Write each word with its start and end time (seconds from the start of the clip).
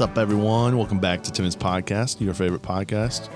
What's 0.00 0.12
up, 0.12 0.16
everyone? 0.16 0.78
Welcome 0.78 0.98
back 0.98 1.22
to 1.24 1.30
Timon's 1.30 1.56
Podcast, 1.56 2.22
your 2.22 2.32
favorite 2.32 2.62
podcast 2.62 3.28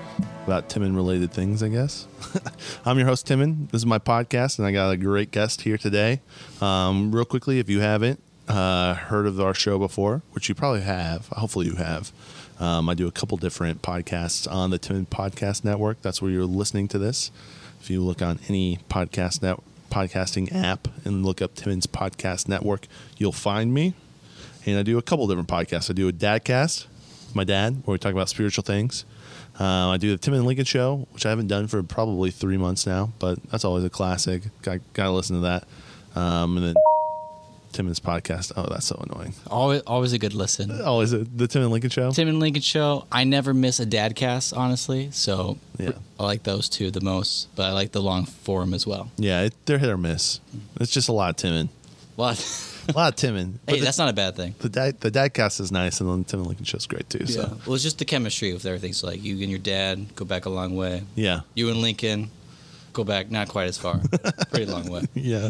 about 0.45 0.67
Timon 0.67 0.95
related 0.95 1.31
things, 1.31 1.61
I 1.61 1.67
guess. 1.67 2.07
I'm 2.85 2.97
your 2.97 3.05
host, 3.05 3.27
Timon. 3.27 3.67
This 3.71 3.81
is 3.81 3.85
my 3.85 3.99
podcast, 3.99 4.57
and 4.57 4.65
I 4.65 4.71
got 4.71 4.89
a 4.89 4.97
great 4.97 5.29
guest 5.29 5.61
here 5.61 5.77
today. 5.77 6.21
Um, 6.61 7.13
real 7.13 7.23
quickly, 7.23 7.59
if 7.59 7.69
you 7.69 7.81
haven't 7.81 8.19
uh, 8.47 8.95
heard 8.95 9.27
of 9.27 9.39
our 9.39 9.53
show 9.53 9.77
before, 9.77 10.23
which 10.31 10.49
you 10.49 10.55
probably 10.55 10.81
have, 10.81 11.27
hopefully 11.27 11.67
you 11.67 11.75
have, 11.75 12.11
um, 12.59 12.89
I 12.89 12.95
do 12.95 13.05
a 13.05 13.11
couple 13.11 13.37
different 13.37 13.83
podcasts 13.83 14.51
on 14.51 14.71
the 14.71 14.79
Timon 14.79 15.05
Podcast 15.05 15.63
Network. 15.63 16.01
That's 16.01 16.19
where 16.19 16.31
you're 16.31 16.45
listening 16.45 16.87
to 16.87 16.97
this. 16.97 17.29
If 17.79 17.91
you 17.91 18.01
look 18.01 18.23
on 18.23 18.39
any 18.49 18.79
podcast 18.89 19.43
net 19.43 19.59
podcasting 19.91 20.51
app 20.51 20.87
and 21.05 21.23
look 21.23 21.43
up 21.43 21.53
Timon's 21.53 21.85
Podcast 21.85 22.47
Network, 22.47 22.87
you'll 23.19 23.31
find 23.31 23.71
me 23.71 23.93
and 24.65 24.77
I 24.77 24.83
do 24.83 24.97
a 24.97 25.01
couple 25.01 25.27
different 25.27 25.49
podcasts. 25.49 25.89
I 25.89 25.93
do 25.93 26.07
a 26.07 26.13
dadcast 26.13 26.85
with 27.27 27.35
my 27.35 27.43
dad, 27.43 27.81
where 27.85 27.93
we 27.93 27.97
talk 27.99 28.13
about 28.13 28.29
spiritual 28.29 28.63
things. 28.63 29.05
Uh, 29.59 29.89
I 29.89 29.97
do 29.97 30.11
the 30.11 30.17
Tim 30.17 30.33
and 30.33 30.45
Lincoln 30.45 30.65
show, 30.65 31.07
which 31.11 31.25
I 31.25 31.29
haven't 31.29 31.47
done 31.47 31.67
for 31.67 31.81
probably 31.81 32.29
three 32.31 32.57
months 32.57 32.85
now, 32.85 33.13
but 33.19 33.41
that's 33.51 33.63
always 33.63 33.83
a 33.85 33.89
classic. 33.89 34.43
Got 34.61 34.79
got 34.93 35.05
to 35.05 35.11
listen 35.11 35.37
to 35.37 35.41
that. 35.43 35.63
Um, 36.19 36.57
and 36.57 36.65
then 36.67 36.75
Timon's 37.71 37.99
podcast. 37.99 38.51
Oh, 38.55 38.67
that's 38.69 38.85
so 38.85 39.01
annoying. 39.09 39.33
Always, 39.47 39.81
always 39.81 40.13
a 40.13 40.17
good 40.17 40.33
listen. 40.33 40.81
Always 40.81 41.13
a, 41.13 41.19
the 41.19 41.47
Tim 41.47 41.61
and 41.61 41.71
Lincoln 41.71 41.89
show. 41.89 42.11
Tim 42.11 42.27
and 42.27 42.39
Lincoln 42.39 42.61
show. 42.61 43.05
I 43.11 43.23
never 43.25 43.53
miss 43.53 43.79
a 43.79 43.85
dad 43.85 44.15
cast, 44.15 44.53
honestly. 44.53 45.09
So 45.11 45.57
Yeah. 45.77 45.91
I 46.19 46.23
like 46.23 46.43
those 46.43 46.69
two 46.69 46.89
the 46.91 47.01
most, 47.01 47.47
but 47.55 47.63
I 47.63 47.71
like 47.73 47.91
the 47.91 48.01
long 48.01 48.25
form 48.25 48.73
as 48.73 48.87
well. 48.87 49.11
Yeah, 49.17 49.43
it, 49.43 49.53
they're 49.65 49.77
hit 49.77 49.89
or 49.89 49.97
miss. 49.97 50.39
It's 50.79 50.91
just 50.91 51.09
a 51.09 51.13
lot 51.13 51.29
of 51.31 51.35
Timon. 51.37 51.69
What? 52.15 52.37
A 52.87 52.91
lot 52.91 53.09
of 53.13 53.15
Timon. 53.15 53.59
hey, 53.67 53.79
that's 53.79 53.97
not 53.97 54.09
a 54.09 54.13
bad 54.13 54.35
thing. 54.35 54.53
the, 54.59 54.69
the 54.69 54.69
dad 54.69 54.99
the 55.01 55.11
dadcast 55.11 55.59
is 55.59 55.71
nice, 55.71 55.99
and 56.01 56.09
then 56.09 56.19
the 56.19 56.23
Tim 56.25 56.39
and 56.39 56.47
Lincoln 56.47 56.65
show's 56.65 56.85
great 56.85 57.09
too. 57.09 57.25
So 57.25 57.57
Well, 57.65 57.73
it's 57.75 57.83
just 57.83 57.97
the 57.99 58.05
chemistry 58.05 58.53
with 58.53 58.65
everything. 58.65 58.93
So 58.93 59.07
like 59.07 59.23
you 59.23 59.33
and 59.41 59.49
your 59.49 59.59
dad 59.59 60.15
go 60.15 60.25
back 60.25 60.45
a 60.45 60.49
long 60.49 60.75
way. 60.75 61.03
yeah, 61.15 61.41
You 61.55 61.69
and 61.69 61.81
Lincoln 61.81 62.29
go 62.93 63.03
back 63.03 63.29
not 63.31 63.49
quite 63.49 63.67
as 63.67 63.77
far, 63.77 63.99
pretty 64.51 64.65
long 64.67 64.89
way. 64.89 65.03
yeah, 65.15 65.49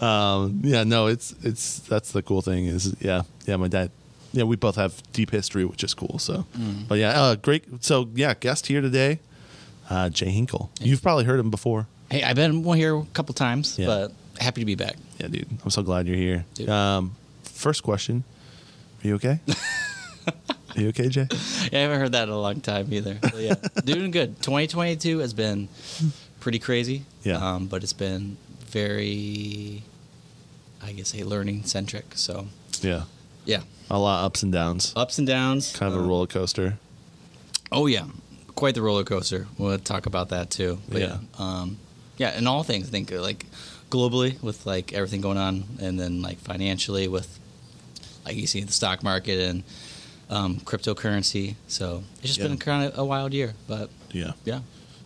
um, 0.00 0.60
yeah. 0.62 0.84
No, 0.84 1.06
it's 1.06 1.34
it's 1.42 1.80
that's 1.80 2.12
the 2.12 2.22
cool 2.22 2.42
thing 2.42 2.66
is 2.66 2.94
yeah, 3.00 3.22
yeah. 3.46 3.56
My 3.56 3.68
dad, 3.68 3.90
yeah, 4.32 4.44
we 4.44 4.56
both 4.56 4.76
have 4.76 5.02
deep 5.12 5.30
history, 5.30 5.64
which 5.64 5.82
is 5.84 5.94
cool. 5.94 6.18
So, 6.18 6.46
Mm. 6.58 6.86
but 6.88 6.98
yeah, 6.98 7.20
uh, 7.20 7.34
great. 7.36 7.64
So 7.84 8.08
yeah, 8.14 8.34
guest 8.34 8.66
here 8.66 8.80
today, 8.80 9.20
uh, 9.90 10.08
Jay 10.10 10.30
Hinkle. 10.30 10.70
You've 10.80 11.02
probably 11.02 11.24
heard 11.24 11.40
him 11.40 11.50
before. 11.50 11.86
Hey, 12.10 12.22
I've 12.22 12.36
been 12.36 12.62
here 12.76 12.96
a 12.96 13.04
couple 13.14 13.34
times, 13.34 13.78
Yeah. 13.78 13.86
but 13.86 14.12
happy 14.38 14.60
to 14.60 14.64
be 14.66 14.74
back. 14.74 14.96
Yeah, 15.18 15.28
dude. 15.28 15.46
I'm 15.64 15.70
so 15.70 15.82
glad 15.82 16.06
you're 16.06 16.16
here. 16.16 16.44
Dude. 16.54 16.68
Um, 16.68 17.14
first 17.44 17.82
question, 17.82 18.24
are 19.02 19.08
you 19.08 19.14
okay? 19.16 19.40
are 20.26 20.80
you 20.80 20.88
okay, 20.88 21.08
Jay? 21.08 21.26
Yeah, 21.72 21.78
I 21.78 21.82
haven't 21.82 22.00
heard 22.00 22.12
that 22.12 22.24
in 22.24 22.30
a 22.30 22.38
long 22.40 22.60
time 22.60 22.92
either. 22.92 23.16
But 23.20 23.36
yeah, 23.36 23.54
doing 23.84 24.10
good. 24.10 24.36
2022 24.42 25.18
has 25.20 25.32
been 25.34 25.68
pretty 26.40 26.58
crazy. 26.58 27.04
Yeah. 27.22 27.36
Um, 27.36 27.66
but 27.66 27.82
it's 27.82 27.92
been 27.92 28.36
very, 28.66 29.82
I 30.82 30.92
guess, 30.92 31.08
say 31.08 31.22
learning 31.22 31.64
centric. 31.64 32.06
So 32.16 32.48
Yeah, 32.82 33.04
yeah, 33.44 33.62
a 33.90 33.98
lot 33.98 34.20
of 34.20 34.26
ups 34.26 34.42
and 34.42 34.52
downs. 34.52 34.92
ups 34.96 35.18
and 35.18 35.26
downs. 35.26 35.72
Kind 35.76 35.92
of 35.94 36.00
a 36.00 36.02
Uh, 36.04 36.08
roller 36.08 36.26
coaster. 36.26 36.78
Oh 37.70 37.86
yeah, 37.86 38.06
quite 38.56 38.74
the 38.74 38.82
roller 38.82 39.04
coaster. 39.04 39.46
We'll 39.58 39.78
talk 39.78 40.06
about 40.06 40.28
that 40.30 40.50
too. 40.50 40.78
But 40.88 41.00
Yeah. 41.00 41.18
yeah, 41.38 41.44
um, 41.44 41.78
yeah, 42.18 42.36
in 42.36 42.46
all 42.46 42.62
things, 42.64 42.88
I 42.88 42.90
think 42.90 43.10
like 43.12 43.46
globally 43.90 44.40
with 44.42 44.66
like 44.66 44.92
everything 44.92 45.20
going 45.20 45.38
on, 45.38 45.64
and 45.80 45.98
then 45.98 46.22
like 46.22 46.38
financially 46.38 47.08
with 47.08 47.38
like 48.24 48.36
you 48.36 48.46
see 48.46 48.62
the 48.62 48.72
stock 48.72 49.02
market 49.02 49.38
and 49.40 49.62
um, 50.30 50.56
cryptocurrency. 50.60 51.54
So 51.68 52.02
it's 52.22 52.28
just 52.28 52.38
Yeah. 52.38 52.48
been 52.48 52.58
kind 52.58 52.90
of 52.92 52.98
a 52.98 53.04
wild 53.04 53.32
year, 53.34 53.54
but 53.68 53.90
Yeah, 54.12 54.32
yeah. 54.44 54.60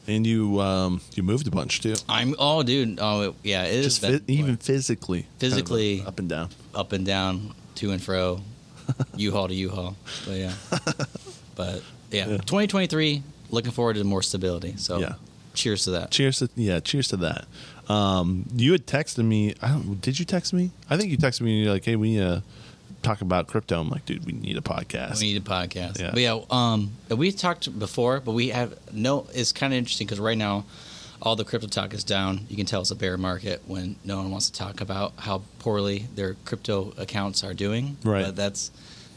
and 0.07 0.27
you 0.27 0.61
um, 0.61 1.01
you 1.15 1.23
moved 1.23 1.47
a 1.47 1.51
bunch 1.51 1.81
too. 1.81 1.95
I'm 2.09 2.35
oh 2.39 2.63
dude 2.63 2.99
oh 3.01 3.35
yeah 3.43 3.65
it 3.65 3.75
is 3.75 3.99
Just 3.99 4.01
fi- 4.01 4.21
even 4.33 4.57
physically, 4.57 5.23
kind 5.23 5.33
of 5.35 5.41
Physically- 5.41 6.03
up 6.07 6.19
and 6.19 6.29
down. 6.29 6.49
up 6.75 6.93
and 6.93 7.05
down 7.05 7.55
to 7.77 7.91
and 7.93 8.03
fro 8.03 8.41
U-Haul 9.17 9.49
to 9.49 9.55
U-Haul 9.55 9.97
but 10.27 10.37
yeah 10.37 10.53
but 11.57 11.83
yeah, 12.11 12.27
Yeah. 12.29 12.37
2023 12.39 13.23
looking 13.51 13.71
forward 13.71 13.97
to 13.97 14.05
more 14.05 14.23
stability 14.23 14.75
so 14.79 14.99
Yeah. 14.99 15.15
Cheers 15.59 15.85
to 15.85 15.91
that 15.93 16.11
Cheers 16.11 16.39
to 16.39 16.49
yeah, 16.57 16.81
cheers 16.81 17.09
to 17.09 17.17
that. 17.19 17.47
Um, 17.89 18.45
you 18.55 18.73
had 18.73 18.87
texted 18.87 19.25
me. 19.25 19.55
I 19.63 19.69
don't. 19.69 20.01
Did 20.01 20.19
you 20.19 20.25
text 20.25 20.53
me? 20.53 20.71
I 20.91 20.97
think 20.97 21.11
you 21.11 21.17
texted 21.19 21.41
me. 21.43 21.55
and 21.57 21.65
You're 21.65 21.73
like, 21.73 21.85
hey, 21.85 21.97
we 21.97 22.13
need 22.13 22.19
to 22.21 22.43
talk 23.03 23.21
about 23.23 23.47
crypto. 23.47 23.81
I'm 23.81 23.89
like, 23.89 24.05
dude, 24.05 24.27
we 24.27 24.33
need 24.33 24.57
a 24.57 24.61
podcast. 24.61 25.21
we 25.21 25.33
need 25.33 25.41
a 25.41 25.45
podcast 25.45 26.01
Yeah. 26.01 26.11
but 26.13 26.21
yeah 26.21 26.41
um 26.51 26.91
we 27.09 27.31
talked 27.33 27.79
before 27.79 28.19
but 28.21 28.33
we 28.33 28.49
have 28.49 28.77
no 28.93 29.27
it's 29.33 29.53
kind 29.53 29.73
of 29.73 29.79
interesting 29.79 30.07
because 30.07 30.19
right 30.21 30.37
now 30.37 30.65
all 31.23 31.37
the 31.37 31.45
crypto 31.45 31.69
talk 31.69 31.95
is 31.95 32.03
down 32.05 32.41
you 32.49 32.57
can 32.57 32.67
tell 32.67 32.81
it's 32.81 32.91
a 32.91 32.97
bear 32.97 33.17
market 33.17 33.63
when 33.67 33.97
no 34.05 34.17
one 34.19 34.31
wants 34.31 34.51
to 34.51 34.53
talk 34.59 34.81
about 34.81 35.13
how 35.17 35.43
poorly 35.61 36.07
their 36.17 36.35
crypto 36.45 36.93
accounts 36.99 37.43
are 37.45 37.55
doing 37.55 37.97
Right. 38.05 38.25
but 38.27 38.37
that's 38.37 38.71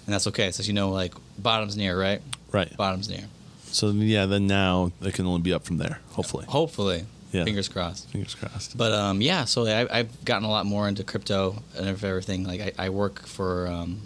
and 0.06 0.14
that's 0.14 0.28
okay 0.28 0.52
so 0.52 0.62
you 0.64 0.74
know 0.74 0.90
like 0.92 1.14
bottom's 1.40 1.76
near 1.76 2.00
right 2.00 2.22
right. 2.52 2.76
bottom's 2.78 3.10
near 3.10 3.26
So 3.72 3.92
yeah, 3.92 4.26
then 4.26 4.48
now 4.48 4.92
it 5.02 5.14
can 5.14 5.26
only 5.26 5.42
be 5.42 5.54
up 5.54 5.64
from 5.66 5.78
there. 5.78 6.00
Hopefully, 6.12 6.46
Hopefully. 6.48 7.06
Yeah. 7.32 7.46
Fingers 7.46 7.70
crossed. 7.70 8.10
fingers 8.10 8.36
crossed. 8.36 8.78
But 8.78 8.92
um, 8.92 9.22
yeah, 9.22 9.46
so 9.46 9.66
I, 9.66 9.88
I've 10.00 10.26
gotten 10.26 10.44
a 10.44 10.50
lot 10.50 10.66
more 10.66 10.90
into 10.90 11.04
crypto 11.06 11.56
and 11.78 11.88
everything. 11.88 12.44
Like 12.44 12.60
I, 12.78 12.88
I 12.88 12.90
work 12.90 13.26
for, 13.26 13.68
um, 13.68 14.02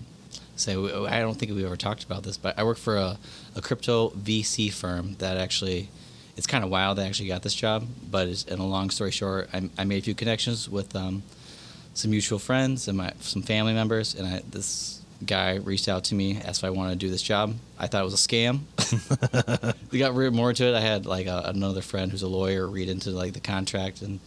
say, 0.56 0.74
I 0.76 1.20
don't 1.22 1.34
think 1.34 1.52
we 1.52 1.66
ever 1.66 1.76
talked 1.76 2.04
about 2.04 2.22
this, 2.22 2.38
but 2.38 2.58
I 2.60 2.64
work 2.64 2.78
for 2.78 2.98
a, 2.98 3.18
a 3.56 3.62
crypto 3.62 4.12
VC 4.12 4.72
firm 4.72 5.16
that 5.18 5.38
actually, 5.38 5.90
it's 6.38 6.46
kind 6.46 6.64
of 6.64 6.70
wild. 6.70 7.00
I 7.00 7.08
actually 7.08 7.30
got 7.30 7.42
this 7.42 7.56
job, 7.56 7.88
but 8.12 8.28
it's, 8.28 8.44
in 8.44 8.60
a 8.60 8.68
long 8.68 8.92
story 8.92 9.10
short, 9.12 9.50
I, 9.52 9.70
I 9.76 9.86
made 9.86 9.98
a 9.98 10.02
few 10.04 10.14
connections 10.14 10.70
with 10.70 10.96
um, 10.96 11.24
some 11.96 12.12
mutual 12.12 12.38
friends 12.38 12.88
and 12.88 12.96
my 12.96 13.12
some 13.22 13.42
family 13.42 13.74
members, 13.74 14.14
and 14.14 14.28
I, 14.28 14.44
this 14.48 14.95
guy 15.26 15.56
reached 15.56 15.88
out 15.88 16.06
to 16.06 16.16
me, 16.16 16.38
asked 16.44 16.62
if 16.62 16.64
I 16.66 16.70
wanted 16.72 16.92
to 17.00 17.06
do 17.06 17.10
this 17.10 17.22
job. 17.22 17.56
I 17.78 17.88
thought 17.88 18.02
it 18.02 18.06
was 18.06 18.14
a 18.14 18.18
scam. 18.28 18.62
we 19.92 20.00
got 20.00 20.14
more 20.34 20.50
into 20.50 20.66
it. 20.66 20.76
I 20.76 20.80
had 20.82 21.06
like 21.06 21.28
a, 21.28 21.44
another 21.46 21.82
friend 21.82 22.12
who's 22.12 22.22
a 22.24 22.28
lawyer 22.28 22.68
read 22.68 22.90
into 22.90 23.12
like 23.12 23.34
the 23.34 23.40
contract, 23.40 24.02
and 24.02 24.20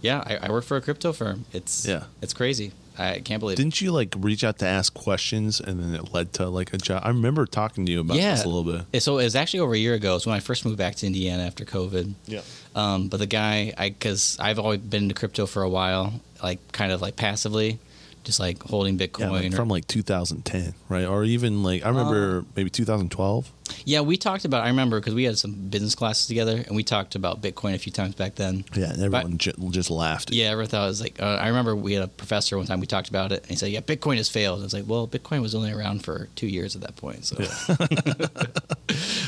yeah, 0.00 0.22
I, 0.24 0.36
I 0.46 0.50
work 0.50 0.64
for 0.64 0.76
a 0.76 0.80
crypto 0.80 1.12
firm. 1.12 1.44
It's 1.52 1.86
Yeah. 1.86 2.04
it's 2.22 2.32
crazy. 2.32 2.72
I 2.98 3.20
can't 3.20 3.40
believe. 3.40 3.56
Didn't 3.56 3.80
you 3.80 3.92
like 3.92 4.14
reach 4.18 4.44
out 4.44 4.58
to 4.58 4.66
ask 4.66 4.92
questions 4.92 5.58
and 5.58 5.82
then 5.82 5.94
it 5.94 6.12
led 6.12 6.34
to 6.34 6.48
like 6.48 6.74
a 6.74 6.76
job? 6.78 7.00
I 7.04 7.08
remember 7.08 7.46
talking 7.46 7.86
to 7.86 7.92
you 7.92 8.00
about 8.00 8.16
Yeah. 8.18 8.32
this 8.34 8.44
a 8.44 8.48
little 8.48 8.70
bit. 8.70 8.84
Yeah, 8.92 9.00
So 9.00 9.18
it 9.18 9.24
was 9.24 9.34
actually 9.36 9.60
over 9.60 9.72
a 9.72 9.78
year 9.78 9.94
ago. 9.94 10.16
It's 10.16 10.26
when 10.26 10.36
I 10.36 10.40
first 10.40 10.66
moved 10.66 10.76
back 10.76 10.96
to 10.96 11.06
Indiana 11.06 11.44
after 11.44 11.64
COVID. 11.64 12.12
Yeah. 12.26 12.40
Um, 12.74 13.08
but 13.08 13.18
the 13.18 13.26
guy, 13.26 13.72
I 13.78 13.88
because 13.88 14.36
I've 14.38 14.58
always 14.58 14.80
been 14.80 15.04
into 15.04 15.14
crypto 15.14 15.46
for 15.46 15.62
a 15.62 15.68
while, 15.68 16.20
like 16.42 16.58
kind 16.72 16.92
of 16.92 17.00
like 17.00 17.16
passively, 17.16 17.78
just 18.24 18.38
like 18.40 18.62
holding 18.62 18.98
Bitcoin. 18.98 19.20
Yeah, 19.20 19.30
like 19.30 19.54
from 19.54 19.68
like 19.68 19.86
2010, 19.86 20.74
right? 20.88 21.04
Or 21.04 21.24
even 21.24 21.62
like 21.62 21.84
I 21.84 21.88
remember 21.88 22.44
maybe 22.56 22.70
2012. 22.70 23.50
yeah, 23.84 24.00
we 24.00 24.16
talked 24.16 24.44
about. 24.44 24.64
I 24.64 24.68
remember 24.68 25.00
because 25.00 25.14
we 25.14 25.24
had 25.24 25.38
some 25.38 25.52
business 25.52 25.94
classes 25.94 26.26
together, 26.26 26.62
and 26.66 26.76
we 26.76 26.82
talked 26.82 27.14
about 27.14 27.40
Bitcoin 27.40 27.74
a 27.74 27.78
few 27.78 27.92
times 27.92 28.14
back 28.14 28.34
then. 28.34 28.64
Yeah, 28.74 28.92
and 28.92 29.02
everyone 29.02 29.38
ju- 29.38 29.52
just 29.70 29.90
laughed. 29.90 30.30
Yeah, 30.32 30.48
I 30.48 30.52
ever 30.52 30.66
thought 30.66 30.84
it 30.84 30.88
was 30.88 31.00
like 31.00 31.20
uh, 31.20 31.38
I 31.40 31.48
remember 31.48 31.74
we 31.74 31.94
had 31.94 32.02
a 32.02 32.08
professor 32.08 32.56
one 32.56 32.66
time 32.66 32.80
we 32.80 32.86
talked 32.86 33.08
about 33.08 33.32
it 33.32 33.42
and 33.42 33.50
he 33.50 33.56
said, 33.56 33.70
"Yeah, 33.70 33.80
Bitcoin 33.80 34.16
has 34.16 34.28
failed." 34.28 34.60
I 34.60 34.64
was 34.64 34.74
like, 34.74 34.84
"Well, 34.86 35.08
Bitcoin 35.08 35.40
was 35.40 35.54
only 35.54 35.72
around 35.72 36.04
for 36.04 36.28
two 36.36 36.46
years 36.46 36.74
at 36.76 36.82
that 36.82 36.96
point." 36.96 37.24
So, 37.24 37.36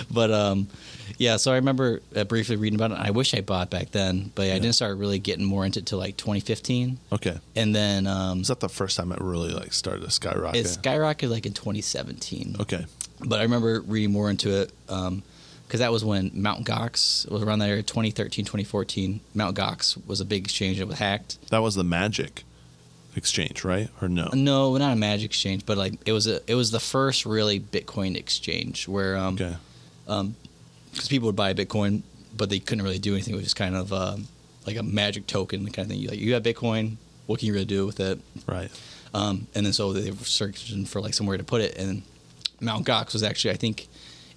but 0.10 0.30
um, 0.30 0.68
yeah. 1.18 1.36
So 1.36 1.52
I 1.52 1.56
remember 1.56 2.00
uh, 2.16 2.24
briefly 2.24 2.56
reading 2.56 2.78
about 2.80 2.92
it. 2.92 2.98
I 2.98 3.10
wish 3.10 3.34
I 3.34 3.40
bought 3.40 3.70
back 3.70 3.90
then, 3.92 4.30
but 4.34 4.42
I 4.42 4.46
Yeah. 4.48 4.54
didn't 4.54 4.74
start 4.74 4.96
really 4.98 5.18
getting 5.18 5.44
more 5.44 5.64
into 5.66 5.80
it 5.80 5.86
till 5.86 5.98
like 5.98 6.16
2015, 6.16 6.98
Okay. 7.12 7.38
and 7.56 7.74
then 7.74 8.06
um, 8.06 8.38
Was 8.40 8.48
that 8.48 8.60
the 8.60 8.68
first 8.68 8.96
time 8.96 9.12
it 9.12 9.20
really 9.20 9.52
like 9.52 9.72
started 9.72 10.02
to 10.04 10.10
skyrocket? 10.10 10.60
it 10.60 10.66
skyrocketed 10.66 11.30
like 11.30 11.46
in 11.46 11.52
2017. 11.52 12.56
okay. 12.60 12.86
But 13.24 13.38
I 13.38 13.42
remember 13.44 13.80
reading 13.82 14.10
more 14.12 14.28
into 14.30 14.50
it 14.60 14.72
because 14.86 15.78
that 15.80 15.92
was 15.92 16.04
when 16.04 16.30
Mount 16.34 16.66
Gox 16.66 17.28
was 17.30 17.42
around 17.42 17.60
that 17.60 17.68
area, 17.70 17.82
2013, 17.82 18.44
2014. 18.44 19.20
Mount 19.34 19.56
Gox 19.56 19.96
was 20.06 20.20
a 20.20 20.24
big 20.24 20.44
exchange 20.44 20.78
that 20.78 20.88
was 20.88 20.98
hacked. 20.98 21.38
That 21.50 21.62
was 21.62 21.74
the 21.76 21.84
Magic 21.84 22.42
exchange, 23.14 23.62
right? 23.64 23.88
Or 24.00 24.08
no? 24.08 24.30
No, 24.34 24.76
not 24.76 24.92
a 24.94 24.96
magic 24.96 25.26
exchange, 25.26 25.66
but 25.66 25.76
like 25.78 25.94
it 26.06 26.12
was 26.12 26.26
a 26.26 26.40
it 26.50 26.54
was 26.54 26.70
the 26.70 26.80
first 26.80 27.26
really 27.26 27.60
Bitcoin 27.60 28.16
exchange 28.16 28.88
where 28.88 29.16
um 29.18 29.34
Okay. 29.34 29.56
Because 30.92 31.08
people 31.08 31.26
would 31.26 31.36
buy 31.36 31.54
Bitcoin, 31.54 32.02
but 32.36 32.50
they 32.50 32.58
couldn't 32.58 32.84
really 32.84 32.98
do 32.98 33.14
anything. 33.14 33.34
It 33.34 33.36
was 33.36 33.44
just 33.44 33.56
kind 33.56 33.74
of 33.74 33.92
um, 33.92 34.28
like 34.66 34.76
a 34.76 34.82
magic 34.82 35.26
token 35.26 35.64
kind 35.66 35.86
of 35.86 35.88
thing. 35.88 35.98
You 36.00 36.08
like 36.08 36.20
you 36.20 36.34
have 36.34 36.42
Bitcoin, 36.42 36.96
what 37.26 37.40
can 37.40 37.46
you 37.46 37.52
really 37.52 37.64
do 37.64 37.86
with 37.86 38.00
it? 38.00 38.20
Right. 38.46 38.70
Um, 39.14 39.46
and 39.54 39.66
then 39.66 39.72
so 39.72 39.92
they 39.92 40.10
were 40.10 40.16
searching 40.18 40.84
for 40.86 41.00
like 41.00 41.14
somewhere 41.14 41.36
to 41.36 41.44
put 41.44 41.60
it, 41.60 41.76
and 41.76 42.02
Mount 42.60 42.86
Gox 42.86 43.12
was 43.12 43.22
actually 43.22 43.52
I 43.52 43.56
think 43.56 43.88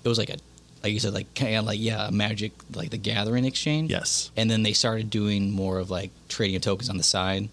it 0.04 0.10
was 0.10 0.18
like 0.18 0.30
a 0.30 0.38
like 0.84 0.94
you 0.94 1.00
said 1.00 1.14
like 1.14 1.34
kind 1.34 1.56
of 1.56 1.66
like 1.66 1.80
yeah 1.80 2.08
a 2.08 2.12
magic 2.12 2.52
like 2.74 2.90
the 2.92 2.98
Gathering 2.98 3.46
exchange. 3.46 3.92
Yes. 3.92 4.32
And 4.36 4.50
then 4.50 4.64
they 4.64 4.74
started 4.74 5.10
doing 5.10 5.52
more 5.52 5.80
of 5.80 5.90
like 5.90 6.12
trading 6.30 6.56
of 6.56 6.62
tokens 6.62 6.90
on 6.90 6.98
the 6.98 7.04
side, 7.04 7.50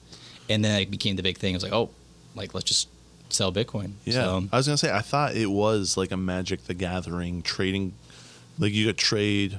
and 0.48 0.64
then 0.64 0.80
it 0.80 0.90
became 0.90 1.16
the 1.16 1.22
big 1.22 1.38
thing. 1.38 1.54
It 1.54 1.56
was 1.56 1.62
like 1.62 1.72
oh, 1.72 1.90
like 2.34 2.54
let's 2.54 2.66
just 2.66 2.88
sell 3.30 3.52
Bitcoin. 3.52 3.92
Yeah, 4.04 4.14
So, 4.14 4.44
I 4.52 4.56
was 4.56 4.66
gonna 4.66 4.76
say 4.76 4.92
I 4.92 5.00
thought 5.00 5.34
it 5.34 5.50
was 5.50 5.96
like 5.96 6.10
a 6.10 6.16
Magic 6.16 6.64
the 6.66 6.74
Gathering 6.74 7.42
trading, 7.42 7.94
like 8.58 8.72
you 8.72 8.86
could 8.86 8.98
trade. 8.98 9.58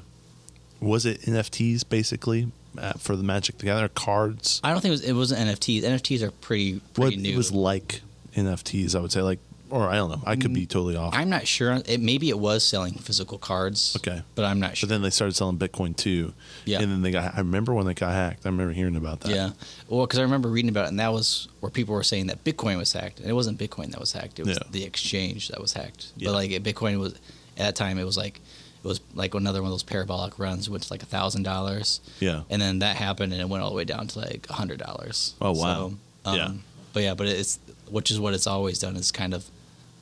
Was 0.79 1.05
it 1.05 1.21
NFTs 1.21 1.87
basically 1.87 2.51
uh, 2.77 2.93
for 2.93 3.15
the 3.15 3.23
Magic 3.23 3.57
the 3.57 3.65
Gathering 3.65 3.89
cards? 3.95 4.59
I 4.63 4.71
don't 4.71 4.81
think 4.81 4.89
it 4.89 4.91
was. 4.91 5.03
It 5.03 5.13
wasn't 5.13 5.47
NFTs. 5.49 5.83
NFTs 5.83 6.21
are 6.21 6.31
pretty 6.31 6.73
What 6.73 6.93
pretty 6.95 7.17
new. 7.17 7.33
it 7.33 7.37
was 7.37 7.51
like 7.51 8.01
NFTs? 8.35 8.95
I 8.95 8.99
would 8.99 9.11
say 9.11 9.21
like, 9.21 9.39
or 9.69 9.87
I 9.87 9.95
don't 9.95 10.09
know. 10.11 10.21
I 10.25 10.35
could 10.35 10.53
be 10.53 10.65
totally 10.65 10.95
off. 10.95 11.13
Mm, 11.13 11.17
I'm 11.17 11.29
not 11.29 11.47
sure. 11.47 11.79
It 11.87 11.99
maybe 12.01 12.29
it 12.29 12.37
was 12.37 12.63
selling 12.63 12.93
physical 12.95 13.37
cards. 13.37 13.95
Okay. 13.97 14.21
but 14.35 14.45
I'm 14.45 14.59
not 14.59 14.75
sure. 14.77 14.87
But 14.87 14.93
then 14.93 15.01
they 15.01 15.09
started 15.09 15.35
selling 15.35 15.57
Bitcoin 15.57 15.95
too. 15.95 16.33
Yeah. 16.65 16.81
And 16.81 16.91
then 16.91 17.01
they 17.01 17.11
got. 17.11 17.33
I 17.33 17.37
remember 17.39 17.73
when 17.73 17.85
they 17.85 17.93
got 17.93 18.11
hacked. 18.11 18.45
I 18.45 18.49
remember 18.49 18.73
hearing 18.73 18.95
about 18.97 19.21
that. 19.21 19.31
Yeah. 19.33 19.51
Well, 19.87 20.05
because 20.05 20.19
I 20.19 20.23
remember 20.23 20.49
reading 20.49 20.69
about 20.69 20.85
it, 20.85 20.89
and 20.89 20.99
that 20.99 21.13
was 21.13 21.47
where 21.61 21.69
people 21.71 21.95
were 21.95 22.03
saying 22.03 22.27
that 22.27 22.43
Bitcoin 22.43 22.77
was 22.77 22.91
hacked, 22.91 23.19
and 23.21 23.29
it 23.29 23.33
wasn't 23.33 23.57
Bitcoin 23.57 23.89
that 23.91 23.99
was 24.01 24.11
hacked; 24.11 24.37
it 24.39 24.45
was 24.45 24.57
Yeah. 24.57 24.67
the 24.71 24.83
exchange 24.83 25.47
that 25.47 25.61
was 25.61 25.73
hacked. 25.73 26.11
Yeah. 26.17 26.27
But 26.27 26.33
like 26.33 26.51
Bitcoin 26.51 26.99
was 26.99 27.13
at 27.13 27.19
that 27.57 27.75
time, 27.75 27.97
it 27.97 28.03
was 28.03 28.17
like 28.17 28.41
it 28.83 28.87
was 28.87 28.99
like 29.15 29.33
another 29.33 29.61
one 29.61 29.69
of 29.69 29.73
those 29.73 29.83
parabolic 29.83 30.37
runs, 30.37 30.69
went 30.69 30.83
to 30.83 30.93
like 30.93 31.03
a 31.03 31.07
thousand 31.07 31.43
dollars, 31.43 32.01
Yeah. 32.19 32.41
and 32.49 32.61
then 32.61 32.79
that 32.79 32.97
happened, 32.97 33.31
and 33.33 33.41
it 33.41 33.47
went 33.47 33.63
all 33.63 33.69
the 33.69 33.75
way 33.75 33.85
down 33.85 34.07
to 34.07 34.19
like 34.19 34.47
a 34.49 34.53
hundred 34.53 34.79
dollars. 34.79 35.35
Oh, 35.41 35.51
wow. 35.53 35.91
So, 36.25 36.29
um, 36.29 36.35
Yeah. 36.35 36.51
But 36.93 37.03
yeah, 37.03 37.13
but 37.15 37.27
it's 37.27 37.59
which 37.89 38.11
is 38.11 38.19
what 38.19 38.33
it's 38.33 38.45
always 38.47 38.79
done 38.79 38.95
is 38.95 39.11
kind 39.11 39.33
of 39.33 39.45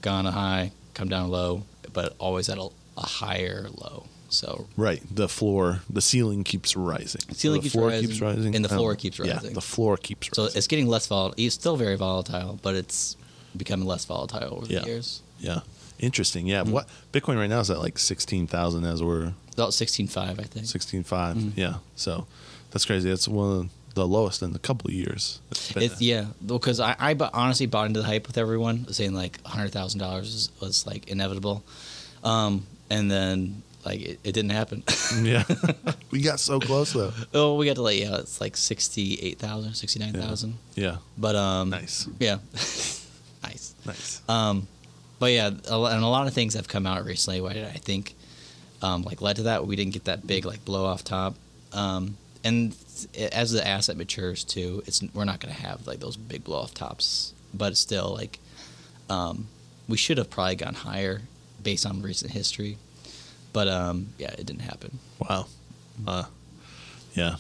gone 0.02 0.26
a 0.26 0.32
high, 0.32 0.72
come 0.94 1.10
down 1.10 1.30
low, 1.30 1.64
but 1.94 2.16
always 2.20 2.50
at 2.50 2.58
a, 2.58 2.70
a 2.98 3.02
higher 3.06 3.68
low. 3.76 4.06
So 4.30 4.68
Right. 4.78 5.02
The 5.14 5.28
floor, 5.30 5.82
the 5.90 6.02
ceiling 6.02 6.44
keeps 6.44 6.76
rising. 6.76 7.22
Ceiling 7.34 7.60
the 7.60 7.64
keeps 7.64 7.74
floor 7.74 7.90
rising, 7.90 8.08
keeps 8.10 8.22
rising, 8.22 8.56
and 8.56 8.64
the 8.66 8.70
floor 8.70 8.92
know. 8.92 8.96
keeps 8.96 9.20
rising. 9.20 9.50
Yeah, 9.50 9.54
the 9.54 9.62
floor 9.62 9.98
keeps 9.98 10.30
rising. 10.30 10.52
So 10.52 10.58
it's 10.58 10.68
getting 10.68 10.88
less 10.88 11.06
volatile. 11.08 11.36
It's 11.46 11.54
still 11.56 11.76
very 11.78 11.98
volatile, 11.98 12.58
but 12.62 12.76
it's 12.76 13.16
becoming 13.56 13.86
less 13.88 14.06
volatile 14.06 14.56
over 14.58 14.66
Yeah. 14.68 14.80
the 14.80 14.88
years. 14.88 15.22
yeah. 15.40 15.60
Interesting. 16.02 16.48
Yeah. 16.48 16.64
Mm-hmm. 16.64 16.72
What 16.72 16.90
Bitcoin 17.14 17.38
right 17.38 17.50
now 17.50 17.60
is 17.60 17.70
at 17.72 17.80
like 17.80 17.98
sixteen 17.98 18.48
thousand 18.48 18.86
as 18.86 19.02
we're 19.02 19.34
About 19.54 19.74
sixteen 19.74 20.08
five, 20.08 20.40
I 20.40 20.44
think. 20.44 20.66
sixteen 20.66 21.04
five. 21.04 21.38
Mm-hmm. 21.38 21.60
Yeah. 21.60 21.76
So 21.96 22.28
that's 22.72 22.86
crazy. 22.86 23.10
That's 23.10 23.28
one 23.28 23.58
of 23.60 23.70
the 23.94 24.08
lowest 24.08 24.42
in 24.42 24.56
a 24.56 24.60
couple 24.60 24.88
of 24.90 24.94
years. 24.94 25.40
It's 25.52 25.76
It's 25.78 26.02
yeah, 26.02 26.26
because 26.46 26.80
I, 26.80 26.96
I 27.00 27.16
honestly 27.34 27.66
bought 27.68 27.88
into 27.88 28.00
the 28.00 28.06
hype 28.06 28.28
with 28.28 28.38
everyone 28.38 28.92
saying 28.94 29.14
like 29.14 29.42
hundred 29.46 29.72
thousand 29.72 30.00
dollars 30.00 30.50
was 30.60 30.86
like 30.88 31.08
inevitable, 31.10 31.64
um, 32.24 32.66
and 32.90 33.12
then 33.12 33.62
like 33.86 34.00
it, 34.02 34.20
it 34.24 34.32
didn't 34.32 34.52
happen. 34.52 34.84
yeah. 35.22 35.44
we 36.12 36.22
got 36.22 36.40
so 36.40 36.60
close 36.60 36.94
though. 36.94 37.12
oh, 37.34 37.56
we 37.58 37.66
got 37.66 37.76
to 37.76 37.82
like 37.82 38.00
yeah, 38.00 38.18
it's 38.18 38.40
like 38.42 38.56
sixty 38.58 39.16
eight 39.22 39.40
thousand, 39.40 39.74
sixty 39.74 40.00
nine 40.00 40.14
thousand. 40.14 40.58
Yeah. 40.76 40.98
But 41.18 41.36
um, 41.36 41.70
Nice. 41.70 42.08
yeah, 42.20 42.38
nice. 43.44 43.76
Nice. 43.86 44.22
Um, 44.30 44.68
but 45.22 45.32
yeah, 45.32 45.48
and 45.48 45.64
a 46.04 46.08
lot 46.08 46.26
of 46.28 46.34
things 46.34 46.56
have 46.56 46.68
come 46.68 46.88
out 46.88 47.06
recently. 47.06 47.42
Why 47.42 47.52
I 47.52 47.78
think 47.78 48.16
um, 48.82 49.04
like 49.04 49.22
led 49.22 49.36
to 49.36 49.44
that. 49.44 49.68
We 49.68 49.76
didn't 49.76 49.94
get 49.94 50.06
that 50.06 50.26
big 50.26 50.46
like 50.46 50.66
blow 50.66 50.84
off 50.86 51.04
top, 51.04 51.36
um, 51.74 52.18
and 52.44 52.76
as 53.32 53.52
the 53.52 53.66
asset 53.66 53.98
matures 53.98 54.44
too, 54.44 54.82
it's 54.88 55.04
we're 55.14 55.26
not 55.26 55.40
going 55.40 55.54
to 55.54 55.62
have 55.62 55.86
like 55.86 56.00
those 56.00 56.18
big 56.18 56.44
blow 56.44 56.58
off 56.60 56.74
tops. 56.74 57.34
But 57.54 57.78
still, 57.78 58.14
like 58.14 58.40
um, 59.10 59.48
we 59.88 59.98
should 59.98 60.18
have 60.18 60.30
probably 60.32 60.56
gone 60.56 60.74
higher 60.74 61.22
based 61.62 61.86
on 61.86 62.02
recent 62.02 62.32
history. 62.32 62.78
But 63.54 63.68
um, 63.68 64.08
yeah, 64.18 64.32
it 64.32 64.46
didn't 64.48 64.62
happen. 64.64 64.98
Wow. 65.20 65.46
Uh, 66.08 66.24
yeah. 67.14 67.36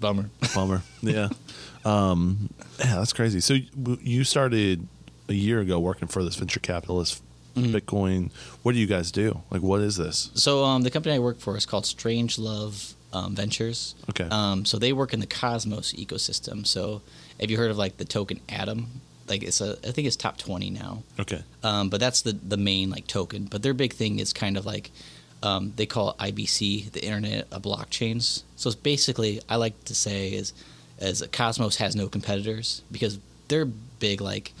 Bummer. 0.00 0.30
Bummer. 0.54 0.82
yeah. 1.02 1.28
Um, 1.82 2.50
yeah, 2.78 2.96
that's 2.96 3.14
crazy. 3.14 3.40
So 3.40 3.54
you- 3.54 3.98
you 4.02 4.22
started 4.24 4.86
a 5.30 5.34
year 5.34 5.60
ago 5.60 5.78
working 5.80 6.08
for 6.08 6.22
this 6.22 6.36
venture 6.36 6.60
capitalist, 6.60 7.22
Mm-hmm. 7.56 7.74
Bitcoin. 7.74 8.30
What 8.62 8.72
do 8.74 8.78
you 8.78 8.86
guys 8.86 9.10
do? 9.10 9.42
Like, 9.50 9.60
what 9.60 9.80
is 9.80 9.96
this? 9.96 10.30
So 10.34 10.62
um, 10.64 10.82
the 10.82 10.90
company 10.90 11.16
I 11.16 11.18
work 11.18 11.40
for 11.40 11.56
is 11.56 11.66
called 11.66 11.82
Strangelove 11.82 12.94
um, 13.12 13.34
Ventures. 13.34 13.96
Okay. 14.08 14.28
Um, 14.30 14.64
so 14.64 14.78
they 14.78 14.92
work 14.92 15.12
in 15.12 15.18
the 15.18 15.26
Cosmos 15.26 15.92
ecosystem. 15.94 16.64
So 16.64 17.02
have 17.40 17.50
you 17.50 17.56
heard 17.56 17.72
of 17.72 17.76
like 17.76 17.96
the 17.96 18.04
token 18.04 18.38
Atom? 18.48 18.86
Like 19.28 19.42
it's 19.42 19.60
a, 19.60 19.72
I 19.86 19.90
think 19.90 20.06
it's 20.06 20.14
top 20.14 20.38
twenty 20.38 20.70
now. 20.70 21.02
Okay. 21.18 21.42
Um, 21.64 21.88
but 21.90 21.98
that's 21.98 22.22
the 22.22 22.32
the 22.34 22.56
main 22.56 22.88
like 22.88 23.08
token. 23.08 23.46
But 23.46 23.64
their 23.64 23.74
big 23.74 23.94
thing 23.94 24.20
is 24.20 24.32
kind 24.32 24.56
of 24.56 24.64
like 24.64 24.92
um, 25.42 25.72
they 25.74 25.86
call 25.86 26.10
it 26.10 26.18
IBC, 26.18 26.92
the 26.92 27.04
Internet 27.04 27.48
of 27.50 27.62
Blockchains. 27.62 28.44
So 28.54 28.68
it's 28.68 28.76
basically 28.76 29.40
I 29.48 29.56
like 29.56 29.84
to 29.86 29.94
say 29.94 30.28
is 30.28 30.52
as 31.00 31.20
Cosmos 31.32 31.76
has 31.76 31.96
no 31.96 32.08
competitors 32.08 32.82
because 32.92 33.18
they're 33.48 33.64
big 33.66 34.20
like 34.20 34.52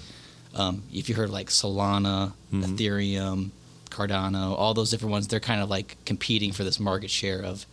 um, 0.54 0.82
if 0.92 1.08
you 1.08 1.14
heard 1.14 1.30
like 1.30 1.48
Solana, 1.48 2.32
Ethereum, 2.52 3.50
Cardano, 3.90 4.56
all 4.56 4.74
those 4.74 4.90
different 4.90 5.12
ones, 5.12 5.28
they're 5.28 5.40
kind 5.40 5.60
of 5.60 5.68
like 5.68 5.96
competing 6.04 6.52
for 6.52 6.64
this 6.64 6.80
market 6.80 7.10
share 7.10 7.42
of 7.42 7.66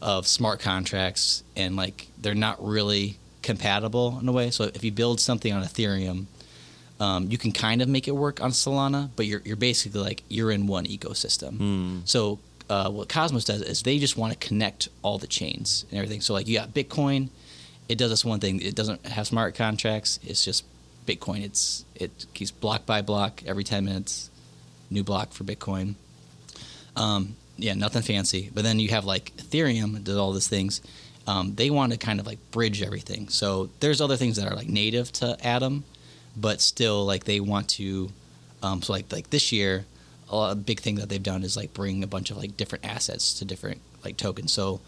of 0.00 0.26
smart 0.26 0.58
contracts 0.58 1.44
and 1.54 1.76
like 1.76 2.08
they're 2.18 2.34
not 2.34 2.62
really 2.64 3.16
compatible 3.42 4.18
in 4.20 4.28
a 4.28 4.32
way. 4.32 4.50
So 4.50 4.64
if 4.64 4.82
you 4.82 4.90
build 4.90 5.20
something 5.20 5.52
on 5.52 5.62
Ethereum, 5.62 6.26
um, 6.98 7.30
you 7.30 7.38
can 7.38 7.52
kind 7.52 7.80
of 7.82 7.88
make 7.88 8.08
it 8.08 8.12
work 8.12 8.42
on 8.42 8.50
Solana, 8.50 9.10
but 9.16 9.26
you're 9.26 9.42
you're 9.44 9.56
basically 9.56 10.00
like 10.00 10.22
you're 10.28 10.50
in 10.50 10.66
one 10.66 10.86
ecosystem. 10.86 11.56
Hmm. 11.56 11.98
So 12.04 12.38
uh, 12.68 12.90
what 12.90 13.08
Cosmos 13.08 13.44
does 13.44 13.62
is 13.62 13.82
they 13.82 13.98
just 13.98 14.16
want 14.16 14.32
to 14.32 14.38
connect 14.46 14.88
all 15.02 15.18
the 15.18 15.26
chains 15.26 15.84
and 15.90 15.98
everything. 15.98 16.20
So 16.20 16.32
like 16.32 16.46
you 16.48 16.58
got 16.58 16.72
Bitcoin, 16.74 17.28
it 17.88 17.98
does 17.98 18.10
this 18.10 18.24
one 18.24 18.40
thing. 18.40 18.60
It 18.60 18.74
doesn't 18.74 19.06
have 19.06 19.26
smart 19.26 19.54
contracts. 19.54 20.18
It's 20.22 20.44
just 20.44 20.64
Bitcoin. 21.06 21.44
It's 21.44 21.84
it 21.94 22.26
keeps 22.34 22.50
block 22.50 22.86
by 22.86 23.02
block 23.02 23.42
every 23.46 23.64
ten 23.64 23.84
minutes, 23.84 24.30
new 24.90 25.02
block 25.02 25.32
for 25.32 25.44
Bitcoin. 25.44 25.94
Um, 26.96 27.36
yeah, 27.56 27.74
nothing 27.74 28.02
fancy. 28.02 28.50
But 28.52 28.64
then 28.64 28.78
you 28.78 28.88
have 28.90 29.04
like 29.04 29.36
Ethereum 29.36 30.02
does 30.04 30.16
all 30.16 30.32
these 30.32 30.48
things. 30.48 30.80
Um, 31.26 31.54
they 31.54 31.70
want 31.70 31.92
to 31.92 31.98
kind 31.98 32.18
of 32.18 32.26
like 32.26 32.38
bridge 32.50 32.82
everything. 32.82 33.28
So 33.28 33.70
there's 33.80 34.00
other 34.00 34.16
things 34.16 34.36
that 34.36 34.50
are 34.50 34.56
like 34.56 34.68
native 34.68 35.12
to 35.14 35.36
Atom, 35.46 35.84
but 36.36 36.60
still 36.60 37.04
like 37.04 37.24
they 37.24 37.40
want 37.40 37.68
to. 37.70 38.10
Um, 38.62 38.82
so 38.82 38.92
like 38.92 39.12
like 39.12 39.30
this 39.30 39.52
year, 39.52 39.84
a, 40.30 40.54
big 40.54 40.80
thing 40.80 40.96
that 40.96 41.08
they've 41.08 41.22
done 41.22 41.42
is 41.42 41.56
like 41.56 41.74
bring 41.74 42.02
a 42.02 42.06
bunch 42.06 42.30
of 42.30 42.36
like 42.36 42.56
different 42.56 42.84
assets 42.84 43.34
to 43.34 43.44
different 43.44 43.80
like 44.04 44.16
tokens. 44.16 44.52
So 44.52 44.80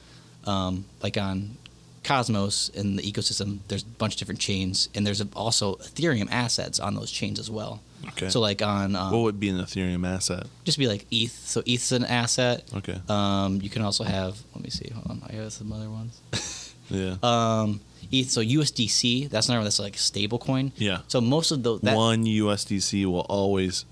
um, 0.45 0.85
like 1.03 1.17
on 1.17 1.57
Cosmos 2.05 2.71
and 2.77 2.99
the 2.99 3.03
ecosystem, 3.03 3.59
there's 3.69 3.83
a 3.83 3.87
bunch 3.87 4.15
of 4.15 4.19
different 4.19 4.41
chains, 4.41 4.89
and 4.95 5.07
there's 5.07 5.23
also 5.35 5.77
Ethereum 5.77 6.29
assets 6.31 6.79
on 6.79 6.95
those 6.95 7.11
chains 7.11 7.39
as 7.39 7.51
well. 7.51 7.81
Okay. 8.09 8.29
So 8.29 8.41
like 8.41 8.63
on 8.63 8.97
um, 8.97 9.13
what 9.13 9.23
would 9.23 9.41
be 9.41 9.49
an 9.49 9.57
Ethereum 9.57 10.07
asset? 10.07 10.47
just 10.65 10.79
be 10.79 10.87
like 10.87 11.07
ETH. 11.11 11.33
So 11.33 11.63
ETH's 11.67 11.93
an 11.93 12.05
asset. 12.05 12.65
Okay. 12.77 13.01
Um, 13.09 13.61
you 13.63 13.71
can 13.71 13.83
also 13.83 14.05
have. 14.05 14.39
Let 14.55 14.63
me 14.63 14.71
see. 14.71 14.91
Hold 14.93 15.11
on. 15.11 15.23
I 15.29 15.33
have 15.37 15.53
some 15.53 15.73
other 15.73 15.89
ones. 15.89 16.75
yeah. 16.91 17.17
um, 17.23 17.81
ETH. 18.13 18.31
So 18.31 18.43
USDC. 18.43 19.31
That's 19.31 19.49
another. 19.49 19.61
one 19.61 19.65
That's 19.65 19.79
like 19.81 19.97
a 19.97 19.99
stable 19.99 20.39
coin. 20.39 20.73
yeah. 20.77 20.99
So 21.09 21.21
most 21.21 21.51
of 21.51 21.63
those. 21.63 21.81
That, 21.81 21.97
one 21.97 22.25
USDC 22.25 23.07
will 23.07 23.21
always 23.21 23.85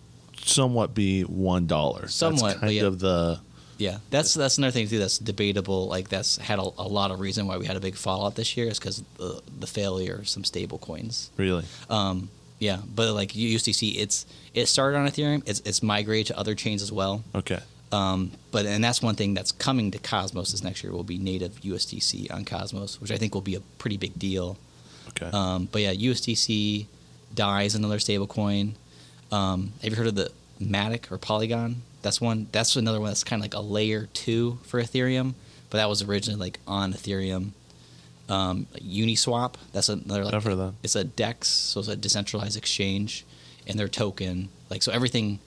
somewhat 0.44 0.94
be 0.94 1.22
one 1.22 1.66
dollar. 1.66 2.08
Somewhat, 2.08 2.48
That's 2.48 2.60
kind 2.60 2.72
yeah. 2.74 2.82
of 2.84 2.98
the 2.98 3.40
Yeah, 3.82 3.98
that's 4.10 4.34
that's 4.34 4.58
another 4.58 4.70
thing 4.70 4.86
too. 4.86 5.00
That's 5.00 5.18
debatable. 5.18 5.88
Like 5.88 6.08
that's 6.08 6.36
had 6.36 6.60
a, 6.60 6.62
a 6.62 6.86
lot 6.86 7.10
of 7.10 7.18
reason 7.18 7.48
why 7.48 7.56
we 7.56 7.66
had 7.66 7.76
a 7.76 7.80
big 7.80 7.96
fallout 7.96 8.36
this 8.36 8.56
year 8.56 8.68
is 8.68 8.78
because 8.78 9.02
the 9.18 9.42
the 9.58 9.66
failure 9.66 10.14
of 10.14 10.28
some 10.28 10.44
stable 10.44 10.78
coins. 10.78 11.30
really. 11.36 11.64
Um, 11.90 12.30
yeah, 12.60 12.78
but 12.94 13.12
like 13.12 13.30
USDC, 13.32 13.96
it's 13.96 14.24
it 14.54 14.66
started 14.66 14.98
on 14.98 15.08
Ethereum. 15.08 15.42
It's 15.46 15.58
it's 15.64 15.82
migrated 15.82 16.28
to 16.28 16.38
other 16.38 16.54
chains 16.54 16.80
as 16.80 16.92
well. 16.92 17.24
Okay. 17.34 17.58
Um, 17.90 18.30
but 18.52 18.66
and 18.66 18.84
that's 18.84 19.02
one 19.02 19.16
thing 19.16 19.34
that's 19.34 19.50
coming 19.50 19.90
to 19.90 19.98
Cosmos 19.98 20.52
this 20.52 20.62
next 20.62 20.84
year 20.84 20.92
will 20.92 21.02
be 21.02 21.18
native 21.18 21.60
USDC 21.62 22.32
on 22.32 22.44
Cosmos, 22.44 23.00
which 23.00 23.10
I 23.10 23.16
think 23.16 23.34
will 23.34 23.42
be 23.42 23.56
a 23.56 23.60
pretty 23.78 23.96
big 23.96 24.16
deal. 24.16 24.56
Okay. 25.08 25.28
Um, 25.36 25.68
but 25.72 25.82
yeah, 25.82 25.92
USDC 25.92 26.86
DAI's 27.34 27.74
another 27.74 27.98
stable 27.98 28.28
coin. 28.28 28.76
Um, 29.32 29.72
have 29.82 29.90
you 29.90 29.96
heard 29.96 30.06
of 30.06 30.14
the 30.14 30.30
Matic 30.60 31.10
or 31.10 31.18
Polygon? 31.18 31.82
That's 32.02 32.20
one. 32.20 32.48
That's 32.52 32.74
another 32.76 33.00
one 33.00 33.10
that's 33.10 33.24
kind 33.24 33.40
of 33.40 33.44
like 33.44 33.54
a 33.54 33.60
layer 33.64 34.08
two 34.12 34.58
for 34.64 34.82
Ethereum, 34.82 35.34
but 35.70 35.78
that 35.78 35.88
was 35.88 36.02
originally 36.02 36.38
like 36.40 36.58
on 36.66 36.92
Ethereum. 36.92 37.50
Um, 38.28 38.66
Uniswap. 38.80 39.54
That's 39.72 39.88
another. 39.88 40.24
Like, 40.24 40.34
I've 40.34 40.44
heard 40.44 40.52
of 40.54 40.58
that. 40.58 40.74
It's 40.82 40.96
a 40.96 41.04
DEX, 41.04 41.48
so 41.48 41.80
it's 41.80 41.88
a 41.88 41.96
decentralized 41.96 42.56
exchange, 42.56 43.24
and 43.66 43.78
their 43.78 43.88
token. 43.88 44.48
Like 44.70 44.82
so, 44.82 44.92
everything. 44.92 45.38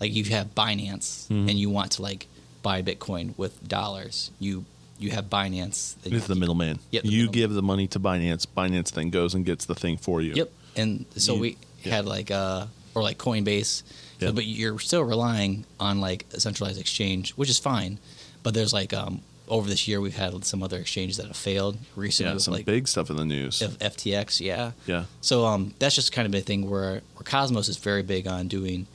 Like 0.00 0.12
you 0.12 0.24
have 0.24 0.54
Binance, 0.54 1.28
Mhm. 1.28 1.48
and 1.48 1.50
you 1.52 1.70
want 1.70 1.92
to 1.92 2.02
like 2.02 2.26
buy 2.62 2.82
Bitcoin 2.82 3.32
with 3.38 3.66
dollars. 3.66 4.30
You 4.40 4.64
you 4.98 5.10
have 5.10 5.26
Binance. 5.30 5.94
that 6.02 6.10
you 6.10 6.18
It's 6.18 6.26
the 6.26 6.34
middleman. 6.34 6.78
Yep, 6.90 7.04
you 7.04 7.10
middleman. 7.10 7.32
give 7.32 7.52
the 7.52 7.62
money 7.62 7.86
to 7.88 8.00
Binance. 8.00 8.46
Binance 8.56 8.90
then 8.92 9.10
goes 9.10 9.34
and 9.34 9.44
gets 9.46 9.64
the 9.64 9.74
thing 9.74 9.96
for 9.96 10.20
you. 10.20 10.34
Yep. 10.34 10.52
And 10.76 11.04
so 11.16 11.34
You- 11.34 11.40
we 11.40 11.56
yeah. 11.84 11.94
had 11.96 12.06
like 12.06 12.30
uh 12.30 12.66
or 12.94 13.02
like 13.02 13.18
Coinbase. 13.18 13.82
So, 14.20 14.32
but 14.32 14.46
you're 14.46 14.78
still 14.78 15.02
relying 15.02 15.64
on 15.78 16.00
like 16.00 16.24
a 16.32 16.40
centralized 16.40 16.80
exchange, 16.80 17.32
which 17.32 17.50
is 17.50 17.58
fine. 17.58 17.98
But 18.42 18.54
there's 18.54 18.72
like 18.72 18.92
um 18.94 19.20
over 19.48 19.68
this 19.68 19.86
year 19.86 20.00
we've 20.00 20.16
had 20.16 20.44
some 20.44 20.62
other 20.62 20.78
exchanges 20.78 21.18
that 21.18 21.26
have 21.26 21.36
failed 21.36 21.76
recently. 21.96 22.32
Yeah, 22.32 22.38
some 22.38 22.54
like 22.54 22.64
big 22.64 22.88
stuff 22.88 23.10
in 23.10 23.16
the 23.16 23.24
news. 23.26 23.60
F- 23.60 23.78
FTX, 23.78 24.40
yeah. 24.40 24.72
Yeah. 24.86 25.04
So 25.20 25.44
um, 25.44 25.74
that's 25.78 25.94
just 25.94 26.12
kind 26.12 26.26
of 26.26 26.34
a 26.34 26.40
thing 26.42 26.70
where, 26.70 27.02
where 27.16 27.24
Cosmos 27.24 27.68
is 27.68 27.76
very 27.76 28.02
big 28.02 28.26
on 28.26 28.48
doing 28.48 28.86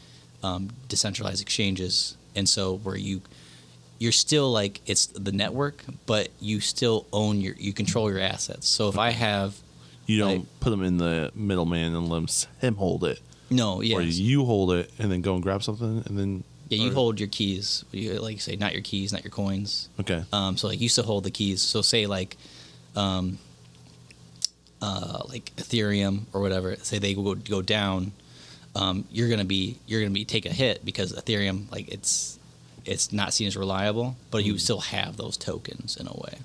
um, 0.42 0.70
decentralized 0.88 1.42
exchanges, 1.42 2.18
and 2.36 2.50
so 2.50 2.78
where 2.78 2.96
you 2.98 3.22
you're 4.00 4.12
still 4.14 4.50
like 4.52 4.82
it's 4.88 5.06
the 5.08 5.32
network, 5.32 5.84
but 6.08 6.30
you 6.40 6.62
still 6.62 7.06
own 7.14 7.42
your 7.42 7.54
you 7.60 7.74
control 7.74 8.10
your 8.10 8.20
assets. 8.22 8.68
So 8.68 8.88
if 8.90 8.98
I 8.98 9.12
have 9.12 9.56
You 10.08 10.18
don't 10.20 10.38
like- 10.40 10.60
put 10.62 10.70
them 10.72 10.84
in 10.84 10.98
the 10.98 11.32
middleman 11.36 11.94
and 11.96 12.10
let 12.10 12.48
him 12.60 12.76
hold 12.76 13.04
it. 13.04 13.20
No, 13.50 13.82
yeah, 13.82 13.98
Or 13.98 14.01
you 14.01 14.46
hold 14.46 14.72
it 14.74 14.91
and 15.00 15.12
then 15.12 15.22
go 15.22 15.34
and 15.36 15.44
grab 15.44 15.63
something 15.63 16.03
and 16.06 16.18
then. 16.18 16.44
yeah, 16.70 16.84
you 16.84 16.91
or- 16.91 16.94
hold 16.94 17.20
your 17.20 17.29
keys. 17.29 17.84
You, 17.91 18.13
like 18.20 18.34
you 18.36 18.39
say, 18.39 18.56
not 18.56 18.74
your 18.74 18.82
keys, 18.84 19.12
not 19.13 19.24
your 19.24 19.32
coins. 19.32 19.89
Okay. 20.00 20.24
Um, 20.32 20.58
so 20.58 20.68
like 20.68 20.79
you 20.82 20.89
still 20.89 21.03
hold 21.06 21.24
the 21.24 21.32
keys. 21.32 21.62
So 21.62 21.82
say 21.82 22.06
like, 22.06 22.38
um, 22.96 23.38
uh, 24.82 25.24
like 25.27 25.51
Ethereum 25.58 26.22
or 26.34 26.41
whatever. 26.41 26.75
Say 26.77 27.00
they 27.00 27.13
go 27.13 27.36
go 27.36 27.62
down, 27.62 28.12
um, 28.75 29.06
you're 29.12 29.29
gonna 29.29 29.46
be 29.46 29.77
you're 29.88 30.01
gonna 30.01 30.13
be 30.13 30.25
take 30.25 30.46
a 30.46 30.50
hit 30.53 30.86
because 30.86 31.13
Ethereum 31.13 31.70
like 31.72 31.89
it's 31.89 32.39
it's 32.86 33.12
not 33.12 33.34
seen 33.34 33.48
as 33.48 33.58
reliable, 33.58 34.15
but 34.32 34.44
you 34.46 34.53
Mm. 34.53 34.60
still 34.60 34.79
have 34.79 35.18
those 35.18 35.38
tokens 35.38 35.98
in 35.98 36.08
a 36.08 36.13
way. 36.13 36.38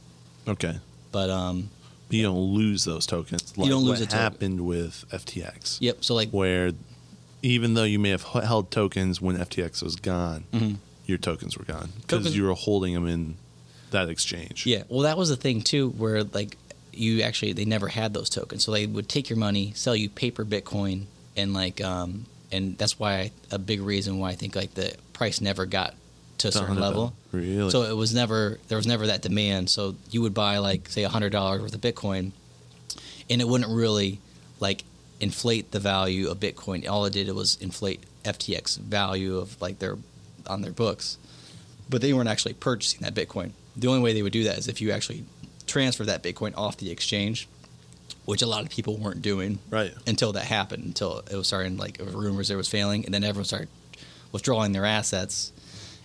Okay. 0.49 0.79
But 1.13 1.31
um, 1.31 1.71
You 2.11 2.23
don't 2.23 2.53
lose 2.55 2.85
those 2.85 3.07
tokens. 3.07 3.57
Like 3.57 3.71
don't 3.71 3.85
lose 3.85 4.01
what 4.01 4.09
a 4.09 4.11
token. 4.11 4.19
happened 4.19 4.61
with 4.67 5.05
FTX. 5.13 5.79
yep. 5.81 6.05
So 6.05 6.15
like 6.15 6.31
Where 6.31 6.73
even 7.45 7.75
though 7.75 7.85
you 7.85 7.99
may 7.99 8.11
have 8.11 8.23
held 8.23 8.71
tokens 8.71 9.21
when 9.21 9.37
FTX 9.37 9.83
was 9.83 9.97
gone, 9.97 10.45
Mhm. 10.53 10.77
your 11.07 11.19
tokens 11.19 11.57
were 11.59 11.65
gone 11.65 11.93
because 12.01 12.35
you 12.37 12.45
were 12.45 12.55
holding 12.55 12.95
them 12.95 13.07
in 13.07 13.37
that 13.91 14.09
exchange. 14.09 14.67
Yeah, 14.67 14.85
well, 14.89 15.01
that 15.01 15.19
was 15.19 15.29
the 15.29 15.37
thing 15.37 15.61
too, 15.63 15.91
where 15.91 16.25
like 16.25 16.57
you 16.93 17.23
actually 17.23 17.53
they 17.53 17.65
never 17.65 17.89
had 17.89 18.15
those 18.15 18.29
tokens, 18.31 18.65
so 18.65 18.73
they 18.73 18.87
would 18.87 19.09
take 19.09 19.29
your 19.29 19.39
money, 19.39 19.73
sell 19.77 19.95
you 19.97 20.09
paper 20.09 20.45
Bitcoin, 20.45 21.05
and 21.37 21.53
like 21.53 21.83
um 21.83 22.27
and 22.51 22.79
that's 22.79 22.99
why 22.99 23.31
a 23.51 23.59
big 23.59 23.81
reason 23.81 24.19
why 24.19 24.31
I 24.31 24.35
think 24.37 24.55
like 24.57 24.75
the 24.75 24.95
price 25.13 25.41
never 25.41 25.67
got 25.67 25.95
to 26.39 26.49
a 26.49 26.53
certain 26.53 26.79
level. 26.81 27.13
Really? 27.33 27.71
So 27.71 27.83
it 27.83 27.97
was 27.97 28.15
never 28.15 28.59
there 28.69 28.79
was 28.79 28.87
never 28.87 29.07
that 29.09 29.23
demand. 29.23 29.71
So 29.71 29.97
you 30.11 30.23
would 30.23 30.35
buy 30.35 30.59
like 30.59 30.89
say 30.89 31.03
a 31.05 31.09
hundred 31.09 31.31
dollars 31.31 31.61
worth 31.63 31.75
of 31.75 31.81
Bitcoin, 31.81 32.33
and 33.29 33.41
it 33.41 33.49
wouldn't 33.49 33.71
really 33.71 34.21
like 34.61 34.85
inflate 35.21 35.71
the 35.71 35.81
value 35.81 36.29
of 36.29 36.41
Bitcoin. 36.41 36.89
All 36.89 37.05
it 37.05 37.13
did 37.13 37.31
was 37.33 37.57
inflate 37.61 38.03
FTX 38.25 38.79
value 38.79 39.37
of 39.37 39.61
like 39.61 39.79
their 39.79 39.97
on 40.47 40.63
their 40.63 40.73
books, 40.73 41.19
but 41.89 42.01
they 42.01 42.13
weren't 42.13 42.29
actually 42.29 42.55
purchasing 42.55 43.01
that 43.01 43.15
Bitcoin. 43.15 43.53
The 43.77 43.89
only 43.89 44.01
way 44.01 44.13
they 44.13 44.23
would 44.23 44.33
do 44.33 44.45
that 44.45 44.59
is 44.59 44.69
if 44.69 44.81
you 44.81 44.91
actually 44.91 45.25
transfer 45.67 46.05
that 46.05 46.23
Bitcoin 46.23 46.57
off 46.57 46.77
the 46.77 46.91
exchange, 46.91 47.49
which 48.25 48.43
a 48.43 48.47
lot 48.47 48.63
of 48.63 48.71
people 48.71 48.97
weren't 48.97 49.23
doing 49.23 49.59
right. 49.71 49.93
until 50.07 50.33
that 50.33 50.45
happened. 50.45 50.85
Until 50.85 51.19
it 51.19 51.37
was 51.37 51.47
starting 51.47 51.77
like 51.77 52.01
rumors 52.01 52.51
it 52.51 52.57
was 52.57 52.69
failing, 52.69 53.05
and 53.05 53.13
then 53.13 53.25
everyone 53.25 53.45
started 53.45 53.69
withdrawing 54.33 54.73
their 54.73 54.85
assets, 54.85 55.53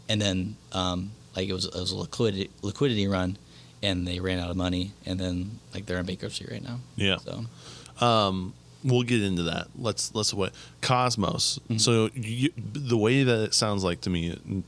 and 0.07 0.21
then 0.21 0.55
um, 0.71 1.11
like 1.35 1.47
it 1.47 1.53
was 1.53 1.65
it 1.65 1.75
was 1.75 1.91
a 1.91 1.97
liquidity 1.97 2.49
liquidity 2.61 3.07
run, 3.07 3.37
and 3.81 4.07
they 4.07 4.19
ran 4.19 4.39
out 4.39 4.49
of 4.49 4.57
money, 4.57 4.91
and 5.05 5.19
then 5.19 5.59
like 5.73 5.85
they're 5.85 5.99
in 5.99 6.05
bankruptcy 6.05 6.47
right 6.49 6.63
now. 6.63 6.79
Yeah. 6.95 7.17
So 7.17 8.05
Um, 8.05 8.53
we'll 8.83 9.03
get 9.03 9.21
into 9.21 9.43
that. 9.43 9.67
Let's 9.75 10.13
let's 10.13 10.33
what 10.33 10.53
Cosmos. 10.81 11.59
Mm-hmm. 11.63 11.77
So 11.77 12.09
you, 12.13 12.51
the 12.55 12.97
way 12.97 13.23
that 13.23 13.43
it 13.43 13.53
sounds 13.53 13.83
like 13.83 14.01
to 14.01 14.09
me, 14.09 14.63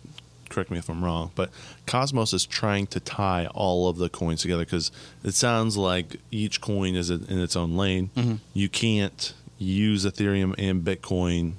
correct 0.49 0.71
me 0.71 0.77
if 0.77 0.89
I'm 0.89 1.03
wrong, 1.03 1.31
but 1.35 1.49
Cosmos 1.87 2.33
is 2.33 2.45
trying 2.45 2.87
to 2.87 2.99
tie 2.99 3.47
all 3.47 3.89
of 3.89 3.97
the 3.97 4.09
coins 4.09 4.41
together 4.41 4.65
because 4.65 4.91
it 5.23 5.33
sounds 5.33 5.77
like 5.77 6.17
each 6.29 6.61
coin 6.61 6.95
is 6.95 7.09
in 7.09 7.39
its 7.39 7.55
own 7.55 7.75
lane. 7.75 8.09
Mm-hmm. 8.15 8.35
You 8.53 8.69
can't 8.69 9.33
use 9.57 10.05
Ethereum 10.05 10.55
and 10.57 10.83
Bitcoin. 10.83 11.53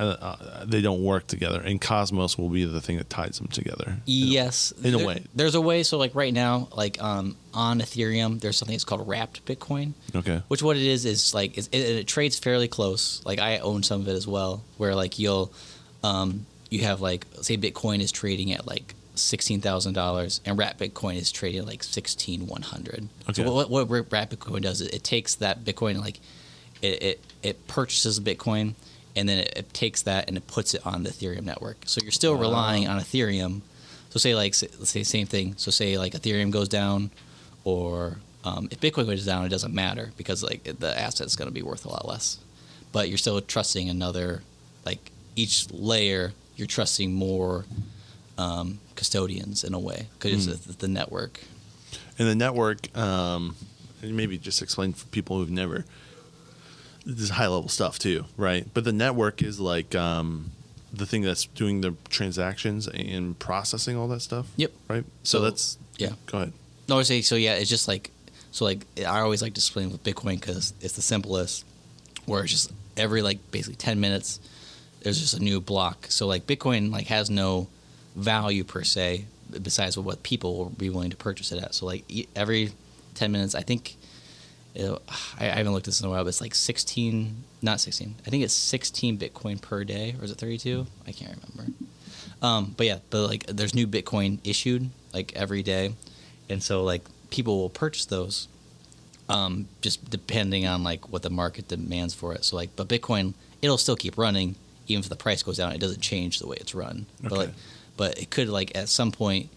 Uh, 0.00 0.64
they 0.64 0.80
don't 0.80 1.02
work 1.04 1.26
together, 1.26 1.60
and 1.60 1.80
Cosmos 1.80 2.38
will 2.38 2.48
be 2.48 2.64
the 2.64 2.80
thing 2.80 2.96
that 2.96 3.10
ties 3.10 3.38
them 3.38 3.48
together. 3.48 3.96
yes, 4.06 4.72
in 4.82 4.94
a 4.94 4.98
there- 4.98 5.06
way. 5.06 5.24
there's 5.34 5.54
a 5.54 5.60
way. 5.60 5.82
So 5.82 5.98
like 5.98 6.14
right 6.14 6.32
now, 6.32 6.68
like 6.74 7.02
um, 7.02 7.36
on 7.52 7.80
Ethereum, 7.80 8.40
there's 8.40 8.56
something 8.56 8.74
that's 8.74 8.84
called 8.84 9.06
wrapped 9.06 9.44
Bitcoin. 9.44 9.92
Okay. 10.14 10.42
Which 10.48 10.62
what 10.62 10.76
it 10.76 10.82
is 10.84 11.04
is 11.04 11.34
like 11.34 11.58
it, 11.58 11.68
it 11.74 12.06
trades 12.06 12.38
fairly 12.38 12.66
close. 12.68 13.22
Like 13.26 13.38
I 13.38 13.58
own 13.58 13.82
some 13.82 14.00
of 14.00 14.08
it 14.08 14.14
as 14.14 14.26
well, 14.26 14.62
where 14.78 14.94
like 14.94 15.18
you'll, 15.18 15.52
um, 16.02 16.46
you 16.70 16.80
have 16.84 17.00
like 17.00 17.26
say 17.42 17.56
Bitcoin 17.58 18.00
is 18.00 18.10
trading 18.10 18.52
at 18.52 18.66
like 18.66 18.94
sixteen 19.16 19.60
thousand 19.60 19.92
dollars, 19.92 20.40
and 20.46 20.56
Wrapped 20.56 20.80
Bitcoin 20.80 21.16
is 21.16 21.30
trading 21.30 21.60
at 21.60 21.66
like 21.66 21.82
sixteen 21.82 22.46
one 22.46 22.62
hundred. 22.62 23.08
Okay. 23.28 23.44
So 23.44 23.52
what 23.52 23.68
what 23.68 24.10
Wrapped 24.10 24.34
Bitcoin 24.38 24.62
does 24.62 24.80
is 24.80 24.88
it 24.88 25.04
takes 25.04 25.34
that 25.36 25.62
Bitcoin 25.64 25.90
and 25.90 26.00
like 26.00 26.20
it 26.80 27.02
it, 27.02 27.20
it 27.42 27.68
purchases 27.68 28.18
Bitcoin, 28.20 28.74
and 29.16 29.28
then 29.28 29.38
it, 29.38 29.52
it 29.56 29.74
takes 29.74 30.02
that 30.02 30.28
and 30.28 30.36
it 30.36 30.46
puts 30.46 30.74
it 30.74 30.84
on 30.86 31.02
the 31.02 31.10
Ethereum 31.10 31.42
network. 31.44 31.78
So 31.86 32.00
you're 32.02 32.12
still 32.12 32.36
relying 32.36 32.86
on 32.88 33.00
Ethereum. 33.00 33.60
So 34.10 34.18
say 34.18 34.34
like 34.34 34.54
let's 34.78 34.90
say 34.90 35.02
same 35.02 35.26
thing. 35.26 35.54
So 35.56 35.70
say 35.70 35.98
like 35.98 36.12
Ethereum 36.14 36.50
goes 36.50 36.68
down, 36.68 37.10
or 37.64 38.18
um, 38.44 38.68
if 38.70 38.80
Bitcoin 38.80 39.06
goes 39.06 39.24
down, 39.24 39.44
it 39.44 39.50
doesn't 39.50 39.74
matter 39.74 40.10
because 40.16 40.42
like 40.42 40.64
the 40.64 40.98
asset's 40.98 41.36
going 41.36 41.48
to 41.48 41.54
be 41.54 41.62
worth 41.62 41.84
a 41.84 41.88
lot 41.88 42.06
less. 42.08 42.38
But 42.92 43.08
you're 43.08 43.18
still 43.18 43.40
trusting 43.40 43.88
another, 43.88 44.42
like 44.84 45.12
each 45.36 45.70
layer, 45.70 46.32
you're 46.56 46.66
trusting 46.66 47.12
more 47.12 47.64
um, 48.38 48.80
custodians 48.96 49.62
in 49.62 49.74
a 49.74 49.78
way 49.78 50.08
because 50.18 50.46
Hmm. 50.46 50.52
it's 50.52 50.66
the 50.76 50.88
network. 50.88 51.40
And 52.18 52.26
the 52.28 52.34
network, 52.34 52.96
um, 52.98 53.54
maybe 54.02 54.38
just 54.38 54.60
explain 54.62 54.92
for 54.92 55.06
people 55.08 55.38
who've 55.38 55.50
never. 55.50 55.84
This 57.06 57.20
is 57.20 57.30
high 57.30 57.46
level 57.46 57.68
stuff 57.68 57.98
too, 57.98 58.26
right? 58.36 58.66
But 58.74 58.84
the 58.84 58.92
network 58.92 59.42
is 59.42 59.58
like 59.58 59.94
um, 59.94 60.50
the 60.92 61.06
thing 61.06 61.22
that's 61.22 61.46
doing 61.46 61.80
the 61.80 61.94
transactions 62.08 62.86
and 62.88 63.38
processing 63.38 63.96
all 63.96 64.08
that 64.08 64.20
stuff. 64.20 64.46
Yep. 64.56 64.72
Right. 64.88 65.04
So, 65.22 65.38
So, 65.38 65.44
that's 65.44 65.78
yeah. 65.98 66.10
Go 66.26 66.38
ahead. 66.38 66.52
No, 66.88 66.98
I 66.98 67.02
say 67.02 67.22
so. 67.22 67.36
Yeah, 67.36 67.54
it's 67.54 67.70
just 67.70 67.88
like 67.88 68.10
so. 68.50 68.64
Like 68.64 68.84
I 68.98 69.20
always 69.20 69.42
like 69.42 69.54
to 69.54 69.58
explain 69.58 69.90
with 69.90 70.02
Bitcoin 70.04 70.40
because 70.40 70.74
it's 70.80 70.94
the 70.94 71.02
simplest. 71.02 71.64
Where 72.26 72.42
it's 72.42 72.52
just 72.52 72.72
every 72.96 73.22
like 73.22 73.38
basically 73.50 73.76
ten 73.76 74.00
minutes, 74.00 74.40
there's 75.02 75.18
just 75.20 75.34
a 75.34 75.42
new 75.42 75.60
block. 75.60 76.06
So 76.10 76.26
like 76.26 76.46
Bitcoin 76.46 76.92
like 76.92 77.06
has 77.06 77.30
no 77.30 77.68
value 78.16 78.64
per 78.64 78.82
se 78.84 79.24
besides 79.62 79.96
what 79.96 80.22
people 80.22 80.56
will 80.56 80.70
be 80.70 80.90
willing 80.90 81.10
to 81.10 81.16
purchase 81.16 81.50
it 81.52 81.62
at. 81.62 81.74
So 81.74 81.86
like 81.86 82.04
every 82.36 82.72
ten 83.14 83.32
minutes, 83.32 83.54
I 83.54 83.62
think. 83.62 83.96
Know, 84.76 84.98
I, 85.38 85.44
haven't 85.44 85.72
looked 85.72 85.84
at 85.88 85.92
this 85.92 86.00
in 86.00 86.06
a 86.06 86.10
while, 86.10 86.22
but 86.22 86.28
it's 86.28 86.40
like 86.40 86.54
16, 86.54 87.44
not 87.60 87.80
16. 87.80 88.14
I 88.26 88.30
think 88.30 88.44
it's 88.44 88.54
16 88.54 89.18
Bitcoin 89.18 89.60
per 89.60 89.82
day, 89.84 90.14
or 90.18 90.24
is 90.24 90.30
it 90.30 90.38
32? 90.38 90.86
I 91.06 91.12
can't 91.12 91.36
remember. 91.42 91.72
Um, 92.40 92.74
but 92.76 92.86
yeah, 92.86 92.98
but 93.10 93.26
like 93.26 93.46
there's 93.46 93.74
new 93.74 93.86
Bitcoin 93.86 94.38
issued 94.44 94.88
like 95.12 95.32
every 95.34 95.62
day, 95.62 95.94
and 96.48 96.62
so 96.62 96.82
like 96.84 97.02
people 97.30 97.58
will 97.58 97.68
purchase 97.68 98.06
those, 98.06 98.48
um, 99.28 99.66
just 99.82 100.08
depending 100.08 100.66
on 100.66 100.82
like 100.82 101.10
what 101.12 101.22
the 101.22 101.30
market 101.30 101.68
demands 101.68 102.14
for 102.14 102.32
it. 102.32 102.44
So 102.44 102.56
like, 102.56 102.74
but 102.76 102.88
Bitcoin 102.88 103.34
it'll 103.62 103.76
still 103.76 103.96
keep 103.96 104.16
running 104.16 104.54
even 104.86 105.02
if 105.02 105.08
the 105.10 105.16
price 105.16 105.42
goes 105.42 105.58
down. 105.58 105.72
It 105.72 105.80
doesn't 105.80 106.00
change 106.00 106.38
the 106.38 106.46
way 106.46 106.56
it's 106.60 106.74
run. 106.74 107.06
But 107.22 107.32
Okay. 107.32 107.36
like, 107.42 107.50
but 107.96 108.18
it 108.18 108.30
could 108.30 108.48
like 108.48 108.74
at 108.74 108.88
some 108.88 109.12
point, 109.12 109.50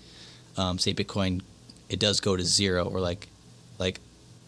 um, 0.58 0.78
say 0.78 0.94
Bitcoin, 0.94 1.42
it 1.90 2.00
does 2.00 2.20
go 2.20 2.36
to 2.36 2.44
zero 2.44 2.86
or 2.86 3.00
like, 3.00 3.28
like. 3.80 4.00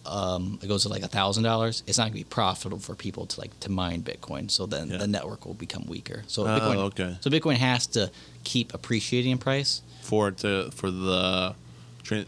Um, 0.06 0.60
it 0.62 0.68
goes 0.68 0.84
to 0.84 0.90
like 0.90 1.04
a 1.04 1.08
thousand 1.08 1.44
dollars. 1.44 1.84
It's 1.88 1.98
not 1.98 2.04
going 2.06 2.14
to 2.14 2.18
be 2.20 2.24
profitable 2.24 2.80
for 2.80 2.96
people 2.96 3.26
to 3.26 3.40
like 3.40 3.60
to 3.62 3.72
mine 3.72 4.04
Bitcoin. 4.04 4.50
So 4.52 4.66
then 4.66 4.90
Yeah. 4.90 4.98
the 4.98 5.08
network 5.08 5.46
will 5.46 5.54
become 5.56 5.86
weaker. 5.88 6.24
So 6.28 6.44
Oh, 6.44 6.60
Bitcoin, 6.60 6.76
okay. 6.78 7.18
so 7.22 7.30
Bitcoin 7.30 7.56
has 7.56 7.88
to 7.88 8.12
keep 8.44 8.74
appreciating 8.74 9.32
in 9.32 9.38
price. 9.38 9.82
For 10.02 10.28
it 10.30 10.38
to 10.40 10.70
for 10.72 10.92
the 10.92 11.56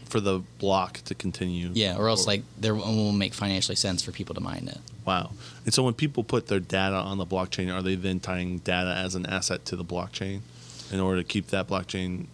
for 0.06 0.18
the 0.18 0.40
block 0.58 0.94
to 1.04 1.14
continue. 1.14 1.70
Yeah, 1.72 1.96
or 1.96 2.08
else 2.08 2.26
like 2.26 2.42
there 2.58 2.74
won't 2.74 3.16
make 3.16 3.32
financially 3.32 3.76
sense 3.76 4.02
for 4.02 4.10
people 4.10 4.34
to 4.34 4.40
mine 4.40 4.66
it. 4.68 4.78
Wow. 5.04 5.30
And 5.64 5.72
so 5.72 5.84
when 5.84 5.94
people 5.94 6.24
put 6.24 6.48
their 6.48 6.58
data 6.58 6.96
on 6.96 7.18
the 7.18 7.24
blockchain, 7.26 7.72
are 7.72 7.80
they 7.80 7.94
then 7.94 8.18
tying 8.18 8.58
data 8.58 8.92
as 8.96 9.14
an 9.14 9.24
asset 9.26 9.64
to 9.66 9.76
the 9.76 9.84
blockchain 9.84 10.40
in 10.90 10.98
order 10.98 11.22
to 11.22 11.28
keep 11.28 11.48
that 11.48 11.68
blockchain? 11.68 12.26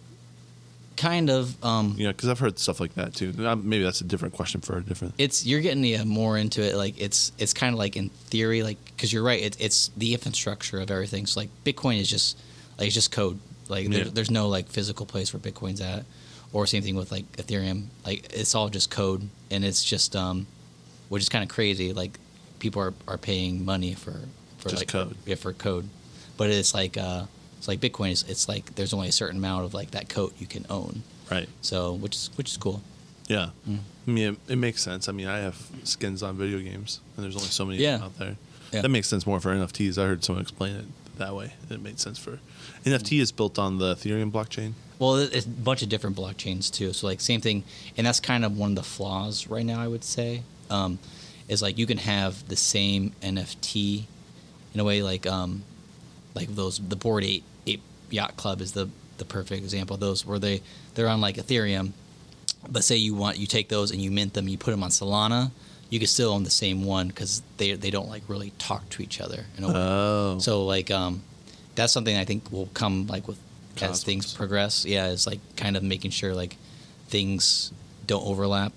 Kind 0.97 1.29
of. 1.29 1.63
Um, 1.63 1.95
know, 1.97 2.09
because 2.11 2.29
I've 2.29 2.39
heard 2.39 2.57
stuff 2.57 2.79
like 2.79 2.93
that 2.95 3.13
too. 3.13 3.33
Uh, 3.37 3.55
Maybe 3.55 3.83
that's 3.83 4.01
a 4.01 4.05
different 4.05 4.33
question 4.33 4.61
for 4.61 4.77
a 4.77 4.81
different. 4.81 5.13
It's 5.17 5.45
you're 5.45 5.61
getting 5.61 5.83
yeah, 5.83 6.03
more 6.03 6.37
into 6.37 6.61
it. 6.61 6.75
Like 6.75 6.99
it's 7.01 7.31
it's 7.37 7.53
kind 7.53 7.73
of 7.73 7.79
like 7.79 7.97
in 7.97 8.09
theory, 8.09 8.63
like 8.63 8.77
because 8.85 9.11
you're 9.11 9.23
right. 9.23 9.41
It, 9.41 9.57
it's 9.59 9.89
the 9.97 10.13
infrastructure 10.13 10.79
of 10.79 10.89
everything. 10.91 11.25
So 11.25 11.41
like 11.41 11.49
Bitcoin 11.65 11.99
is 11.99 12.09
just 12.09 12.37
like 12.77 12.87
it's 12.87 12.95
just 12.95 13.11
code. 13.11 13.39
Like 13.67 13.89
there, 13.89 14.05
Yeah. 14.05 14.11
there's 14.13 14.31
no 14.31 14.47
like 14.47 14.69
physical 14.69 15.05
place 15.05 15.33
where 15.33 15.39
Bitcoin's 15.41 15.81
at, 15.81 16.05
or 16.53 16.65
same 16.67 16.83
thing 16.83 16.95
with 16.95 17.11
like 17.11 17.29
Ethereum. 17.33 17.87
Like 18.05 18.31
it's 18.33 18.55
all 18.55 18.69
just 18.69 18.89
code, 18.89 19.27
and 19.51 19.65
it's 19.65 19.83
just 19.83 20.15
um, 20.15 20.47
which 21.09 21.23
is 21.23 21.29
kind 21.29 21.43
of 21.43 21.49
crazy. 21.49 21.91
Like 21.91 22.17
people 22.59 22.81
are, 22.81 22.93
are 23.07 23.17
paying 23.17 23.65
money 23.65 23.95
for 23.95 24.13
for 24.59 24.69
Just 24.69 24.81
like 24.83 24.87
code. 24.87 25.15
yeah 25.25 25.35
for 25.35 25.51
code, 25.51 25.89
but 26.37 26.49
it's 26.49 26.73
like 26.73 26.95
uh, 26.97 27.25
it's 27.65 27.67
like 27.67 27.79
Bitcoin 27.79 28.11
is 28.11 28.23
it's 28.27 28.47
like 28.47 28.75
there's 28.75 28.93
only 28.93 29.07
a 29.07 29.11
certain 29.11 29.37
amount 29.37 29.65
of 29.65 29.73
like 29.73 29.91
that 29.91 30.07
coat 30.07 30.33
you 30.37 30.45
can 30.45 30.65
own. 30.69 31.01
Right. 31.31 31.49
So 31.61 31.93
which 31.93 32.15
is 32.15 32.29
which 32.35 32.51
is 32.51 32.57
cool. 32.57 32.81
Yeah. 33.27 33.49
Mm. 33.67 33.79
I 34.07 34.11
mean, 34.11 34.33
it, 34.47 34.51
it 34.53 34.55
makes 34.57 34.83
sense. 34.83 35.09
I 35.09 35.11
mean, 35.11 35.25
I 35.27 35.39
have 35.39 35.57
skins 35.83 36.21
on 36.21 36.37
video 36.37 36.59
games, 36.59 36.99
and 37.15 37.23
there's 37.23 37.35
only 37.35 37.47
so 37.47 37.65
many 37.65 37.79
Yeah. 37.81 38.03
out 38.03 38.17
there. 38.19 38.35
Yeah. 38.71 38.81
That 38.83 38.89
makes 38.89 39.07
sense 39.07 39.25
more 39.25 39.39
for 39.39 39.51
NFTs. 39.51 39.97
I 39.97 40.05
heard 40.05 40.23
someone 40.23 40.43
explain 40.43 40.75
it 40.75 40.85
that 41.17 41.33
way. 41.35 41.53
It 41.71 41.81
made 41.81 41.99
sense 41.99 42.19
for 42.19 42.39
NFT 42.83 43.19
is 43.19 43.31
built 43.31 43.57
on 43.57 43.79
the 43.79 43.95
Ethereum 43.95 44.31
blockchain. 44.31 44.73
Well, 44.99 45.15
it's 45.15 45.45
a 45.47 45.49
bunch 45.49 45.81
of 45.81 45.89
different 45.89 46.15
blockchains 46.15 46.71
too. 46.71 46.93
So 46.93 47.07
like 47.07 47.19
same 47.19 47.41
thing, 47.41 47.63
and 47.97 48.05
that's 48.05 48.19
kind 48.19 48.45
of 48.45 48.55
one 48.55 48.71
of 48.71 48.75
the 48.75 48.83
flaws 48.83 49.47
right 49.47 49.65
now. 49.65 49.81
I 49.81 49.87
would 49.87 50.03
say 50.03 50.43
um, 50.69 50.99
is 51.47 51.63
like 51.63 51.79
you 51.79 51.87
can 51.87 51.97
have 51.97 52.47
the 52.47 52.55
same 52.55 53.13
NFT 53.23 54.03
in 54.75 54.79
a 54.79 54.83
way 54.83 55.01
like 55.01 55.25
um, 55.25 55.63
like 56.35 56.49
those 56.53 56.77
the 56.77 56.95
Bored 56.95 57.23
Ape 57.23 57.43
yacht 58.15 58.35
club 58.37 58.61
is 58.61 58.71
the 58.71 58.87
the 59.17 59.25
perfect 59.25 59.63
example 59.63 59.93
of 59.93 59.99
those 59.99 60.25
where 60.25 60.39
they 60.39 60.61
they're 60.95 61.07
on 61.07 61.21
like 61.21 61.35
Ethereum, 61.37 61.91
but 62.69 62.83
say 62.83 62.95
you 62.97 63.13
want 63.15 63.37
you 63.37 63.47
take 63.47 63.67
those 63.69 63.91
and 63.91 64.01
you 64.01 64.11
mint 64.11 64.33
them, 64.33 64.47
you 64.47 64.57
put 64.57 64.71
them 64.71 64.83
on 64.83 64.89
Solana, 64.89 65.51
you 65.89 65.99
can 65.99 66.07
still 66.07 66.31
own 66.31 66.43
the 66.43 66.49
same 66.49 66.83
one 66.83 67.07
because 67.07 67.41
they 67.57 67.73
they 67.73 67.91
don't 67.91 68.09
like 68.09 68.23
really 68.27 68.51
talk 68.57 68.89
to 68.89 69.01
each 69.03 69.21
other 69.21 69.45
in 69.57 69.63
a 69.63 69.67
way. 69.67 69.73
Oh. 69.75 70.39
So 70.39 70.65
like 70.65 70.89
um, 70.91 71.21
that's 71.75 71.93
something 71.93 72.15
I 72.17 72.25
think 72.25 72.51
will 72.51 72.69
come 72.73 73.07
like 73.07 73.27
with 73.27 73.39
as 73.81 74.03
things 74.03 74.33
progress. 74.33 74.85
Yeah, 74.85 75.07
it's 75.13 75.27
like 75.27 75.39
kind 75.57 75.75
of 75.77 75.83
making 75.83 76.11
sure 76.11 76.33
like 76.33 76.57
things 77.07 77.71
don't 78.07 78.25
overlap, 78.25 78.73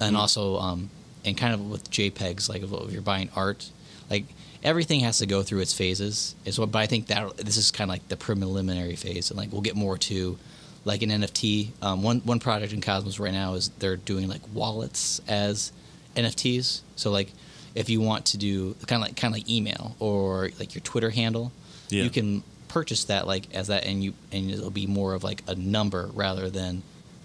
and 0.00 0.16
Mm. 0.16 0.18
also 0.18 0.56
um, 0.58 0.90
and 1.24 1.36
kind 1.36 1.54
of 1.54 1.60
with 1.70 1.90
JPEGs 1.90 2.48
like 2.48 2.62
if 2.62 2.92
you're 2.92 3.02
buying 3.02 3.28
art, 3.36 3.70
like 4.10 4.24
everything 4.62 5.00
has 5.00 5.18
to 5.18 5.26
go 5.26 5.42
through 5.42 5.60
its 5.60 5.72
phases. 5.74 6.34
Is 6.44 6.58
what, 6.58 6.70
but 6.72 6.78
I 6.80 6.86
think 6.86 7.06
that 7.08 7.36
this 7.38 7.56
is 7.56 7.70
kind 7.70 7.90
of 7.90 7.94
like 7.94 8.08
the 8.08 8.16
preliminary 8.16 8.96
phase, 8.96 9.30
and 9.30 9.38
like 9.38 9.52
we'll 9.52 9.60
get 9.62 9.76
more 9.76 9.96
to 9.98 10.38
like 10.84 11.02
an 11.02 11.10
NFT. 11.10 11.68
Um, 11.82 12.02
one 12.02 12.20
one 12.20 12.38
project 12.40 12.72
in 12.72 12.80
Cosmos 12.80 13.18
right 13.18 13.32
now 13.32 13.54
is 13.54 13.68
they're 13.78 13.96
doing 13.96 14.28
like 14.28 14.42
wallets 14.52 15.20
as 15.28 15.72
NFTs. 16.16 16.80
So 16.96 17.10
like 17.10 17.32
if 17.74 17.88
you 17.88 18.00
want 18.00 18.26
to 18.26 18.36
do 18.38 18.74
kind 18.86 19.02
of 19.02 19.08
like 19.08 19.16
kind 19.16 19.32
of 19.34 19.38
like 19.38 19.48
email 19.48 19.94
or 20.00 20.50
like 20.58 20.74
your 20.74 20.82
Twitter 20.82 21.10
handle, 21.10 21.52
Yeah. 21.88 22.02
you 22.02 22.10
can 22.10 22.42
purchase 22.68 23.04
that 23.04 23.26
like 23.26 23.52
as 23.54 23.68
that, 23.68 23.84
and 23.84 24.02
you 24.02 24.14
and 24.32 24.50
it'll 24.50 24.70
be 24.70 24.86
more 24.86 25.14
of 25.14 25.22
like 25.24 25.42
a 25.46 25.54
number 25.54 26.10
rather 26.14 26.50
than 26.50 26.82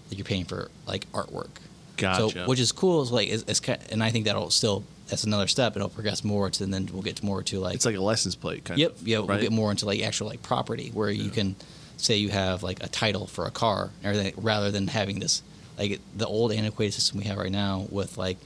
that 0.09 0.17
you're 0.17 0.25
paying 0.25 0.45
for 0.45 0.69
like 0.87 1.11
artwork. 1.11 1.49
Gotcha. 1.97 2.29
So 2.43 2.47
which 2.47 2.59
is 2.59 2.71
cool. 2.71 3.01
Is 3.01 3.11
like 3.11 3.27
is, 3.29 3.43
is 3.43 3.59
ki- 3.59 3.75
and 3.89 4.03
I 4.03 4.11
think 4.11 4.25
that'll 4.25 4.51
still 4.51 4.83
that's 5.07 5.23
another 5.23 5.47
step. 5.47 5.73
and 5.73 5.77
It'll 5.81 5.89
progress 5.89 6.23
more 6.23 6.49
to, 6.49 6.63
and 6.63 6.73
then 6.73 6.89
we'll 6.91 7.01
get 7.03 7.17
to 7.17 7.25
more 7.25 7.43
to 7.43 7.59
like 7.59 7.75
it's 7.75 7.85
like 7.85 7.95
a 7.95 8.01
license 8.01 8.35
plate 8.35 8.65
kind 8.65 8.79
Yep. 8.79 8.91
of. 9.01 9.07
Yeah, 9.07 9.19
we'll 9.19 9.39
get 9.39 9.51
more 9.51 9.71
into 9.71 9.85
like 9.85 10.01
actual 10.01 10.27
like 10.27 10.41
property 10.41 10.89
where 10.93 11.09
you 11.09 11.29
can 11.29 11.55
say 11.97 12.17
you 12.17 12.29
have 12.29 12.63
like 12.63 12.83
a 12.83 12.87
title 12.87 13.25
for 13.27 13.45
a 13.45 13.51
car 13.51 13.89
and 14.03 14.15
everything 14.17 14.33
rather 14.43 14.69
than 14.71 14.87
having 14.87 15.19
this 15.19 15.41
like 15.77 15.99
the 16.15 16.25
old 16.27 16.51
antiquated 16.51 16.93
system 16.93 17.17
we 17.19 17.25
have 17.25 17.37
right 17.37 17.51
now 17.51 17.85
with 17.89 18.17
like 18.17 18.37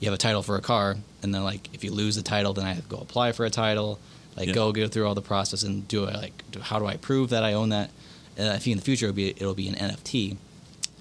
you 0.00 0.06
have 0.06 0.14
a 0.14 0.18
title 0.18 0.42
for 0.42 0.56
a 0.56 0.60
car 0.60 0.96
and 1.22 1.34
then 1.34 1.42
like 1.42 1.68
if 1.74 1.82
you 1.84 1.90
lose 1.90 2.16
the 2.16 2.22
title 2.22 2.52
then 2.52 2.66
I 2.66 2.72
have 2.74 2.82
to 2.84 2.88
go 2.88 2.98
apply 2.98 3.32
for 3.32 3.44
a 3.46 3.50
title 3.50 3.98
like 4.36 4.48
Yeah. 4.48 4.54
go 4.54 4.72
go 4.72 4.88
through 4.88 5.06
all 5.06 5.14
the 5.14 5.22
process 5.22 5.62
and 5.62 5.88
do 5.88 6.04
I 6.06 6.12
like 6.12 6.42
do, 6.50 6.60
how 6.60 6.78
do 6.78 6.86
I 6.86 6.96
prove 6.96 7.30
that 7.30 7.44
I 7.44 7.54
own 7.54 7.70
that 7.70 7.90
and 8.36 8.48
I 8.48 8.58
think 8.58 8.72
in 8.72 8.78
the 8.78 8.84
future 8.84 9.06
it'll 9.06 9.16
be 9.16 9.28
it'll 9.30 9.54
be 9.54 9.68
an 9.68 9.74
NFT 9.74 10.36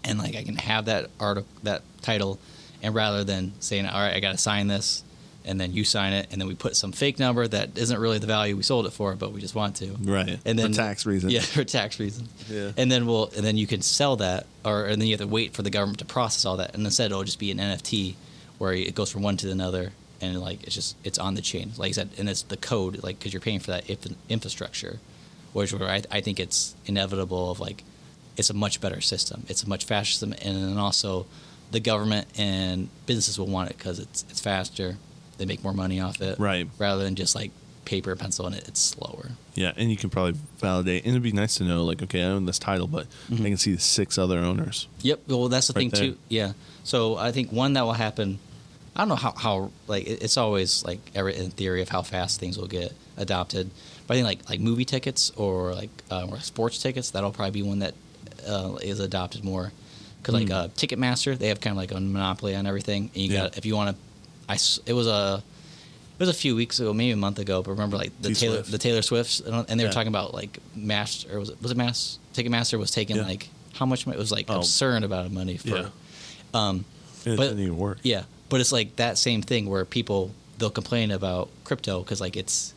and 0.06 0.18
like 0.20 0.36
I 0.36 0.44
can 0.44 0.56
have 0.56 0.86
that 0.86 1.10
art 1.20 1.44
that 1.64 1.82
title 2.02 2.40
and 2.82 2.96
rather 2.96 3.24
than 3.26 3.52
saying 3.60 3.86
all 3.86 4.00
right 4.00 4.14
I 4.16 4.20
got 4.22 4.32
to 4.32 4.38
sign 4.38 4.68
this 4.68 5.04
and 5.48 5.60
then 5.60 5.72
you 5.74 5.84
sign 5.84 6.14
it 6.14 6.28
and 6.32 6.40
then 6.42 6.48
we 6.48 6.54
put 6.56 6.76
some 6.76 6.92
fake 6.92 7.18
number 7.20 7.48
that 7.48 7.78
isn't 7.78 8.00
really 8.00 8.20
the 8.20 8.28
value 8.28 8.56
we 8.56 8.64
sold 8.64 8.86
it 8.86 8.92
for 8.94 9.16
but 9.16 9.32
we 9.32 9.40
just 9.42 9.56
want 9.56 9.76
to 9.78 9.88
Right. 10.02 10.40
and 10.46 10.60
then 10.60 10.72
for 10.74 10.78
tax 10.78 11.06
reasons. 11.06 11.34
yeah 11.34 11.40
for 11.58 11.64
tax 11.64 12.00
reasons 12.00 12.30
Yeah. 12.50 12.72
and 12.78 12.92
then 12.92 13.06
we'll 13.06 13.28
and 13.36 13.46
then 13.46 13.58
you 13.58 13.66
can 13.68 13.82
sell 13.82 14.18
that 14.18 14.46
or 14.66 14.86
and 14.86 15.02
then 15.02 15.08
you 15.08 15.14
have 15.14 15.22
to 15.22 15.28
wait 15.28 15.54
for 15.54 15.62
the 15.64 15.70
government 15.70 16.00
to 16.00 16.06
process 16.06 16.46
all 16.46 16.58
that 16.58 16.76
and 16.76 16.84
instead 16.86 17.12
it'll 17.12 17.24
just 17.24 17.40
be 17.40 17.50
an 17.52 17.58
NFT 17.60 18.16
where 18.58 18.74
it 18.74 18.94
goes 18.94 19.10
from 19.12 19.22
one 19.24 19.38
to 19.38 19.50
another 19.52 19.94
and 20.22 20.40
like 20.42 20.64
it's 20.64 20.76
just 20.76 20.96
it's 21.04 21.18
on 21.20 21.36
the 21.36 21.42
chain 21.42 21.72
like 21.78 21.90
I 21.90 21.92
said 21.94 22.10
and 22.18 22.28
it's 22.30 22.42
the 22.44 22.58
code 22.58 23.02
like 23.04 23.18
because 23.20 23.32
you're 23.34 23.42
paying 23.42 23.60
for 23.60 23.72
that 23.72 23.90
inf- 23.90 24.16
infrastructure 24.30 25.00
which 25.54 25.74
where 25.74 25.90
I, 25.90 26.02
I 26.12 26.22
think 26.22 26.40
it's 26.40 26.76
inevitable 26.86 27.52
of 27.52 27.60
like 27.60 27.84
it's 28.36 28.50
a 28.50 28.54
much 28.54 28.82
better 28.82 29.00
system 29.02 29.44
it's 29.48 29.64
a 29.64 29.70
much 29.70 29.86
faster 29.86 30.12
system 30.12 30.34
and 30.42 30.56
then 30.58 30.78
also 30.78 31.26
the 31.72 31.80
government 31.80 32.28
and 32.38 32.88
businesses 33.06 33.38
will 33.38 33.48
want 33.48 33.70
it 33.70 33.78
because 33.78 34.00
it's 34.00 34.24
it's 34.30 34.40
faster 34.40 34.98
they 35.38 35.46
make 35.46 35.64
more 35.64 35.74
money 35.74 36.00
off 36.00 36.22
it 36.22 36.40
Right. 36.40 36.68
rather 36.78 37.04
than 37.04 37.16
just 37.16 37.36
like 37.36 37.52
paper 37.86 38.16
pencil 38.18 38.46
and 38.46 38.56
it 38.56 38.68
it's 38.68 38.82
slower 38.82 39.32
Yeah, 39.56 39.72
and 39.78 39.90
you 39.90 39.96
can 39.98 40.10
probably 40.10 40.38
validate. 40.60 41.04
And 41.06 41.12
it'd 41.14 41.24
be 41.24 41.32
nice 41.32 41.56
to 41.56 41.64
know, 41.64 41.84
like, 41.86 42.04
okay, 42.04 42.22
I 42.22 42.26
own 42.26 42.46
this 42.46 42.60
title, 42.60 42.86
but 42.86 43.08
Mhm. 43.32 43.40
I 43.46 43.50
can 43.50 43.58
see 43.58 43.74
the 43.74 43.80
six 43.82 44.18
other 44.18 44.38
owners. 44.40 44.88
Yep. 45.02 45.22
Well, 45.28 45.48
that's 45.50 45.68
the 45.68 45.74
Right 45.74 45.82
thing 45.82 45.90
there. 45.90 46.12
too. 46.12 46.18
Yeah. 46.30 46.52
So 46.84 47.16
I 47.18 47.32
think 47.32 47.52
one 47.52 47.74
that 47.74 47.84
will 47.84 47.94
happen. 47.94 48.40
I 48.96 49.00
don't 49.02 49.08
know 49.10 49.16
how, 49.16 49.32
how 49.36 49.72
like 49.88 50.06
it's 50.06 50.38
always 50.38 50.84
like 50.84 51.00
ever 51.16 51.30
in 51.30 51.50
theory 51.52 51.82
of 51.82 51.90
how 51.90 52.02
fast 52.04 52.40
things 52.40 52.58
will 52.58 52.68
get 52.68 52.92
adopted. 53.16 53.70
But 54.06 54.14
I 54.14 54.18
think 54.18 54.28
like 54.28 54.50
like 54.50 54.60
movie 54.60 54.86
tickets 54.86 55.32
or 55.36 55.74
like 55.74 55.90
uh, 56.12 56.28
or 56.30 56.40
sports 56.40 56.78
tickets 56.82 57.12
that'll 57.12 57.32
probably 57.32 57.52
be 57.52 57.64
one 57.64 57.80
that 57.80 57.94
uh, 58.48 58.76
is 58.82 59.00
adopted 59.00 59.44
more. 59.44 59.72
Because 60.22 60.34
like 60.34 60.48
Mm. 60.48 60.52
uh, 60.54 60.68
Ticketmaster, 60.70 61.38
they 61.38 61.48
have 61.48 61.62
kind 61.62 61.72
of 61.72 61.78
like 61.78 61.92
a 61.92 62.00
monopoly 62.00 62.56
on 62.56 62.66
everything, 62.68 63.10
and 63.14 63.24
you 63.24 63.32
Yeah. 63.34 63.44
got 63.44 63.58
if 63.58 63.66
you 63.66 63.76
want 63.76 63.96
to, 63.96 64.04
I 64.50 64.58
it 64.86 64.94
was 64.94 65.08
a. 65.08 65.44
It 66.20 66.22
was 66.22 66.30
a 66.30 66.34
few 66.34 66.56
weeks 66.56 66.80
ago, 66.80 66.94
maybe 66.96 67.12
a 67.12 67.16
month 67.16 67.38
ago, 67.38 67.62
but 67.62 67.70
remember 67.72 67.96
like 67.96 68.12
the 68.22 68.34
Taylor 68.34 68.56
T-Swift. 68.58 68.72
the 68.72 68.78
Taylor 68.80 69.02
Swifts, 69.04 69.40
and 69.40 69.54
and 69.70 69.80
they 69.80 69.84
were 69.84 69.90
Yeah. 69.90 69.94
talking 69.94 70.08
about 70.08 70.34
like 70.34 70.58
Mass 70.76 71.26
or 71.32 71.40
was 71.40 71.50
it 71.50 71.62
was 71.62 71.70
it 71.72 71.78
Mass 71.78 72.18
Ticketmaster 72.34 72.80
was 72.80 72.90
taking 72.90 73.18
Yeah. 73.18 73.22
like 73.24 73.50
how 73.74 73.86
much 73.86 74.08
money 74.08 74.18
it 74.18 74.20
was 74.20 74.32
like 74.32 74.48
Oh. 74.50 74.58
absurd 74.58 75.04
amount 75.04 75.28
of 75.28 75.32
money 75.32 75.58
for 75.58 75.68
Yeah. 75.68 75.90
um 76.56 76.86
it 77.24 77.38
But- 77.38 77.50
didn't 77.50 77.60
even 77.60 77.78
work. 77.78 78.00
yeah 78.02 78.24
but 78.50 78.62
it's 78.62 78.72
like 78.72 78.96
that 78.96 79.20
same 79.20 79.44
thing 79.44 79.70
where 79.70 79.86
people 79.86 80.32
they'll 80.58 80.72
complain 80.72 81.12
about 81.12 81.50
crypto 81.66 82.00
because 82.02 82.20
like 82.20 82.36
it's 82.36 82.74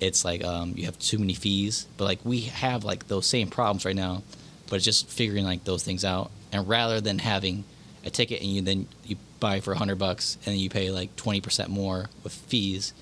it's 0.00 0.22
like 0.22 0.44
um 0.44 0.74
you 0.76 0.84
have 0.84 0.98
too 0.98 1.18
many 1.18 1.32
fees 1.32 1.86
but 1.96 2.04
like 2.04 2.18
we 2.24 2.40
have 2.42 2.84
like 2.84 3.08
those 3.08 3.26
same 3.26 3.48
problems 3.48 3.86
right 3.86 3.96
now 3.96 4.22
but 4.68 4.76
it's 4.76 4.84
just 4.84 5.08
figuring 5.08 5.44
like 5.46 5.64
those 5.64 5.82
things 5.82 6.04
out 6.04 6.30
and 6.52 6.68
rather 6.68 7.00
than 7.00 7.18
having 7.18 7.64
a 8.04 8.10
ticket 8.10 8.42
and 8.42 8.50
you 8.50 8.60
then 8.60 8.86
you 9.06 9.16
buy 9.46 9.60
for 9.60 9.72
100 9.72 9.96
bucks 10.06 10.26
and 10.44 10.52
then 10.54 10.58
you 10.64 10.70
pay 10.78 10.86
like 10.90 11.10
20% 11.16 11.68
more 11.68 11.98
with 12.24 12.32
fees 12.50 12.92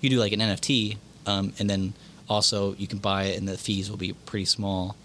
you 0.00 0.08
do 0.10 0.18
like 0.24 0.32
an 0.32 0.40
nft 0.40 0.96
um, 1.26 1.52
and 1.58 1.68
then 1.68 1.82
also 2.28 2.74
you 2.74 2.86
can 2.86 2.98
buy 3.10 3.22
it 3.30 3.38
and 3.38 3.46
the 3.48 3.56
fees 3.66 3.90
will 3.90 3.96
be 4.06 4.12
pretty 4.30 4.44
small 4.44 4.96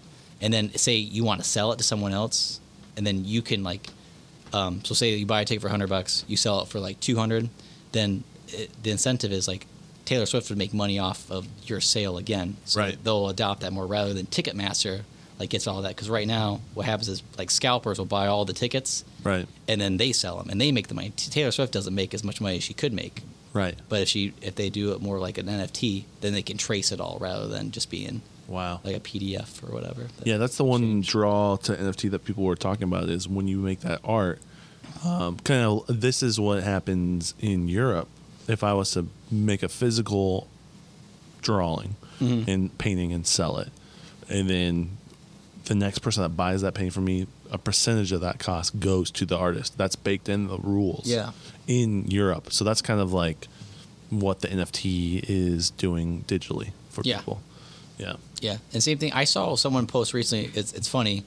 and 0.42 0.52
then 0.54 0.64
say 0.76 0.94
you 0.96 1.22
want 1.24 1.40
to 1.42 1.46
sell 1.56 1.72
it 1.72 1.78
to 1.78 1.84
someone 1.84 2.12
else 2.12 2.60
and 2.96 3.06
then 3.06 3.24
you 3.24 3.42
can 3.42 3.62
like 3.64 3.88
um, 4.52 4.84
so 4.84 4.94
say 4.94 5.06
you 5.16 5.26
buy 5.26 5.40
a 5.40 5.44
ticket 5.44 5.60
for 5.62 5.68
100 5.68 5.88
bucks 5.88 6.24
you 6.28 6.36
sell 6.36 6.60
it 6.62 6.68
for 6.68 6.78
like 6.80 7.00
200 7.00 7.48
then 7.92 8.22
it, 8.48 8.70
the 8.84 8.90
incentive 8.90 9.32
is 9.32 9.48
like 9.48 9.66
taylor 10.04 10.26
swift 10.26 10.48
would 10.50 10.58
make 10.58 10.72
money 10.74 10.98
off 10.98 11.28
of 11.30 11.46
your 11.68 11.80
sale 11.80 12.16
again 12.18 12.56
so 12.64 12.80
Right. 12.80 12.96
they'll 13.04 13.28
adopt 13.30 13.62
that 13.62 13.72
more 13.72 13.86
rather 13.86 14.12
than 14.14 14.26
ticketmaster 14.26 15.00
like 15.38 15.50
gets 15.50 15.66
all 15.66 15.82
that 15.82 15.88
because 15.88 16.08
right 16.08 16.26
now 16.26 16.60
what 16.74 16.86
happens 16.86 17.08
is 17.08 17.22
like 17.38 17.50
scalpers 17.50 17.98
will 17.98 18.06
buy 18.06 18.26
all 18.26 18.44
the 18.44 18.52
tickets 18.52 19.04
Right. 19.22 19.46
and 19.68 19.80
then 19.80 19.96
they 19.96 20.12
sell 20.12 20.38
them 20.38 20.48
and 20.50 20.60
they 20.60 20.70
make 20.72 20.88
the 20.88 20.94
money 20.94 21.10
taylor 21.16 21.50
swift 21.50 21.72
doesn't 21.72 21.94
make 21.94 22.14
as 22.14 22.22
much 22.24 22.40
money 22.40 22.56
as 22.58 22.62
she 22.62 22.74
could 22.74 22.92
make 22.92 23.22
Right. 23.52 23.76
but 23.88 24.02
if 24.02 24.08
she 24.08 24.32
if 24.42 24.54
they 24.54 24.70
do 24.70 24.92
it 24.92 25.00
more 25.02 25.18
like 25.18 25.38
an 25.38 25.46
nft 25.46 26.04
then 26.20 26.32
they 26.34 26.42
can 26.42 26.56
trace 26.56 26.92
it 26.92 27.00
all 27.00 27.18
rather 27.20 27.48
than 27.48 27.70
just 27.72 27.90
being 27.90 28.22
Wow. 28.46 28.80
like 28.84 28.94
a 28.96 29.00
pdf 29.00 29.62
or 29.68 29.72
whatever 29.74 30.06
Yeah, 30.24 30.36
that's 30.36 30.56
the 30.56 30.64
one 30.64 30.82
change. 30.82 31.08
draw 31.08 31.56
to 31.56 31.72
NFT 31.74 32.10
that 32.10 32.24
people 32.24 32.44
were 32.44 32.56
talking 32.56 32.84
about 32.84 33.08
is 33.08 33.26
when 33.26 33.48
you 33.48 33.56
make 33.58 33.80
that 33.80 34.00
art. 34.04 34.38
Um, 35.02 35.38
kind 35.38 35.64
of, 35.64 35.84
this 35.88 36.22
is 36.22 36.38
what 36.38 36.62
happens 36.62 37.32
in 37.40 37.68
Europe. 37.68 38.06
If 38.46 38.62
I 38.62 38.74
was 38.74 38.90
to 38.92 39.06
make 39.30 39.62
a 39.62 39.68
physical 39.70 40.46
drawing 41.42 41.96
Mhm. 42.20 42.46
and 42.48 42.78
painting 42.78 43.12
and 43.12 43.26
sell 43.26 43.58
it, 43.58 43.68
and 44.28 44.48
then 44.48 44.96
the 45.64 45.74
next 45.74 46.00
person 46.00 46.22
that 46.22 46.30
buys 46.36 46.60
that 46.62 46.74
painting 46.74 46.90
from 46.90 47.04
me, 47.06 47.26
a 47.50 47.58
percentage 47.58 48.12
of 48.12 48.20
that 48.20 48.38
cost 48.38 48.78
goes 48.80 49.10
to 49.12 49.24
the 49.24 49.36
artist. 49.36 49.78
That's 49.78 49.96
baked 49.96 50.28
in 50.28 50.48
the 50.48 50.58
rules. 50.58 51.06
Yeah. 51.06 51.32
In 51.66 52.06
Europe, 52.06 52.52
so 52.52 52.64
that's 52.64 52.82
kind 52.82 53.00
of 53.00 53.12
like 53.12 53.48
what 54.10 54.40
the 54.40 54.48
NFT 54.48 55.24
is 55.26 55.70
doing 55.70 56.24
digitally 56.28 56.72
for 56.90 57.02
Yeah. 57.04 57.18
people. 57.18 57.40
Yeah. 57.98 58.16
Yeah, 58.40 58.58
and 58.74 58.82
same 58.82 58.98
thing. 58.98 59.12
I 59.14 59.24
saw 59.24 59.56
someone 59.56 59.86
post 59.86 60.12
recently. 60.12 60.50
It's 60.54 60.72
it's 60.74 60.88
funny 60.88 61.24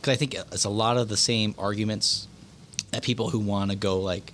because 0.00 0.12
I 0.12 0.16
think 0.16 0.34
it's 0.34 0.64
a 0.64 0.70
lot 0.70 0.96
of 0.96 1.08
the 1.08 1.16
same 1.16 1.54
arguments 1.58 2.28
that 2.92 3.02
people 3.02 3.30
who 3.30 3.40
want 3.40 3.70
to 3.72 3.76
go 3.76 4.00
like 4.00 4.32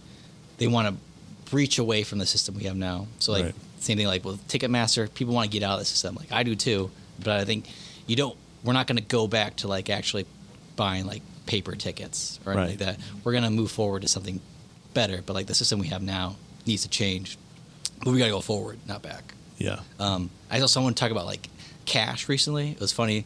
they 0.58 0.66
want 0.66 0.88
to 0.88 1.50
breach 1.50 1.78
away 1.78 2.02
from 2.02 2.18
the 2.18 2.26
system 2.26 2.54
we 2.56 2.64
have 2.64 2.76
now. 2.76 3.06
So 3.20 3.32
like 3.32 3.44
Right. 3.44 3.54
same 3.80 3.96
thing 3.96 4.06
like 4.06 4.24
with 4.24 4.46
Ticketmaster, 4.48 5.12
people 5.14 5.32
want 5.34 5.50
to 5.50 5.58
get 5.58 5.64
out 5.66 5.74
of 5.74 5.78
the 5.78 5.84
system. 5.86 6.14
Like 6.16 6.30
I 6.32 6.42
do 6.42 6.54
too, 6.54 6.90
but 7.22 7.38
I 7.40 7.44
think 7.46 7.66
you 8.06 8.16
don't. 8.16 8.36
We're 8.66 8.72
not 8.74 8.86
going 8.86 8.96
to 8.98 9.02
go 9.04 9.26
back 9.26 9.56
to 9.56 9.68
like 9.68 9.88
actually 9.88 10.26
buying 10.76 11.06
like 11.06 11.22
paper 11.46 11.74
tickets 11.76 12.38
or 12.44 12.52
anything 12.52 12.78
Right. 12.78 12.86
like 12.88 12.98
that. 12.98 13.06
We're 13.24 13.32
going 13.32 13.44
to 13.44 13.50
move 13.50 13.70
forward 13.70 14.02
to 14.02 14.08
something 14.08 14.40
better. 14.92 15.22
But 15.24 15.34
like 15.34 15.46
the 15.46 15.54
system 15.54 15.78
we 15.78 15.86
have 15.88 16.02
now 16.02 16.36
needs 16.66 16.82
to 16.82 16.88
change. 16.88 17.38
But 18.04 18.10
we 18.12 18.18
got 18.18 18.24
to 18.26 18.30
go 18.32 18.40
forward, 18.40 18.78
not 18.86 19.00
back. 19.02 19.32
Yeah. 19.58 19.80
Um, 19.98 20.28
I 20.50 20.58
saw 20.60 20.66
someone 20.66 20.92
talk 20.94 21.10
about 21.10 21.24
like 21.26 21.48
cash 21.86 22.28
recently. 22.28 22.72
It 22.72 22.80
was 22.80 22.92
funny. 22.92 23.24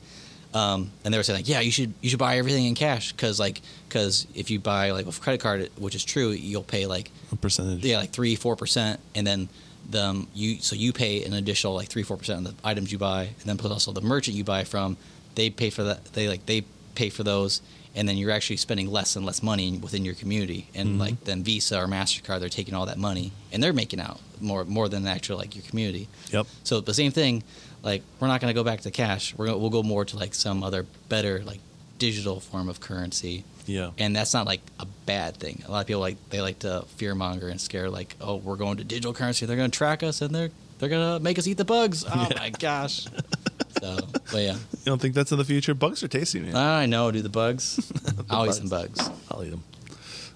Um, 0.53 0.91
and 1.05 1.15
they 1.15 1.19
were 1.19 1.23
saying 1.23 1.39
like, 1.39 1.49
yeah, 1.49 1.61
you 1.61 1.71
should 1.71 1.95
you 2.01 2.11
should 2.11 2.19
buy 2.19 2.37
everything 2.39 2.67
in 2.67 2.75
cash 2.75 3.13
because 3.13 3.39
like 3.41 3.63
because 3.89 4.27
if 4.35 4.51
you 4.51 4.59
buy 4.61 4.91
like 4.91 5.07
with 5.07 5.21
credit 5.21 5.41
card, 5.41 5.71
which 5.79 5.95
is 5.95 6.05
true, 6.05 6.31
you'll 6.31 6.65
pay 6.65 6.87
like 6.87 7.11
A 7.33 7.37
percentage. 7.37 7.85
yeah 7.85 7.99
like 7.99 8.11
three 8.11 8.35
four 8.35 8.57
percent, 8.57 8.99
and 9.15 9.25
then 9.27 9.49
the 9.89 10.03
um, 10.05 10.29
you 10.35 10.57
so 10.61 10.75
you 10.75 10.93
pay 10.93 11.25
an 11.25 11.35
additional 11.35 11.75
like 11.75 11.89
three 11.89 12.03
four 12.03 12.17
percent 12.17 12.39
on 12.39 12.45
the 12.45 12.55
items 12.65 12.91
you 12.91 12.99
buy, 12.99 13.23
and 13.27 13.45
then 13.47 13.59
plus 13.59 13.71
also 13.73 13.93
the 13.93 14.01
merchant 14.01 14.37
you 14.37 14.43
buy 14.43 14.65
from, 14.65 14.97
they 15.35 15.51
pay 15.51 15.71
for 15.71 15.83
that 15.85 16.05
they 16.13 16.29
like 16.29 16.47
they 16.47 16.63
pay 16.95 17.09
for 17.11 17.23
those, 17.23 17.61
and 17.95 18.09
then 18.09 18.17
you're 18.17 18.31
actually 18.31 18.57
spending 18.59 18.91
less 18.91 19.17
and 19.17 19.25
less 19.25 19.43
money 19.43 19.79
within 19.79 20.05
your 20.05 20.15
community, 20.15 20.69
and 20.75 20.97
Mhm. 20.97 20.99
like 21.01 21.25
then 21.25 21.43
Visa 21.43 21.79
or 21.81 21.87
Mastercard 21.87 22.41
they're 22.41 22.49
taking 22.49 22.75
all 22.75 22.87
that 22.87 22.99
money 22.99 23.33
and 23.53 23.63
they're 23.63 23.73
making 23.73 24.01
out 24.01 24.21
more 24.41 24.65
more 24.65 24.89
than 24.89 25.07
actual 25.07 25.37
like 25.39 25.55
your 25.55 25.65
community. 25.65 26.09
Yep. 26.33 26.47
So 26.65 26.81
the 26.81 26.95
same 26.95 27.13
thing, 27.13 27.43
like 27.83 28.03
we're 28.19 28.29
not 28.29 28.41
going 28.41 28.51
to 28.53 28.59
go 28.59 28.65
back 28.65 28.81
to 28.83 28.91
cash. 28.91 29.35
We're 29.37 29.47
gonna, 29.47 29.59
we'll 29.59 29.71
go 29.71 29.83
more 29.83 30.05
to 30.05 30.17
like 30.17 30.35
some 30.35 30.63
other 30.63 30.85
better 31.09 31.43
like 31.45 31.61
digital 31.99 32.41
form 32.41 32.69
of 32.71 32.81
currency, 32.81 33.45
Yeah. 33.67 33.91
and 33.99 34.17
that's 34.17 34.33
not 34.33 34.47
like 34.47 34.63
a 34.79 34.87
bad 35.05 35.37
thing. 35.37 35.63
A 35.69 35.71
lot 35.71 35.81
of 35.83 35.87
people 35.87 36.01
like 36.01 36.17
they 36.31 36.41
like 36.41 36.59
to 36.61 36.85
fearmonger 36.99 37.51
and 37.51 37.61
scare 37.61 37.91
like, 37.91 38.17
oh, 38.21 38.37
we're 38.37 38.57
going 38.57 38.79
to 38.79 38.85
digital 38.85 39.13
currency. 39.13 39.45
They're 39.47 39.57
going 39.57 39.71
to 39.71 39.77
track 39.77 40.03
us 40.03 40.23
and 40.23 40.35
they're 40.35 40.51
they're 40.79 40.89
going 40.89 41.19
to 41.19 41.23
make 41.23 41.39
us 41.39 41.47
eat 41.47 41.59
the 41.59 41.65
bugs. 41.67 42.05
Oh 42.09 42.27
Yeah. 42.31 42.39
my 42.39 42.51
gosh. 42.51 43.07
So, 43.81 43.97
but 44.33 44.43
yeah, 44.43 44.55
You 44.55 44.59
don't 44.85 45.01
think 45.01 45.15
that's 45.15 45.33
in 45.33 45.39
the 45.39 45.45
future? 45.45 45.75
Bugs 45.75 46.03
are 46.03 46.09
tasty, 46.09 46.41
man. 46.41 46.57
I 46.57 46.87
know. 46.87 47.11
Do 47.11 47.23
the 47.23 47.29
bugs? 47.29 47.93
I'll 48.31 48.47
eat 48.47 48.55
some 48.55 48.69
bugs. 48.69 49.09
I'll 49.31 49.45
eat 49.45 49.51
them. 49.51 49.63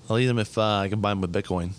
I'll 0.08 0.18
eat 0.18 0.26
them 0.26 0.38
if 0.38 0.56
uh, 0.58 0.62
I 0.78 0.88
can 0.88 1.00
buy 1.00 1.10
them 1.10 1.20
with 1.20 1.32
Bitcoin. 1.32 1.70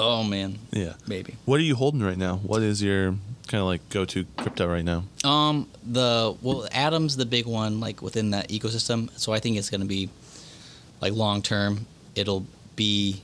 Oh 0.00 0.24
man, 0.24 0.58
Yeah. 0.72 0.94
maybe. 1.06 1.36
What 1.44 1.60
are 1.60 1.62
you 1.62 1.76
holding 1.76 2.02
right 2.02 2.18
now? 2.18 2.36
What 2.38 2.62
is 2.62 2.82
your 2.82 3.14
kind 3.46 3.60
of 3.60 3.66
like 3.66 3.88
go 3.90 4.04
to 4.04 4.24
crypto 4.36 4.66
right 4.66 4.84
now? 4.84 5.04
Um, 5.22 5.68
the 5.86 6.34
well, 6.42 6.66
Atom's 6.72 7.16
the 7.16 7.26
big 7.26 7.46
one, 7.46 7.78
like 7.78 8.02
within 8.02 8.30
that 8.30 8.48
ecosystem. 8.48 9.08
So 9.18 9.32
I 9.32 9.38
think 9.38 9.56
it's 9.56 9.70
going 9.70 9.82
to 9.82 9.86
be 9.86 10.10
like 11.00 11.12
long 11.12 11.42
term. 11.42 11.86
It'll 12.16 12.44
be 12.74 13.22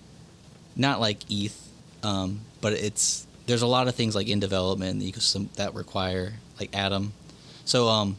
not 0.76 1.00
like 1.00 1.18
ETH, 1.28 1.68
um, 2.04 2.40
but 2.60 2.72
it's 2.74 3.26
there's 3.46 3.62
a 3.62 3.66
lot 3.66 3.88
of 3.88 3.96
things 3.96 4.14
like 4.14 4.28
in 4.28 4.38
development 4.38 4.92
in 4.92 4.98
the 5.00 5.10
ecosystem 5.10 5.52
that 5.54 5.74
require 5.74 6.34
like 6.60 6.76
Atom. 6.76 7.12
So 7.70 7.86
um, 7.88 8.16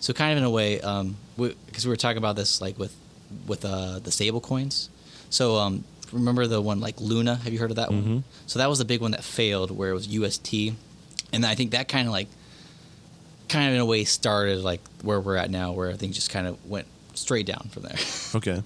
so 0.00 0.12
kind 0.12 0.32
of 0.32 0.38
in 0.38 0.44
a 0.44 0.50
way, 0.50 0.80
um, 0.80 1.14
because 1.36 1.86
we, 1.86 1.90
were 1.90 1.96
talking 1.96 2.18
about 2.18 2.34
this 2.34 2.60
like 2.60 2.76
with 2.80 2.92
with 3.46 3.64
uh 3.64 4.00
the 4.00 4.10
stable 4.10 4.40
coins. 4.40 4.90
So 5.30 5.54
um, 5.56 5.84
remember 6.10 6.48
the 6.48 6.60
one 6.60 6.80
like 6.80 7.00
Luna? 7.00 7.36
Have 7.36 7.52
you 7.52 7.60
heard 7.60 7.70
of 7.70 7.76
that 7.76 7.90
Mhm. 7.90 8.02
one? 8.06 8.24
So 8.48 8.58
that 8.58 8.68
was 8.68 8.80
the 8.80 8.84
big 8.84 9.00
one 9.00 9.12
that 9.12 9.22
failed, 9.22 9.70
where 9.70 9.90
it 9.90 9.94
was 9.94 10.08
UST, 10.08 10.74
and 11.32 11.46
I 11.46 11.54
think 11.54 11.70
that 11.70 11.86
kind 11.86 12.08
of 12.08 12.12
like 12.12 12.26
kind 13.48 13.68
of 13.68 13.74
in 13.74 13.80
a 13.80 13.86
way 13.86 14.02
started 14.02 14.62
like 14.64 14.80
where 15.02 15.20
we're 15.20 15.36
at 15.36 15.48
now, 15.48 15.70
where 15.70 15.94
things 15.94 16.16
just 16.16 16.30
kind 16.30 16.48
of 16.48 16.58
went 16.68 16.88
straight 17.14 17.46
down 17.46 17.68
from 17.70 17.84
there. 17.84 17.98
Okay. 18.34 18.62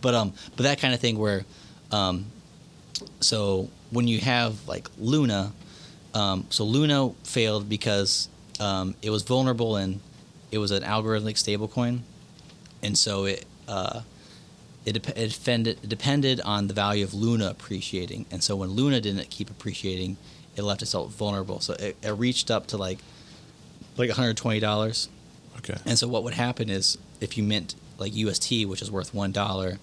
but 0.00 0.14
um, 0.14 0.32
but 0.56 0.62
that 0.62 0.78
kind 0.80 0.94
of 0.94 1.00
thing 1.00 1.18
where, 1.18 1.44
um, 1.92 2.24
so 3.20 3.68
when 3.90 4.08
you 4.08 4.18
have 4.20 4.66
like 4.66 4.88
Luna, 4.98 5.52
um, 6.14 6.46
so 6.48 6.64
Luna 6.64 7.10
failed 7.24 7.68
because 7.68 8.30
um, 8.60 8.94
it 9.02 9.10
was 9.10 9.22
vulnerable 9.22 9.76
and 9.76 10.00
it 10.50 10.58
was 10.58 10.70
an 10.70 10.82
algorithmic 10.82 11.34
stablecoin, 11.34 12.00
and 12.82 12.96
so 12.96 13.24
it 13.24 13.44
uh, 13.66 14.00
it, 14.84 14.92
dep- 14.92 15.16
it 15.16 15.28
depended 15.32 15.78
it 15.82 15.88
depended 15.88 16.40
on 16.40 16.68
the 16.68 16.74
value 16.74 17.04
of 17.04 17.14
Luna 17.14 17.50
appreciating, 17.50 18.26
and 18.30 18.42
so 18.42 18.56
when 18.56 18.70
Luna 18.70 19.00
didn't 19.00 19.30
keep 19.30 19.50
appreciating, 19.50 20.16
it 20.56 20.62
left 20.62 20.82
itself 20.82 21.12
vulnerable. 21.12 21.60
So 21.60 21.74
it, 21.74 21.96
it 22.02 22.10
reached 22.12 22.50
up 22.50 22.66
to 22.68 22.76
like 22.76 22.98
like 23.96 24.08
one 24.08 24.16
hundred 24.16 24.36
twenty 24.36 24.60
dollars. 24.60 25.08
Okay. 25.58 25.76
And 25.84 25.98
so 25.98 26.06
what 26.08 26.22
would 26.22 26.34
happen 26.34 26.70
is 26.70 26.98
if 27.20 27.36
you 27.36 27.42
mint 27.42 27.74
like 27.98 28.14
UST, 28.14 28.64
which 28.66 28.80
is 28.80 28.90
worth 28.90 29.12
one 29.12 29.32
dollar, 29.32 29.78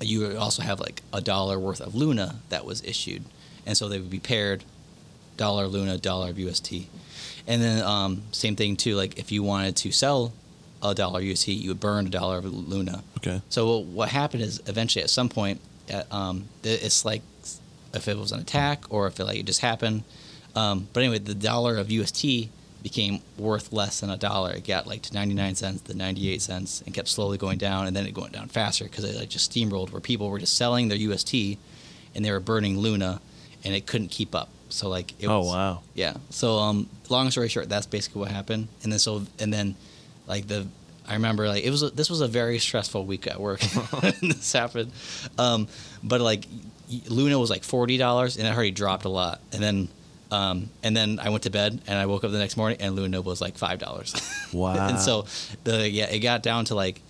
you 0.00 0.20
would 0.20 0.36
also 0.36 0.62
have 0.62 0.80
like 0.80 1.02
a 1.12 1.20
dollar 1.20 1.58
worth 1.58 1.80
of 1.80 1.94
Luna 1.94 2.36
that 2.48 2.64
was 2.64 2.82
issued, 2.84 3.24
and 3.64 3.76
so 3.76 3.88
they 3.88 3.98
would 3.98 4.10
be 4.10 4.18
paired, 4.18 4.64
dollar 5.36 5.66
Luna, 5.66 5.98
dollar 5.98 6.30
of 6.30 6.38
UST, 6.38 6.88
and 7.46 7.62
then 7.62 7.82
um, 7.82 8.22
same 8.32 8.56
thing 8.56 8.76
too. 8.76 8.96
Like 8.96 9.18
if 9.18 9.32
you 9.32 9.42
wanted 9.42 9.76
to 9.76 9.92
sell 9.92 10.32
a 10.82 10.94
dollar 10.94 11.20
UST, 11.20 11.48
you 11.48 11.70
would 11.70 11.80
burn 11.80 12.06
a 12.06 12.10
dollar 12.10 12.38
of 12.38 12.44
Luna. 12.44 13.02
Okay. 13.18 13.40
So 13.48 13.78
what 13.78 14.08
happened 14.08 14.42
is 14.42 14.60
eventually 14.66 15.02
at 15.02 15.10
some 15.10 15.28
point, 15.28 15.60
uh, 15.92 16.02
um, 16.10 16.46
it's 16.62 17.04
like 17.04 17.22
if 17.94 18.08
it 18.08 18.16
was 18.16 18.32
an 18.32 18.40
attack 18.40 18.84
or 18.90 19.06
if 19.06 19.20
it 19.20 19.24
like 19.24 19.38
it 19.38 19.46
just 19.46 19.60
happened. 19.60 20.02
Um, 20.54 20.88
but 20.92 21.02
anyway, 21.02 21.18
the 21.18 21.34
dollar 21.34 21.76
of 21.76 21.90
UST 21.90 22.48
became 22.82 23.20
worth 23.38 23.72
less 23.72 24.00
than 24.00 24.10
a 24.10 24.16
dollar. 24.16 24.52
It 24.52 24.66
got 24.66 24.86
like 24.86 25.02
to 25.02 25.14
99 25.14 25.54
cents, 25.54 25.82
then 25.82 25.98
98 25.98 26.42
cents, 26.42 26.82
and 26.84 26.94
kept 26.94 27.08
slowly 27.08 27.38
going 27.38 27.58
down, 27.58 27.86
and 27.86 27.96
then 27.96 28.06
it 28.06 28.16
went 28.16 28.32
down 28.32 28.48
faster 28.48 28.84
because 28.84 29.04
it 29.04 29.16
like 29.16 29.28
just 29.28 29.52
steamrolled 29.52 29.92
where 29.92 30.00
people 30.00 30.28
were 30.28 30.38
just 30.38 30.56
selling 30.56 30.88
their 30.88 30.98
UST 30.98 31.34
and 32.14 32.24
they 32.24 32.30
were 32.30 32.40
burning 32.40 32.78
Luna, 32.78 33.20
and 33.64 33.74
it 33.74 33.86
couldn't 33.86 34.08
keep 34.08 34.34
up. 34.34 34.48
So 34.68 34.88
like, 34.88 35.12
it 35.20 35.28
oh 35.28 35.40
was, 35.40 35.48
wow. 35.48 35.82
yeah. 35.94 36.14
So 36.30 36.58
um, 36.58 36.88
long 37.08 37.30
story 37.30 37.48
short, 37.48 37.68
that's 37.68 37.86
basically 37.86 38.20
what 38.20 38.30
happened. 38.30 38.68
And 38.82 38.92
then 38.92 38.98
so 38.98 39.22
and 39.38 39.52
then, 39.52 39.76
like 40.26 40.48
the, 40.48 40.66
I 41.06 41.14
remember 41.14 41.46
like 41.48 41.64
it 41.64 41.70
was 41.70 41.82
a, 41.82 41.90
this 41.90 42.08
was 42.08 42.20
a 42.20 42.28
very 42.28 42.58
stressful 42.58 43.04
week 43.04 43.26
at 43.26 43.38
work. 43.40 43.62
When 44.00 44.14
this 44.20 44.52
happened, 44.52 44.92
um, 45.38 45.68
but 46.02 46.20
like 46.20 46.46
Luna 47.08 47.38
was 47.38 47.50
like 47.50 47.64
forty 47.64 47.96
dollars, 47.98 48.36
and 48.36 48.46
it 48.46 48.54
already 48.54 48.70
dropped 48.70 49.04
a 49.04 49.08
lot. 49.08 49.40
And 49.52 49.62
then, 49.62 49.88
um, 50.30 50.70
and 50.82 50.96
then 50.96 51.18
I 51.20 51.28
went 51.30 51.42
to 51.44 51.50
bed, 51.50 51.80
and 51.86 51.98
I 51.98 52.06
woke 52.06 52.24
up 52.24 52.30
the 52.30 52.38
next 52.38 52.56
morning, 52.56 52.78
and 52.80 52.96
Luna 52.96 53.08
Noble 53.08 53.30
was 53.30 53.40
like 53.40 53.56
five 53.56 53.78
dollars. 53.78 54.14
Wow. 54.52 54.88
and 54.88 54.98
so 54.98 55.24
the 55.64 55.88
yeah, 55.88 56.10
it 56.10 56.18
got 56.18 56.42
down 56.42 56.66
to 56.66 56.74
like, 56.74 57.00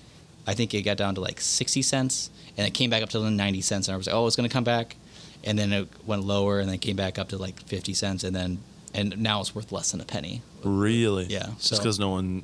I 0.46 0.54
think 0.54 0.74
it 0.74 0.82
got 0.82 0.96
down 0.96 1.16
to 1.16 1.20
like 1.20 1.40
sixty 1.40 1.82
cents, 1.82 2.30
and 2.56 2.66
it 2.66 2.72
came 2.72 2.88
back 2.90 3.02
up 3.02 3.08
to 3.10 3.30
ninety 3.30 3.60
cents, 3.60 3.88
and 3.88 3.94
I 3.94 3.96
was 3.96 4.06
like, 4.06 4.14
oh, 4.14 4.26
it's 4.28 4.36
gonna 4.36 4.48
come 4.48 4.64
back, 4.64 4.96
and 5.44 5.58
then 5.58 5.72
it 5.72 5.88
went 6.06 6.24
lower, 6.24 6.60
and 6.60 6.68
then 6.68 6.78
came 6.78 6.96
back 6.96 7.18
up 7.18 7.28
to 7.30 7.38
like 7.38 7.60
fifty 7.62 7.94
cents, 7.94 8.24
and 8.24 8.34
then 8.34 8.58
and 8.94 9.18
now 9.18 9.40
it's 9.40 9.54
worth 9.54 9.72
less 9.72 9.92
than 9.92 10.00
a 10.00 10.04
penny. 10.04 10.42
Really? 10.64 11.24
Yeah, 11.26 11.46
Just 11.56 11.68
so- 11.68 11.76
because 11.78 11.98
no 11.98 12.10
one 12.10 12.42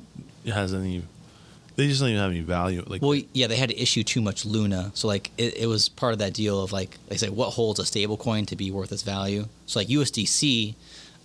has 0.51 0.73
any, 0.73 1.03
they 1.75 1.87
just 1.87 1.99
don't 1.99 2.09
even 2.09 2.19
have 2.21 2.31
any 2.31 2.41
value. 2.41 2.83
Like, 2.87 3.01
Well, 3.03 3.21
yeah, 3.33 3.45
they 3.47 3.55
had 3.55 3.69
to 3.69 3.79
issue 3.79 4.03
too 4.03 4.19
much 4.19 4.45
Luna, 4.45 4.91
so 4.95 5.07
like 5.07 5.31
it, 5.37 5.57
it 5.57 5.65
was 5.67 5.89
part 5.89 6.13
of 6.13 6.19
that 6.19 6.33
deal 6.33 6.61
of 6.61 6.71
like 6.71 6.97
they 7.07 7.17
say 7.17 7.29
what 7.29 7.51
holds 7.51 7.79
a 7.79 7.85
stable 7.85 8.17
coin 8.17 8.45
to 8.47 8.55
be 8.55 8.71
worth 8.71 8.91
its 8.91 9.03
value. 9.03 9.45
So 9.67 9.79
like 9.79 9.87
USDC, 9.89 10.73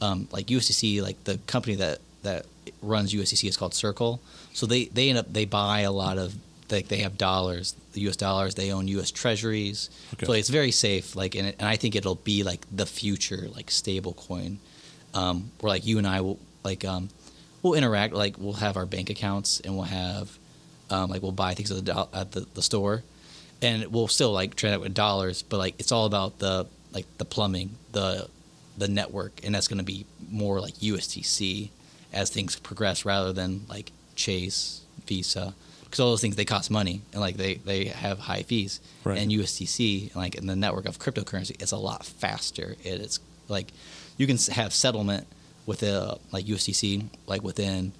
um, 0.00 0.28
like 0.30 0.46
USDC, 0.46 1.02
like 1.02 1.22
the 1.24 1.38
company 1.46 1.76
that 1.76 1.98
that 2.22 2.46
runs 2.82 3.12
USDC 3.14 3.48
is 3.48 3.56
called 3.56 3.74
Circle. 3.74 4.20
So 4.52 4.66
they 4.66 4.84
they 4.86 5.08
end 5.08 5.18
up 5.18 5.32
they 5.32 5.44
buy 5.46 5.80
a 5.80 5.92
lot 5.92 6.18
of 6.18 6.34
like 6.70 6.88
they 6.88 6.98
have 6.98 7.18
dollars, 7.18 7.74
the 7.92 8.00
U.S. 8.02 8.16
dollars. 8.16 8.54
They 8.54 8.72
own 8.72 8.88
U.S. 8.88 9.10
Treasuries, 9.10 9.90
Okay. 10.14 10.26
so 10.26 10.32
it's 10.32 10.48
very 10.48 10.70
safe. 10.70 11.14
Like 11.16 11.34
and, 11.34 11.48
it, 11.48 11.56
and 11.58 11.68
I 11.68 11.76
think 11.76 11.94
it'll 11.96 12.14
be 12.16 12.42
like 12.42 12.64
the 12.74 12.86
future 12.86 13.48
like 13.54 13.70
stable 13.70 14.12
coin, 14.14 14.58
um, 15.14 15.50
where 15.60 15.70
like 15.70 15.86
you 15.86 15.98
and 15.98 16.06
I 16.06 16.20
will 16.22 16.38
like 16.64 16.84
um, 16.84 17.08
we'll 17.62 17.74
interact. 17.74 18.14
Like 18.14 18.36
we'll 18.38 18.54
have 18.54 18.76
our 18.76 18.86
bank 18.86 19.10
accounts 19.10 19.60
and 19.60 19.74
we'll 19.76 19.84
have 19.86 20.38
um, 20.90 21.10
like 21.10 21.22
we'll 21.22 21.32
buy 21.32 21.54
things 21.54 21.70
at 21.70 21.84
the 21.84 21.92
do- 21.92 22.08
at 22.18 22.32
the, 22.32 22.46
the 22.54 22.62
store, 22.62 23.02
and 23.62 23.86
we'll 23.92 24.08
still 24.08 24.32
like 24.32 24.54
transact 24.56 24.82
with 24.82 24.94
dollars. 24.94 25.42
But 25.42 25.58
like 25.58 25.74
it's 25.78 25.92
all 25.92 26.06
about 26.06 26.38
the 26.38 26.66
like 26.92 27.06
the 27.18 27.24
plumbing, 27.24 27.70
the 27.92 28.28
the 28.78 28.88
network, 28.88 29.40
and 29.44 29.54
that's 29.54 29.68
going 29.68 29.78
to 29.78 29.84
be 29.84 30.06
more 30.30 30.60
like 30.60 30.74
USDC 30.74 31.68
as 32.12 32.30
things 32.30 32.56
progress 32.56 33.04
rather 33.04 33.32
than 33.32 33.62
like 33.68 33.92
Chase, 34.16 34.82
Visa, 35.06 35.54
because 35.94 36.02
all 36.02 36.10
those 36.10 36.20
things 36.20 36.34
they 36.34 36.44
cost 36.44 36.72
money 36.72 37.02
and 37.12 37.20
like 37.20 37.36
they 37.36 37.54
they 37.54 37.84
have 37.84 38.18
high 38.18 38.42
fees. 38.42 38.80
Right. 39.04 39.16
And 39.16 39.30
USDC, 39.30 40.16
like 40.16 40.34
in 40.34 40.48
the 40.48 40.56
network 40.56 40.86
of 40.86 40.98
cryptocurrency, 40.98 41.52
it's 41.62 41.70
a 41.70 41.76
lot 41.76 42.04
faster. 42.04 42.74
It, 42.82 43.00
it's 43.00 43.20
like 43.48 43.68
you 44.16 44.26
can 44.26 44.36
have 44.52 44.74
settlement 44.74 45.28
with 45.66 45.84
a 45.84 46.18
like 46.32 46.46
USDC 46.46 47.04
like 47.28 47.44
within 47.44 47.92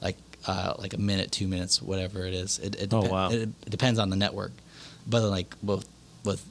like 0.00 0.16
uh, 0.46 0.72
like 0.78 0.94
a 0.94 0.98
minute, 0.98 1.30
two 1.30 1.46
minutes, 1.46 1.82
whatever 1.82 2.24
it 2.24 2.32
is. 2.32 2.58
It, 2.58 2.74
it, 2.80 2.94
Oh, 2.94 3.02
wow. 3.02 3.30
it, 3.30 3.42
it 3.42 3.70
depends 3.70 3.98
on 3.98 4.08
the 4.08 4.16
network, 4.16 4.52
but 5.06 5.22
like 5.24 5.54
with 5.62 5.86
with 6.24 6.42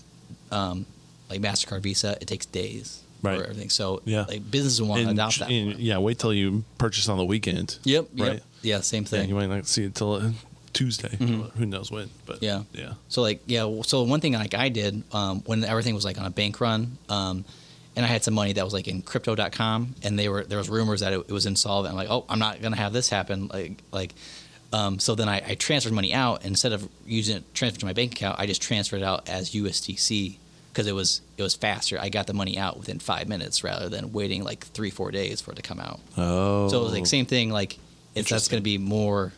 um, 0.51 0.85
like 1.31 1.41
Mastercard, 1.41 1.81
Visa, 1.81 2.15
it 2.21 2.27
takes 2.27 2.45
days 2.45 3.01
Right. 3.23 3.39
for 3.39 3.43
everything. 3.45 3.69
So 3.71 4.03
Yeah. 4.05 4.25
like 4.27 4.51
businesses 4.51 4.83
want 4.83 5.01
to 5.01 5.09
adopt 5.09 5.39
that. 5.39 5.49
and, 5.49 5.79
yeah, 5.79 5.97
wait 5.97 6.19
till 6.19 6.31
you 6.33 6.63
purchase 6.77 7.09
on 7.09 7.17
the 7.17 7.25
weekend. 7.25 7.79
Yep. 7.85 8.09
Right. 8.17 8.33
Yep. 8.33 8.43
Yeah. 8.61 8.81
Same 8.81 9.01
Yeah, 9.03 9.09
thing. 9.09 9.29
you 9.29 9.33
might 9.35 9.47
not 9.49 9.65
see 9.65 9.85
it 9.85 9.95
till 9.95 10.21
Tuesday. 10.75 11.09
Mhm. 11.09 11.51
Who 11.53 11.65
knows 11.65 11.89
when? 11.89 12.09
But 12.27 12.43
Yeah. 12.43 12.63
yeah. 12.73 12.93
So 13.09 13.21
like 13.23 13.41
yeah, 13.47 13.81
so 13.83 14.03
one 14.03 14.19
thing 14.21 14.33
like 14.33 14.53
I 14.53 14.69
did 14.69 15.01
um, 15.11 15.41
when 15.47 15.63
everything 15.63 15.95
was 15.95 16.05
like 16.05 16.19
on 16.19 16.25
a 16.25 16.29
bank 16.29 16.61
run, 16.61 16.97
um, 17.09 17.43
and 17.95 18.05
I 18.05 18.09
had 18.09 18.23
some 18.23 18.33
money 18.35 18.53
that 18.53 18.63
was 18.63 18.73
like 18.73 18.87
in 18.87 19.01
crypto.com, 19.01 19.95
and 20.03 20.19
they 20.19 20.29
were 20.29 20.43
there 20.43 20.57
was 20.59 20.69
rumors 20.69 20.99
that 20.99 21.13
it, 21.13 21.19
it 21.27 21.31
was 21.31 21.45
insolvent. 21.45 21.91
I'm 21.93 21.97
like, 21.97 22.09
oh, 22.11 22.25
I'm 22.29 22.39
not 22.39 22.61
gonna 22.61 22.75
have 22.75 22.93
this 22.93 23.09
happen. 23.09 23.47
Like 23.47 23.81
like, 23.91 24.13
um, 24.73 24.99
so 24.99 25.15
then 25.15 25.29
I, 25.29 25.41
I 25.51 25.55
transferred 25.55 25.93
money 25.93 26.13
out 26.13 26.43
instead 26.45 26.73
of 26.73 26.87
using 27.07 27.37
it 27.37 27.53
transfer 27.55 27.79
to 27.79 27.85
my 27.85 27.93
bank 27.93 28.11
account. 28.11 28.37
I 28.39 28.45
just 28.45 28.61
transferred 28.61 29.01
it 29.01 29.05
out 29.05 29.29
as 29.29 29.51
USDC 29.51 30.35
because 30.73 30.87
it 30.87 30.93
was 30.93 31.21
it 31.37 31.43
was 31.43 31.55
faster. 31.55 31.97
I 31.97 32.09
got 32.09 32.27
the 32.27 32.33
money 32.33 32.57
out 32.57 32.77
within 32.77 32.99
five 32.99 33.29
minutes 33.29 33.63
rather 33.63 33.87
than 33.87 34.11
waiting 34.11 34.43
like 34.43 34.65
three 34.65 34.89
four 34.89 35.09
days 35.11 35.39
for 35.39 35.53
it 35.53 35.55
to 35.55 35.61
come 35.61 35.79
out. 35.79 36.01
Oh. 36.17 36.67
So 36.67 36.81
it 36.81 36.83
was 36.83 36.91
like 36.91 37.05
same 37.05 37.25
thing. 37.25 37.49
Like 37.49 37.77
it's 38.13 38.29
that's 38.29 38.49
going 38.49 38.59
to 38.61 38.63
be 38.63 38.77
more 38.77 39.31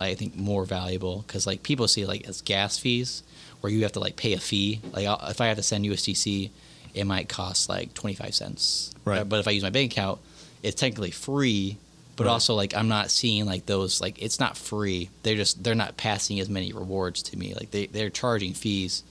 I 0.00 0.14
think 0.14 0.36
more 0.36 0.64
valuable 0.64 1.24
because 1.26 1.46
like 1.46 1.62
people 1.62 1.88
see 1.88 2.04
like 2.06 2.28
as 2.28 2.40
gas 2.42 2.78
fees 2.78 3.22
where 3.60 3.72
you 3.72 3.82
have 3.82 3.92
to 3.92 4.00
like 4.00 4.16
pay 4.16 4.32
a 4.34 4.38
fee. 4.40 4.80
Like 4.92 5.06
I'll, 5.06 5.20
if 5.30 5.40
I 5.40 5.46
have 5.46 5.56
to 5.56 5.62
send 5.62 5.84
USDC, 5.84 6.50
it 6.94 7.04
might 7.04 7.28
cost 7.28 7.68
like 7.68 7.94
twenty 7.94 8.14
five 8.14 8.34
cents. 8.34 8.92
Right. 9.04 9.26
But 9.28 9.40
if 9.40 9.48
I 9.48 9.52
use 9.52 9.62
my 9.62 9.70
bank 9.70 9.92
account, 9.92 10.20
it's 10.62 10.78
technically 10.80 11.10
free. 11.10 11.78
But 12.16 12.24
Right. 12.26 12.32
also 12.32 12.54
like 12.54 12.74
I'm 12.74 12.88
not 12.88 13.10
seeing 13.10 13.44
like 13.46 13.66
those 13.66 14.00
like 14.00 14.22
it's 14.22 14.40
not 14.40 14.56
free. 14.56 15.10
They're 15.22 15.36
just 15.36 15.62
they're 15.62 15.74
not 15.74 15.96
passing 15.96 16.40
as 16.40 16.48
many 16.48 16.72
rewards 16.72 17.22
to 17.24 17.38
me. 17.38 17.54
Like 17.54 17.70
they 17.72 17.86
they're 17.86 18.10
charging 18.10 18.54
fees 18.54 19.02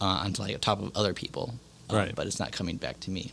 uh, 0.00 0.04
on 0.24 0.34
like 0.38 0.58
top 0.60 0.80
of 0.82 0.90
other 0.96 1.12
people. 1.14 1.54
um, 1.90 1.96
Right. 1.96 2.14
But 2.14 2.26
it's 2.26 2.38
not 2.40 2.52
coming 2.52 2.76
back 2.78 3.00
to 3.00 3.10
me. 3.10 3.32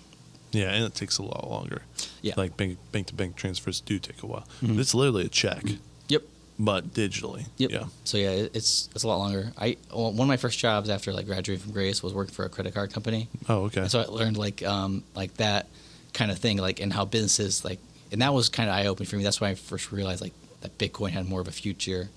Yeah, 0.51 0.71
and 0.71 0.83
it 0.85 0.93
takes 0.93 1.17
a 1.17 1.23
lot 1.23 1.49
longer. 1.49 1.81
Yeah. 2.21 2.33
Like 2.37 2.55
bank 2.57 2.77
bank 2.91 3.07
to 3.07 3.15
bank 3.15 3.35
transfers 3.37 3.79
do 3.81 3.97
take 3.97 4.21
a 4.23 4.27
while. 4.27 4.45
Mhm. 4.61 4.77
It's 4.77 4.93
literally 4.93 5.25
a 5.25 5.29
check, 5.29 5.63
Yep. 5.65 5.79
But 6.59 6.93
digitally. 6.93 7.45
Yep. 7.57 7.71
Yeah. 7.71 7.83
So 8.03 8.17
yeah, 8.17 8.29
it- 8.31 8.51
it's 8.55 8.89
it's 8.93 9.03
a 9.03 9.07
lot 9.07 9.17
longer. 9.17 9.51
I 9.57 9.77
well, 9.91 10.11
one 10.11 10.21
of 10.21 10.27
my 10.27 10.37
first 10.37 10.59
jobs 10.59 10.89
after 10.89 11.11
like 11.13 11.25
graduating 11.25 11.63
from 11.63 11.73
Grace 11.73 12.01
was 12.03 12.13
working 12.13 12.33
for 12.33 12.45
a 12.45 12.49
credit 12.49 12.73
card 12.73 12.93
company. 12.93 13.27
Oh, 13.49 13.63
okay. 13.65 13.81
And 13.81 13.91
so 13.91 13.99
I 14.01 14.05
learned 14.05 14.37
like 14.37 14.63
um 14.63 15.03
like 15.15 15.35
that 15.37 15.67
kind 16.13 16.29
of 16.31 16.37
thing 16.39 16.57
like 16.57 16.79
and 16.79 16.93
how 16.93 17.05
businesses 17.05 17.65
like 17.65 17.79
and 18.11 18.21
that 18.21 18.33
was 18.33 18.49
kind 18.49 18.69
of 18.69 18.75
eye 18.75 18.85
opening 18.85 19.07
for 19.09 19.15
me. 19.15 19.23
That's 19.23 19.41
when 19.41 19.49
I 19.51 19.55
first 19.55 19.91
realized 19.91 20.21
like 20.21 20.33
that 20.61 20.77
Bitcoin 20.77 21.09
had 21.09 21.27
more 21.27 21.41
of 21.41 21.47
a 21.47 21.51
future. 21.51 22.09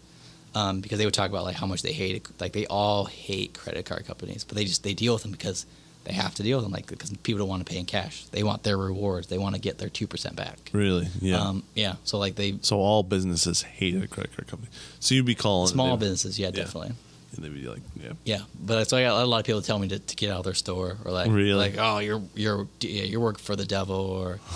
Um, 0.55 0.81
because 0.81 0.97
they 0.99 1.05
would 1.05 1.13
talk 1.13 1.29
about 1.29 1.45
like 1.45 1.57
how 1.57 1.67
much 1.67 1.83
they 1.83 1.93
hate 1.93 2.17
it. 2.17 2.29
Like 2.41 2.53
they 2.55 2.67
all 2.67 3.05
hate 3.05 3.53
credit 3.53 3.85
card 3.85 4.07
companies, 4.07 4.43
but 4.43 4.57
they 4.57 4.65
just 4.65 4.83
they 4.85 4.95
deal 4.95 5.13
with 5.13 5.23
them 5.23 5.33
because 5.33 5.67
they 6.07 6.15
have 6.15 6.35
to 6.37 6.43
deal 6.43 6.57
with 6.59 6.65
them. 6.65 6.73
Like 6.73 6.87
because 6.87 7.11
people 7.23 7.41
don't 7.41 7.49
want 7.49 7.67
to 7.67 7.71
pay 7.71 7.79
in 7.79 7.85
cash. 7.85 8.25
They 8.27 8.43
want 8.43 8.63
their 8.63 8.79
rewards. 8.79 9.27
They 9.27 9.39
want 9.39 9.55
to 9.55 9.61
get 9.61 9.77
their 9.79 9.89
two 9.91 10.07
percent 10.07 10.35
back. 10.37 10.59
really? 10.73 11.09
Yeah. 11.21 11.41
Um, 11.41 11.63
yeah. 11.75 11.97
So 12.05 12.19
like 12.19 12.37
they 12.37 12.59
so 12.63 12.79
all 12.79 13.03
businesses 13.03 13.63
hate 13.63 13.95
a 14.03 14.07
credit 14.09 14.35
card 14.35 14.49
company. 14.49 14.71
So 15.01 15.15
you'd 15.15 15.27
be 15.27 15.35
calling 15.35 15.69
small 15.69 15.97
businesses, 15.97 16.39
yeah, 16.39 16.51
definitely. 16.51 16.93
And 17.35 17.45
they'd 17.45 17.53
be 17.53 17.69
like, 17.69 17.83
yeah. 18.03 18.13
Yeah, 18.25 18.39
but 18.65 18.89
so 18.89 18.97
I 18.97 19.03
got 19.03 19.23
a 19.23 19.27
lot 19.27 19.41
of 19.41 19.45
people 19.45 19.61
tell 19.61 19.79
me 19.79 19.89
to, 19.89 19.99
to 19.99 20.17
get 20.17 20.31
out 20.31 20.39
of 20.39 20.45
their 20.45 20.55
store, 20.55 20.97
or 21.05 21.11
like, 21.13 21.31
Really? 21.31 21.53
like, 21.53 21.75
oh, 21.79 21.99
you're 21.99 22.23
you're 22.35 22.67
yeah, 22.81 23.03
you're 23.03 23.21
working 23.21 23.43
for 23.45 23.55
the 23.57 23.67
devil, 23.67 23.97
or. 23.97 24.41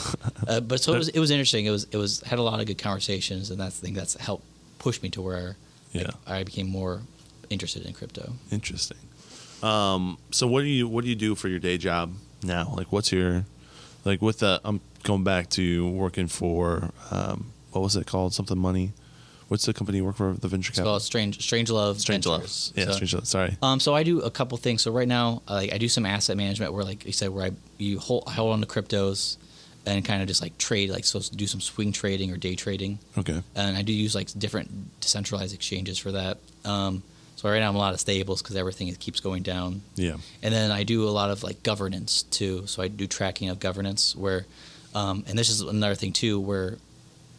Uh, 0.48 0.58
but 0.58 0.80
so 0.80 0.94
it 0.94 0.98
was 0.98 1.08
it 1.10 1.20
was 1.20 1.30
interesting. 1.30 1.66
It 1.66 1.70
was 1.70 1.84
it 1.92 1.96
was 1.98 2.20
had 2.22 2.38
a 2.38 2.42
lot 2.42 2.60
of 2.60 2.66
good 2.66 2.78
conversations, 2.78 3.50
and 3.50 3.60
that's 3.60 3.78
the 3.78 3.86
thing 3.86 3.94
that's 3.94 4.14
helped 4.16 4.44
push 4.78 5.02
me 5.02 5.10
to 5.10 5.20
where 5.20 5.56
like, 5.94 6.04
Yeah. 6.04 6.10
I 6.26 6.42
became 6.44 6.68
more 6.68 7.02
interested 7.50 7.84
in 7.84 7.92
crypto. 7.92 8.32
Interesting. 8.50 8.96
Um, 9.62 10.18
so 10.30 10.46
what 10.46 10.62
do 10.62 10.68
you 10.68 10.88
what 10.88 11.04
do 11.04 11.10
you 11.10 11.16
do 11.16 11.34
for 11.34 11.48
your 11.48 11.58
day 11.58 11.78
job 11.78 12.12
now? 12.42 12.72
Like, 12.76 12.92
what's 12.92 13.12
your 13.12 13.44
like 14.04 14.22
with 14.22 14.38
the? 14.40 14.60
I'm 14.64 14.80
going 15.02 15.24
back 15.24 15.50
to 15.50 15.88
working 15.90 16.26
for 16.28 16.90
um, 17.10 17.52
what 17.72 17.82
was 17.82 17.96
it 17.96 18.06
called? 18.06 18.34
Something 18.34 18.58
money. 18.58 18.92
What's 19.48 19.66
the 19.66 19.74
company 19.74 19.98
you 19.98 20.04
work 20.04 20.16
for? 20.16 20.32
The 20.32 20.46
venture 20.46 20.70
It's 20.70 20.78
capital. 20.78 20.92
called 20.92 21.02
Strange 21.02 21.38
Strangelove. 21.38 21.98
Strange 21.98 22.24
Love. 22.24 22.42
Yeah, 22.76 22.84
So- 22.92 23.00
Strangelove. 23.00 23.26
Sorry. 23.26 23.56
Um, 23.60 23.80
so 23.80 23.94
I 23.94 24.04
do 24.04 24.20
a 24.20 24.30
couple 24.30 24.56
things. 24.58 24.82
So 24.82 24.92
right 24.92 25.08
now, 25.08 25.42
uh, 25.48 25.54
like 25.54 25.72
I 25.72 25.78
do 25.78 25.88
some 25.88 26.06
asset 26.06 26.36
management 26.36 26.72
where, 26.72 26.84
like 26.84 27.04
you 27.04 27.12
said, 27.12 27.30
where 27.30 27.46
I 27.46 27.50
you 27.76 27.98
hold 27.98 28.24
I 28.28 28.32
hold 28.32 28.52
on 28.52 28.60
to 28.60 28.66
cryptos, 28.66 29.36
and 29.86 30.04
kind 30.04 30.22
of 30.22 30.28
just 30.28 30.40
like 30.40 30.56
trade, 30.56 30.90
like 30.90 31.04
so 31.04 31.20
do 31.34 31.46
some 31.48 31.60
swing 31.60 31.90
trading 31.90 32.30
or 32.30 32.36
day 32.36 32.54
trading. 32.54 33.00
Okay. 33.18 33.42
and 33.56 33.76
I 33.76 33.82
do 33.82 33.92
use 33.92 34.14
like 34.14 34.28
different 34.38 35.00
decentralized 35.00 35.52
exchanges 35.52 35.98
for 35.98 36.12
that. 36.12 36.38
Um, 36.64 37.02
so 37.40 37.48
right 37.48 37.58
now 37.60 37.70
I'm 37.70 37.74
a 37.74 37.78
lot 37.78 37.94
of 37.94 38.00
stables 38.00 38.42
because 38.42 38.54
everything 38.54 38.88
is, 38.88 38.98
keeps 38.98 39.20
going 39.20 39.42
down, 39.42 39.80
Yeah. 39.94 40.16
and 40.42 40.52
then 40.52 40.70
I 40.70 40.82
do 40.84 41.08
a 41.08 41.10
lot 41.10 41.30
of 41.30 41.42
like 41.42 41.62
governance 41.62 42.22
too. 42.24 42.66
So 42.66 42.82
I 42.82 42.88
do 42.88 43.06
tracking 43.06 43.48
of 43.48 43.58
governance 43.60 44.14
where, 44.14 44.44
um, 44.94 45.24
and 45.26 45.38
this 45.38 45.48
is 45.48 45.62
another 45.62 45.94
thing 45.94 46.12
too 46.12 46.38
where, 46.38 46.76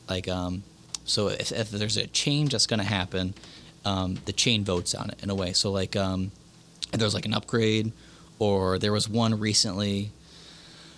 like, 0.10 0.28
um, 0.28 0.64
so 1.06 1.28
if, 1.28 1.52
if 1.52 1.70
there's 1.70 1.98
a 1.98 2.08
change 2.08 2.54
that's 2.54 2.66
going 2.66 2.80
to 2.80 2.86
happen, 2.86 3.36
um, 3.86 4.18
the 4.26 4.34
chain 4.34 4.64
votes 4.64 4.96
on 4.96 5.12
it 5.12 5.22
in 5.22 5.30
a 5.30 5.36
way. 5.36 5.54
So 5.54 5.72
like, 5.72 5.96
um, 5.96 6.32
if 6.92 7.00
there's 7.00 7.14
like 7.14 7.26
an 7.28 7.34
upgrade, 7.36 7.92
or 8.40 8.80
there 8.80 8.92
was 8.92 9.08
one 9.08 9.40
recently 9.40 10.10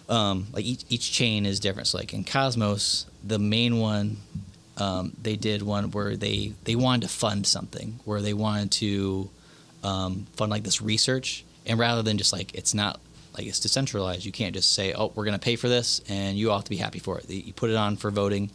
um, 0.07 0.47
like 0.53 0.63
each, 0.65 0.85
each 0.89 1.11
chain 1.11 1.45
is 1.45 1.59
different. 1.59 1.87
So 1.87 1.97
like 1.97 2.13
in 2.13 2.23
Cosmos, 2.23 3.05
the 3.21 3.37
main 3.39 3.79
one, 3.79 4.17
um, 4.77 5.13
they 5.21 5.35
did 5.35 5.61
one 5.61 5.91
where 5.91 6.15
they 6.15 6.53
they 6.63 6.75
wanted 6.75 7.03
to 7.03 7.13
fund 7.13 7.45
something, 7.45 7.99
where 8.05 8.21
they 8.21 8.33
wanted 8.33 8.71
to 8.71 9.29
um, 9.83 10.25
fund 10.35 10.51
like 10.51 10.63
this 10.63 10.81
research, 10.81 11.43
and 11.65 11.79
rather 11.79 12.01
than 12.01 12.17
just 12.17 12.33
like 12.33 12.53
it's 12.55 12.73
not 12.73 12.99
like 13.37 13.47
it's 13.47 13.59
decentralized, 13.59 14.25
you 14.25 14.31
can't 14.31 14.53
just 14.55 14.73
say, 14.73 14.93
oh, 14.93 15.11
we're 15.15 15.25
gonna 15.25 15.39
pay 15.39 15.55
for 15.55 15.67
this, 15.67 16.01
and 16.09 16.37
you 16.37 16.51
all 16.51 16.57
have 16.57 16.65
to 16.65 16.69
be 16.69 16.77
happy 16.77 16.99
for 16.99 17.19
it. 17.19 17.29
You 17.29 17.53
put 17.53 17.69
it 17.69 17.75
on 17.75 17.97
for 17.97 18.11
voting, 18.11 18.49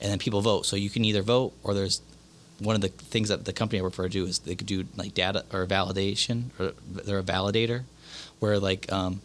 and 0.00 0.10
then 0.10 0.18
people 0.18 0.40
vote. 0.40 0.66
So 0.66 0.76
you 0.76 0.90
can 0.90 1.04
either 1.04 1.22
vote, 1.22 1.52
or 1.62 1.74
there's 1.74 2.00
one 2.58 2.74
of 2.74 2.80
the 2.80 2.88
things 2.88 3.28
that 3.28 3.44
the 3.44 3.52
company 3.52 3.78
I 3.78 3.82
work 3.82 3.92
for 3.92 4.08
do 4.08 4.24
is 4.24 4.40
they 4.40 4.54
could 4.56 4.66
do 4.66 4.84
like 4.96 5.14
data 5.14 5.44
or 5.52 5.66
validation, 5.66 6.50
or 6.58 6.72
they're 6.90 7.18
a 7.18 7.22
validator, 7.22 7.84
where 8.40 8.58
like 8.58 8.90
um, 8.92 9.20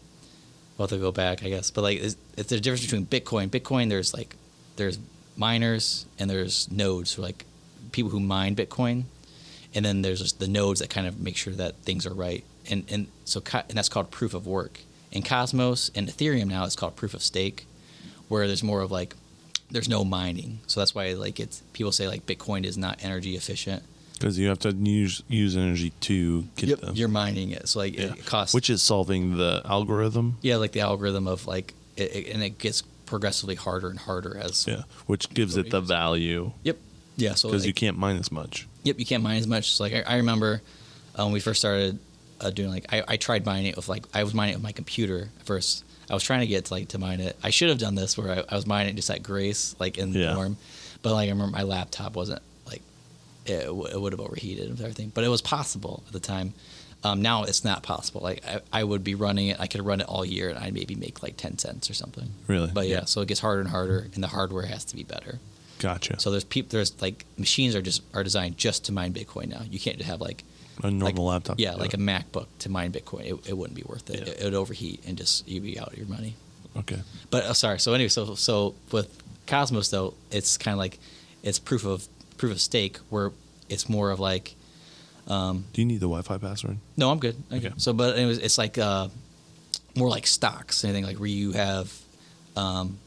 we'll 0.77 0.88
to 0.88 0.97
go 0.97 1.12
back, 1.12 1.43
I 1.43 1.49
guess. 1.49 1.71
But 1.71 1.82
like, 1.82 1.99
it's, 1.99 2.15
it's 2.38 2.49
the 2.49 2.60
difference 2.60 2.84
between 2.84 3.06
Bitcoin. 3.06 3.49
Bitcoin, 3.49 3.89
there's 3.89 4.13
like, 4.13 4.36
there's 4.75 4.97
miners 5.36 6.06
and 6.19 6.30
there's 6.30 6.72
nodes, 6.72 7.17
like 7.17 7.46
people 7.91 8.12
who 8.12 8.19
mine 8.19 8.56
Bitcoin, 8.56 9.04
and 9.74 9.84
then 9.84 10.02
there's 10.02 10.22
just 10.22 10.39
the 10.39 10.48
nodes 10.48 10.80
that 10.80 10.89
kind 10.89 11.08
of 11.08 11.19
make 11.19 11.38
sure 11.38 11.54
that 11.54 11.76
things 11.78 12.06
are 12.06 12.13
right. 12.13 12.43
And 12.69 12.86
and 12.89 13.08
so 13.26 13.41
and 13.52 13.78
that's 13.78 13.89
called 13.89 14.12
proof 14.12 14.34
of 14.34 14.46
work. 14.48 14.80
In 15.12 15.22
Cosmos 15.22 15.91
and 15.93 16.08
Ethereum 16.08 16.48
now, 16.48 16.65
it's 16.65 16.76
called 16.76 16.96
proof 16.96 17.13
of 17.13 17.22
stake, 17.22 17.67
where 18.30 18.48
there's 18.48 18.63
more 18.63 18.82
of 18.82 18.91
like, 18.91 19.15
there's 19.69 19.89
no 19.89 20.04
mining. 20.04 20.60
So 20.67 20.80
that's 20.80 20.96
why 20.96 21.13
like 21.13 21.39
it's 21.39 21.62
people 21.74 21.91
say 21.91 22.08
like 22.08 22.26
Bitcoin 22.26 22.65
is 22.65 22.78
not 22.78 23.04
energy 23.04 23.36
efficient. 23.36 23.84
Because 24.13 24.39
you 24.39 24.48
have 24.48 24.60
to 24.60 24.72
use 24.72 25.22
use 25.28 25.58
energy 25.58 25.91
to 26.02 26.43
get 26.56 26.80
them. 26.80 26.96
You're 26.96 27.10
mining 27.10 27.52
it, 27.52 27.67
so 27.67 27.80
like 27.80 27.98
yeah. 27.98 28.13
it 28.13 28.26
costs 28.26 28.54
Which 28.54 28.69
is 28.69 28.82
solving 28.82 29.38
the 29.38 29.62
algorithm. 29.65 30.38
yeah, 30.41 30.56
like 30.56 30.72
the 30.72 30.80
algorithm 30.80 31.28
of 31.28 31.46
like, 31.46 31.74
it, 31.98 32.15
it, 32.15 32.34
and 32.34 32.41
it 32.41 32.58
gets 32.58 32.84
progressively 33.13 33.54
harder 33.54 33.89
and 33.89 33.99
harder 33.99 34.36
as 34.38 34.65
Yeah. 34.67 34.82
Which 35.06 35.30
gives 35.30 35.56
it 35.56 35.69
the 35.69 35.82
value 35.82 36.52
Yep. 36.63 36.78
Yeah. 37.15 37.36
So 37.36 37.47
because 37.49 37.62
like, 37.62 37.67
you 37.67 37.73
can't 37.76 37.95
mine 37.97 38.17
as 38.17 38.32
much. 38.32 38.67
Yep. 38.84 38.97
You 38.97 39.06
can't 39.06 39.21
mine 39.21 39.38
as 39.38 39.45
much. 39.45 39.73
So 39.73 39.84
like 39.84 39.93
I, 39.93 40.02
I 40.13 40.15
remember 40.17 40.62
uh, 41.15 41.23
when 41.26 41.32
we 41.34 41.39
first 41.39 41.60
started 41.62 41.99
uh, 42.41 42.49
doing 42.49 42.69
like 42.71 42.86
I, 42.91 43.04
I 43.08 43.17
tried 43.17 43.45
mining 43.45 43.67
it 43.67 43.76
with 43.76 43.88
like 43.88 44.04
I 44.15 44.23
was 44.23 44.34
mining 44.34 44.54
it 44.54 44.58
with 44.58 44.63
my 44.63 44.71
computer 44.71 45.30
first. 45.45 45.84
I 46.10 46.15
was 46.15 46.23
trying 46.23 46.39
to 46.39 46.47
get 46.47 46.65
to 46.65 46.73
like 46.73 46.88
to 46.89 46.97
mine 46.97 47.19
it. 47.21 47.38
I 47.43 47.52
should 47.52 47.69
have 47.69 47.78
done 47.78 47.93
this 47.93 48.17
where 48.17 48.32
I, 48.39 48.43
I 48.49 48.56
was 48.56 48.65
mining 48.65 48.93
it 48.93 48.95
just 48.95 49.12
at 49.12 49.21
Grace 49.21 49.76
like 49.80 49.99
in 49.99 50.12
the 50.12 50.19
Yeah. 50.21 50.34
dorm, 50.34 50.58
but 51.04 51.13
like 51.13 51.28
I 51.28 51.32
remember 51.32 51.56
my 51.56 51.63
laptop 51.63 52.15
wasn't 52.15 52.41
like 52.65 52.82
it, 53.45 53.65
w- 53.65 53.86
it 53.86 54.02
would 54.02 54.12
have 54.12 54.19
overheated 54.19 54.69
and 54.71 54.82
everything. 54.82 55.12
But 55.13 55.23
it 55.23 55.30
was 55.30 55.41
possible 55.43 56.02
at 56.08 56.13
the 56.13 56.19
time. 56.19 56.56
Um, 57.04 57.22
now 57.22 57.44
it's 57.44 57.66
not 57.66 57.84
possible. 57.84 58.22
Like 58.22 58.46
I, 58.46 58.62
I 58.72 58.84
would 58.84 59.04
be 59.04 59.16
running 59.16 59.50
it. 59.50 59.60
I 59.60 59.68
could 59.68 59.86
run 59.86 60.00
it 60.00 60.08
all 60.08 60.24
year 60.24 60.50
and 60.50 60.58
I'd 60.58 60.74
maybe 60.74 60.96
make 60.96 61.22
like 61.22 61.36
ten 61.38 61.58
cents 61.58 61.89
or 61.89 61.94
something. 61.94 62.30
Really? 62.48 62.72
But 62.74 62.88
yeah, 62.88 63.06
so 63.06 63.22
it 63.22 63.28
gets 63.28 63.42
harder 63.42 63.62
and 63.62 63.70
harder, 63.70 64.08
and 64.13 64.24
the 64.24 64.28
hardware 64.28 64.66
has 64.66 64.86
to 64.86 64.96
be 64.96 65.04
better. 65.04 65.39
Gotcha. 65.80 66.20
So 66.20 66.32
there's 66.32 66.46
people, 66.46 66.70
there's 66.70 67.02
like 67.02 67.26
machines 67.38 67.76
are 67.76 67.82
just 67.82 68.04
are 68.13 68.24
designed 68.24 68.58
just 68.58 68.86
to 68.86 68.94
mine 68.94 69.13
Bitcoin 69.13 69.50
now. 69.50 69.62
You 69.70 69.80
can't 69.80 70.02
have 70.02 70.22
like 70.22 70.46
a 70.82 70.89
normal 70.89 71.26
like, 71.26 71.34
laptop. 71.34 71.60
Yeah, 71.60 71.74
like 71.74 71.94
a 71.94 71.98
MacBook 71.98 72.48
to 72.60 72.70
mine 72.70 72.94
Bitcoin. 72.94 73.26
It, 73.26 73.50
it 73.50 73.58
wouldn't 73.58 73.76
be 73.76 73.84
worth 73.84 74.10
it. 74.10 74.20
Yeah. 74.20 74.34
It, 74.34 74.39
it 74.39 74.44
would 74.46 74.54
overheat 74.54 75.04
and 75.06 75.18
just 75.18 75.48
you'd 75.48 75.63
be 75.63 75.78
out 75.78 75.98
your 75.98 76.08
money. 76.08 76.36
Okay. 76.78 77.00
But 77.30 77.44
uh, 77.44 77.54
sorry. 77.54 77.80
So 77.80 77.94
anyway, 77.94 78.08
so 78.08 78.36
so 78.36 78.76
with 78.92 79.22
Cosmos 79.46 79.89
though, 79.89 80.13
it's 80.32 80.58
kind 80.58 80.74
of 80.74 80.80
like 80.80 81.00
it's 81.44 81.60
proof 81.60 81.86
of 81.86 82.08
proof 82.38 82.54
of 82.54 82.62
stake 82.62 82.98
where 83.10 83.32
it's 83.68 83.89
more 83.89 84.12
of 84.12 84.20
like 84.20 84.56
um, 85.27 85.65
Do 85.73 85.81
you 85.81 85.86
need 85.86 85.97
the 85.99 86.07
Wi-Fi 86.07 86.38
password? 86.38 86.77
no, 86.97 87.09
I'm 87.12 87.19
good. 87.19 87.36
Okay. 87.51 87.67
Okay. 87.67 87.75
So, 87.77 87.93
but 87.93 88.17
anyways, 88.17 88.39
it's 88.39 88.57
like 88.57 88.77
uh, 88.77 89.07
more 89.95 90.09
like 90.09 90.27
stocks, 90.27 90.83
anything 90.83 91.05
like 91.05 91.17
where 91.17 91.29
you 91.29 91.51
have, 91.53 91.93
um, 92.55 92.97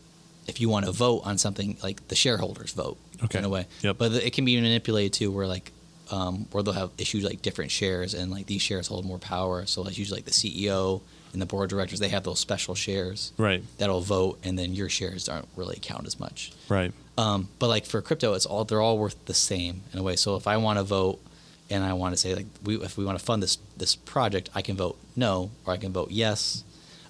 if 0.46 0.61
you 0.61 0.68
want 0.68 0.87
to 0.87 0.92
vote 0.92 1.22
on 1.24 1.38
something, 1.38 1.76
like 1.83 2.07
the 2.09 2.14
shareholders 2.16 2.72
vote 2.72 2.96
Okay. 3.24 3.38
in 3.38 3.44
a 3.44 3.48
way. 3.48 3.66
Yep. 3.83 3.98
But 3.98 4.12
it 4.12 4.33
can 4.33 4.44
be 4.44 4.61
manipulated 4.61 5.12
too, 5.14 5.31
where 5.33 5.46
like, 5.46 5.72
um, 6.11 6.46
where 6.52 6.62
they'll 6.62 6.72
have 6.74 6.90
issued 6.98 7.24
like 7.24 7.42
different 7.42 7.70
shares, 7.70 8.14
and 8.14 8.31
like 8.31 8.46
these 8.46 8.62
shares 8.62 8.87
hold 8.87 9.05
more 9.05 9.18
power. 9.18 9.66
So 9.66 9.83
like 9.83 9.98
usually 9.98 10.18
like 10.18 10.24
the 10.26 10.31
CEO 10.31 11.00
and 11.33 11.42
the 11.42 11.46
board 11.46 11.64
of 11.64 11.70
directors, 11.70 11.98
they 11.98 12.09
have 12.11 12.22
those 12.24 12.38
special 12.38 12.74
shares 12.74 13.33
Right. 13.37 13.62
that'll 13.79 14.00
vote, 14.02 14.38
and 14.44 14.59
then 14.59 14.72
your 14.74 14.88
shares 14.88 15.29
aren't 15.29 15.48
really 15.57 15.79
count 15.83 16.07
as 16.07 16.18
much. 16.20 16.52
Right. 16.68 16.92
Um, 17.18 17.48
but 17.59 17.68
like 17.68 17.87
for 17.87 18.00
crypto, 18.02 18.35
it's 18.35 18.46
all 18.46 18.64
they're 18.64 18.81
all 18.81 18.98
worth 18.98 19.16
the 19.26 19.35
same 19.35 19.83
in 19.92 19.98
a 19.98 20.02
way. 20.02 20.14
So 20.16 20.37
if 20.37 20.46
I 20.46 20.59
want 20.59 20.79
to 20.79 20.83
vote 20.85 21.18
and 21.70 21.83
I 21.85 21.92
want 21.94 22.12
to 22.14 22.16
say 22.16 22.35
like 22.35 22.46
we 22.64 22.76
if 22.76 22.96
we 22.96 23.05
want 23.05 23.18
to 23.18 23.24
fund 23.24 23.42
this 23.42 23.59
this 23.76 23.96
project, 23.96 24.50
I 24.55 24.62
can 24.62 24.76
vote 24.76 24.96
no 25.16 25.50
or 25.64 25.72
I 25.72 25.76
can 25.76 25.92
vote 25.92 26.11
yes. 26.11 26.64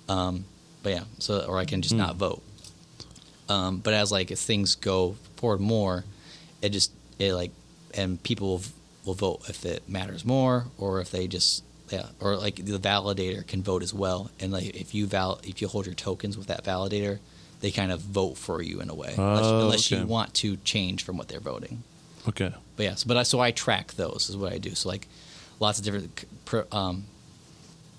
Um, 0.08 0.44
but 0.82 0.92
yeah, 0.92 1.04
so 1.18 1.40
or 1.46 1.58
I 1.58 1.64
can 1.64 1.82
just 1.82 1.92
Hmm. 1.94 1.98
not 1.98 2.16
vote. 2.16 2.42
Um, 3.48 3.78
but 3.78 3.94
as 3.94 4.10
like 4.10 4.30
as 4.30 4.42
things 4.44 4.74
go 4.74 5.16
forward 5.36 5.60
more, 5.60 6.04
it 6.62 6.70
just 6.70 6.92
it 7.18 7.32
like 7.32 7.52
and 7.94 8.22
people 8.22 8.48
will, 8.48 8.62
will 9.04 9.14
vote 9.14 9.48
if 9.48 9.64
it 9.64 9.88
matters 9.88 10.24
more 10.24 10.66
or 10.78 11.00
if 11.00 11.10
they 11.10 11.26
just 11.28 11.62
yeah 11.90 12.06
or 12.20 12.36
like 12.36 12.56
the 12.56 12.78
validator 12.78 13.46
can 13.46 13.62
vote 13.62 13.82
as 13.82 13.94
well 13.94 14.30
and 14.40 14.52
like 14.52 14.74
if 14.74 14.94
you 14.94 15.06
val 15.06 15.40
if 15.44 15.62
you 15.62 15.68
hold 15.68 15.86
your 15.86 15.94
tokens 15.94 16.36
with 16.36 16.48
that 16.48 16.64
validator 16.64 17.20
they 17.60 17.70
kind 17.70 17.92
of 17.92 18.00
vote 18.00 18.36
for 18.36 18.60
you 18.60 18.80
in 18.80 18.90
a 18.90 18.94
way 18.94 19.14
unless, 19.16 19.44
Oh, 19.44 19.60
unless 19.60 19.92
okay. 19.92 20.00
you 20.02 20.06
want 20.06 20.34
to 20.34 20.56
change 20.58 21.04
from 21.04 21.16
what 21.16 21.28
they're 21.28 21.38
voting 21.40 21.84
Okay. 22.28 22.52
But 22.76 22.82
yes, 22.82 23.04
but 23.04 23.16
I 23.16 23.22
so 23.22 23.40
I 23.40 23.50
track 23.52 23.92
those 23.94 24.28
is 24.28 24.36
what 24.36 24.52
I 24.52 24.58
do. 24.58 24.74
So 24.74 24.88
like 24.88 25.08
lots 25.60 25.78
of 25.78 25.84
different 25.84 26.26
um, 26.72 27.04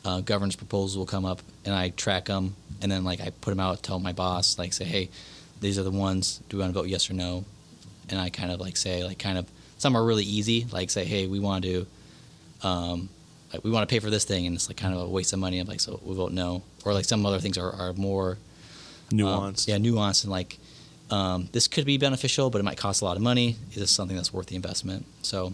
uh, 0.05 0.21
governance 0.21 0.55
proposals 0.55 0.97
will 0.97 1.05
come 1.05 1.25
up, 1.25 1.41
and 1.65 1.73
I 1.73 1.89
track 1.89 2.25
them, 2.25 2.55
and 2.81 2.91
then 2.91 3.03
like 3.03 3.21
I 3.21 3.31
put 3.41 3.51
them 3.51 3.59
out, 3.59 3.81
tell 3.83 3.99
my 3.99 4.13
boss, 4.13 4.57
like 4.59 4.73
say, 4.73 4.85
hey, 4.85 5.09
these 5.59 5.79
are 5.79 5.83
the 5.83 5.91
ones. 5.91 6.41
Do 6.49 6.57
we 6.57 6.61
want 6.61 6.73
to 6.73 6.79
vote 6.79 6.87
yes 6.87 7.09
or 7.09 7.13
no? 7.13 7.45
And 8.09 8.19
I 8.19 8.29
kind 8.29 8.51
of 8.51 8.59
like 8.59 8.77
say 8.77 9.03
like 9.03 9.19
kind 9.19 9.37
of 9.37 9.49
some 9.77 9.95
are 9.95 10.03
really 10.03 10.23
easy, 10.23 10.65
like 10.71 10.89
say, 10.89 11.05
hey, 11.05 11.27
we 11.27 11.39
want 11.39 11.63
to. 11.65 11.85
Um, 12.63 13.09
like 13.53 13.63
we 13.63 13.71
want 13.71 13.87
to 13.87 13.93
pay 13.93 13.99
for 13.99 14.09
this 14.09 14.25
thing, 14.25 14.45
and 14.45 14.55
it's 14.55 14.67
like 14.67 14.77
kind 14.77 14.93
of 14.93 15.01
a 15.01 15.07
waste 15.07 15.31
of 15.31 15.39
money. 15.39 15.59
I'm 15.59 15.67
like, 15.67 15.79
so 15.79 15.99
we 16.03 16.15
vote 16.15 16.31
no, 16.31 16.63
or 16.83 16.93
like 16.93 17.05
some 17.05 17.25
other 17.25 17.39
things 17.39 17.57
are, 17.57 17.71
are 17.71 17.93
more 17.93 18.37
um, 19.11 19.17
Nuanced. 19.17 19.67
yeah, 19.67 19.77
nuanced 19.77 20.23
and 20.23 20.31
like 20.31 20.57
um, 21.09 21.49
this 21.51 21.67
could 21.67 21.85
be 21.85 21.97
beneficial, 21.97 22.49
but 22.49 22.59
it 22.59 22.63
might 22.63 22.77
cost 22.77 23.01
a 23.01 23.05
lot 23.05 23.15
of 23.17 23.23
money. 23.23 23.55
Is 23.71 23.75
this 23.77 23.91
something 23.91 24.15
that's 24.17 24.33
worth 24.33 24.47
the 24.47 24.55
investment? 24.55 25.05
So, 25.21 25.53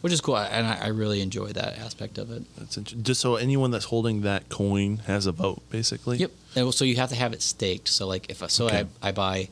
which 0.00 0.12
is 0.12 0.20
cool, 0.20 0.36
and 0.36 0.66
I, 0.66 0.84
I 0.84 0.86
really 0.88 1.20
enjoy 1.20 1.48
that 1.52 1.78
aspect 1.78 2.18
of 2.18 2.30
it. 2.30 2.42
That's 2.56 2.76
interesting. 2.76 3.02
Just 3.02 3.20
so 3.20 3.36
anyone 3.36 3.70
that's 3.70 3.86
holding 3.86 4.22
that 4.22 4.48
coin 4.48 4.98
has 5.06 5.26
a 5.26 5.32
vote, 5.32 5.62
basically. 5.70 6.18
Yep. 6.18 6.30
And 6.56 6.74
so 6.74 6.84
you 6.84 6.96
have 6.96 7.08
to 7.10 7.16
have 7.16 7.32
it 7.32 7.42
staked. 7.42 7.88
So 7.88 8.06
like 8.06 8.30
if 8.30 8.42
I, 8.42 8.46
so 8.48 8.66
Okay. 8.66 8.84
I, 9.02 9.08
I 9.08 9.12
buy, 9.12 9.48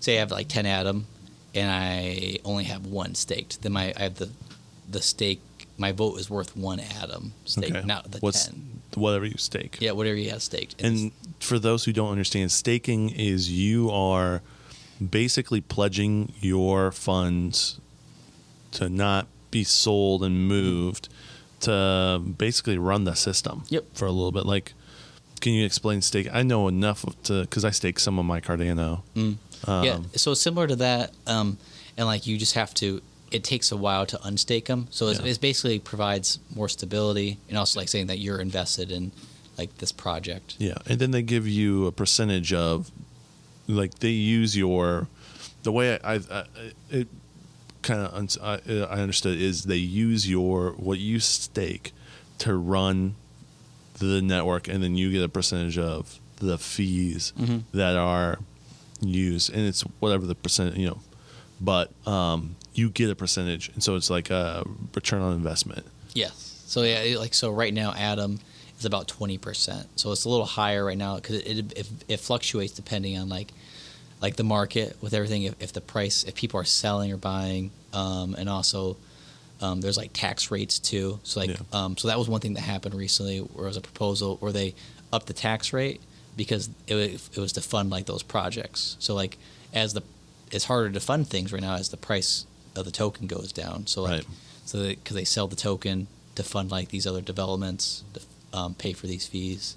say 0.00 0.16
I 0.16 0.20
have 0.20 0.30
like 0.30 0.48
ten 0.48 0.66
atom, 0.66 1.06
and 1.54 1.70
I 1.70 2.38
only 2.44 2.64
have 2.64 2.86
one 2.86 3.14
staked, 3.14 3.62
then 3.62 3.72
my 3.72 3.92
I 3.96 4.02
have 4.04 4.16
the 4.16 4.30
the 4.90 5.02
stake. 5.02 5.40
My 5.76 5.90
vote 5.90 6.20
is 6.20 6.30
worth 6.30 6.56
one 6.56 6.78
atom 6.78 7.32
staked, 7.44 7.74
Okay. 7.76 7.86
not 7.86 8.10
the 8.12 8.18
What's 8.20 8.46
ten. 8.46 8.80
whatever 8.94 9.26
you 9.26 9.36
stake. 9.38 9.78
Yeah, 9.80 9.90
whatever 9.92 10.16
you 10.16 10.30
have 10.30 10.40
staked. 10.42 10.80
And 10.80 11.10
for 11.40 11.58
those 11.58 11.84
who 11.84 11.92
don't 11.92 12.10
understand, 12.12 12.52
staking 12.52 13.10
is 13.10 13.50
you 13.50 13.90
are 13.90 14.40
basically 15.10 15.60
pledging 15.60 16.32
your 16.40 16.90
funds 16.92 17.80
to 18.72 18.88
not 18.88 19.26
be 19.50 19.64
sold 19.64 20.22
and 20.24 20.48
moved 20.48 21.08
to 21.60 22.20
basically 22.38 22.76
run 22.78 23.04
the 23.04 23.14
system. 23.14 23.64
Yep. 23.68 23.84
For 23.94 24.06
a 24.06 24.10
little 24.12 24.32
bit, 24.32 24.46
like, 24.46 24.74
can 25.40 25.52
you 25.52 25.64
explain 25.64 26.02
stake? 26.02 26.28
I 26.32 26.42
know 26.42 26.68
enough 26.68 27.04
to 27.24 27.42
because 27.42 27.64
I 27.64 27.70
stake 27.70 27.98
some 27.98 28.18
of 28.18 28.24
my 28.24 28.40
Cardano. 28.40 29.02
Mm. 29.14 29.36
Um, 29.66 29.84
yeah, 29.84 29.98
so 30.16 30.34
similar 30.34 30.66
to 30.66 30.76
that, 30.76 31.12
um, 31.26 31.56
and 31.96 32.06
like 32.06 32.26
you 32.26 32.36
just 32.38 32.54
have 32.54 32.74
to. 32.74 33.00
It 33.30 33.42
takes 33.42 33.72
a 33.72 33.76
while 33.76 34.06
to 34.06 34.16
unstake 34.18 34.66
them, 34.66 34.86
so 34.90 35.08
it's, 35.08 35.18
Yeah. 35.20 35.26
it 35.26 35.40
basically 35.40 35.78
provides 35.80 36.38
more 36.54 36.68
stability, 36.68 37.38
and 37.48 37.58
also 37.58 37.80
like 37.80 37.88
saying 37.88 38.06
that 38.06 38.18
you're 38.18 38.40
invested 38.40 38.92
in 38.92 39.10
like 39.58 39.78
this 39.78 39.90
project. 39.90 40.54
Yeah, 40.58 40.74
and 40.86 40.98
then 40.98 41.10
they 41.10 41.22
give 41.22 41.48
you 41.48 41.86
a 41.86 41.92
percentage 41.92 42.52
of, 42.52 42.90
like 43.66 43.98
they 44.00 44.10
use 44.10 44.56
your, 44.56 45.08
the 45.62 45.72
way 45.72 45.98
I, 46.02 46.14
I, 46.14 46.18
I 46.30 46.44
it 46.90 47.08
kind 47.82 48.00
of 48.00 48.38
I, 48.42 48.60
I 48.66 49.00
understood 49.00 49.38
is 49.40 49.64
they 49.64 49.76
use 49.76 50.28
your 50.28 50.70
what 50.72 50.98
you 50.98 51.20
stake 51.20 51.92
to 52.38 52.54
run 52.54 53.14
the 53.98 54.20
network, 54.22 54.68
and 54.68 54.82
then 54.82 54.96
you 54.96 55.12
get 55.12 55.22
a 55.22 55.28
percentage 55.28 55.78
of 55.78 56.18
the 56.36 56.58
fees 56.58 57.32
Mhm. 57.38 57.62
that 57.72 57.96
are 57.96 58.38
used, 59.00 59.50
and 59.52 59.60
it's 59.66 59.82
whatever 60.00 60.26
the 60.26 60.34
percent 60.34 60.76
you 60.76 60.86
know, 60.88 61.00
but 61.60 61.90
um, 62.06 62.56
you 62.74 62.90
get 62.90 63.08
a 63.10 63.14
percentage, 63.14 63.68
and 63.74 63.82
so 63.82 63.94
it's 63.96 64.10
like 64.10 64.30
a 64.30 64.64
return 64.94 65.22
on 65.22 65.32
investment. 65.34 65.86
Yes. 66.12 66.62
So 66.66 66.82
yeah, 66.82 67.18
like 67.18 67.34
so 67.34 67.50
right 67.50 67.72
now, 67.72 67.92
Atom 67.94 68.40
is 68.78 68.84
about 68.84 69.08
twenty 69.08 69.38
percent. 69.38 69.86
So 69.96 70.12
it's 70.12 70.24
a 70.24 70.28
little 70.28 70.46
higher 70.46 70.84
right 70.84 70.98
now 70.98 71.16
because 71.16 71.36
it, 71.36 71.72
it 71.78 71.88
it 72.08 72.20
fluctuates 72.20 72.72
depending 72.72 73.18
on 73.18 73.28
like 73.28 73.52
like 74.22 74.36
the 74.36 74.44
market 74.44 74.96
with 75.02 75.12
everything. 75.14 75.42
If, 75.44 75.54
if 75.62 75.72
the 75.72 75.80
price, 75.80 76.24
if 76.24 76.34
people 76.34 76.58
are 76.60 76.64
selling 76.64 77.12
or 77.12 77.16
buying, 77.16 77.70
um, 77.92 78.34
and 78.38 78.48
also 78.48 78.96
um, 79.60 79.80
there's 79.80 79.96
like 79.96 80.10
tax 80.12 80.50
rates 80.50 80.78
too. 80.78 81.18
So 81.24 81.40
like 81.40 81.50
Yeah. 81.50 81.56
um, 81.72 81.96
so 81.96 82.08
that 82.08 82.18
was 82.18 82.28
one 82.28 82.40
thing 82.40 82.54
that 82.54 82.62
happened 82.62 82.94
recently. 82.94 83.38
Where 83.38 83.66
was 83.66 83.76
a 83.76 83.80
proposal 83.80 84.36
where 84.40 84.52
they 84.52 84.74
upped 85.12 85.26
the 85.26 85.32
tax 85.32 85.72
rate 85.72 86.00
because 86.36 86.68
it 86.86 86.94
was, 86.94 87.30
it 87.34 87.38
was 87.40 87.52
to 87.52 87.60
fund 87.60 87.90
like 87.90 88.06
those 88.06 88.22
projects. 88.22 88.96
So 88.98 89.14
like 89.14 89.36
as 89.72 89.92
the 89.94 90.02
it's 90.50 90.64
harder 90.64 90.90
to 90.90 91.00
fund 91.00 91.28
things 91.28 91.52
right 91.52 91.62
now 91.62 91.74
as 91.74 91.88
the 91.90 91.96
price 91.96 92.46
of 92.76 92.84
the 92.84 92.90
token 92.90 93.26
goes 93.26 93.52
down. 93.52 93.86
So 93.86 94.02
like 94.02 94.10
Right. 94.12 94.26
so 94.64 94.88
because 94.88 95.16
they, 95.16 95.24
sell 95.24 95.46
the 95.48 95.56
token 95.56 96.06
to 96.34 96.42
fund 96.42 96.70
like 96.70 96.88
these 96.88 97.06
other 97.06 97.20
developments 97.20 98.02
to 98.14 98.20
um, 98.54 98.74
pay 98.74 98.92
for 98.92 99.06
these 99.06 99.26
fees. 99.26 99.76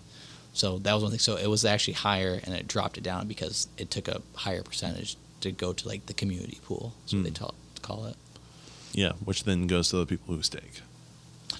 So 0.53 0.77
that 0.79 0.93
was 0.93 1.01
one 1.03 1.11
thing. 1.11 1.19
So 1.19 1.35
it 1.35 1.47
was 1.47 1.63
actually 1.65 1.93
higher, 2.09 2.33
and 2.43 2.53
it 2.55 2.67
dropped 2.67 2.97
it 2.97 3.03
down 3.03 3.27
because 3.27 3.67
it 3.77 3.91
took 3.91 4.07
a 4.07 4.21
higher 4.35 4.63
percentage 4.63 5.17
to 5.41 5.51
go 5.51 5.73
to 5.73 5.87
like 5.87 6.05
the 6.05 6.13
community 6.13 6.59
pool. 6.65 6.93
That's 7.01 7.13
what 7.13 7.23
they 7.23 7.29
Hmm. 7.29 7.45
ta- 7.45 7.51
call 7.81 8.05
it. 8.05 8.15
Yeah, 8.93 9.13
which 9.23 9.43
then 9.43 9.67
goes 9.67 9.89
to 9.89 9.97
the 9.97 10.05
people 10.05 10.33
who 10.35 10.41
stake. 10.41 10.81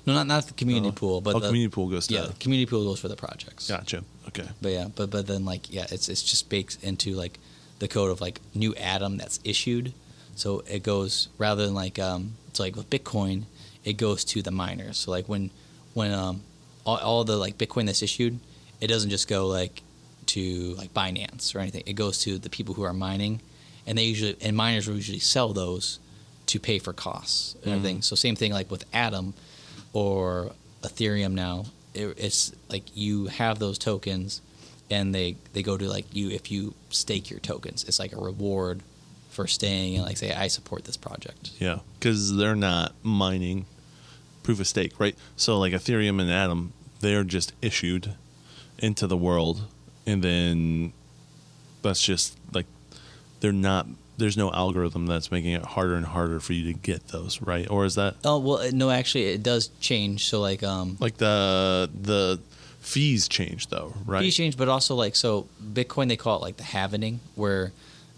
No, 0.05 0.13
not 0.13 0.25
not 0.27 0.47
the 0.47 0.53
community 0.53 0.89
Oh. 0.89 0.91
pool, 1.01 1.21
but 1.21 1.35
oh, 1.35 1.39
the, 1.39 1.47
community 1.47 1.71
pool 1.71 1.87
goes 1.89 2.07
to 2.07 2.13
yeah, 2.13 2.21
the 2.27 2.33
community 2.43 2.65
pool 2.69 2.83
goes 2.85 2.99
for 2.99 3.07
the 3.09 3.15
projects. 3.15 3.67
Gotcha. 3.67 4.03
Okay. 4.29 4.47
But 4.61 4.71
yeah, 4.71 4.87
but 4.95 5.09
but 5.11 5.27
then 5.27 5.43
like 5.45 5.71
yeah, 5.71 5.85
it's 5.91 6.07
it's 6.09 6.23
just 6.23 6.49
baked 6.49 6.77
into 6.81 7.13
like 7.13 7.39
the 7.79 7.87
code 7.87 8.09
of 8.11 8.19
like 8.21 8.39
new 8.55 8.73
atom 8.75 9.17
that's 9.17 9.39
issued. 9.43 9.93
So 10.35 10.63
it 10.67 10.81
goes 10.83 11.27
rather 11.37 11.65
than 11.65 11.75
like 11.75 11.99
um 11.99 12.33
so 12.53 12.63
like 12.63 12.75
with 12.75 12.89
Bitcoin, 12.89 13.43
it 13.83 13.93
goes 13.97 14.23
to 14.25 14.41
the 14.41 14.51
miners. 14.51 14.97
So 14.97 15.11
like 15.11 15.27
when 15.29 15.51
when 15.93 16.11
um 16.13 16.41
all, 16.87 16.97
all 16.97 17.23
the 17.23 17.35
like 17.35 17.57
Bitcoin 17.57 17.85
that's 17.85 18.01
issued, 18.01 18.39
it 18.79 18.87
doesn't 18.87 19.09
just 19.09 19.27
go 19.27 19.45
like 19.47 19.83
to 20.27 20.73
like 20.75 20.93
Binance 20.93 21.53
or 21.53 21.59
anything. 21.59 21.83
It 21.85 21.93
goes 21.93 22.19
to 22.19 22.39
the 22.39 22.49
people 22.49 22.73
who 22.73 22.83
are 22.83 22.93
mining, 22.93 23.41
and 23.85 23.97
they 23.97 24.05
usually 24.05 24.37
and 24.41 24.55
miners 24.55 24.87
will 24.87 24.95
usually 24.95 25.19
sell 25.19 25.53
those 25.53 25.99
to 26.47 26.59
pay 26.59 26.79
for 26.79 26.93
costs 26.93 27.53
and 27.55 27.63
mm-hmm. 27.63 27.71
everything. 27.73 28.01
So 28.01 28.15
same 28.15 28.35
thing 28.35 28.53
like 28.53 28.71
with 28.71 28.85
Atom 28.93 29.33
or 29.93 30.51
Ethereum 30.81 31.33
now. 31.33 31.65
It, 31.93 32.17
it's 32.17 32.53
like 32.69 32.83
you 32.95 33.27
have 33.27 33.59
those 33.59 33.77
tokens, 33.77 34.41
and 34.89 35.13
they 35.13 35.35
they 35.53 35.61
go 35.61 35.77
to 35.77 35.87
like 35.89 36.05
you 36.15 36.29
if 36.29 36.49
you 36.49 36.73
stake 36.89 37.29
your 37.29 37.41
tokens. 37.41 37.83
It's 37.83 37.99
like 37.99 38.13
a 38.13 38.21
reward 38.21 38.81
for 39.29 39.45
staying 39.45 39.97
and 39.97 40.05
like 40.05 40.17
say 40.17 40.33
I 40.33 40.47
support 40.47 40.85
this 40.85 40.97
project. 40.97 41.51
Yeah, 41.59 41.79
because 41.99 42.35
they're 42.35 42.55
not 42.55 42.93
mining 43.03 43.65
proof 44.47 44.61
of 44.61 44.67
stake, 44.67 44.97
right? 44.97 45.15
So 45.35 45.59
like 45.59 45.73
Ethereum 45.73 46.21
and 46.21 46.31
Atom, 46.31 46.71
they're 47.01 47.23
just 47.23 47.53
issued 47.61 48.13
into 48.79 49.07
the 49.07 49.17
world, 49.17 49.61
and 50.05 50.23
then 50.23 50.93
that's 51.81 52.01
just 52.01 52.37
like 52.53 52.65
they're 53.39 53.51
not. 53.51 53.87
There's 54.17 54.35
no 54.35 54.51
algorithm 54.51 55.05
that's 55.05 55.31
making 55.31 55.51
it 55.51 55.63
harder 55.63 55.93
and 55.93 56.05
harder 56.05 56.39
for 56.39 56.53
you 56.53 56.73
to 56.73 56.79
get 56.79 57.09
those, 57.09 57.39
right? 57.41 57.69
Or 57.69 57.85
is 57.85 57.95
that 57.95 58.15
Oh 58.25 58.39
well, 58.39 58.71
no, 58.71 58.89
actually 58.89 59.25
it 59.25 59.43
does 59.43 59.67
change. 59.79 60.25
So 60.25 60.41
like 60.41 60.63
um, 60.63 60.97
like 60.99 61.17
the 61.17 61.89
the 62.01 62.39
fees 62.79 63.27
change 63.27 63.67
though, 63.67 63.93
right? 64.05 64.21
fees 64.21 64.35
change, 64.35 64.57
but 64.57 64.69
also 64.69 64.95
like 64.95 65.15
so 65.15 65.47
Bitcoin 65.63 66.07
they 66.07 66.17
call 66.17 66.37
it 66.37 66.41
like 66.41 66.57
the 66.57 66.63
halvening, 66.63 67.19
where 67.35 67.73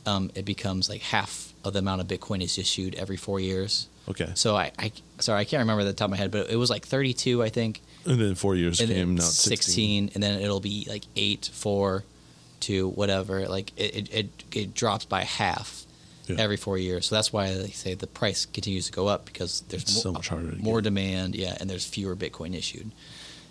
um, 0.05 0.31
it 0.35 0.45
becomes 0.45 0.89
like 0.89 1.01
half 1.01 1.53
of 1.65 1.73
the 1.73 1.79
amount 1.79 1.99
of 1.99 2.07
Bitcoin 2.07 2.41
is 2.41 2.57
issued 2.57 2.95
every 2.95 3.17
four 3.17 3.39
years. 3.41 3.87
Okay, 4.07 4.31
So 4.33 4.55
I, 4.55 4.71
I 4.79 4.91
sorry 5.19 5.41
I 5.41 5.45
can't 5.45 5.59
remember 5.59 5.83
the 5.83 5.93
top 5.93 6.05
of 6.05 6.11
my 6.11 6.17
head, 6.17 6.31
but 6.31 6.49
it 6.49 6.55
was 6.55 6.69
like 6.69 6.85
32 6.87 7.43
I 7.43 7.49
think, 7.49 7.81
and 8.09 8.19
then 8.19 8.35
four 8.35 8.55
years 8.55 8.81
and 8.81 8.89
came 8.89 9.15
it's 9.17 9.25
16, 9.27 10.09
16. 10.09 10.11
and 10.15 10.23
then 10.23 10.41
it'll 10.41 10.59
be 10.59 10.85
like 10.89 11.03
eight, 11.15 11.49
four, 11.53 12.03
two, 12.59 12.89
whatever. 12.89 13.47
Like 13.47 13.71
it 13.77 14.09
it, 14.13 14.29
it, 14.53 14.73
drops 14.73 15.05
by 15.05 15.23
half 15.23 15.85
Yeah. 16.27 16.37
every 16.39 16.57
four 16.57 16.77
years. 16.77 17.05
So 17.07 17.15
that's 17.15 17.31
why 17.31 17.53
they 17.53 17.69
say 17.69 17.93
the 17.93 18.07
price 18.07 18.45
continues 18.45 18.87
to 18.87 18.91
go 18.91 19.07
up 19.07 19.25
because 19.25 19.61
there's 19.69 19.83
It's 19.83 20.01
so 20.01 20.13
more 20.59 20.81
demand, 20.81 21.35
yeah, 21.35 21.55
and 21.59 21.69
there's 21.69 21.85
fewer 21.85 22.15
Bitcoin 22.15 22.55
issued. 22.55 22.91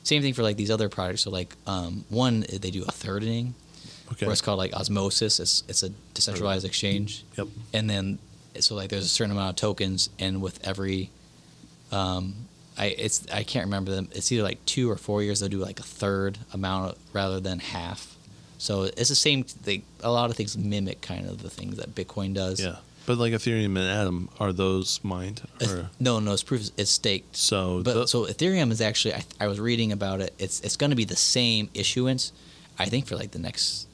Same 0.02 0.22
thing 0.22 0.34
for 0.34 0.42
like 0.42 0.56
these 0.56 0.70
other 0.70 0.88
products. 0.88 1.22
So 1.22 1.30
like 1.30 1.54
um, 1.66 2.04
one, 2.08 2.44
they 2.50 2.70
do 2.70 2.82
a 2.82 2.92
thirdening, 2.92 3.54
Okay, 4.12 4.26
where 4.26 4.32
it's 4.32 4.40
called 4.40 4.58
like 4.58 4.72
Osmosis. 4.74 5.38
It's 5.38 5.62
it's 5.68 5.82
a 5.82 5.90
decentralized 6.14 6.64
exchange, 6.64 7.24
yep, 7.36 7.46
and 7.72 7.88
then 7.88 8.18
so 8.60 8.74
like 8.74 8.90
there's 8.90 9.04
a 9.04 9.08
certain 9.08 9.30
amount 9.32 9.50
of 9.50 9.56
tokens, 9.56 10.10
and 10.18 10.40
with 10.42 10.66
every, 10.66 11.10
um, 11.92 12.47
I 12.78 12.86
it's 12.86 13.26
I 13.32 13.42
can't 13.42 13.64
remember 13.66 13.90
them. 13.92 14.08
It's 14.12 14.30
either 14.32 14.42
like 14.42 14.64
two 14.64 14.90
or 14.90 14.96
four 14.96 15.22
years 15.22 15.40
they'll 15.40 15.48
do 15.48 15.58
like 15.58 15.80
a 15.80 15.84
third 15.84 16.38
amount 16.52 16.96
rather 17.12 17.40
than 17.40 17.58
half. 17.58 18.14
So 18.58 18.82
it's 18.84 19.08
the 19.08 19.14
same. 19.14 19.44
They 19.64 19.82
a 20.02 20.10
lot 20.10 20.30
of 20.30 20.36
things 20.36 20.56
mimic 20.56 21.00
kind 21.00 21.28
of 21.28 21.42
the 21.42 21.50
things 21.50 21.76
that 21.76 21.94
Bitcoin 21.94 22.34
does. 22.34 22.60
yeah. 22.60 22.76
But 23.06 23.16
like 23.16 23.32
Ethereum 23.32 23.78
and 23.78 23.78
Atom, 23.78 24.28
are 24.38 24.52
those 24.52 25.00
mined? 25.02 25.40
Or, 25.66 25.88
no, 25.98 26.20
no, 26.20 26.32
it's 26.34 26.42
proof 26.42 26.68
it's 26.76 26.90
staked. 26.90 27.36
so 27.36 27.82
But 27.82 27.94
the- 27.94 28.06
so 28.06 28.26
Ethereum 28.26 28.70
is 28.70 28.80
actually 28.82 29.14
I, 29.14 29.24
I 29.40 29.46
was 29.46 29.58
reading 29.58 29.92
about 29.92 30.20
it. 30.20 30.34
It's 30.38 30.60
it's 30.60 30.76
going 30.76 30.90
to 30.90 30.96
be 30.96 31.04
the 31.06 31.16
same 31.16 31.70
issuance, 31.72 32.32
I 32.78 32.84
think 32.86 33.06
for 33.06 33.16
like 33.16 33.30
the 33.30 33.38
next, 33.38 33.86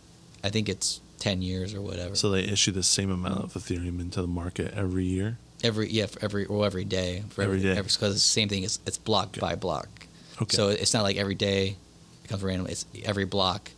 I 0.43 0.49
think 0.51 0.68
it's 0.68 1.01
ten 1.20 1.43
years 1.43 1.74
or 1.74 1.80
whatever. 1.80 2.16
So 2.16 2.28
they 2.30 2.41
issue 2.43 2.72
the 2.72 2.82
same 2.82 3.11
amount 3.11 3.45
of 3.45 3.53
Ethereum 3.55 4.01
into 4.01 4.20
the 4.20 4.26
market 4.26 4.74
every 4.74 5.05
year. 5.05 5.39
Every 5.64 5.90
yeah 5.90 6.06
for 6.06 6.22
every 6.24 6.44
or 6.46 6.64
every 6.64 6.84
day 6.84 7.24
for 7.30 7.42
Every 7.42 7.60
day. 7.60 7.74
because 7.74 8.14
it's 8.14 8.22
the 8.22 8.40
same 8.40 8.48
thing. 8.48 8.62
It's 8.62 8.78
it's 8.86 8.98
block 8.98 9.28
Okay. 9.28 9.40
by 9.40 9.54
block. 9.56 9.88
Okay. 10.40 10.56
So 10.56 10.68
it's 10.68 10.94
not 10.94 11.02
like 11.02 11.16
every 11.16 11.34
day 11.34 11.76
it 12.24 12.28
comes 12.28 12.42
random. 12.42 12.66
It's 12.68 12.86
every 13.04 13.24
block. 13.24 13.70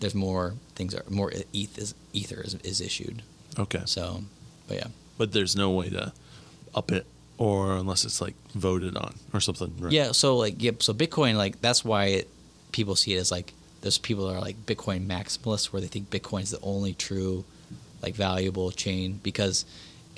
There's 0.00 0.14
more 0.14 0.54
things 0.76 0.94
are 0.94 1.02
more 1.08 1.32
ETH 1.52 1.76
is 1.78 1.94
ether 2.12 2.40
is, 2.40 2.54
is 2.62 2.80
issued. 2.80 3.22
Okay. 3.58 3.82
So, 3.86 4.22
but 4.68 4.76
yeah, 4.76 4.86
But 5.16 5.32
there's 5.32 5.56
no 5.56 5.70
way 5.70 5.88
to 5.90 6.12
up 6.74 6.92
it 6.92 7.04
or 7.38 7.72
unless 7.76 8.04
it's 8.04 8.20
like 8.20 8.34
voted 8.54 8.96
on 8.96 9.14
or 9.32 9.40
something. 9.40 9.72
Right? 9.78 9.92
Yeah, 9.92 10.12
so 10.12 10.36
like 10.36 10.62
yep, 10.62 10.82
so 10.82 10.92
Bitcoin 10.94 11.34
like 11.36 11.60
that's 11.60 11.84
why 11.84 12.04
it, 12.06 12.28
people 12.72 12.94
see 12.94 13.14
it 13.14 13.18
as 13.18 13.30
like 13.32 13.52
there's 13.80 13.98
people 13.98 14.26
that 14.28 14.34
are 14.36 14.40
like 14.40 14.56
Bitcoin 14.66 15.06
maximalists 15.06 15.66
where 15.72 15.80
they 15.80 15.86
think 15.88 16.10
Bitcoin 16.10 16.42
is 16.42 16.50
the 16.50 16.60
only 16.62 16.94
true 16.94 17.44
like 18.02 18.14
valuable 18.14 18.70
chain 18.70 19.18
because 19.22 19.64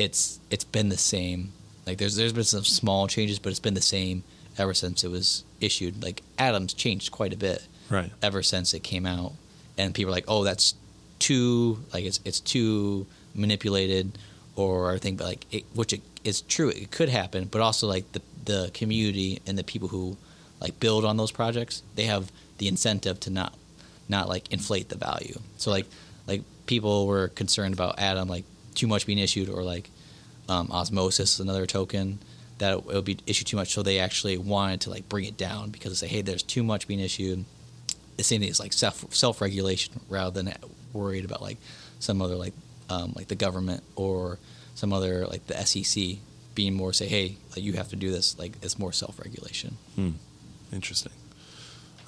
it's 0.01 0.41
it's 0.51 0.65
been 0.65 0.89
the 0.89 0.97
same. 1.15 1.53
Like 1.87 1.99
there's 1.99 2.17
there's 2.17 2.33
been 2.33 2.45
some 2.45 2.65
small 2.65 3.07
changes, 3.07 3.39
but 3.39 3.51
it's 3.51 3.61
been 3.61 3.75
the 3.75 3.83
same 3.97 4.23
ever 4.59 4.75
since 4.75 5.05
it 5.05 5.11
was 5.11 5.45
issued. 5.61 6.03
Like 6.03 6.23
Atom's 6.39 6.73
changed 6.75 7.11
quite 7.13 7.33
a 7.33 7.37
bit 7.37 7.63
Right. 7.89 8.11
ever 8.23 8.43
since 8.43 8.73
it 8.73 8.83
came 8.83 9.05
out, 9.07 9.33
and 9.77 9.95
people 9.95 10.11
are 10.13 10.17
like, 10.17 10.25
oh, 10.29 10.45
that's 10.45 10.75
too 11.19 11.79
like 11.93 12.05
it's 12.05 12.21
it's 12.25 12.41
too 12.41 13.07
manipulated, 13.35 14.17
or 14.57 14.93
I 14.93 14.99
think, 14.99 15.19
but 15.19 15.27
like 15.27 15.47
it, 15.51 15.65
which 15.75 15.93
it 15.93 16.01
is 16.25 16.41
true, 16.43 16.69
it 16.71 16.91
could 16.91 17.09
happen, 17.09 17.47
but 17.51 17.61
also 17.61 17.87
like 17.87 18.11
the 18.13 18.23
the 18.45 18.71
community 18.73 19.41
and 19.47 19.59
the 19.59 19.65
people 19.65 19.89
who 19.89 20.17
like 20.61 20.79
build 20.81 21.05
on 21.05 21.17
those 21.17 21.33
projects, 21.33 21.83
they 21.97 22.05
have 22.05 22.31
the 22.59 22.69
incentive 22.69 23.19
to 23.21 23.31
not 23.31 23.53
not 24.09 24.29
like 24.29 24.51
inflate 24.53 24.89
the 24.89 24.97
value. 24.97 25.39
So 25.59 25.71
like 25.71 25.87
like 26.27 26.43
people 26.67 27.07
were 27.07 27.29
concerned 27.29 27.75
about 27.75 27.99
Atom 27.99 28.29
like 28.29 28.45
too 28.81 28.87
much 28.87 29.07
being 29.07 29.19
issued, 29.19 29.49
or 29.49 29.63
like 29.63 29.91
um, 30.49 30.71
Osmosis, 30.71 31.41
another 31.41 31.67
token 31.67 32.19
that 32.59 32.77
it 32.77 32.85
would 32.85 33.05
be 33.05 33.19
issued 33.27 33.47
too 33.47 33.57
much. 33.57 33.73
So 33.73 33.83
they 33.83 33.99
actually 33.99 34.37
wanted 34.37 34.83
to 34.83 34.91
like 34.91 35.09
bring 35.09 35.25
it 35.25 35.37
down 35.37 35.71
because 35.71 35.99
they 35.99 36.07
say, 36.07 36.13
hey, 36.13 36.23
there's 36.23 36.43
too 36.43 36.63
much 36.63 36.87
being 36.89 37.01
issued 37.01 37.45
the 38.21 38.25
same 38.25 38.41
thing 38.43 38.51
is 38.51 38.61
like 38.61 38.75
self 38.75 39.15
self 39.15 39.41
regulation 39.41 39.99
rather 40.11 40.43
than 40.43 40.55
worried 40.93 41.25
about 41.25 41.41
like 41.41 41.57
some 42.01 42.21
other 42.21 42.37
like 42.37 42.53
um, 42.91 43.13
like 43.17 43.29
the 43.29 43.35
government 43.35 43.83
or 43.97 44.39
some 44.75 44.93
other 44.93 45.27
like 45.27 45.47
the 45.47 45.55
SEC 45.65 46.19
being 46.55 46.75
more 46.75 46.93
say 46.93 47.07
hey 47.07 47.37
like 47.53 47.63
you 47.63 47.73
have 47.75 47.89
to 47.89 47.97
do 47.97 48.11
this 48.11 48.39
like 48.39 48.53
it's 48.63 48.79
more 48.79 48.93
self 48.93 49.19
regulation. 49.19 49.77
Hmm. 49.95 50.11
Interesting. 50.71 51.13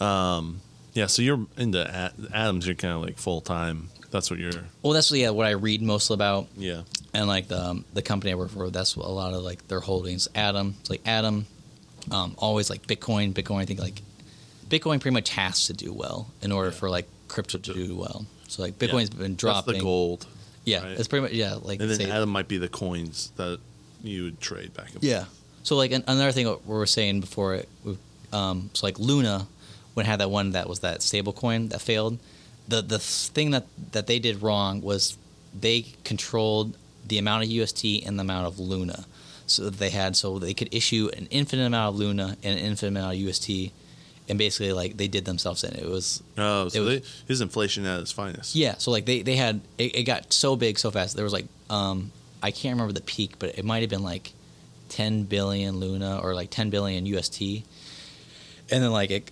Um, 0.00 0.60
yeah, 0.94 1.06
so 1.06 1.22
you're 1.22 1.46
into 1.56 1.80
a- 1.80 2.12
atoms. 2.36 2.66
You're 2.66 2.74
kind 2.76 2.94
of 2.94 3.02
like 3.02 3.18
full 3.18 3.40
time. 3.40 3.88
That's 4.10 4.30
what 4.30 4.38
you're. 4.38 4.52
Well, 4.82 4.92
that's 4.92 5.10
yeah 5.12 5.30
what 5.30 5.46
I 5.46 5.50
read 5.52 5.80
mostly 5.82 6.14
about 6.14 6.46
Yeah. 6.56 6.82
and 7.14 7.26
like 7.28 7.48
the 7.48 7.58
um, 7.70 7.84
the 7.94 8.02
company 8.02 8.32
I 8.32 8.34
work 8.34 8.50
for 8.50 8.68
that's 8.70 8.94
a 8.96 9.00
lot 9.00 9.32
of 9.32 9.42
like 9.42 9.66
their 9.68 9.80
holdings. 9.80 10.28
Atom, 10.34 10.74
it's 10.80 10.90
like 10.90 11.00
Atom, 11.06 11.46
um, 12.10 12.34
always 12.38 12.68
like 12.68 12.86
Bitcoin. 12.86 13.32
Bitcoin, 13.32 13.60
I 13.60 13.64
think 13.64 13.80
like 13.80 14.02
Bitcoin 14.68 15.00
pretty 15.00 15.14
much 15.14 15.30
has 15.30 15.66
to 15.66 15.72
do 15.72 15.92
well 15.94 16.30
in 16.42 16.52
order 16.52 16.68
Yeah. 16.70 16.76
for 16.76 16.90
like 16.90 17.08
crypto 17.28 17.56
to 17.58 17.72
do 17.72 17.96
well. 17.96 18.26
So 18.48 18.62
like 18.62 18.74
Yeah. 18.80 18.88
Bitcoin's 18.88 19.10
been 19.10 19.34
dropping. 19.36 19.72
That's 19.74 19.78
the 19.78 19.82
gold. 19.84 20.26
Yeah, 20.64 20.82
right? 20.84 20.90
it's 20.98 21.08
pretty 21.08 21.22
much 21.22 21.32
yeah 21.32 21.54
like 21.54 21.80
And 21.80 21.90
then 21.90 21.96
say- 21.98 22.10
atom 22.10 22.28
might 22.28 22.48
be 22.48 22.58
the 22.58 22.68
coins 22.68 23.32
that 23.36 23.58
you 24.04 24.24
would 24.24 24.40
trade 24.40 24.74
back 24.74 24.86
and 24.86 24.94
forth. 24.94 25.04
Yeah. 25.04 25.24
So 25.62 25.76
like 25.76 25.92
an, 25.92 26.04
another 26.06 26.32
thing 26.32 26.46
what 26.46 26.66
we 26.66 26.74
were 26.74 26.86
saying 26.86 27.20
before, 27.20 27.54
it, 27.54 27.68
um, 28.32 28.68
so 28.74 28.84
like 28.86 28.98
Luna, 28.98 29.46
when 29.94 30.06
it 30.06 30.08
had 30.08 30.20
that 30.20 30.30
one 30.30 30.50
that 30.52 30.68
was 30.68 30.80
that 30.80 31.02
stable 31.02 31.32
coin 31.32 31.68
that 31.68 31.80
failed, 31.80 32.18
the 32.68 32.80
the 32.82 32.98
thing 32.98 33.50
that 33.50 33.66
that 33.92 34.06
they 34.06 34.18
did 34.18 34.42
wrong 34.42 34.80
was 34.82 35.16
they 35.58 35.86
controlled 36.04 36.76
the 37.06 37.18
amount 37.18 37.44
of 37.44 37.50
UST 37.50 37.84
and 38.06 38.18
the 38.18 38.22
amount 38.22 38.46
of 38.46 38.58
Luna. 38.58 39.04
So 39.46 39.64
that 39.64 39.78
they 39.78 39.90
had 39.90 40.16
so 40.16 40.38
they 40.38 40.54
could 40.54 40.72
issue 40.72 41.10
an 41.16 41.26
infinite 41.30 41.66
amount 41.66 41.94
of 41.94 41.98
Luna 41.98 42.36
and 42.42 42.58
an 42.58 42.64
infinite 42.64 42.98
amount 42.98 43.14
of 43.14 43.20
UST, 43.20 43.70
and 44.28 44.38
basically 44.38 44.72
like 44.72 44.96
they 44.96 45.08
did 45.08 45.24
themselves 45.26 45.62
in. 45.64 45.74
It 45.74 45.86
was 45.88 46.22
Oh, 46.38 46.68
so 46.68 46.78
It 46.78 46.84
was- 46.84 47.00
they, 47.00 47.06
his 47.28 47.40
inflation 47.42 47.84
at 47.84 48.00
its 48.00 48.12
finest. 48.12 48.54
yeah, 48.54 48.76
so 48.78 48.90
like 48.90 49.04
they 49.04 49.20
they 49.22 49.36
had 49.36 49.60
it, 49.78 49.94
it 49.96 50.02
got 50.04 50.32
so 50.32 50.56
big 50.56 50.78
so 50.78 50.90
fast. 50.90 51.16
There 51.16 51.24
was 51.24 51.32
like 51.34 51.46
um 51.68 52.12
I 52.42 52.50
can't 52.50 52.74
remember 52.74 52.92
the 52.94 53.02
peak, 53.02 53.32
but 53.38 53.58
it 53.58 53.64
might 53.64 53.80
have 53.82 53.90
been 53.90 54.02
like 54.04 54.32
10 54.88 55.24
billion 55.24 55.78
Luna 55.80 56.18
or 56.22 56.34
like 56.34 56.50
10 56.50 56.70
billion 56.70 57.04
UST. 57.06 57.40
And 58.70 58.82
then 58.82 58.90
like 58.92 59.10
it 59.10 59.30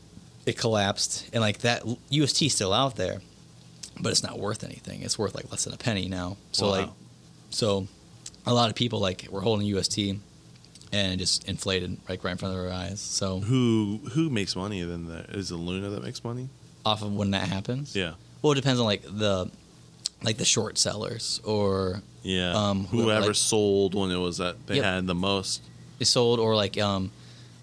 it 0.51 0.59
collapsed 0.59 1.29
and 1.33 1.41
like 1.41 1.59
that 1.59 1.83
UST 2.11 2.43
is 2.43 2.55
still 2.55 2.73
out 2.73 2.97
there, 2.97 3.21
but 4.01 4.11
it's 4.11 4.23
not 4.23 4.39
worth 4.39 4.63
anything. 4.65 5.03
It's 5.03 5.19
worth 5.19 5.35
like 5.35 5.51
less 5.51 5.65
than 5.65 5.73
a 5.75 5.79
penny 5.79 6.09
now. 6.09 6.37
So 6.53 6.67
Wow. 6.67 6.73
like 6.73 6.89
so 7.51 7.87
a 8.47 8.55
lot 8.55 8.69
of 8.71 8.77
people 8.77 8.99
like 9.01 9.27
were 9.31 9.41
holding 9.41 9.67
UST 9.67 9.99
and 10.93 11.13
it 11.13 11.17
just 11.19 11.49
inflated 11.49 11.97
like 12.09 12.25
right 12.25 12.33
in 12.33 12.37
front 12.39 12.55
of 12.57 12.61
their 12.63 12.73
eyes. 12.73 13.01
So 13.01 13.41
Who 13.41 14.01
who 14.13 14.29
makes 14.31 14.55
money 14.57 14.83
then? 14.83 15.07
Is 15.31 15.51
it 15.51 15.57
Luna 15.57 15.91
that 15.91 16.03
makes 16.03 16.23
money? 16.25 16.49
off 16.87 17.03
of 17.03 17.13
when 17.15 17.31
that 17.33 17.47
happens, 17.47 17.95
Yeah. 17.95 18.13
well, 18.41 18.53
it 18.53 18.55
depends 18.57 18.81
on 18.81 18.87
like 18.87 19.03
the 19.03 19.51
like 20.23 20.39
the 20.39 20.45
short 20.47 20.79
sellers 20.79 21.41
or 21.45 22.03
Yeah. 22.23 22.53
Um, 22.55 22.87
who- 22.87 23.03
Whoever 23.03 23.29
like- 23.29 23.35
sold 23.37 23.95
when 23.95 24.11
it 24.11 24.17
was 24.17 24.39
that 24.39 24.57
they 24.67 24.77
Yep. 24.77 24.85
had 24.85 25.07
the 25.07 25.15
most. 25.15 25.61
is 25.99 26.09
sold 26.09 26.41
or 26.41 26.57
like 26.57 26.79
um 26.79 27.11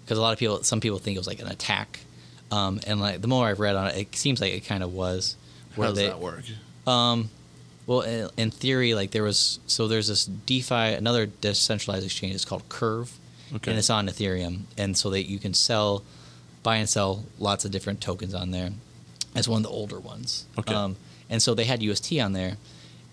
because 0.04 0.16
a 0.16 0.20
lot 0.20 0.32
of 0.32 0.38
people 0.38 0.62
some 0.62 0.80
people 0.80 0.98
think 1.00 1.16
it 1.16 1.18
was 1.20 1.26
like 1.26 1.40
an 1.40 1.48
attack 1.48 2.00
um 2.50 2.80
and 2.86 3.00
like 3.00 3.20
the 3.20 3.28
more 3.28 3.46
i've 3.46 3.60
read 3.60 3.76
on 3.76 3.88
it 3.88 3.96
it 3.96 4.16
seems 4.16 4.40
like 4.40 4.52
it 4.52 4.64
kind 4.66 4.82
of 4.82 4.92
was 4.92 5.36
How 5.76 5.82
does 5.84 5.96
they 5.96 6.06
that 6.06 6.20
work? 6.20 6.44
um 6.86 7.28
well 7.86 8.00
in, 8.02 8.28
in 8.36 8.50
theory 8.50 8.94
like 8.94 9.10
there 9.10 9.22
was 9.22 9.58
so 9.66 9.86
there's 9.88 10.08
this 10.08 10.24
defi 10.26 10.74
another 10.74 11.26
decentralized 11.26 12.04
exchange 12.04 12.34
it's 12.34 12.44
called 12.44 12.68
curve 12.68 13.12
Okay. 13.54 13.70
and 13.70 13.78
it's 13.78 13.88
on 13.88 14.06
ethereum. 14.08 14.64
And 14.76 14.94
so 14.94 15.08
that 15.08 15.22
you 15.22 15.38
can 15.38 15.54
sell 15.54 16.02
buy 16.62 16.76
and 16.76 16.86
sell 16.86 17.24
lots 17.38 17.64
of 17.64 17.70
different 17.70 18.00
tokens 18.02 18.34
on 18.34 18.50
there. 18.50 18.72
As 19.34 19.48
one 19.48 19.60
of 19.60 19.62
the 19.62 19.70
older 19.70 19.98
ones. 19.98 20.44
Okay. 20.58 20.74
um, 20.74 20.96
and 21.30 21.40
so 21.40 21.54
they 21.54 21.64
had 21.64 21.82
ust 21.82 22.12
on 22.12 22.34
there. 22.34 22.58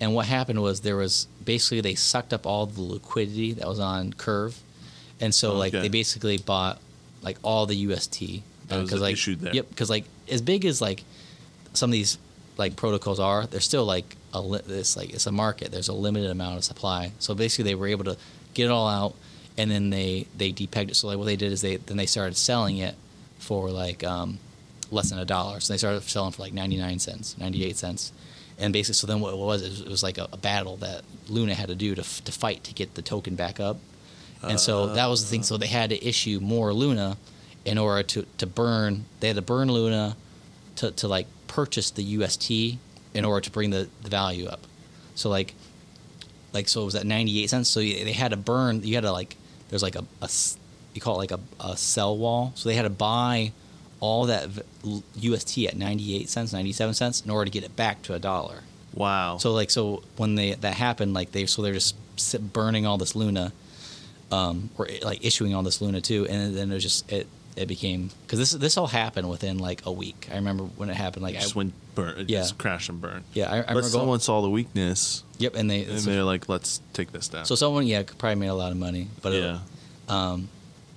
And 0.01 0.13
what 0.13 0.25
happened 0.25 0.61
was 0.61 0.81
there 0.81 0.97
was 0.97 1.27
basically 1.45 1.79
they 1.79 1.95
sucked 1.95 2.33
up 2.33 2.45
all 2.45 2.65
the 2.65 2.81
liquidity 2.81 3.53
that 3.53 3.65
was 3.65 3.79
on 3.79 4.11
curve. 4.11 4.59
And 5.21 5.33
so 5.33 5.53
like 5.55 5.71
they 5.71 5.87
basically 5.87 6.37
bought 6.37 6.79
like 7.21 7.37
all 7.41 7.65
the 7.65 7.77
ust 7.77 8.21
That 8.67 8.81
was 8.81 8.93
like 8.93 9.13
issued 9.13 9.41
there. 9.41 9.53
yep 9.53 9.69
because 9.69 9.89
like 9.89 10.05
as 10.29 10.41
big 10.41 10.65
as 10.65 10.81
like 10.81 11.03
some 11.73 11.89
of 11.89 11.93
these 11.93 12.17
like 12.57 12.75
protocols 12.75 13.19
are 13.19 13.45
they're 13.47 13.59
still 13.59 13.85
like 13.85 14.15
a 14.33 14.41
li- 14.41 14.61
this 14.65 14.95
like 14.97 15.13
it's 15.13 15.27
a 15.27 15.31
market. 15.31 15.71
There's 15.71 15.87
a 15.89 15.93
limited 15.93 16.29
amount 16.31 16.57
of 16.57 16.63
supply. 16.63 17.11
So 17.19 17.35
basically 17.35 17.65
they 17.71 17.75
were 17.75 17.87
able 17.87 18.05
to 18.05 18.17
get 18.53 18.65
it 18.65 18.71
all 18.71 18.87
out 18.87 19.15
and 19.57 19.69
then 19.69 19.89
they 19.89 20.27
they 20.37 20.51
depegged 20.51 20.89
it. 20.91 20.95
So 20.95 21.07
like 21.07 21.17
what 21.17 21.25
they 21.25 21.35
did 21.35 21.51
is 21.51 21.61
they 21.61 21.77
then 21.77 21.97
they 21.97 22.05
started 22.05 22.35
selling 22.37 22.77
it 22.77 22.95
for 23.39 23.69
like 23.69 24.03
um, 24.03 24.39
less 24.91 25.09
than 25.09 25.19
a 25.19 25.25
dollar. 25.25 25.59
So 25.59 25.73
they 25.73 25.77
started 25.77 26.01
selling 26.03 26.31
for 26.31 26.41
like 26.41 26.53
99 26.53 26.99
cents 26.99 27.37
98 27.37 27.77
cents. 27.77 28.11
And 28.57 28.71
basically 28.71 28.93
so 28.95 29.07
then 29.07 29.19
what 29.19 29.33
it 29.33 29.37
was 29.37 29.61
is 29.61 29.81
it 29.81 29.89
was 29.89 30.01
like 30.01 30.17
a, 30.17 30.27
a 30.31 30.37
battle 30.37 30.77
that 30.77 31.03
luna 31.27 31.53
had 31.53 31.67
to 31.67 31.75
do 31.75 31.93
to, 31.95 32.01
f- 32.01 32.23
to 32.23 32.31
fight 32.31 32.63
to 32.63 32.73
get 32.73 32.95
the 32.95 33.01
token 33.01 33.35
back 33.35 33.59
up. 33.59 33.77
And 34.41 34.59
so 34.59 34.93
that 34.93 35.07
was 35.07 35.23
the 35.23 35.27
thing. 35.29 35.43
So 35.43 35.57
they 35.57 35.67
had 35.67 35.89
to 35.89 36.07
issue 36.07 36.39
more 36.39 36.71
luna 36.71 37.17
in 37.65 37.77
order 37.77 38.03
to, 38.03 38.25
to 38.37 38.45
burn 38.47 39.05
they 39.19 39.27
had 39.27 39.35
to 39.35 39.41
burn 39.41 39.71
luna 39.71 40.15
to, 40.77 40.91
to 40.91 41.07
like 41.07 41.27
purchase 41.47 41.89
the 41.91 42.03
UST 42.03 42.51
in 43.13 43.23
order 43.25 43.41
to 43.41 43.49
bring 43.51 43.69
the, 43.69 43.87
the 44.03 44.09
value 44.09 44.45
up. 44.47 44.61
So 45.15 45.29
like 45.29 45.53
like 46.53 46.67
so 46.67 46.81
it 46.83 46.85
was 46.85 46.95
at 46.95 47.05
98 47.05 47.49
cents 47.49 47.69
so 47.69 47.79
you- 47.79 48.03
they 48.05 48.13
had 48.13 48.31
to 48.31 48.37
burn 48.37 48.83
you 48.83 48.95
had 48.95 49.01
to 49.03 49.11
like 49.11 49.35
there's 49.69 49.83
like 49.83 49.95
a, 49.95 50.03
a 50.21 50.29
you 50.93 51.01
call 51.01 51.15
it 51.15 51.17
like 51.17 51.31
a, 51.31 51.39
a 51.59 51.75
sell 51.77 52.15
wall 52.17 52.51
so 52.55 52.69
they 52.69 52.75
had 52.75 52.83
to 52.83 52.89
buy 52.89 53.51
all 53.99 54.25
that 54.25 54.49
UST 55.15 55.57
at 55.59 55.75
98 55.77 56.29
cents 56.29 56.53
97 56.53 56.93
cents 56.93 57.21
in 57.21 57.31
order 57.31 57.45
to 57.45 57.51
get 57.51 57.63
it 57.63 57.75
back 57.75 58.01
to 58.03 58.13
a 58.13 58.19
dollar. 58.19 58.59
Wow. 58.93 59.37
So 59.37 59.51
like 59.53 59.69
so 59.71 60.03
when 60.17 60.35
they 60.35 60.53
that 60.53 60.75
happened 60.75 61.13
like 61.13 61.31
they 61.31 61.45
so 61.45 61.61
they're 61.61 61.73
just 61.73 61.95
burning 62.53 62.85
all 62.85 62.97
this 62.97 63.15
Luna, 63.15 63.51
um, 64.31 64.69
or 64.77 64.87
like 65.03 65.23
issuing 65.25 65.53
all 65.53 65.63
this 65.63 65.81
Luna 65.81 65.99
too, 66.01 66.25
and 66.29 66.55
then 66.55 66.71
it 66.71 66.73
was 66.73 66.83
just 66.83 67.11
it 67.11 67.27
it 67.55 67.67
became 67.67 68.09
because 68.23 68.39
this 68.39 68.51
this 68.51 68.77
all 68.77 68.87
happened 68.87 69.29
within 69.29 69.57
like 69.59 69.85
a 69.85 69.91
week. 69.91 70.27
I 70.31 70.35
remember 70.35 70.63
when 70.63 70.89
it 70.89 70.95
happened. 70.95 71.23
Like 71.23 71.35
it 71.35 71.41
just 71.41 71.55
I, 71.55 71.59
went 71.59 71.73
burn. 71.95 72.17
It 72.19 72.29
Yeah. 72.29 72.39
just 72.39 72.57
crashed 72.57 72.89
and 72.89 72.99
burned. 72.99 73.23
yeah, 73.33 73.49
I, 73.51 73.55
I 73.57 73.59
remember 73.61 73.83
someone 73.83 74.07
going. 74.09 74.19
saw 74.19 74.41
the 74.41 74.49
weakness 74.49 75.23
Yep, 75.37 75.55
and 75.55 75.69
they 75.69 75.83
and 75.85 75.99
so, 75.99 76.09
they're 76.09 76.23
like, 76.23 76.47
"Let's 76.49 76.81
take 76.93 77.11
this 77.11 77.27
down." 77.27 77.45
so 77.45 77.55
someone 77.55 77.85
yeah 77.87 78.03
probably 78.17 78.35
made 78.35 78.47
a 78.47 78.53
lot 78.53 78.71
of 78.71 78.77
money, 78.77 79.07
but 79.21 79.33
it- 79.33 79.43
yeah, 79.43 79.59
um, 80.07 80.47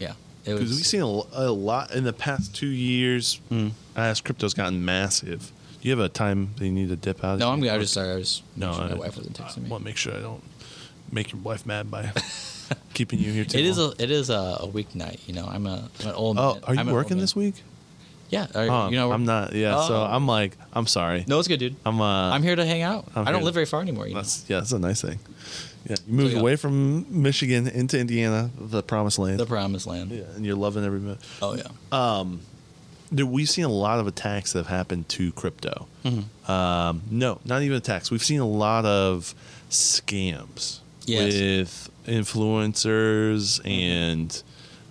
yeah, 0.00 0.12
because 0.44 0.70
we've 0.70 0.86
seen 0.86 1.02
a, 1.02 1.06
a 1.32 1.50
lot 1.50 1.92
in 1.92 2.04
the 2.04 2.12
past 2.12 2.54
two 2.54 2.66
years. 2.68 3.40
Mm. 3.50 3.72
As 3.96 4.20
crypto's 4.20 4.54
gotten 4.54 4.84
massive. 4.84 5.50
Do 5.80 5.88
you 5.88 5.96
have 5.96 6.04
a 6.04 6.08
time 6.08 6.50
that 6.56 6.64
you 6.64 6.72
need 6.72 6.88
to 6.88 6.96
dip 6.96 7.22
out? 7.24 7.38
No, 7.38 7.50
I'm. 7.50 7.62
I 7.62 7.78
just 7.78 7.92
sorry. 7.94 8.10
I 8.12 8.16
was 8.16 8.42
No, 8.56 8.72
no. 8.72 8.78
I, 8.84 8.88
my 8.88 8.94
wife 8.94 9.16
wasn't 9.16 9.36
texting 9.38 9.58
I 9.58 9.60
me. 9.62 9.68
want 9.70 9.82
to 9.82 9.84
make 9.84 9.96
sure 9.96 10.12
I 10.14 10.20
don't 10.20 10.42
make 11.12 11.32
your 11.32 11.40
wife 11.40 11.64
mad 11.66 11.88
by 11.90 12.12
keeping 12.94 13.18
you 13.18 13.32
here 13.32 13.44
too. 13.44 13.58
It 13.58 13.64
is 13.64 13.78
long. 13.78 13.94
a 13.98 14.02
it 14.02 14.10
is 14.10 14.30
a, 14.30 14.58
a 14.60 14.68
weeknight. 14.68 15.26
You 15.28 15.34
know, 15.34 15.46
I'm 15.46 15.66
a 15.66 15.88
I'm 16.00 16.08
an 16.08 16.14
old. 16.14 16.38
Oh, 16.38 16.54
man. 16.54 16.62
are 16.64 16.74
you 16.74 16.80
I'm 16.80 16.90
working 16.90 17.18
this 17.18 17.34
week? 17.36 17.62
Yeah. 18.30 18.46
Are, 18.54 18.68
Oh, 18.68 18.88
you 18.90 18.96
know, 18.96 19.10
I'm 19.12 19.24
not. 19.24 19.54
Yeah, 19.54 19.80
so 19.86 19.96
Oh. 19.96 20.04
I'm 20.04 20.26
like, 20.26 20.56
I'm 20.74 20.86
sorry. 20.86 21.24
No, 21.26 21.38
it's 21.38 21.48
good, 21.48 21.60
dude. 21.60 21.76
I'm. 21.86 22.00
Uh, 22.00 22.30
I'm 22.30 22.42
here 22.42 22.56
to 22.56 22.66
hang 22.66 22.82
out. 22.82 23.06
I'm 23.16 23.26
I 23.26 23.30
don't 23.30 23.40
here- 23.40 23.46
live 23.46 23.54
very 23.54 23.66
far 23.66 23.80
anymore. 23.80 24.06
You 24.06 24.14
know? 24.14 24.20
That's 24.20 24.44
yeah, 24.48 24.58
that's 24.58 24.72
a 24.72 24.78
nice 24.78 25.00
thing. 25.00 25.18
Yeah, 25.88 25.96
you 26.06 26.12
moved 26.14 26.34
yeah. 26.34 26.40
away 26.40 26.56
from 26.56 27.06
Michigan 27.22 27.66
into 27.68 27.98
Indiana, 27.98 28.50
the 28.58 28.82
promised 28.82 29.18
land. 29.18 29.38
The 29.40 29.46
promised 29.46 29.86
land. 29.86 30.10
yeah, 30.10 30.24
and 30.36 30.44
you're 30.44 30.56
loving 30.56 30.84
every 30.84 30.98
minute. 31.00 31.20
Oh 31.40 31.54
yeah. 31.54 31.68
Um, 31.90 32.40
dude, 33.14 33.30
we've 33.30 33.48
seen 33.48 33.64
a 33.64 33.68
lot 33.70 33.98
of 33.98 34.06
attacks 34.06 34.52
that 34.52 34.58
have 34.58 34.66
happened 34.66 35.08
to 35.10 35.32
crypto. 35.32 35.86
Mm-hmm. 36.04 36.50
Um, 36.50 37.02
no, 37.10 37.40
not 37.46 37.62
even 37.62 37.78
attacks. 37.78 38.10
We've 38.10 38.22
seen 38.24 38.40
a 38.40 38.46
lot 38.46 38.84
of 38.84 39.34
scams. 39.70 40.80
Yes. 41.06 41.32
with 41.32 41.90
influencers 42.08 43.60
and 43.64 44.42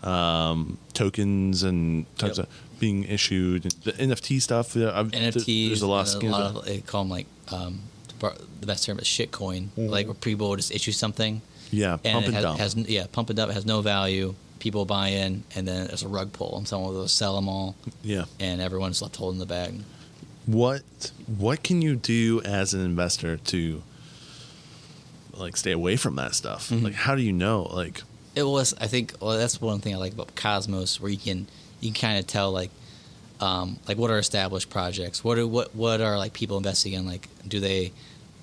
um, 0.03 0.77
tokens 0.93 1.63
and 1.63 2.05
types 2.17 2.37
Yep. 2.37 2.47
of 2.47 2.79
being 2.79 3.03
issued. 3.05 3.63
The 3.83 3.93
NFT 3.93 4.39
stuff. 4.41 4.75
yeah, 4.75 4.91
I've- 4.97 5.09
NFTs. 5.17 5.67
There's 5.67 5.81
a 5.81 5.87
lot 5.87 6.13
and 6.13 6.23
a 6.23 6.29
lot 6.29 6.55
of 6.55 6.65
they 6.65 6.79
call 6.79 7.03
them 7.03 7.09
like 7.09 7.25
um, 7.51 7.81
the 8.19 8.65
best 8.67 8.85
term 8.85 8.99
is 8.99 9.05
shitcoin. 9.05 9.69
Mhm. 9.77 9.89
Like 9.89 10.05
where 10.07 10.13
people 10.13 10.49
will 10.49 10.55
just 10.55 10.71
issue 10.71 10.91
something 10.91 11.41
yeah, 11.71 11.97
and 12.03 12.13
pump 12.13 12.23
it 12.23 12.27
and 12.27 12.35
has, 12.35 12.43
dump. 12.43 12.59
has 12.59 12.75
yeah 12.75 13.05
pump 13.11 13.29
and 13.29 13.37
dump. 13.37 13.51
It 13.51 13.55
has 13.55 13.65
no 13.65 13.81
value. 13.81 14.35
People 14.59 14.85
buy 14.85 15.09
in, 15.09 15.43
and 15.55 15.67
then 15.67 15.85
there's 15.87 16.01
a 16.03 16.07
rug 16.07 16.33
pull, 16.33 16.57
and 16.57 16.67
someone 16.67 16.91
will 16.93 17.07
sell 17.07 17.35
them 17.35 17.47
all, 17.47 17.75
yeah. 18.03 18.25
and 18.39 18.59
everyone's 18.59 19.01
left 19.03 19.15
holding 19.15 19.39
the 19.39 19.45
bag. 19.45 19.73
What 20.47 20.81
What 21.27 21.61
can 21.63 21.81
you 21.81 21.95
do 21.95 22.41
as 22.43 22.73
an 22.73 22.81
investor 22.81 23.37
to 23.37 23.83
like 25.39 25.57
stay 25.57 25.71
away 25.71 25.95
from 25.95 26.15
that 26.15 26.35
stuff? 26.35 26.69
Mhm. 26.69 26.83
Like, 26.83 26.93
how 26.93 27.15
do 27.15 27.21
you 27.21 27.33
know? 27.33 27.63
Like, 27.73 28.03
It 28.35 28.43
was, 28.43 28.73
I 28.79 28.87
think, 28.87 29.13
well, 29.21 29.37
that's 29.37 29.59
one 29.61 29.79
thing 29.79 29.93
I 29.95 29.97
like 29.97 30.13
about 30.13 30.35
Cosmos, 30.35 30.99
where 31.01 31.11
you 31.11 31.17
can 31.17 31.47
you 31.79 31.91
can 31.91 32.01
kind 32.09 32.19
of 32.19 32.27
tell 32.27 32.51
like, 32.51 32.71
um, 33.39 33.77
like 33.87 33.97
what 33.97 34.09
are 34.11 34.17
established 34.19 34.69
projects, 34.69 35.23
what 35.23 35.37
are 35.37 35.45
what 35.47 35.75
what 35.75 36.01
are 36.01 36.17
like 36.17 36.33
people 36.33 36.57
investing 36.57 36.93
in, 36.93 37.05
like 37.05 37.27
do 37.47 37.59
they 37.59 37.91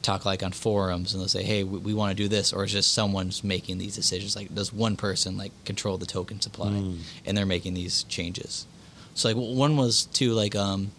talk 0.02 0.24
like 0.26 0.42
on 0.42 0.52
forums 0.52 1.14
and 1.14 1.20
they'll 1.20 1.28
say, 1.28 1.42
hey, 1.42 1.64
we, 1.64 1.78
we 1.78 1.94
want 1.94 2.10
to 2.16 2.22
do 2.22 2.28
this, 2.28 2.52
or 2.52 2.64
is 2.64 2.72
just 2.72 2.92
someone's 2.92 3.42
making 3.42 3.78
these 3.78 3.94
decisions? 3.96 4.36
Like, 4.36 4.54
does 4.54 4.72
one 4.72 4.96
person 4.96 5.36
like 5.36 5.52
control 5.64 5.96
the 5.98 6.06
token 6.06 6.40
supply, 6.40 6.68
Mm. 6.68 6.98
and 7.24 7.36
they're 7.36 7.46
making 7.46 7.74
these 7.74 8.04
changes? 8.04 8.66
So 9.14 9.28
like 9.28 9.36
one 9.36 9.76
was 9.76 10.04
too 10.06 10.32
like 10.32 10.54
um, 10.56 10.90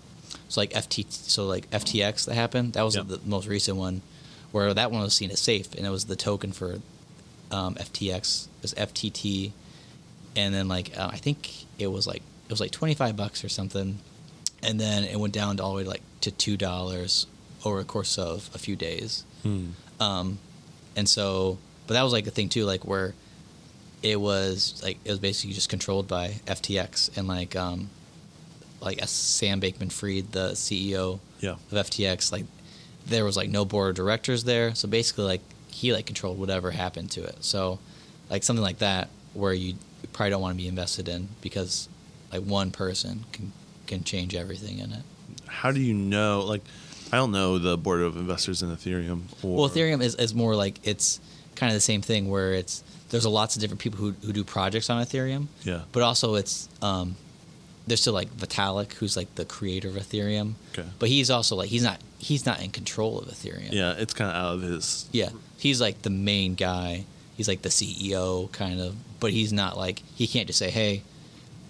so 0.50 0.62
like 0.62 0.72
FT 0.74 1.06
so 1.10 1.46
like 1.46 1.70
FTX 1.72 2.26
that 2.26 2.34
happened. 2.36 2.74
That 2.74 2.84
was 2.84 2.96
Yeah. 2.96 3.04
the 3.04 3.20
most 3.26 3.48
recent 3.48 3.78
one, 3.78 4.02
where 4.56 4.74
that 4.74 4.90
one 4.90 5.02
was 5.02 5.14
seen 5.14 5.32
as 5.32 5.42
safe, 5.42 5.74
and 5.76 5.86
it 5.86 5.90
was 5.90 6.06
the 6.06 6.16
token 6.16 6.54
for 6.54 6.80
um, 7.52 7.76
FTX. 7.76 8.46
It 8.46 8.62
was 8.62 8.74
FTT, 8.76 9.52
and 10.34 10.54
then 10.54 10.70
like 10.70 10.98
uh, 10.98 11.10
I 11.12 11.18
think 11.18 11.66
it 11.78 11.88
was 11.88 12.08
like 12.08 12.22
it 12.46 12.50
was 12.52 12.62
like 12.62 12.72
twenty 12.72 12.94
five 12.94 13.18
bucks 13.18 13.44
or 13.44 13.50
something, 13.50 14.00
and 14.64 14.80
then 14.80 15.04
it 15.04 15.20
went 15.20 15.34
down 15.34 15.58
to 15.58 15.64
all 15.64 15.72
the 15.72 15.76
way 15.76 15.84
to 15.84 15.90
like 15.90 16.04
to 16.22 16.32
two 16.32 16.56
dollars 16.56 17.28
over 17.66 17.80
the 17.80 17.84
course 17.84 18.18
of 18.18 18.50
a 18.56 18.58
few 18.58 18.78
days. 18.78 19.26
hmm. 19.44 19.72
Um, 20.00 20.40
and 20.96 21.10
so, 21.10 21.58
but 21.86 21.96
that 21.96 22.04
was 22.04 22.14
like 22.14 22.26
a 22.26 22.32
thing 22.32 22.48
too, 22.48 22.64
like 22.64 22.86
where 22.86 23.14
it 24.04 24.22
was 24.22 24.80
like 24.82 25.00
it 25.04 25.10
was 25.10 25.20
basically 25.20 25.54
just 25.54 25.68
controlled 25.68 26.08
by 26.08 26.30
FTX 26.48 27.18
and 27.18 27.28
like 27.28 27.58
um, 27.58 27.90
like 28.80 29.02
Sam 29.06 29.60
Bankman-Fried, 29.60 30.32
the 30.32 30.52
CEO 30.52 31.20
yeah, 31.42 31.56
of 31.74 31.88
FTX, 31.90 32.32
like 32.32 32.46
there 33.06 33.24
was 33.26 33.38
like 33.38 33.50
no 33.50 33.66
board 33.66 33.90
of 33.92 33.96
directors 33.96 34.44
there, 34.44 34.74
so 34.76 34.88
basically 34.88 35.26
like 35.26 35.42
he 35.70 35.94
like 35.94 36.06
controlled 36.06 36.40
whatever 36.40 36.72
happened 36.72 37.12
to 37.12 37.24
it. 37.24 37.38
So 37.44 37.80
like 38.30 38.44
something 38.44 38.64
like 38.64 38.80
that 38.80 39.10
where 39.34 39.54
you 39.54 39.76
probably 40.14 40.32
don't 40.32 40.42
want 40.42 40.54
to 40.56 40.62
be 40.62 40.68
invested 40.68 41.08
in 41.10 41.28
because 41.42 41.90
like 42.32 42.42
one 42.42 42.72
person 42.72 43.26
can 43.32 43.52
can 43.88 44.04
change 44.04 44.34
everything 44.36 44.80
in 44.80 44.92
it. 44.92 45.04
how 45.48 45.72
do 45.72 45.80
you 45.80 45.94
know? 45.94 46.42
Like, 46.42 46.62
I 47.14 47.18
don't 47.18 47.32
know 47.32 47.60
the 47.60 47.78
board 47.78 48.02
of 48.02 48.18
investors 48.18 48.64
in 48.64 48.70
Ethereum. 48.70 49.22
Or, 49.44 49.58
Well, 49.58 49.70
Ethereum 49.70 50.02
is, 50.02 50.16
is 50.16 50.34
more 50.34 50.56
like 50.56 50.80
it's 50.84 51.20
kind 51.56 51.70
of 51.72 51.76
the 51.76 51.82
same 51.82 52.02
thing 52.02 52.30
where 52.30 52.54
it's 52.54 52.84
there's 53.10 53.26
a 53.26 53.30
lots 53.30 53.56
of 53.56 53.62
different 53.62 53.80
people 53.82 54.00
who, 54.00 54.12
who 54.26 54.34
do 54.34 54.44
projects 54.44 54.90
on 54.90 55.06
Ethereum, 55.06 55.46
Yeah. 55.64 55.82
but 55.92 56.02
also 56.02 56.34
it's 56.36 56.68
um, 56.82 57.16
there's 57.88 58.02
still 58.02 58.14
like 58.14 58.30
Vitalik 58.36 58.94
who's 58.94 59.16
like 59.16 59.34
the 59.36 59.46
creator 59.46 59.88
of 59.90 59.96
Ethereum, 59.96 60.54
Okay. 60.78 60.88
but 61.00 61.10
he's 61.10 61.30
also 61.30 61.56
like 61.56 61.70
he's 61.70 61.84
not 61.84 62.00
he's 62.18 62.46
not 62.46 62.62
in 62.64 62.72
control 62.72 63.20
of 63.20 63.28
Ethereum. 63.28 63.72
Yeah, 63.72 63.94
it's 63.98 64.14
kind 64.14 64.30
of 64.32 64.36
out 64.36 64.54
of 64.56 64.62
his. 64.64 65.08
yeah, 65.12 65.30
he's 65.58 65.80
like 65.82 66.02
the 66.02 66.10
main 66.10 66.56
guy. 66.56 67.06
He's 67.38 67.48
like 67.48 67.62
the 67.64 67.70
CEO 67.70 68.52
kind 68.52 68.80
of, 68.80 68.96
but 69.20 69.32
he's 69.32 69.52
not 69.54 69.78
like 69.78 70.02
he 70.16 70.26
can't 70.28 70.48
just 70.48 70.58
say, 70.60 70.70
"Hey, 70.70 71.04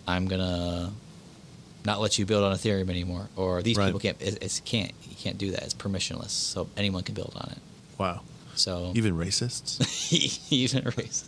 I'm 0.07 0.27
gonna 0.27 0.91
not 1.85 1.99
let 2.01 2.17
you 2.17 2.25
build 2.25 2.43
on 2.43 2.55
Ethereum 2.55 2.89
anymore," 2.89 3.27
or 3.35 3.61
these 3.61 3.77
Right. 3.77 3.87
people 3.87 3.99
can't. 3.99 4.21
It, 4.21 4.37
it's 4.43 4.59
can't 4.61 4.91
you 5.09 5.15
can't 5.17 5.37
do 5.37 5.51
that. 5.51 5.63
It's 5.63 5.73
permissionless, 5.73 6.29
so 6.29 6.67
anyone 6.77 7.03
can 7.03 7.15
build 7.15 7.33
on 7.35 7.49
it. 7.51 7.57
Wow. 7.97 8.21
So 8.55 8.93
Even 8.95 9.15
racists. 9.17 9.81
even 10.51 10.87
erase 10.87 11.27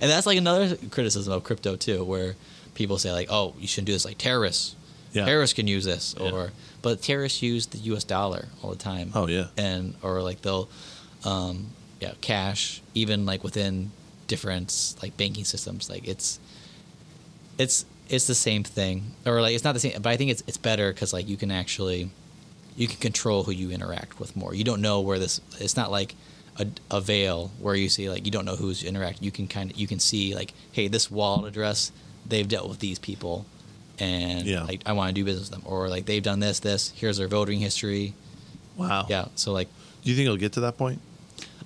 and 0.00 0.10
that's 0.10 0.26
like 0.26 0.38
another 0.38 0.76
criticism 0.90 1.32
of 1.32 1.44
crypto 1.44 1.76
too 1.76 2.02
where 2.02 2.34
people 2.78 2.96
say 2.98 3.12
like 3.12 3.28
oh 3.30 3.54
you 3.58 3.66
shouldn't 3.66 3.86
do 3.86 3.92
this 3.92 4.04
like 4.04 4.16
terrorists 4.18 4.74
Yeah. 5.12 5.24
terrorists 5.26 5.54
can 5.54 5.66
use 5.66 5.84
this 5.84 6.14
Yeah. 6.18 6.30
or 6.30 6.50
but 6.80 7.02
terrorists 7.02 7.42
use 7.42 7.66
the 7.66 7.78
us 7.78 8.04
dollar 8.04 8.46
all 8.62 8.70
the 8.70 8.76
time 8.92 9.10
Oh 9.14 9.26
yeah. 9.26 9.48
and 9.56 9.94
or 10.02 10.22
like 10.22 10.42
they'll 10.42 10.68
um 11.24 11.54
yeah 12.00 12.12
cash 12.20 12.80
even 12.94 13.26
like 13.26 13.42
within 13.42 13.90
different 14.28 14.94
like 15.02 15.16
banking 15.16 15.44
systems 15.44 15.90
like 15.90 16.06
it's 16.06 16.38
it's 17.58 17.84
it's 18.08 18.26
the 18.26 18.34
same 18.34 18.62
thing 18.64 19.12
or 19.26 19.40
like 19.42 19.54
it's 19.54 19.64
not 19.64 19.72
the 19.74 19.80
same 19.80 20.00
but 20.00 20.06
i 20.10 20.16
think 20.16 20.30
it's 20.30 20.42
it's 20.46 20.56
better 20.56 20.92
because 20.92 21.12
like 21.12 21.28
you 21.28 21.36
can 21.36 21.50
actually 21.50 22.10
you 22.76 22.86
can 22.86 22.98
control 22.98 23.42
who 23.44 23.50
you 23.52 23.70
interact 23.70 24.20
with 24.20 24.36
more 24.36 24.54
you 24.54 24.64
don't 24.64 24.80
know 24.80 25.00
where 25.00 25.18
this 25.18 25.40
it's 25.58 25.76
not 25.76 25.90
like 25.90 26.14
a, 26.60 26.66
a 26.90 27.00
veil 27.00 27.50
where 27.60 27.74
you 27.74 27.88
see 27.88 28.08
like 28.08 28.24
you 28.24 28.30
don't 28.30 28.44
know 28.44 28.56
who's 28.56 28.82
interacting 28.84 29.24
you 29.24 29.30
can 29.32 29.46
kind 29.48 29.70
of 29.72 29.76
you 29.76 29.86
can 29.86 29.98
see 29.98 30.34
like 30.34 30.52
hey 30.72 30.86
this 30.88 31.10
wallet 31.10 31.46
address 31.48 31.90
they've 32.28 32.48
dealt 32.48 32.68
with 32.68 32.78
these 32.80 32.98
people 32.98 33.44
and 33.98 34.42
Yeah. 34.46 34.62
like 34.64 34.82
i 34.86 34.92
want 34.92 35.08
to 35.08 35.14
do 35.14 35.24
business 35.24 35.50
with 35.50 35.60
them 35.62 35.70
or 35.70 35.88
like 35.88 36.06
they've 36.06 36.22
done 36.22 36.40
this 36.40 36.60
this 36.60 36.92
here's 36.96 37.16
their 37.18 37.28
voting 37.28 37.58
history 37.60 38.14
Wow. 38.76 39.06
yeah 39.08 39.26
so 39.34 39.52
like 39.52 39.68
Do 40.04 40.10
you 40.10 40.16
think 40.16 40.26
it'll 40.26 40.36
get 40.36 40.52
to 40.52 40.60
that 40.60 40.76
point? 40.78 41.00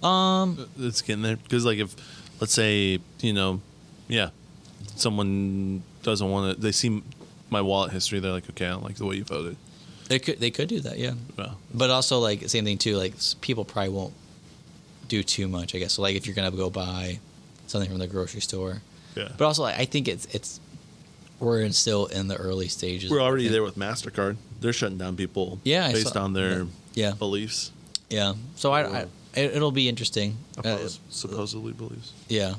um 0.03 0.67
It's 0.79 1.03
getting 1.03 1.23
there 1.23 1.37
because, 1.37 1.65
like, 1.65 1.79
if 1.79 1.95
let's 2.41 2.53
say 2.55 2.99
you 3.21 3.33
know, 3.33 3.61
yeah, 4.09 4.31
someone 4.97 5.83
doesn't 6.03 6.29
want 6.29 6.57
to. 6.57 6.61
They 6.61 6.73
see 6.73 7.03
my 7.51 7.61
wallet 7.61 7.93
history. 7.93 8.19
They're 8.21 8.33
like, 8.33 8.49
okay, 8.51 8.67
I 8.67 8.71
don't 8.71 8.83
like 8.83 8.97
the 8.97 9.07
way 9.07 9.17
you 9.17 9.25
voted. 9.25 9.57
They 10.09 10.19
could 10.19 10.41
they 10.41 10.51
could 10.51 10.69
do 10.69 10.81
that, 10.81 10.99
yeah. 10.99 11.15
Well, 11.37 11.59
But 11.73 11.91
also 11.91 12.19
like 12.19 12.49
same 12.49 12.65
thing 12.65 12.79
too. 12.79 12.97
Like 12.97 13.15
people 13.41 13.65
probably 13.65 13.91
won't 13.91 14.15
do 15.09 15.23
too 15.23 15.49
much. 15.49 15.75
I 15.75 15.79
guess. 15.79 15.93
So 15.95 16.03
like 16.03 16.17
if 16.17 16.27
you're 16.27 16.35
gonna 16.35 16.51
go 16.51 16.71
buy 16.71 17.21
something 17.67 17.89
from 17.91 17.99
the 17.99 18.07
grocery 18.09 18.41
store, 18.41 18.83
yeah. 19.17 19.29
but 19.37 19.45
also 19.45 19.65
I 19.65 19.73
I 19.79 19.85
think 19.85 20.09
it's 20.09 20.27
it's 20.27 20.61
we're 21.41 21.61
in, 21.63 21.73
still 21.73 22.07
in 22.07 22.29
the 22.29 22.37
early 22.37 22.69
stages. 22.69 23.11
We're 23.11 23.21
already 23.21 23.49
there 23.49 23.63
with 23.65 23.77
Mastercard. 23.77 24.37
They're 24.61 24.73
shutting 24.73 24.99
down 24.99 25.17
people. 25.17 25.59
Yeah, 25.65 25.87
I 25.87 25.93
based 25.93 26.13
saw- 26.13 26.23
on 26.23 26.33
their 26.35 26.67
Yeah, 26.95 27.13
beliefs. 27.13 27.73
yeah. 28.11 28.35
So 28.55 28.71
I, 28.73 28.83
I 28.83 29.01
it, 29.35 29.57
it'll 29.57 29.73
be 29.73 29.89
interesting. 29.89 30.37
Uh, 30.65 30.79
supposedly 31.11 31.73
beliefs. 31.73 32.13
yeah, 32.29 32.55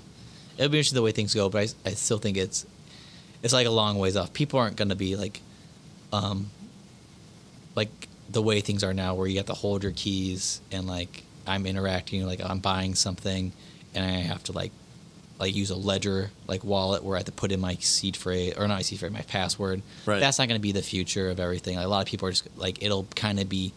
it'll 0.58 0.70
be 0.72 0.80
interesting 0.80 0.96
the 0.98 1.02
way 1.02 1.12
things 1.12 1.34
go. 1.34 1.48
But 1.50 1.74
I 1.86 1.90
I 1.92 1.94
still 1.94 2.18
think 2.18 2.36
it's 2.36 2.66
it's 3.42 3.54
like 3.54 3.68
a 3.68 3.72
long 3.72 3.98
ways 4.00 4.18
off. 4.18 4.34
People 4.34 4.60
aren't 4.60 4.76
gonna 4.76 4.96
be 4.96 5.16
like 5.16 5.40
um 6.12 6.50
like 7.76 7.90
the 8.30 8.42
way 8.42 8.62
things 8.62 8.84
are 8.84 8.94
now, 8.94 9.16
where 9.16 9.28
you 9.28 9.38
have 9.38 9.46
to 9.48 9.54
hold 9.54 9.84
your 9.84 9.92
keys 9.94 10.60
and 10.72 10.88
like 10.88 11.24
I'm 11.48 11.66
interacting, 11.66 12.26
like 12.26 12.42
I'm 12.44 12.60
buying 12.60 12.96
something, 12.96 13.52
and 13.94 14.04
I 14.06 14.20
have 14.28 14.44
to 14.46 14.52
like 14.52 14.72
like 15.40 15.56
use 15.56 15.70
a 15.72 15.76
ledger 15.76 16.30
like 16.48 16.64
wallet 16.64 17.04
where 17.04 17.16
I 17.16 17.20
have 17.20 17.26
to 17.26 17.32
put 17.32 17.52
in 17.52 17.60
my 17.60 17.76
seed 17.76 18.16
phrase 18.16 18.54
or 18.58 18.68
not 18.68 18.76
my 18.76 18.82
seed 18.82 19.00
phrase, 19.00 19.12
my 19.12 19.22
password. 19.22 19.82
Right. 20.06 20.20
That's 20.20 20.40
not 20.40 20.48
going 20.48 20.60
to 20.60 20.62
be 20.62 20.72
the 20.72 20.82
future 20.84 21.30
of 21.30 21.40
everything. 21.40 21.76
Like, 21.76 21.86
a 21.86 21.90
lot 21.90 22.02
of 22.02 22.08
people 22.08 22.28
are 22.28 22.32
just 22.32 22.48
like 22.58 22.82
it'll 22.84 23.06
kind 23.16 23.40
of 23.40 23.50
be 23.50 23.74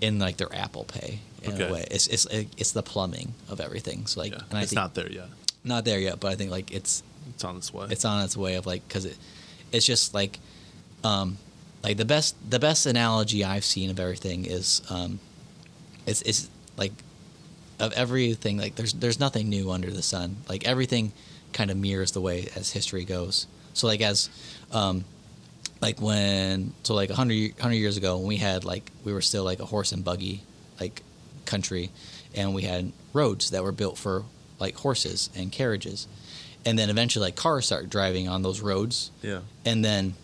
in 0.00 0.18
like 0.18 0.36
their 0.38 0.52
Apple 0.54 0.84
Pay 0.84 1.20
in 1.42 1.52
Okay. 1.52 1.68
a 1.68 1.72
way. 1.72 1.86
It's 1.90 2.06
it's 2.08 2.26
it's 2.26 2.72
the 2.72 2.82
plumbing 2.82 3.34
of 3.48 3.60
everything. 3.60 4.06
So 4.06 4.20
like, 4.20 4.32
yeah. 4.32 4.40
and 4.50 4.58
I 4.58 4.62
it's 4.62 4.70
think 4.70 4.76
not 4.76 4.94
there 4.94 5.10
yet. 5.10 5.28
not 5.64 5.84
there 5.84 5.98
yet, 6.00 6.20
but 6.20 6.28
I 6.28 6.34
think 6.36 6.50
like 6.50 6.72
it's 6.72 7.02
It's 7.34 7.44
on 7.44 7.56
its 7.56 7.72
way. 7.72 7.86
it's 7.90 8.04
on 8.04 8.24
its 8.24 8.36
way 8.36 8.54
of 8.54 8.66
like 8.66 8.86
because 8.88 9.04
it 9.04 9.16
it's 9.72 9.84
just 9.86 10.14
like 10.14 10.38
um 11.04 11.36
like 11.84 11.96
the 11.98 12.04
best 12.04 12.34
the 12.50 12.58
best 12.58 12.86
analogy 12.86 13.44
i've 13.44 13.64
seen 13.64 13.88
of 13.90 14.00
everything 14.00 14.44
is 14.46 14.82
um 14.90 15.20
it's 16.06 16.22
it's 16.22 16.48
like 16.76 16.92
of 17.80 17.92
everything 17.92 18.58
like 18.58 18.74
there's 18.76 18.92
there's 18.94 19.20
nothing 19.20 19.48
new 19.48 19.70
under 19.70 19.90
the 19.90 20.02
sun. 20.02 20.36
Like 20.48 20.66
everything 20.66 21.12
kind 21.52 21.70
of 21.70 21.76
mirrors 21.76 22.12
the 22.12 22.20
way 22.20 22.48
as 22.56 22.72
history 22.72 23.04
goes. 23.04 23.46
So 23.74 23.86
like 23.86 24.00
as 24.00 24.28
um 24.72 25.04
like 25.80 26.00
when 26.00 26.72
so 26.82 26.94
like 26.94 27.08
100, 27.08 27.32
ye- 27.34 27.50
100 27.52 27.74
years 27.74 27.96
ago 27.96 28.16
when 28.18 28.26
we 28.26 28.36
had 28.36 28.64
like 28.64 28.90
we 29.04 29.12
were 29.12 29.20
still 29.20 29.44
like 29.44 29.60
a 29.60 29.64
horse 29.66 29.92
and 29.92 30.04
buggy 30.04 30.42
like 30.80 31.02
country 31.44 31.90
and 32.34 32.54
we 32.54 32.62
had 32.62 32.92
roads 33.12 33.50
that 33.50 33.62
were 33.62 33.72
built 33.72 33.96
for 33.96 34.24
like 34.58 34.74
horses 34.76 35.30
and 35.36 35.52
carriages. 35.52 36.06
And 36.66 36.78
then 36.78 36.90
eventually 36.90 37.24
like 37.26 37.36
cars 37.36 37.66
start 37.66 37.88
driving 37.88 38.28
on 38.28 38.42
those 38.42 38.60
roads. 38.60 39.10
Yeah. 39.22 39.40
and 39.64 39.84
then 39.84 40.14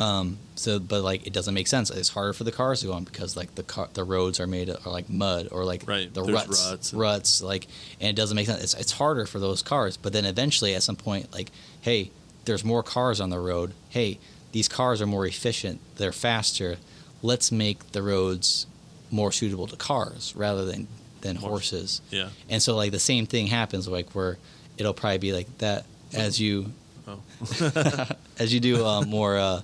um 0.00 0.38
so 0.56 0.78
but 0.80 1.02
like 1.02 1.26
it 1.26 1.32
doesn't 1.32 1.54
make 1.54 1.68
sense 1.68 1.88
it's 1.88 2.08
harder 2.08 2.32
for 2.32 2.42
the 2.44 2.50
cars 2.50 2.80
to 2.80 2.86
go 2.86 2.92
on 2.92 3.04
because 3.04 3.36
like 3.36 3.54
the 3.54 3.62
car 3.62 3.88
the 3.94 4.02
roads 4.02 4.40
are 4.40 4.46
made 4.46 4.68
of 4.68 4.84
are 4.86 4.90
like 4.92 5.08
mud 5.08 5.48
or 5.52 5.64
like 5.64 5.86
Right, 5.86 6.12
the 6.12 6.22
there's 6.22 6.34
ruts 6.34 6.68
ruts 6.70 6.94
ruts, 6.94 7.42
like 7.42 7.68
and 8.00 8.08
it 8.10 8.16
doesn't 8.16 8.34
make 8.34 8.46
sense 8.46 8.62
it's, 8.62 8.74
it's 8.74 8.92
harder 8.92 9.24
for 9.24 9.38
those 9.38 9.62
cars 9.62 9.96
but 9.96 10.12
then 10.12 10.24
eventually 10.24 10.74
at 10.74 10.82
some 10.82 10.96
point 10.96 11.32
like 11.32 11.50
hey 11.82 12.10
there's 12.44 12.64
more 12.64 12.82
cars 12.82 13.20
on 13.20 13.30
the 13.30 13.38
road 13.38 13.72
hey 13.90 14.18
these 14.52 14.68
cars 14.68 15.00
are 15.00 15.06
more 15.06 15.26
efficient 15.26 15.80
they're 15.96 16.12
faster 16.12 16.76
let's 17.22 17.52
make 17.52 17.92
the 17.92 18.02
roads 18.02 18.66
more 19.10 19.30
suitable 19.30 19.68
to 19.68 19.76
cars 19.76 20.34
rather 20.36 20.64
than 20.64 20.88
than 21.20 21.36
Horse. 21.36 21.70
horses. 21.70 22.02
Yeah. 22.10 22.28
And 22.50 22.62
so 22.62 22.76
like 22.76 22.90
the 22.92 22.98
same 22.98 23.26
thing 23.26 23.46
happens 23.46 23.88
like 23.88 24.10
where 24.10 24.36
it'll 24.76 24.92
probably 24.92 25.18
be 25.18 25.32
like 25.32 25.58
that 25.58 25.86
as 26.12 26.38
you 26.40 26.66
Oh. 27.06 27.20
as 28.38 28.52
you 28.52 28.60
do 28.60 28.84
um, 28.84 29.08
more 29.08 29.36
uh, 29.36 29.60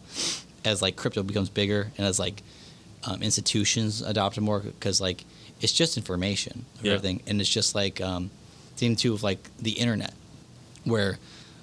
as 0.65 0.83
like 0.83 0.97
crypto 0.97 1.23
becomes 1.23 1.49
bigger 1.49 1.91
and 1.99 2.07
as 2.07 2.19
like 2.19 2.43
um, 3.05 3.23
institutions 3.23 4.03
adopt 4.03 4.37
it 4.37 4.43
more 4.43 4.61
because 4.61 5.01
like 5.01 5.25
it's 5.61 5.73
just 5.73 5.97
information 5.97 6.65
of 6.79 6.85
Yeah. 6.87 6.93
everything 6.95 7.23
and 7.27 7.41
it's 7.41 7.51
just 7.51 7.75
like 7.75 8.01
um, 8.01 8.31
thing 8.77 8.97
too 8.97 9.15
of 9.15 9.23
like 9.23 9.39
the 9.59 9.73
internet 9.73 10.15
where 10.85 11.19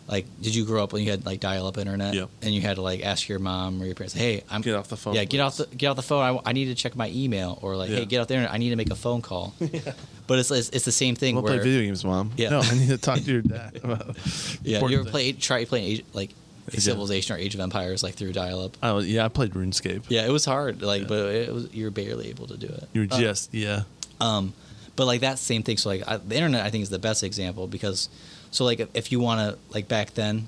like 0.08 0.26
did 0.42 0.56
you 0.56 0.64
grow 0.66 0.84
up 0.84 0.94
when 0.94 1.04
you 1.04 1.12
had 1.12 1.26
like 1.26 1.40
dial-up 1.42 1.78
internet 1.78 2.14
Yep. 2.14 2.30
and 2.42 2.54
you 2.56 2.62
had 2.62 2.76
to 2.78 2.82
like 2.82 3.04
ask 3.04 3.28
your 3.28 3.40
mom 3.40 3.82
or 3.82 3.86
your 3.86 3.94
parents 3.96 4.14
hey 4.14 4.42
i'm 4.50 4.62
Get 4.62 4.76
off 4.76 4.88
the 4.88 4.96
phone, 4.98 5.16
yeah 5.16 5.26
get 5.26 5.40
off 5.42 5.58
the 5.58 5.66
get 5.76 5.88
off 5.90 5.96
the 5.98 6.02
phone 6.02 6.40
I, 6.46 6.50
I 6.50 6.54
need 6.54 6.66
to 6.66 6.76
check 6.76 6.96
my 6.96 7.10
email 7.10 7.60
or 7.62 7.76
like 7.76 7.90
Yeah. 7.90 7.98
hey 7.98 8.06
get 8.06 8.20
off 8.22 8.28
the 8.28 8.36
internet 8.36 8.54
i 8.54 8.58
need 8.58 8.70
to 8.70 8.76
make 8.78 8.90
a 8.90 8.96
phone 8.96 9.22
call 9.22 9.54
yeah. 9.60 9.82
but 10.28 10.40
it's, 10.40 10.50
it's 10.52 10.70
it's 10.70 10.86
the 10.86 10.92
same 10.92 11.16
thing 11.16 11.36
we'll 11.36 11.44
where 11.44 11.56
play 11.56 11.64
video 11.64 11.82
games, 11.82 12.06
mom. 12.06 12.32
Yeah. 12.38 12.50
No, 12.50 12.60
I 12.62 12.74
need 12.76 12.88
to 12.90 12.98
talk 12.98 13.20
to 13.20 13.32
your 13.32 13.42
dad. 13.42 13.80
About 13.84 14.16
yeah 14.64 14.86
you 14.86 15.00
ever 15.00 15.10
play 15.10 15.34
try 15.34 15.66
playing 15.66 16.02
like 16.14 16.32
Yeah. 16.74 16.80
civilization 16.82 17.36
or 17.36 17.40
age 17.40 17.54
of 17.56 17.62
empires 17.62 18.04
like 18.04 18.16
through 18.16 18.34
dial-up 18.34 18.76
Oh 18.84 19.00
yeah, 19.00 19.24
I 19.26 19.30
played 19.30 19.52
RuneScape. 19.54 20.04
Yeah, 20.10 20.26
it 20.26 20.32
was 20.32 20.46
hard. 20.46 20.82
Like, 20.82 21.04
Yeah. 21.04 21.08
but 21.08 21.18
it 21.36 21.54
was 21.54 21.74
you 21.74 21.86
were 21.86 21.92
barely 21.92 22.30
able 22.30 22.48
to 22.48 22.58
do 22.58 22.68
it. 22.68 22.84
You 22.94 23.02
were 23.02 23.08
Uh, 23.14 23.20
just 23.20 23.54
yeah. 23.54 23.84
um, 24.20 24.54
but 24.96 25.06
like 25.06 25.22
that 25.22 25.40
same 25.40 25.64
thing. 25.64 25.78
So 25.78 25.90
like 25.90 26.04
I, 26.08 26.18
the 26.18 26.36
internet, 26.36 26.66
I 26.66 26.70
think 26.70 26.82
is 26.84 26.90
the 26.90 27.00
best 27.00 27.24
example 27.24 27.68
because, 27.68 28.10
so 28.52 28.66
like 28.66 28.80
if, 28.80 28.90
if 28.94 29.12
you 29.12 29.20
want 29.20 29.40
to 29.42 29.58
like 29.74 29.88
back 29.88 30.14
then, 30.16 30.48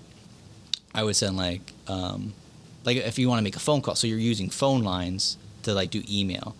I 0.93 1.03
would 1.03 1.15
send 1.15 1.37
like 1.37 1.71
um, 1.87 2.33
like 2.83 2.97
if 2.97 3.17
you 3.19 3.29
want 3.29 3.39
to 3.39 3.43
make 3.43 3.55
a 3.55 3.59
phone 3.59 3.81
call, 3.81 3.95
so 3.95 4.07
you're 4.07 4.17
using 4.17 4.49
phone 4.49 4.81
lines 4.83 5.37
to 5.63 5.73
like 5.73 5.89
do 5.91 6.03
email. 6.09 6.55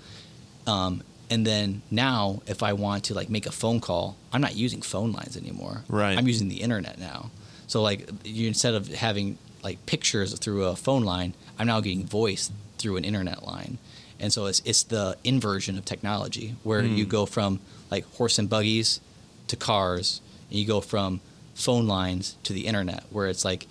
Um, 0.68 1.02
and 1.32 1.46
then 1.46 1.82
now, 1.92 2.42
if 2.48 2.64
I 2.64 2.74
want 2.74 3.04
to 3.06 3.14
like 3.14 3.30
make 3.30 3.46
a 3.46 3.52
phone 3.52 3.80
call, 3.80 4.16
I'm 4.32 4.42
not 4.42 4.56
using 4.56 4.82
phone 4.82 5.12
lines 5.12 5.36
anymore. 5.36 5.84
Right. 5.88 6.18
I'm 6.18 6.28
using 6.28 6.48
the 6.48 6.62
internet 6.62 7.00
now. 7.00 7.32
So 7.68 7.82
like 7.82 8.10
you 8.24 8.48
instead 8.48 8.74
of 8.74 8.88
having 8.88 9.38
like 9.64 9.86
pictures 9.86 10.38
through 10.38 10.66
a 10.66 10.76
phone 10.76 11.04
line, 11.04 11.34
I'm 11.58 11.68
now 11.68 11.80
getting 11.82 12.06
voice 12.06 12.52
through 12.78 12.98
an 12.98 13.04
internet 13.06 13.44
line. 13.46 13.78
And 14.20 14.32
so 14.34 14.46
it's 14.48 14.62
it's 14.66 14.84
the 14.84 15.18
inversion 15.24 15.78
of 15.78 15.86
technology 15.86 16.56
where 16.64 16.84
you 16.84 17.06
Hmm. 17.06 17.10
go 17.10 17.26
from 17.26 17.60
like 17.92 18.06
horse 18.16 18.38
and 18.40 18.50
buggies 18.50 19.00
to 19.48 19.56
cars, 19.56 20.22
and 20.50 20.60
you 20.60 20.66
go 20.66 20.82
from 20.82 21.22
phone 21.56 21.88
lines 21.88 22.36
to 22.44 22.54
the 22.54 22.66
internet 22.68 23.04
where 23.12 23.28
it's 23.28 23.44
like 23.46 23.68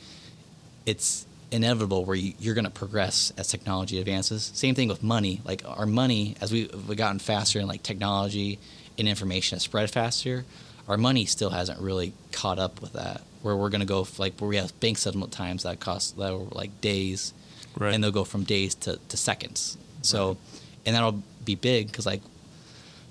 it's 0.87 1.27
inevitable 1.51 2.05
where 2.05 2.17
you, 2.17 2.35
you're 2.39 2.55
going 2.55 2.65
to 2.65 2.71
progress 2.71 3.33
as 3.39 3.49
technology 3.49 3.99
advances. 3.99 4.51
Same 4.55 4.75
thing 4.75 4.89
with 4.89 5.03
money. 5.03 5.41
Like 5.45 5.63
our 5.67 5.87
money, 5.87 6.37
as 6.41 6.53
we, 6.53 6.67
we've 6.87 6.97
gotten 6.97 7.19
faster 7.19 7.59
and 7.59 7.69
like 7.69 7.83
technology 7.83 8.59
and 8.99 9.09
information 9.09 9.57
has 9.57 9.63
spread 9.63 9.91
faster, 9.91 10.45
our 10.89 10.97
money 10.99 11.25
still 11.25 11.51
hasn't 11.51 11.81
really 11.81 12.13
caught 12.33 12.59
up 12.59 12.81
with 12.83 12.93
that. 12.95 13.23
Where 13.43 13.57
we're 13.57 13.69
going 13.71 13.81
to 13.81 13.87
go 13.87 14.07
like 14.19 14.39
where 14.41 14.49
we 14.49 14.57
have 14.57 14.79
bank 14.81 14.99
settlement 14.99 15.33
times 15.33 15.63
that 15.63 15.79
cost 15.81 16.17
that 16.17 16.33
are 16.33 16.39
like 16.53 16.81
days, 16.81 17.33
Right. 17.77 17.95
and 17.95 18.03
they'll 18.03 18.11
go 18.11 18.25
from 18.25 18.45
days 18.45 18.75
to, 18.77 18.99
to 19.09 19.17
seconds. 19.17 19.77
So, 20.03 20.37
and 20.85 20.97
that'll 20.97 21.23
be 21.45 21.55
big 21.55 21.87
because 21.87 22.07
like, 22.07 22.23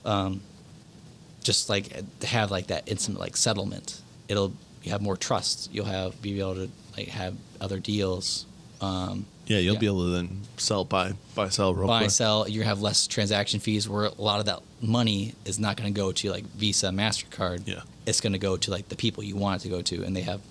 um, 0.05 0.41
just 1.41 1.69
like 1.69 1.93
have 2.23 2.51
like 2.51 2.67
that 2.67 2.89
instant 2.89 3.19
like 3.19 3.38
settlement. 3.38 4.01
It'll 4.28 4.51
you 4.84 4.91
have 4.91 5.01
more 5.01 5.15
trust. 5.17 5.69
You'll 5.73 5.86
have 5.86 6.21
be 6.21 6.39
able 6.39 6.55
to 6.55 6.69
like 6.97 7.07
have 7.09 7.36
other 7.61 7.80
deals. 7.80 8.45
Um, 8.82 9.25
Yeah, 9.47 9.59
you'll 9.59 9.75
yeah. 9.75 9.79
be 9.79 9.85
able 9.87 10.03
to 10.05 10.09
then 10.11 10.41
sell 10.57 10.83
buy 10.83 11.13
buy 11.33 11.49
sell 11.49 11.73
real 11.73 11.87
buy 11.87 11.99
quick. 12.01 12.11
sell. 12.11 12.47
You 12.47 12.63
have 12.63 12.81
less 12.81 13.07
transaction 13.07 13.59
fees. 13.59 13.87
Where 13.89 14.05
a 14.05 14.21
lot 14.21 14.39
of 14.39 14.45
that 14.47 14.59
money 14.81 15.33
is 15.45 15.57
not 15.57 15.77
going 15.77 15.91
to 15.91 15.97
go 15.97 16.11
to 16.11 16.29
like 16.31 16.43
Visa, 16.45 16.87
Mastercard. 16.89 17.65
Yeah. 17.65 17.81
it's 18.05 18.21
going 18.21 18.33
to 18.33 18.39
go 18.39 18.57
to 18.57 18.71
like 18.71 18.89
the 18.89 18.95
people 18.95 19.23
you 19.23 19.35
want 19.35 19.61
it 19.61 19.63
to 19.63 19.69
go 19.69 19.81
to, 19.81 20.03
and 20.03 20.15
they 20.15 20.21
have 20.21 20.41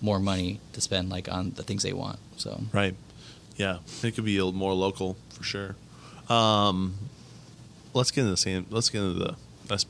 more 0.00 0.18
money 0.18 0.60
to 0.74 0.80
spend 0.80 1.08
like 1.08 1.30
on 1.32 1.52
the 1.52 1.62
things 1.62 1.82
they 1.82 1.92
want. 1.92 2.18
So 2.36 2.60
Right. 2.72 2.94
Yeah, 3.56 3.78
it 4.02 4.12
could 4.14 4.24
be 4.24 4.36
a 4.38 4.44
little 4.44 4.58
more 4.58 4.72
local 4.74 5.16
for 5.30 5.44
sure. 5.44 5.76
Um, 6.28 6.94
let's 7.94 8.10
get 8.10 8.22
into 8.22 8.30
the 8.32 8.36
same. 8.36 8.66
Let's 8.70 8.88
get 8.90 9.02
into 9.02 9.18
the 9.18 9.36
S, 9.72 9.86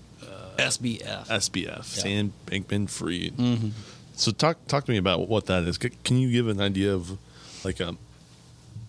SBF. 0.59 1.27
SBF, 1.29 1.85
Sam 1.85 2.33
Bankman 2.47 2.89
Fried. 2.91 3.33
hmm 3.35 3.71
So 4.15 4.31
talk 4.33 4.59
talk 4.67 4.85
to 4.85 4.91
me 4.93 4.99
about 4.99 5.29
what 5.29 5.47
that 5.47 5.65
is. 5.65 5.79
Can 5.79 6.19
you 6.19 6.31
give 6.31 6.49
an 6.49 6.61
idea 6.61 6.93
of 6.93 7.19
like 7.65 7.81
a 7.81 7.97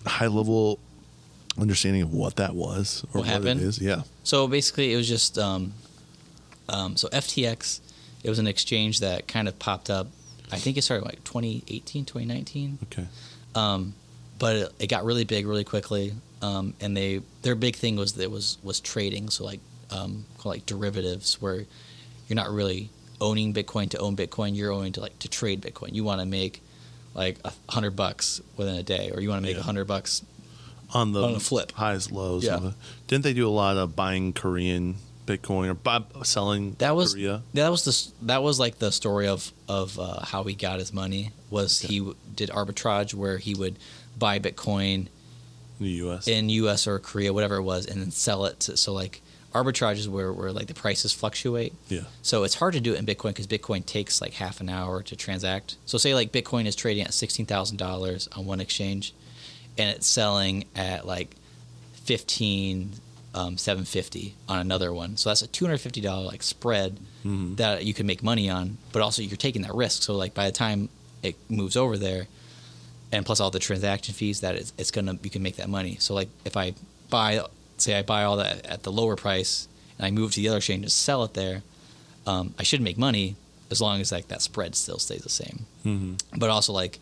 high 0.05 0.27
level 0.27 0.79
understanding 1.59 2.01
of 2.01 2.13
what 2.13 2.37
that 2.37 2.55
was 2.55 3.05
or 3.13 3.19
What 3.19 3.27
happened? 3.27 3.61
it 3.61 3.65
is? 3.65 3.79
Yeah. 3.79 4.03
So 4.23 4.47
basically, 4.47 4.93
it 4.93 4.97
was 4.97 5.07
just 5.07 5.37
um, 5.37 5.73
um, 6.69 6.95
so 6.97 7.07
FTX. 7.09 7.79
It 8.23 8.29
was 8.29 8.39
an 8.39 8.47
exchange 8.47 9.01
that 9.01 9.27
kind 9.27 9.47
of 9.47 9.59
popped 9.59 9.89
up. 9.89 10.07
I 10.51 10.57
think 10.57 10.77
it 10.77 10.83
started 10.83 11.05
like 11.05 11.23
2018, 11.25 12.05
2019. 12.05 12.79
Okay. 12.83 13.05
Um, 13.53 13.93
but 14.39 14.55
it, 14.55 14.71
it 14.79 14.87
got 14.87 15.03
really 15.03 15.25
big 15.25 15.45
really 15.45 15.63
quickly. 15.65 16.13
Um, 16.41 16.73
and 16.81 16.95
they 16.95 17.21
their 17.41 17.55
big 17.55 17.75
thing 17.75 17.95
was 17.95 18.13
that 18.13 18.29
was 18.31 18.57
was 18.63 18.79
trading. 18.79 19.29
So 19.29 19.45
like 19.45 19.59
um, 19.91 20.25
called 20.37 20.55
like 20.55 20.65
derivatives, 20.65 21.41
where 21.41 21.65
you're 22.27 22.35
not 22.35 22.49
really 22.49 22.89
owning 23.21 23.53
Bitcoin 23.53 23.89
to 23.89 23.97
own 23.99 24.15
Bitcoin. 24.15 24.55
You're 24.55 24.71
owning 24.71 24.93
to 24.93 25.01
like 25.01 25.17
to 25.19 25.27
trade 25.27 25.61
Bitcoin. 25.61 25.93
You 25.93 26.03
want 26.03 26.21
to 26.21 26.25
make 26.25 26.61
like 27.13 27.37
a 27.45 27.51
hundred 27.69 27.95
bucks 27.95 28.41
within 28.57 28.75
a 28.75 28.83
day, 28.83 29.11
or 29.13 29.19
you 29.21 29.29
want 29.29 29.41
to 29.41 29.47
make 29.47 29.55
a 29.55 29.59
Yeah. 29.59 29.63
hundred 29.65 29.85
bucks 29.85 30.21
On 30.93 31.11
the 31.11 31.23
On 31.23 31.33
the 31.33 31.39
flip. 31.39 31.71
highs 31.73 32.11
lows. 32.11 32.43
Yeah. 32.43 32.67
it. 32.69 32.73
Didn't 33.07 33.23
they 33.23 33.33
do 33.33 33.47
a 33.47 33.51
lot 33.51 33.77
of 33.77 33.95
buying 33.95 34.31
Korean 34.33 34.95
Bitcoin 35.25 35.69
or 35.69 35.73
buy, 35.73 36.01
selling 36.23 36.75
That 36.79 36.95
was 36.95 37.13
Korea? 37.13 37.41
that 37.53 37.69
was 37.69 37.83
the 37.85 38.25
that 38.27 38.43
was 38.43 38.59
like 38.59 38.79
the 38.79 38.91
story 38.91 39.27
of 39.27 39.51
of 39.67 39.97
uh, 39.97 40.19
how 40.25 40.43
he 40.43 40.53
got 40.53 40.79
his 40.79 40.91
money 40.93 41.31
was 41.49 41.79
he 41.81 41.99
w- 41.99 42.15
did 42.35 42.49
arbitrage 42.49 43.13
where 43.13 43.37
he 43.37 43.55
would 43.55 43.77
buy 44.19 44.37
Bitcoin 44.39 45.07
in 45.79 45.85
the 45.85 45.89
U.S. 46.05 46.27
in 46.27 46.49
U.S. 46.49 46.85
or 46.87 46.99
Korea 46.99 47.31
whatever 47.33 47.55
it 47.55 47.63
was 47.63 47.85
and 47.85 48.01
then 48.01 48.11
sell 48.11 48.45
it 48.45 48.59
to, 48.61 48.75
so 48.77 48.91
like 48.93 49.21
arbitrage 49.53 49.97
is 49.97 50.09
where 50.09 50.31
where 50.33 50.51
like 50.51 50.67
the 50.67 50.73
prices 50.73 51.13
fluctuate 51.13 51.73
yeah. 51.87 52.01
so 52.21 52.43
it's 52.43 52.55
hard 52.55 52.73
to 52.73 52.79
do 52.79 52.93
it 52.93 52.99
in 52.99 53.05
Bitcoin 53.05 53.29
because 53.29 53.47
Bitcoin 53.47 53.85
takes 53.85 54.19
like 54.21 54.33
half 54.33 54.59
an 54.61 54.69
hour 54.69 55.01
to 55.03 55.15
transact 55.15 55.75
so 55.85 55.97
say 55.97 56.13
like 56.15 56.31
Bitcoin 56.31 56.65
is 56.65 56.75
trading 56.75 57.03
at 57.05 57.13
sixteen 57.13 57.45
thousand 57.45 57.77
dollars 57.77 58.27
on 58.35 58.45
one 58.45 58.59
exchange 58.59 59.13
and 59.77 59.89
it's 59.95 60.07
selling 60.07 60.65
at 60.75 61.05
like 61.05 61.35
fifteen 61.93 62.91
um, 63.35 63.57
seven 63.57 63.85
fifty 63.85 64.35
on 64.47 64.59
another 64.59 64.93
one 64.93 65.17
so 65.17 65.29
that's 65.29 65.41
a 65.41 65.47
two 65.47 65.65
hundred 65.65 65.79
fifty 65.79 66.01
dollar 66.01 66.25
like 66.25 66.43
spread 66.43 66.97
Mhm. 67.25 67.55
that 67.55 67.85
you 67.85 67.93
can 67.93 68.05
make 68.05 68.21
money 68.21 68.49
on, 68.49 68.77
but 68.91 69.01
also 69.01 69.21
you're 69.21 69.37
taking 69.37 69.61
that 69.61 69.73
risk. 69.73 70.03
So 70.03 70.13
like 70.13 70.33
by 70.33 70.45
the 70.45 70.51
time 70.51 70.89
it 71.21 71.37
moves 71.49 71.77
over 71.77 71.97
there, 71.97 72.27
and 73.13 73.25
plus 73.25 73.39
all 73.39 73.49
the 73.49 73.59
transaction 73.59 74.13
fees 74.13 74.41
that 74.41 74.55
it's, 74.55 74.73
it's 74.77 74.91
gonna 74.91 75.17
you 75.23 75.29
can 75.29 75.41
make 75.41 75.55
that 75.55 75.69
money. 75.69 75.95
So 76.01 76.13
like 76.13 76.27
if 76.43 76.57
I 76.57 76.73
buy, 77.09 77.45
say 77.77 77.97
I 77.97 78.01
buy 78.03 78.23
all 78.23 78.37
that 78.37 78.65
at 78.65 78.83
the 78.83 78.91
lower 78.91 79.15
price, 79.15 79.67
and 79.97 80.05
I 80.05 80.11
move 80.11 80.31
to 80.33 80.41
the 80.41 80.47
other 80.49 80.57
exchange 80.57 80.83
and 80.83 80.91
sell 80.91 81.23
it 81.23 81.33
there, 81.33 81.63
um, 82.27 82.53
I 82.57 82.63
should 82.63 82.81
make 82.81 82.97
money 82.97 83.35
as 83.71 83.81
long 83.81 83.99
as 84.01 84.11
like 84.11 84.27
that 84.27 84.41
spread 84.41 84.75
still 84.75 84.99
stays 84.99 85.23
the 85.23 85.29
same. 85.29 85.65
Mhm. 85.85 86.19
But 86.37 86.49
also 86.49 86.73
like 86.73 86.99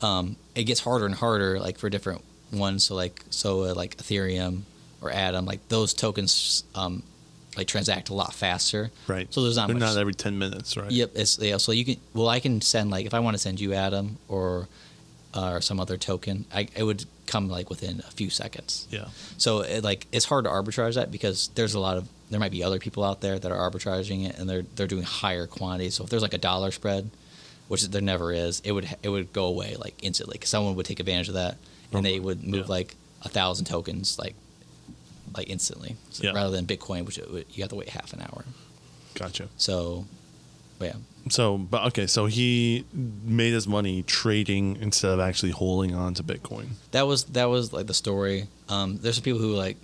um, 0.00 0.36
it 0.54 0.64
gets 0.64 0.80
harder 0.80 1.06
and 1.06 1.14
harder 1.14 1.58
like 1.60 1.78
for 1.78 1.88
different 1.90 2.22
ones. 2.52 2.84
So 2.84 2.94
like 2.94 3.22
so 3.30 3.64
uh, 3.64 3.74
like 3.74 3.96
Ethereum 3.98 4.62
or 5.00 5.10
Atom, 5.10 5.44
like 5.46 5.68
those 5.68 5.94
tokens 5.94 6.64
um, 6.74 7.02
like 7.56 7.66
transact 7.66 8.08
a 8.08 8.14
lot 8.14 8.32
faster. 8.34 8.90
Right. 9.06 9.32
So 9.32 9.42
there's 9.42 9.56
not 9.56 9.66
They're 9.68 9.76
much. 9.76 9.88
not 9.94 9.98
every 9.98 10.14
ten 10.14 10.38
minutes, 10.38 10.76
right? 10.76 10.90
Yep, 10.90 11.10
it's 11.14 11.38
yeah. 11.38 11.56
So 11.58 11.72
you 11.72 11.84
can 11.84 11.96
well, 12.14 12.28
I 12.28 12.40
can 12.40 12.60
send 12.60 12.90
like 12.90 13.04
if 13.06 13.14
I 13.14 13.20
want 13.20 13.34
to 13.34 13.38
send 13.38 13.60
you 13.60 13.72
Atom 13.74 14.18
or 14.28 14.68
uh, 15.34 15.52
or 15.54 15.60
some 15.60 15.80
other 15.80 15.96
token, 15.96 16.44
I 16.54 16.68
it 16.76 16.82
would 16.84 17.04
come 17.26 17.48
like 17.48 17.70
within 17.70 18.00
a 18.00 18.10
few 18.10 18.30
seconds. 18.30 18.86
Yeah. 18.90 19.06
So 19.38 19.60
it, 19.60 19.82
like 19.84 20.06
it's 20.12 20.24
hard 20.24 20.44
to 20.44 20.50
arbitrage 20.50 20.94
that 20.94 21.10
because 21.10 21.48
there's 21.54 21.74
a 21.74 21.80
lot 21.80 21.96
of 21.96 22.08
there 22.30 22.40
might 22.40 22.50
be 22.52 22.62
other 22.64 22.78
people 22.78 23.04
out 23.04 23.20
there 23.20 23.38
that 23.38 23.52
are 23.52 23.70
arbitraging 23.70 24.26
it 24.28 24.38
and 24.38 24.48
they're 24.48 24.62
they're 24.74 24.86
doing 24.86 25.02
higher 25.04 25.46
quantities. 25.46 25.94
So 25.94 26.04
if 26.04 26.10
there's 26.10 26.22
like 26.22 26.34
a 26.34 26.38
dollar 26.38 26.70
spread, 26.70 27.10
which 27.68 27.82
there 27.88 28.02
never 28.02 28.32
is, 28.32 28.60
it 28.64 28.72
would 28.72 28.88
it 29.02 29.08
would 29.08 29.32
go 29.32 29.46
away 29.46 29.76
like 29.76 29.94
instantly 30.02 30.34
because 30.34 30.50
someone 30.50 30.74
would 30.74 30.86
take 30.86 31.00
advantage 31.00 31.28
of 31.28 31.34
that 31.34 31.56
and 31.92 32.04
they 32.04 32.18
would 32.18 32.42
move 32.42 32.66
Yeah. 32.66 32.72
like 32.72 32.96
a 33.22 33.28
thousand 33.28 33.66
tokens 33.66 34.18
like 34.18 34.34
like 35.36 35.48
instantly 35.48 35.96
so 36.10 36.24
Yeah. 36.24 36.32
rather 36.32 36.50
than 36.50 36.66
Bitcoin, 36.66 37.04
which 37.06 37.18
would, 37.18 37.46
you 37.52 37.62
have 37.62 37.70
to 37.70 37.76
wait 37.76 37.88
half 37.90 38.12
an 38.12 38.20
hour. 38.22 38.44
Gotcha. 39.14 39.48
So, 39.56 40.06
but 40.82 40.94
yeah. 40.96 41.30
So, 41.30 41.56
but 41.56 41.86
okay, 41.88 42.08
so 42.08 42.26
he 42.26 42.84
made 42.92 43.52
his 43.52 43.68
money 43.68 44.02
trading 44.02 44.76
instead 44.80 45.12
of 45.12 45.20
actually 45.20 45.52
holding 45.52 45.94
on 45.94 46.14
to 46.14 46.24
Bitcoin. 46.24 46.70
that 46.90 47.06
was 47.06 47.24
that 47.24 47.44
was 47.44 47.72
like 47.72 47.86
the 47.86 47.94
story. 47.94 48.48
Um, 48.68 48.98
there's 48.98 49.16
some 49.16 49.22
people 49.22 49.38
who 49.38 49.54
like 49.54 49.76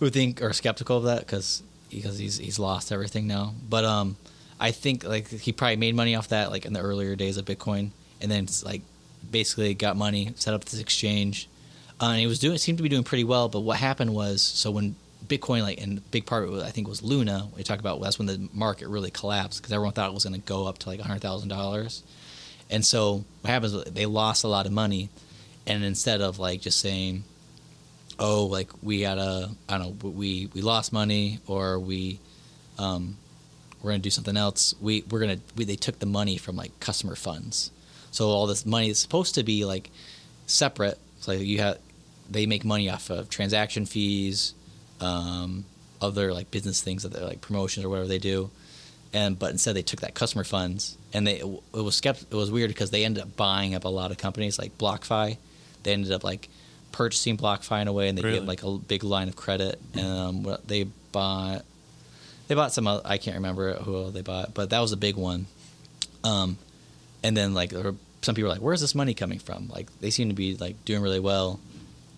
who 0.00 0.10
think 0.10 0.42
are 0.42 0.52
skeptical 0.52 0.98
of 0.98 1.04
that 1.04 1.20
because 1.20 1.62
because 1.90 2.18
he's 2.18 2.38
he's 2.38 2.58
lost 2.58 2.90
everything 2.90 3.28
now. 3.28 3.54
But 3.68 3.84
um, 3.84 4.16
I 4.58 4.72
think 4.72 5.04
like 5.04 5.28
he 5.28 5.52
probably 5.52 5.76
made 5.76 5.94
money 5.94 6.16
off 6.16 6.28
that 6.28 6.50
like 6.50 6.66
in 6.66 6.72
the 6.72 6.80
earlier 6.80 7.14
days 7.14 7.36
of 7.36 7.44
Bitcoin, 7.44 7.90
and 8.20 8.28
then 8.28 8.44
it's, 8.44 8.64
like 8.64 8.82
basically 9.30 9.72
got 9.74 9.96
money, 9.96 10.32
set 10.34 10.52
up 10.52 10.64
this 10.64 10.80
exchange, 10.80 11.48
uh, 12.00 12.06
and 12.06 12.18
he 12.18 12.26
was 12.26 12.40
doing 12.40 12.58
seemed 12.58 12.78
to 12.78 12.82
be 12.82 12.88
doing 12.88 13.04
pretty 13.04 13.24
well. 13.24 13.48
But 13.48 13.60
what 13.60 13.76
happened 13.76 14.12
was 14.12 14.42
so 14.42 14.72
when 14.72 14.96
Bitcoin, 15.28 15.62
like, 15.62 15.80
and 15.80 16.08
big 16.10 16.26
part 16.26 16.44
of 16.44 16.54
it, 16.54 16.62
I 16.62 16.70
think, 16.70 16.88
was 16.88 17.02
Luna. 17.02 17.48
We 17.56 17.62
talk 17.62 17.78
about 17.78 18.00
that's 18.00 18.18
when 18.18 18.26
the 18.26 18.48
market 18.52 18.88
really 18.88 19.10
collapsed 19.10 19.60
because 19.60 19.72
everyone 19.72 19.92
thought 19.92 20.10
it 20.10 20.14
was 20.14 20.24
going 20.24 20.40
to 20.40 20.46
go 20.46 20.66
up 20.66 20.78
to 20.78 20.88
like 20.88 21.00
hundred 21.00 21.20
thousand 21.20 21.48
dollars, 21.48 22.02
and 22.70 22.84
so 22.84 23.24
what 23.40 23.50
happens? 23.50 23.74
is 23.74 23.84
They 23.84 24.06
lost 24.06 24.44
a 24.44 24.48
lot 24.48 24.66
of 24.66 24.72
money, 24.72 25.10
and 25.66 25.84
instead 25.84 26.20
of 26.20 26.38
like 26.38 26.60
just 26.60 26.80
saying, 26.80 27.24
"Oh, 28.18 28.46
like 28.46 28.70
we 28.82 29.00
gotta," 29.00 29.50
I 29.68 29.78
don't 29.78 30.02
know, 30.02 30.08
we 30.10 30.48
we 30.54 30.62
lost 30.62 30.92
money 30.92 31.40
or 31.46 31.78
we, 31.78 32.20
um, 32.78 33.16
we're 33.82 33.90
gonna 33.90 33.98
do 34.00 34.10
something 34.10 34.36
else. 34.36 34.74
We 34.80 35.04
we're 35.10 35.20
gonna 35.20 35.40
we, 35.56 35.64
they 35.64 35.76
took 35.76 35.98
the 35.98 36.06
money 36.06 36.36
from 36.36 36.56
like 36.56 36.78
customer 36.80 37.16
funds, 37.16 37.70
so 38.10 38.28
all 38.28 38.46
this 38.46 38.64
money 38.66 38.90
is 38.90 38.98
supposed 38.98 39.34
to 39.36 39.42
be 39.42 39.64
like 39.64 39.90
separate. 40.46 40.98
So 41.20 41.32
you 41.32 41.58
have 41.58 41.78
they 42.30 42.46
make 42.46 42.64
money 42.64 42.88
off 42.88 43.10
of 43.10 43.28
transaction 43.28 43.86
fees, 43.86 44.54
um, 45.00 45.64
other 46.00 46.32
like 46.32 46.50
business 46.50 46.82
things 46.82 47.02
that 47.02 47.12
they're 47.12 47.24
like 47.24 47.40
promotions 47.40 47.84
or 47.84 47.88
whatever 47.88 48.08
they 48.08 48.18
do, 48.18 48.50
and 49.12 49.38
but 49.38 49.50
instead 49.50 49.74
they 49.76 49.82
took 49.82 50.00
that 50.00 50.14
customer 50.14 50.44
funds 50.44 50.96
and 51.12 51.26
they 51.26 51.36
it 51.40 51.44
was 51.72 52.00
skept 52.00 52.22
it 52.30 52.34
was 52.34 52.50
weird 52.50 52.68
because 52.68 52.90
they 52.90 53.04
ended 53.04 53.22
up 53.22 53.36
buying 53.36 53.74
up 53.74 53.84
a 53.84 53.88
lot 53.88 54.10
of 54.10 54.18
companies 54.18 54.58
like 54.58 54.76
BlockFi, 54.78 55.36
they 55.82 55.92
ended 55.92 56.12
up 56.12 56.24
like 56.24 56.48
purchasing 56.92 57.36
BlockFi 57.36 57.82
in 57.82 57.88
a 57.88 57.92
way 57.92 58.08
and 58.08 58.16
they 58.16 58.22
Really? 58.22 58.38
gave 58.38 58.48
like 58.48 58.62
a 58.62 58.70
big 58.78 59.04
line 59.04 59.28
of 59.28 59.36
credit. 59.36 59.78
And 59.94 60.06
um, 60.46 60.56
they 60.66 60.84
bought 61.12 61.64
they 62.48 62.54
bought 62.54 62.72
some 62.72 62.86
oth- 62.86 63.02
I 63.04 63.18
can't 63.18 63.36
remember 63.36 63.74
who 63.74 64.10
they 64.10 64.22
bought 64.22 64.54
but 64.54 64.70
that 64.70 64.80
was 64.80 64.92
a 64.92 64.96
big 64.96 65.16
one, 65.16 65.46
um, 66.24 66.58
and 67.22 67.36
then 67.36 67.54
like 67.54 67.72
some 68.22 68.34
people 68.34 68.48
were 68.48 68.54
like 68.54 68.62
where's 68.62 68.80
this 68.80 68.94
money 68.94 69.14
coming 69.14 69.38
from? 69.38 69.68
Like 69.68 69.88
they 70.00 70.10
seem 70.10 70.28
to 70.28 70.34
be 70.34 70.56
like 70.56 70.84
doing 70.84 71.02
really 71.02 71.20
well 71.20 71.60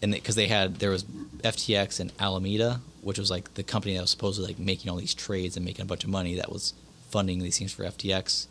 and 0.02 0.12
because 0.12 0.34
they, 0.34 0.46
had 0.46 0.76
there 0.76 0.90
was 0.90 1.04
FTX 1.04 2.00
and 2.00 2.12
Alameda, 2.18 2.80
which 3.02 3.18
was 3.18 3.30
like 3.30 3.54
the 3.54 3.62
company 3.62 3.94
that 3.94 4.00
was 4.00 4.10
supposedly 4.10 4.48
like 4.52 4.58
making 4.58 4.90
all 4.90 4.96
these 4.96 5.14
trades 5.14 5.56
and 5.56 5.64
making 5.64 5.82
a 5.82 5.86
bunch 5.86 6.04
of 6.04 6.10
money 6.10 6.34
that 6.36 6.52
was 6.52 6.74
funding 7.10 7.38
these 7.40 7.58
things 7.58 7.72
for 7.72 7.84
FTX. 7.84 8.46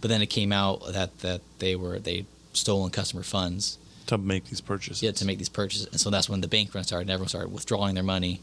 But 0.00 0.08
then 0.08 0.22
it 0.22 0.26
came 0.26 0.52
out 0.52 0.92
that 0.92 1.18
that 1.20 1.40
they 1.58 1.74
were 1.76 1.98
they 1.98 2.26
stolen 2.52 2.90
customer 2.90 3.22
funds 3.22 3.78
to 4.06 4.18
make 4.18 4.44
these 4.46 4.60
purchases. 4.60 5.02
yeah, 5.02 5.12
to 5.12 5.24
make 5.24 5.38
these 5.38 5.48
purchases, 5.48 5.86
and 5.90 5.98
so 5.98 6.10
that's 6.10 6.28
when 6.28 6.40
the 6.40 6.48
bank 6.48 6.74
run 6.74 6.84
started. 6.84 7.02
and 7.02 7.10
Everyone 7.10 7.28
started 7.28 7.52
withdrawing 7.52 7.94
their 7.94 8.04
money, 8.04 8.40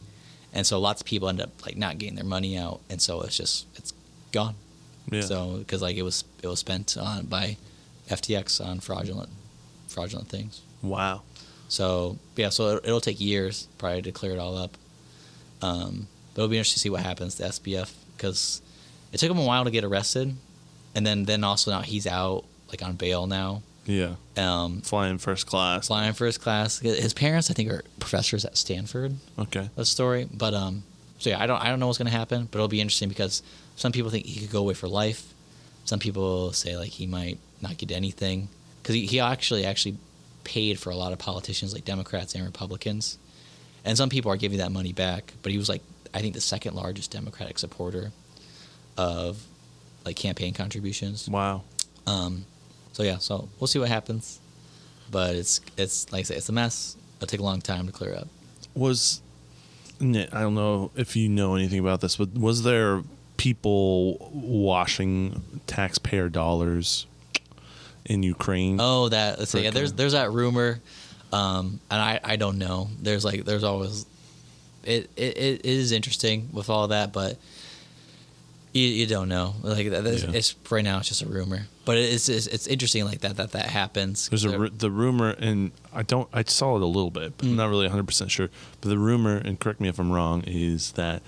and 0.53 0.65
so 0.65 0.79
lots 0.79 1.01
of 1.01 1.07
people 1.07 1.29
ended 1.29 1.45
up 1.45 1.65
like 1.65 1.77
not 1.77 1.97
getting 1.99 2.15
their 2.15 2.25
money 2.25 2.57
out, 2.57 2.81
and 2.89 3.01
so 3.01 3.21
it's 3.21 3.37
just 3.37 3.67
it's 3.75 3.93
gone. 4.31 4.55
Yeah. 5.11 5.21
So 5.21 5.57
because 5.59 5.81
like 5.81 5.95
it 5.97 6.03
was 6.03 6.23
it 6.41 6.47
was 6.47 6.59
spent 6.59 6.97
on 6.97 7.27
by 7.27 7.57
FTX 8.09 8.63
on 8.65 8.79
fraudulent 8.79 9.29
fraudulent 9.87 10.29
things. 10.29 10.61
wow. 10.81 11.21
So 11.71 12.17
yeah, 12.35 12.49
so 12.49 12.75
it, 12.75 12.81
it'll 12.85 12.99
take 12.99 13.21
years 13.21 13.69
probably 13.77 14.01
to 14.01 14.11
clear 14.11 14.33
it 14.33 14.39
all 14.39 14.57
up. 14.57 14.77
Um, 15.61 16.07
but 16.33 16.41
it'll 16.41 16.49
be 16.49 16.57
interesting 16.57 16.75
to 16.75 16.79
see 16.81 16.89
what 16.89 17.01
happens 17.01 17.35
to 17.35 17.43
SBF 17.43 17.91
because 18.17 18.61
it 19.13 19.19
took 19.19 19.31
him 19.31 19.37
a 19.37 19.45
while 19.45 19.63
to 19.63 19.71
get 19.71 19.83
arrested, 19.85 20.35
and 20.95 21.05
then 21.05 21.23
then 21.23 21.43
also 21.45 21.71
now 21.71 21.81
he's 21.81 22.05
out 22.05 22.43
like 22.69 22.81
on 22.83 22.95
bail 22.95 23.25
now, 23.25 23.61
Yeah. 23.85 24.15
um, 24.37 24.81
Flying 24.81 25.17
first 25.17 25.45
class. 25.47 25.87
flying 25.87 26.11
first 26.13 26.41
class. 26.41 26.79
His 26.79 27.13
parents 27.13 27.49
I 27.49 27.53
think 27.53 27.71
are 27.71 27.83
professors 27.99 28.43
at 28.43 28.57
Stanford. 28.57 29.15
Okay. 29.39 29.69
The 29.75 29.85
story, 29.85 30.27
but 30.33 30.53
um, 30.53 30.83
so 31.19 31.29
yeah, 31.29 31.41
I 31.41 31.47
don't 31.47 31.61
I 31.61 31.69
don't 31.69 31.79
know 31.79 31.87
what's 31.87 31.97
gonna 31.97 32.09
happen, 32.09 32.49
but 32.51 32.57
it'll 32.59 32.67
be 32.67 32.81
interesting 32.81 33.07
because 33.09 33.43
some 33.77 33.93
people 33.93 34.11
think 34.11 34.25
he 34.25 34.41
could 34.41 34.51
go 34.51 34.59
away 34.59 34.73
for 34.73 34.87
life. 34.89 35.33
Some 35.85 35.99
people 35.99 36.51
say 36.53 36.75
like 36.77 36.89
he 36.89 37.07
might 37.07 37.37
not 37.61 37.77
get 37.77 37.91
anything 37.91 38.49
because 38.81 38.95
he, 38.95 39.05
he 39.05 39.19
actually 39.21 39.65
actually 39.65 39.95
paid 40.43 40.79
for 40.79 40.89
a 40.89 40.95
lot 40.95 41.13
of 41.13 41.19
politicians 41.19 41.73
like 41.73 41.85
Democrats 41.85 42.35
and 42.35 42.45
Republicans, 42.45 43.17
and 43.85 43.97
some 43.97 44.09
people 44.09 44.31
are 44.31 44.37
giving 44.37 44.59
that 44.59 44.71
money 44.71 44.93
back. 44.93 45.33
But 45.43 45.51
he 45.51 45.57
was 45.57 45.69
like 45.69 45.81
I 46.13 46.19
think 46.19 46.33
the 46.33 46.41
second 46.41 46.75
largest 46.75 47.11
Democratic 47.11 47.59
supporter 47.59 48.11
of 48.97 49.45
like 50.05 50.15
campaign 50.15 50.53
contributions. 50.53 51.29
Wow. 51.29 51.63
Um, 52.07 52.45
so 52.93 53.03
yeah, 53.03 53.17
so 53.17 53.49
we'll 53.59 53.67
see 53.67 53.79
what 53.79 53.87
happens, 53.89 54.39
but 55.09 55.35
it's 55.35 55.61
it's 55.77 56.11
like 56.11 56.21
I 56.21 56.23
say, 56.23 56.35
it's 56.35 56.49
a 56.49 56.53
mess. 56.53 56.97
It'll 57.17 57.27
take 57.27 57.39
a 57.39 57.43
long 57.43 57.61
time 57.61 57.85
to 57.87 57.91
clear 57.91 58.15
up. 58.15 58.27
Was 58.73 59.21
I 60.01 60.25
don't 60.31 60.55
know 60.55 60.91
if 60.95 61.15
you 61.15 61.29
know 61.29 61.55
anything 61.55 61.79
about 61.79 62.01
this, 62.01 62.17
but 62.17 62.33
was 62.33 62.63
there 62.63 63.03
people 63.37 64.31
washing 64.33 65.43
taxpayer 65.67 66.29
dollars 66.29 67.05
in 68.05 68.23
Ukraine? 68.23 68.77
Oh, 68.79 69.09
that 69.09 69.39
let's 69.39 69.51
say 69.51 69.63
yeah. 69.63 69.71
There's 69.71 69.93
there's 69.93 70.13
that 70.13 70.31
rumor, 70.31 70.79
um, 71.31 71.79
and 71.89 72.01
I 72.01 72.19
I 72.23 72.35
don't 72.35 72.57
know. 72.57 72.89
There's 73.01 73.23
like 73.25 73.45
there's 73.45 73.63
always, 73.63 74.05
it 74.83 75.09
it, 75.15 75.37
it 75.37 75.65
is 75.65 75.91
interesting 75.91 76.49
with 76.51 76.69
all 76.69 76.87
that, 76.89 77.13
but 77.13 77.37
you, 78.73 78.83
you 78.87 79.05
don't 79.05 79.27
know. 79.29 79.53
Like 79.63 79.89
that, 79.89 80.03
Yeah. 80.05 80.31
it's 80.33 80.55
right 80.69 80.83
now 80.83 80.99
it's 80.99 81.09
just 81.09 81.21
a 81.21 81.27
rumor, 81.27 81.67
but 81.83 81.97
it's 81.97 82.29
it's, 82.29 82.47
it's 82.47 82.67
interesting 82.67 83.03
like 83.03 83.19
that 83.19 83.35
that 83.37 83.51
that 83.51 83.65
happens. 83.65 84.29
There's 84.29 84.45
a 84.45 84.69
the 84.69 84.89
rumor, 84.89 85.31
and 85.31 85.71
I 85.93 86.03
don't. 86.03 86.29
I 86.31 86.43
saw 86.43 86.77
it 86.77 86.81
a 86.81 86.85
little 86.85 87.11
bit, 87.11 87.37
but 87.37 87.45
I'm 87.47 87.53
Mm. 87.53 87.57
not 87.57 87.69
really 87.69 87.85
100 87.85 88.05
percent 88.07 88.31
sure. 88.31 88.49
But 88.79 88.89
the 88.89 88.97
rumor, 88.97 89.35
and 89.37 89.59
correct 89.59 89.81
me 89.81 89.89
if 89.89 89.99
I'm 89.99 90.11
wrong, 90.11 90.43
is 90.47 90.93
that 90.93 91.21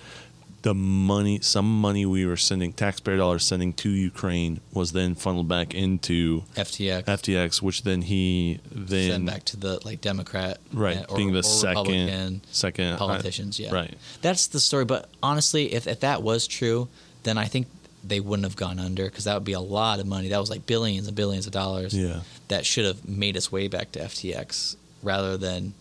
the 0.64 0.74
money, 0.74 1.40
some 1.42 1.82
money 1.82 2.06
we 2.06 2.26
were 2.26 2.38
sending, 2.38 2.74
taxpayer 2.74 3.18
dollars 3.18 3.46
sending 3.46 3.74
to 3.74 3.90
Ukraine, 3.90 4.62
was 4.72 4.94
then 4.94 5.14
funneled 5.14 5.48
back 5.48 5.74
into 5.74 6.44
FTX 6.56 7.04
FTX, 7.04 7.62
which 7.62 7.84
then 7.84 8.02
he 8.02 8.60
then 8.72 9.12
send 9.12 9.26
back 9.26 9.44
to 9.46 9.58
the 9.58 9.80
like 9.86 10.02
Democrat 10.02 10.58
right 10.74 10.98
uh, 10.98 11.06
or, 11.10 11.18
being 11.18 11.34
the 11.34 11.40
or 11.40 11.44
second 11.44 11.78
Republican 11.78 12.42
second 12.52 12.98
politicians. 12.98 13.60
yeah, 13.60 13.74
right. 13.74 13.94
That's 14.22 14.48
the 14.48 14.60
story. 14.60 14.86
But 14.86 15.10
honestly, 15.22 15.74
if 15.74 15.86
if 15.86 16.00
that 16.00 16.24
was 16.24 16.48
true, 16.48 16.88
then 17.24 17.38
I 17.38 17.46
think 17.46 17.68
they 18.04 18.20
wouldn't 18.20 18.46
have 18.46 18.56
gone 18.56 18.80
under 18.80 19.06
because 19.06 19.26
that 19.26 19.34
would 19.34 19.46
be 19.46 19.54
a 19.54 19.60
lot 19.60 20.00
of 20.00 20.08
money. 20.08 20.30
That 20.30 20.40
was 20.40 20.50
like 20.50 20.66
billions 20.66 21.08
and 21.08 21.16
billions 21.16 21.46
of 21.46 21.54
dollars. 21.54 21.96
Yeah. 21.96 22.22
that 22.48 22.66
should 22.66 22.86
have 22.86 23.08
made 23.08 23.36
its 23.38 23.52
way 23.52 23.68
back 23.68 23.92
to 23.94 24.00
FTX 24.00 24.76
rather 25.02 25.38
than 25.38 25.74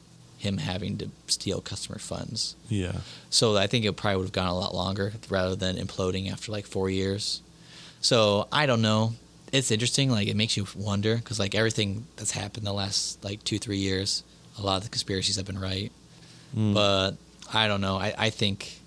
him 0.42 0.58
having 0.58 0.98
to 0.98 1.08
steal 1.28 1.60
customer 1.60 2.00
funds. 2.00 2.56
Yeah. 2.68 2.96
So 3.30 3.56
I 3.56 3.68
think 3.68 3.84
it 3.84 3.92
probably 3.92 4.16
would 4.16 4.24
have 4.24 4.32
gone 4.32 4.48
a 4.48 4.58
lot 4.58 4.74
longer 4.74 5.12
rather 5.30 5.54
than 5.54 5.76
imploding 5.76 6.30
after 6.32 6.50
like 6.50 6.66
four 6.66 6.90
years. 6.90 7.42
So 8.00 8.48
I 8.50 8.66
don't 8.66 8.82
know. 8.82 9.12
It's 9.52 9.70
interesting. 9.70 10.10
Like 10.10 10.26
it 10.26 10.34
makes 10.34 10.56
you 10.56 10.66
wonder 10.74 11.14
because 11.14 11.38
like 11.38 11.54
everything 11.54 12.06
that's 12.16 12.32
happened 12.32 12.66
the 12.66 12.72
last 12.72 13.22
like 13.22 13.44
two 13.44 13.60
three 13.60 13.76
years, 13.76 14.24
a 14.58 14.62
lot 14.62 14.78
of 14.78 14.82
the 14.82 14.90
conspiracies 14.90 15.36
have 15.36 15.46
been 15.46 15.60
right. 15.60 15.92
Mm. 16.56 16.74
But 16.74 17.12
I 17.54 17.68
don't 17.68 17.80
know. 17.80 17.96
I, 17.96 18.12
I 18.18 18.30
think 18.30 18.80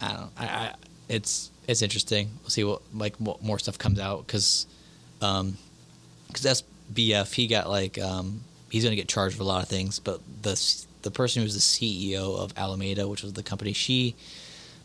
I 0.00 0.12
don't. 0.12 0.30
I, 0.36 0.44
I 0.44 0.74
it's 1.08 1.52
it's 1.68 1.82
interesting. 1.82 2.30
We'll 2.42 2.50
see 2.50 2.64
what 2.64 2.82
like 2.92 3.14
what 3.18 3.44
more 3.44 3.60
stuff 3.60 3.78
comes 3.78 4.00
out 4.00 4.26
because 4.26 4.66
um 5.22 5.56
because 6.26 6.64
SBF 6.92 7.32
he 7.32 7.46
got 7.46 7.70
like 7.70 7.96
um 8.00 8.40
he's 8.70 8.84
gonna 8.84 8.96
get 8.96 9.08
charged 9.08 9.36
for 9.36 9.42
a 9.42 9.46
lot 9.46 9.62
of 9.62 9.68
things. 9.68 9.98
But 9.98 10.20
the 10.42 10.60
the 11.02 11.10
person 11.10 11.42
who's 11.42 11.54
the 11.54 11.60
CEO 11.60 12.36
of 12.38 12.52
Alameda, 12.56 13.06
which 13.08 13.22
was 13.22 13.32
the 13.34 13.42
company, 13.42 13.72
she 13.72 14.14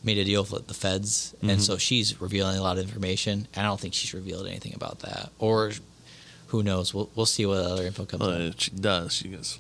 made 0.03 0.17
a 0.17 0.23
deal 0.25 0.43
with 0.49 0.67
the 0.67 0.73
feds, 0.73 1.33
Mhm. 1.41 1.49
and 1.49 1.61
so 1.63 1.77
she's 1.77 2.19
revealing 2.21 2.57
a 2.57 2.61
lot 2.61 2.77
of 2.77 2.83
information. 2.83 3.47
And 3.53 3.65
I 3.65 3.69
don't 3.69 3.79
think 3.79 3.93
she's 3.93 4.13
revealed 4.13 4.45
anything 4.47 4.73
about 4.75 4.99
that, 4.99 5.31
or 5.39 5.71
who 6.47 6.61
knows? 6.63 6.93
We'll 6.93 7.09
we'll 7.15 7.25
see 7.25 7.45
what 7.45 7.57
other 7.59 7.85
info 7.85 8.05
comes 8.05 8.21
Well, 8.21 8.47
out. 8.49 8.61
she 8.61 8.71
does. 8.71 9.13
She 9.13 9.29
goes. 9.29 9.59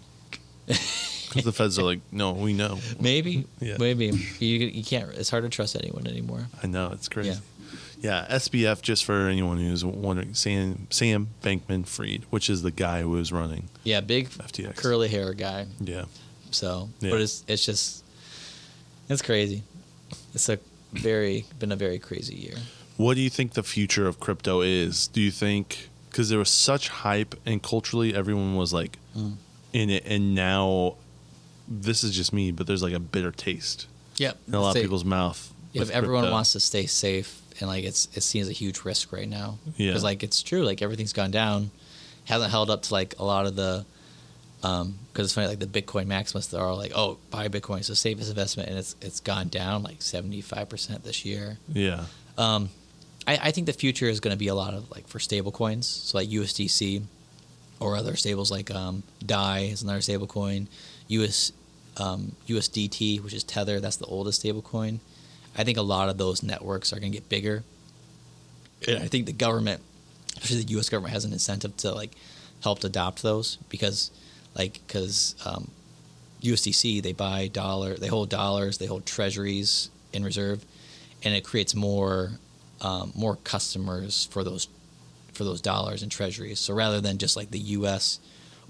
Because 0.65 1.43
the 1.43 1.51
feds 1.51 1.77
are 1.79 1.83
like, 1.83 1.99
no, 2.11 2.31
we 2.33 2.53
know. 2.53 2.79
Maybe, 2.99 3.45
Yeah. 3.59 3.77
maybe 3.79 4.05
you 4.39 4.57
you 4.67 4.83
can't. 4.83 5.11
It's 5.13 5.29
hard 5.29 5.43
to 5.43 5.49
trust 5.49 5.75
anyone 5.75 6.07
anymore. 6.07 6.47
I 6.61 6.67
know 6.67 6.91
it's 6.93 7.09
crazy. 7.09 7.29
Yeah. 7.31 7.37
Yeah, 8.03 8.27
SBF. 8.29 8.81
Just 8.81 9.05
for 9.05 9.27
anyone 9.29 9.57
who's 9.59 9.83
wondering, 9.85 10.33
Sam 10.33 10.87
Sam 10.89 11.29
Bankman 11.41 11.87
Fried, 11.87 12.25
which 12.29 12.49
is 12.49 12.61
the 12.61 12.69
guy 12.71 13.01
who 13.01 13.09
was 13.11 13.31
running. 13.31 13.69
Yeah, 13.83 14.01
big 14.01 14.29
FTX. 14.29 14.75
curly 14.75 15.07
hair 15.07 15.33
guy. 15.33 15.67
Yeah. 15.79 16.05
So, 16.51 16.89
Yeah. 16.99 17.11
but 17.11 17.21
it's 17.21 17.43
it's 17.47 17.65
just 17.65 18.03
it's 19.09 19.21
crazy. 19.21 19.63
It's 20.33 20.49
a 20.49 20.59
very 20.91 21.45
been 21.59 21.71
a 21.71 21.75
very 21.77 21.97
crazy 21.97 22.35
year. 22.35 22.55
What 22.97 23.15
do 23.15 23.21
you 23.21 23.29
think 23.29 23.53
the 23.53 23.63
future 23.63 24.05
of 24.05 24.19
crypto 24.19 24.61
is? 24.61 25.07
Do 25.07 25.21
you 25.21 25.31
think 25.31 25.89
because 26.09 26.27
there 26.29 26.39
was 26.39 26.49
such 26.49 26.89
hype 26.89 27.35
and 27.45 27.63
culturally 27.63 28.13
everyone 28.13 28.55
was 28.55 28.73
like 28.73 28.97
Mm. 29.17 29.35
in 29.71 29.89
it, 29.89 30.03
and 30.05 30.35
now 30.35 30.95
this 31.67 32.03
is 32.03 32.15
just 32.15 32.33
me, 32.33 32.51
but 32.51 32.67
there's 32.67 32.83
like 32.83 32.93
a 32.93 32.99
bitter 32.99 33.31
taste 33.31 33.87
Yep. 34.17 34.37
in 34.47 34.53
a 34.55 34.59
lot 34.61 34.75
of 34.75 34.81
people's 34.81 35.05
mouth. 35.05 35.52
If 35.73 35.89
everyone 35.89 36.23
crypto. 36.23 36.33
wants 36.33 36.53
to 36.53 36.59
stay 36.59 36.85
safe 36.85 37.41
and 37.59 37.69
like 37.69 37.83
it's 37.83 38.07
seen 38.23 38.41
as 38.41 38.49
a 38.49 38.53
huge 38.53 38.83
risk 38.83 39.11
right 39.11 39.27
now. 39.27 39.57
Yeah. 39.77 39.89
Because 39.91 40.03
like 40.03 40.23
it's 40.23 40.41
true, 40.41 40.63
like 40.63 40.81
everything's 40.81 41.13
gone 41.13 41.31
down, 41.31 41.71
hasn't 42.25 42.51
held 42.51 42.69
up 42.69 42.83
to 42.83 42.93
like 42.93 43.15
a 43.19 43.23
lot 43.25 43.45
of 43.45 43.55
the. 43.55 43.85
Um, 44.63 44.97
because 45.11 45.25
it's 45.25 45.33
funny, 45.33 45.47
like 45.47 45.59
the 45.59 45.65
Bitcoin 45.67 46.07
maximalists, 46.07 46.49
they're 46.49 46.61
all 46.61 46.77
like, 46.77 46.93
"Oh, 46.95 47.17
buy 47.29 47.49
Bitcoin, 47.49 47.79
it's 47.79 47.89
the 47.89 47.97
safest 47.97 48.29
investment," 48.29 48.69
and 48.69 48.77
it's 48.77 48.95
it's 49.01 49.19
gone 49.19 49.49
down 49.49 49.83
like 49.83 50.01
seventy 50.01 50.39
five 50.39 50.69
percent 50.69 51.03
this 51.03 51.25
year. 51.25 51.57
yeah, 51.67 52.05
Um, 52.37 52.69
I, 53.27 53.37
I 53.43 53.51
think 53.51 53.67
the 53.67 53.73
future 53.73 54.07
is 54.07 54.21
going 54.21 54.33
to 54.33 54.39
be 54.39 54.47
a 54.47 54.55
lot 54.55 54.73
of 54.73 54.89
like 54.89 55.05
for 55.09 55.19
stable 55.19 55.51
coins, 55.51 55.85
so 55.85 56.17
like 56.17 56.29
USDC 56.29 57.03
or 57.81 57.97
other 57.97 58.15
stables 58.15 58.51
like 58.51 58.71
um, 58.71 59.03
DAI 59.25 59.69
is 59.71 59.83
another 59.83 59.99
stable 60.01 60.27
coin. 60.27 60.69
US 61.09 61.51
um, 61.97 62.31
USDT, 62.47 63.21
which 63.21 63.33
is 63.33 63.43
Tether. 63.43 63.81
That's 63.81 63.97
the 63.97 64.05
oldest 64.05 64.43
stablecoin. 64.43 64.99
I 65.57 65.63
think 65.63 65.77
a 65.77 65.83
lot 65.83 66.09
of 66.09 66.17
those 66.17 66.43
networks 66.43 66.91
are 66.93 66.99
going 66.99 67.11
to 67.11 67.17
get 67.17 67.29
bigger. 67.29 67.63
And 68.87 69.01
I 69.01 69.07
think 69.07 69.25
the 69.25 69.33
government, 69.33 69.81
especially 70.35 70.63
the 70.63 70.71
U.S. 70.71 70.89
government, 70.89 71.13
has 71.13 71.25
an 71.25 71.33
incentive 71.33 71.77
to 71.77 71.93
like 71.93 72.11
help 72.63 72.83
adopt 72.83 73.21
those 73.21 73.57
because, 73.69 74.11
like, 74.55 74.79
because 74.85 75.35
um, 75.45 75.69
USDC 76.41 77.01
they 77.01 77.13
buy 77.13 77.47
dollar, 77.47 77.95
they 77.95 78.07
hold 78.07 78.29
dollars, 78.29 78.77
they 78.77 78.85
hold 78.85 79.05
treasuries 79.05 79.89
in 80.11 80.23
reserve, 80.23 80.65
and 81.23 81.33
it 81.33 81.43
creates 81.43 81.73
more 81.73 82.31
um, 82.81 83.13
more 83.15 83.37
customers 83.37 84.27
for 84.31 84.43
those 84.43 84.67
for 85.33 85.43
those 85.43 85.61
dollars 85.61 86.03
and 86.03 86.11
treasuries. 86.11 86.59
So 86.59 86.73
rather 86.73 86.99
than 86.99 87.17
just 87.17 87.35
like 87.35 87.51
the 87.51 87.59
U.S. 87.59 88.19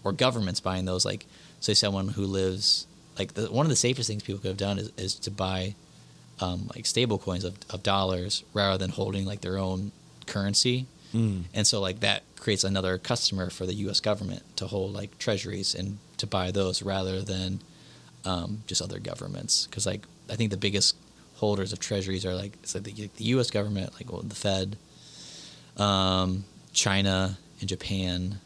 or 0.03 0.11
governments 0.11 0.59
buying 0.59 0.85
those, 0.85 1.05
like 1.05 1.25
say 1.59 1.73
someone 1.73 2.09
who 2.09 2.25
lives 2.25 2.87
like 3.17 3.33
the, 3.33 3.51
one 3.51 3.65
of 3.65 3.69
the 3.69 3.75
safest 3.75 4.07
things 4.07 4.23
people 4.23 4.39
could 4.39 4.49
have 4.49 4.57
done 4.57 4.77
is, 4.77 4.91
is 4.97 5.15
to 5.15 5.31
buy 5.31 5.75
um, 6.39 6.69
like 6.75 6.85
stable 6.85 7.17
coins 7.17 7.43
of, 7.43 7.55
of 7.69 7.83
dollars 7.83 8.43
rather 8.53 8.77
than 8.77 8.91
holding 8.91 9.25
like 9.25 9.41
their 9.41 9.57
own 9.57 9.91
currency. 10.25 10.87
Mm. 11.13 11.43
And 11.53 11.67
so 11.67 11.79
like 11.79 11.99
that 11.99 12.23
creates 12.37 12.63
another 12.63 12.97
customer 12.97 13.49
for 13.49 13.65
the 13.65 13.73
U.S. 13.75 13.99
government 13.99 14.43
to 14.57 14.67
hold 14.67 14.93
like 14.93 15.17
treasuries 15.17 15.75
and 15.75 15.99
to 16.17 16.27
buy 16.27 16.51
those 16.51 16.81
rather 16.81 17.21
than 17.21 17.59
um, 18.25 18.63
just 18.67 18.81
other 18.81 18.99
governments. 18.99 19.67
Because 19.67 19.85
like 19.85 20.05
I 20.29 20.35
think 20.35 20.51
the 20.51 20.57
biggest 20.57 20.95
holders 21.35 21.73
of 21.73 21.79
treasuries 21.79 22.25
are 22.25 22.35
like 22.35 22.53
it's 22.63 22.75
like 22.75 22.83
the, 22.83 23.09
the 23.15 23.23
U.S. 23.35 23.51
government, 23.51 23.93
like 23.93 24.11
well, 24.11 24.21
the 24.21 24.35
Fed, 24.35 24.77
um, 25.77 26.45
China, 26.73 27.37
and 27.59 27.69
Japan, 27.69 28.39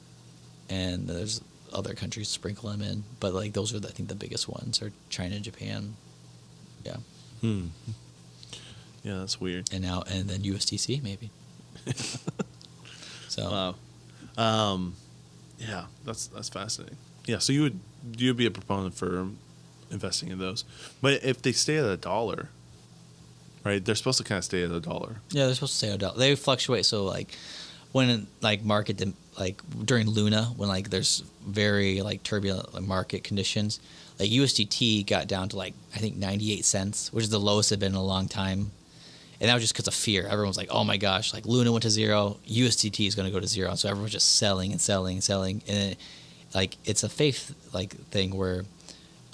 and 0.69 1.07
there's 1.07 1.41
other 1.73 1.93
countries 1.93 2.29
sprinkle 2.29 2.69
them 2.69 2.81
in. 2.81 3.03
But 3.19 3.33
like 3.33 3.53
those 3.53 3.73
are 3.73 3.79
the, 3.79 3.87
I 3.87 3.91
think 3.91 4.09
the 4.09 4.15
biggest 4.15 4.47
ones 4.47 4.81
are 4.81 4.91
China 5.09 5.35
and 5.35 5.43
Japan. 5.43 5.95
Yeah, 6.85 6.97
Hmm. 7.41 7.67
Yeah, 9.03 9.19
that's 9.19 9.39
weird. 9.39 9.69
and 9.71 9.83
now 9.83 10.03
and 10.09 10.29
then 10.29 10.41
USDC 10.41 11.01
maybe. 11.03 11.29
so 13.27 13.75
Wow. 14.37 14.41
Um, 14.43 14.95
yeah, 15.57 15.85
that's 16.05 16.27
that's 16.27 16.49
fascinating. 16.49 16.97
Yeah, 17.25 17.39
so 17.39 17.53
you 17.53 17.61
would 17.63 17.79
you 18.17 18.29
would 18.29 18.37
be 18.37 18.45
a 18.45 18.51
proponent 18.51 18.95
for 18.95 19.27
investing 19.91 20.29
in 20.29 20.37
those, 20.39 20.63
but 21.01 21.23
if 21.23 21.41
they 21.41 21.51
stay 21.51 21.77
at 21.77 21.85
a 21.85 21.97
dollar, 21.97 22.49
right? 23.63 23.83
They're 23.83 23.95
supposed 23.95 24.17
to 24.19 24.23
kind 24.23 24.37
of 24.37 24.45
stay 24.45 24.63
at 24.63 24.71
a 24.71 24.79
dollar. 24.79 25.17
Yeah, 25.31 25.45
they're 25.45 25.55
supposed 25.55 25.73
to 25.73 25.77
stay 25.77 25.89
at 25.89 25.95
a 25.95 25.97
dollar. 25.97 26.17
They 26.17 26.35
fluctuate. 26.35 26.85
So 26.85 27.05
like 27.05 27.35
when 27.91 28.27
like 28.41 28.63
market 28.63 29.01
like 29.39 29.61
during 29.85 30.07
Luna 30.09 30.45
when 30.57 30.69
like 30.69 30.89
there's 30.89 31.23
very 31.45 32.01
like 32.01 32.23
turbulent 32.23 32.87
market 32.87 33.23
conditions, 33.23 33.79
like 34.19 34.29
USDT 34.29 35.05
got 35.05 35.27
down 35.27 35.49
to 35.49 35.57
like 35.57 35.73
I 35.93 35.99
think 35.99 36.17
98 36.17 36.65
cents, 36.65 37.11
which 37.13 37.23
is 37.23 37.29
the 37.29 37.39
lowest 37.39 37.71
it's 37.71 37.79
been 37.79 37.91
in 37.91 37.97
a 37.97 38.03
long 38.03 38.27
time. 38.27 38.71
And 39.39 39.49
that 39.49 39.53
was 39.53 39.61
just 39.61 39.73
because 39.73 39.87
of 39.87 39.93
fear. 39.93 40.25
Everyone 40.25 40.47
was 40.47 40.57
like, 40.57 40.69
"Oh 40.71 40.83
my 40.83 40.97
gosh! 40.97 41.31
Like 41.31 41.45
Luna 41.45 41.71
went 41.71 41.83
to 41.83 41.91
zero, 41.91 42.37
USDT 42.47 43.07
is 43.07 43.13
going 43.13 43.27
to 43.27 43.31
go 43.31 43.39
to 43.39 43.45
zero." 43.45 43.75
So 43.75 43.87
everyone's 43.87 44.11
just 44.11 44.37
selling 44.37 44.71
and 44.71 44.81
selling 44.81 45.17
and 45.17 45.23
selling, 45.23 45.61
and 45.67 45.91
it, 45.91 45.99
like 46.55 46.75
it's 46.85 47.03
a 47.03 47.09
faith 47.09 47.53
like 47.71 47.93
thing 48.09 48.35
where 48.35 48.63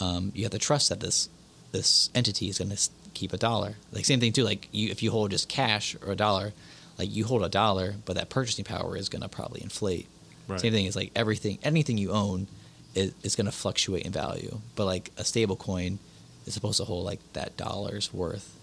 um, 0.02 0.34
you 0.36 0.44
have 0.44 0.52
to 0.52 0.60
trust 0.60 0.90
that 0.90 1.00
this 1.00 1.30
this 1.72 2.10
entity 2.14 2.50
is 2.50 2.58
going 2.58 2.70
to 2.70 2.90
keep 3.14 3.32
a 3.32 3.38
dollar. 3.38 3.76
Like 3.94 4.04
same 4.04 4.20
thing 4.20 4.34
too. 4.34 4.44
Like 4.44 4.68
you, 4.74 4.90
if 4.90 5.02
you 5.02 5.12
hold 5.12 5.32
just 5.32 5.48
cash 5.48 5.96
or 6.06 6.12
a 6.12 6.16
dollar, 6.18 6.52
like 6.98 7.14
you 7.14 7.24
hold 7.24 7.44
a 7.44 7.50
dollar, 7.50 7.96
but 8.04 8.16
that 8.18 8.30
purchasing 8.30 8.66
power 8.66 8.98
is 8.98 9.08
going 9.08 9.22
to 9.22 9.30
probably 9.30 9.62
inflate. 9.64 10.08
Right. 10.50 10.60
Same 10.60 10.74
thing 10.74 10.86
is 10.86 10.96
like 10.98 11.12
everything, 11.16 11.60
anything 11.64 11.98
you 11.98 12.12
own 12.12 12.48
is, 12.96 13.14
is 13.24 13.36
going 13.36 13.46
to 13.46 13.52
fluctuate 13.52 14.06
in 14.06 14.12
value. 14.12 14.60
But 14.76 14.86
like 14.86 15.12
a 15.18 15.24
stable 15.24 15.56
coin 15.56 16.00
is 16.46 16.54
supposed 16.54 16.78
to 16.78 16.86
hold 16.86 17.06
like 17.06 17.20
that 17.34 17.58
dollar's 17.58 18.14
worth. 18.14 18.58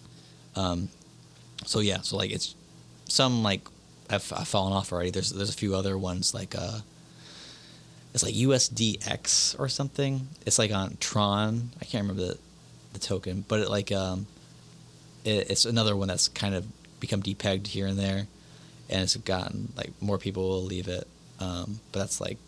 Um, 0.56 0.88
so 1.64 1.80
yeah, 1.80 2.00
so 2.00 2.16
like 2.16 2.30
it's 2.30 2.54
some 3.06 3.42
like 3.42 3.62
I've, 4.08 4.32
I've 4.36 4.48
fallen 4.48 4.72
off 4.72 4.92
already. 4.92 5.10
There's 5.10 5.30
there's 5.30 5.50
a 5.50 5.54
few 5.54 5.74
other 5.74 5.96
ones 5.96 6.34
like 6.34 6.54
uh, 6.56 6.80
it's 8.14 8.22
like 8.22 8.34
USDX 8.34 9.58
or 9.58 9.68
something. 9.68 10.28
It's 10.46 10.58
like 10.58 10.72
on 10.72 10.96
Tron. 11.00 11.70
I 11.80 11.84
can't 11.84 12.02
remember 12.02 12.32
the 12.32 12.38
the 12.92 12.98
token, 12.98 13.44
but 13.46 13.60
it 13.60 13.70
like 13.70 13.92
um, 13.92 14.26
it, 15.24 15.50
it's 15.50 15.64
another 15.64 15.94
one 15.94 16.08
that's 16.08 16.28
kind 16.28 16.54
of 16.54 16.66
become 16.98 17.22
depegged 17.22 17.68
here 17.68 17.86
and 17.86 17.98
there, 17.98 18.26
and 18.88 19.02
it's 19.02 19.16
gotten 19.16 19.72
like 19.76 19.90
more 20.00 20.18
people 20.18 20.48
will 20.48 20.64
leave 20.64 20.88
it. 20.88 21.06
Um, 21.38 21.80
but 21.92 22.00
that's 22.00 22.20
like 22.20 22.38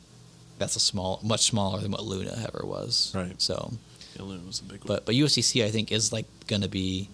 that's 0.62 0.76
a 0.76 0.80
small, 0.80 1.20
much 1.22 1.42
smaller 1.42 1.80
than 1.80 1.90
what 1.92 2.04
Luna 2.04 2.34
ever 2.48 2.64
was. 2.66 3.12
Right. 3.14 3.34
So, 3.40 3.72
Yeah, 4.16 4.22
Luna 4.22 4.42
was 4.46 4.60
a 4.60 4.64
big 4.64 4.80
one. 4.80 4.86
but 4.86 5.04
but 5.06 5.14
USDC 5.14 5.64
I 5.64 5.70
think 5.70 5.90
is 5.92 6.12
like 6.12 6.26
gonna 6.46 6.68
be 6.68 7.08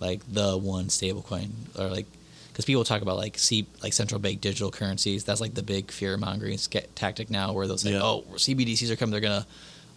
like 0.00 0.20
the 0.32 0.56
one 0.58 0.86
stablecoin 0.86 1.50
or 1.78 1.88
like 1.88 2.06
because 2.52 2.64
people 2.66 2.84
talk 2.84 3.00
about 3.02 3.16
like 3.16 3.38
C 3.38 3.66
like 3.82 3.92
central 3.94 4.20
bank 4.20 4.40
digital 4.40 4.70
currencies. 4.70 5.24
That's 5.24 5.40
like 5.40 5.54
the 5.54 5.62
big 5.62 5.90
fear 5.90 6.16
mongering 6.16 6.58
tactic 6.94 7.30
now, 7.30 7.52
where 7.54 7.66
they'll 7.66 7.78
say, 7.78 7.92
Yeah. 7.92 8.02
"Oh, 8.02 8.24
CBDCs 8.36 8.90
are 8.90 8.96
coming. 8.96 9.12
They're 9.12 9.20
gonna 9.20 9.46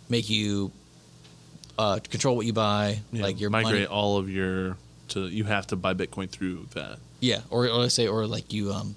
make 0.10 0.30
you 0.30 0.72
uh, 1.78 2.00
control 2.10 2.36
what 2.38 2.46
you 2.46 2.54
buy, 2.54 3.00
Yeah, 3.12 3.24
like 3.24 3.40
your 3.42 3.50
migrate 3.50 3.74
money." 3.74 3.86
all 3.88 4.18
of 4.18 4.30
your 4.30 4.78
to 5.10 5.28
you 5.28 5.44
have 5.44 5.68
to 5.68 5.76
buy 5.76 5.94
Bitcoin 5.94 6.30
through 6.30 6.68
that. 6.74 7.00
Yeah, 7.20 7.42
or 7.50 7.68
or 7.68 7.90
say 7.90 8.08
or 8.08 8.26
like 8.28 8.54
you 8.54 8.72
um, 8.72 8.96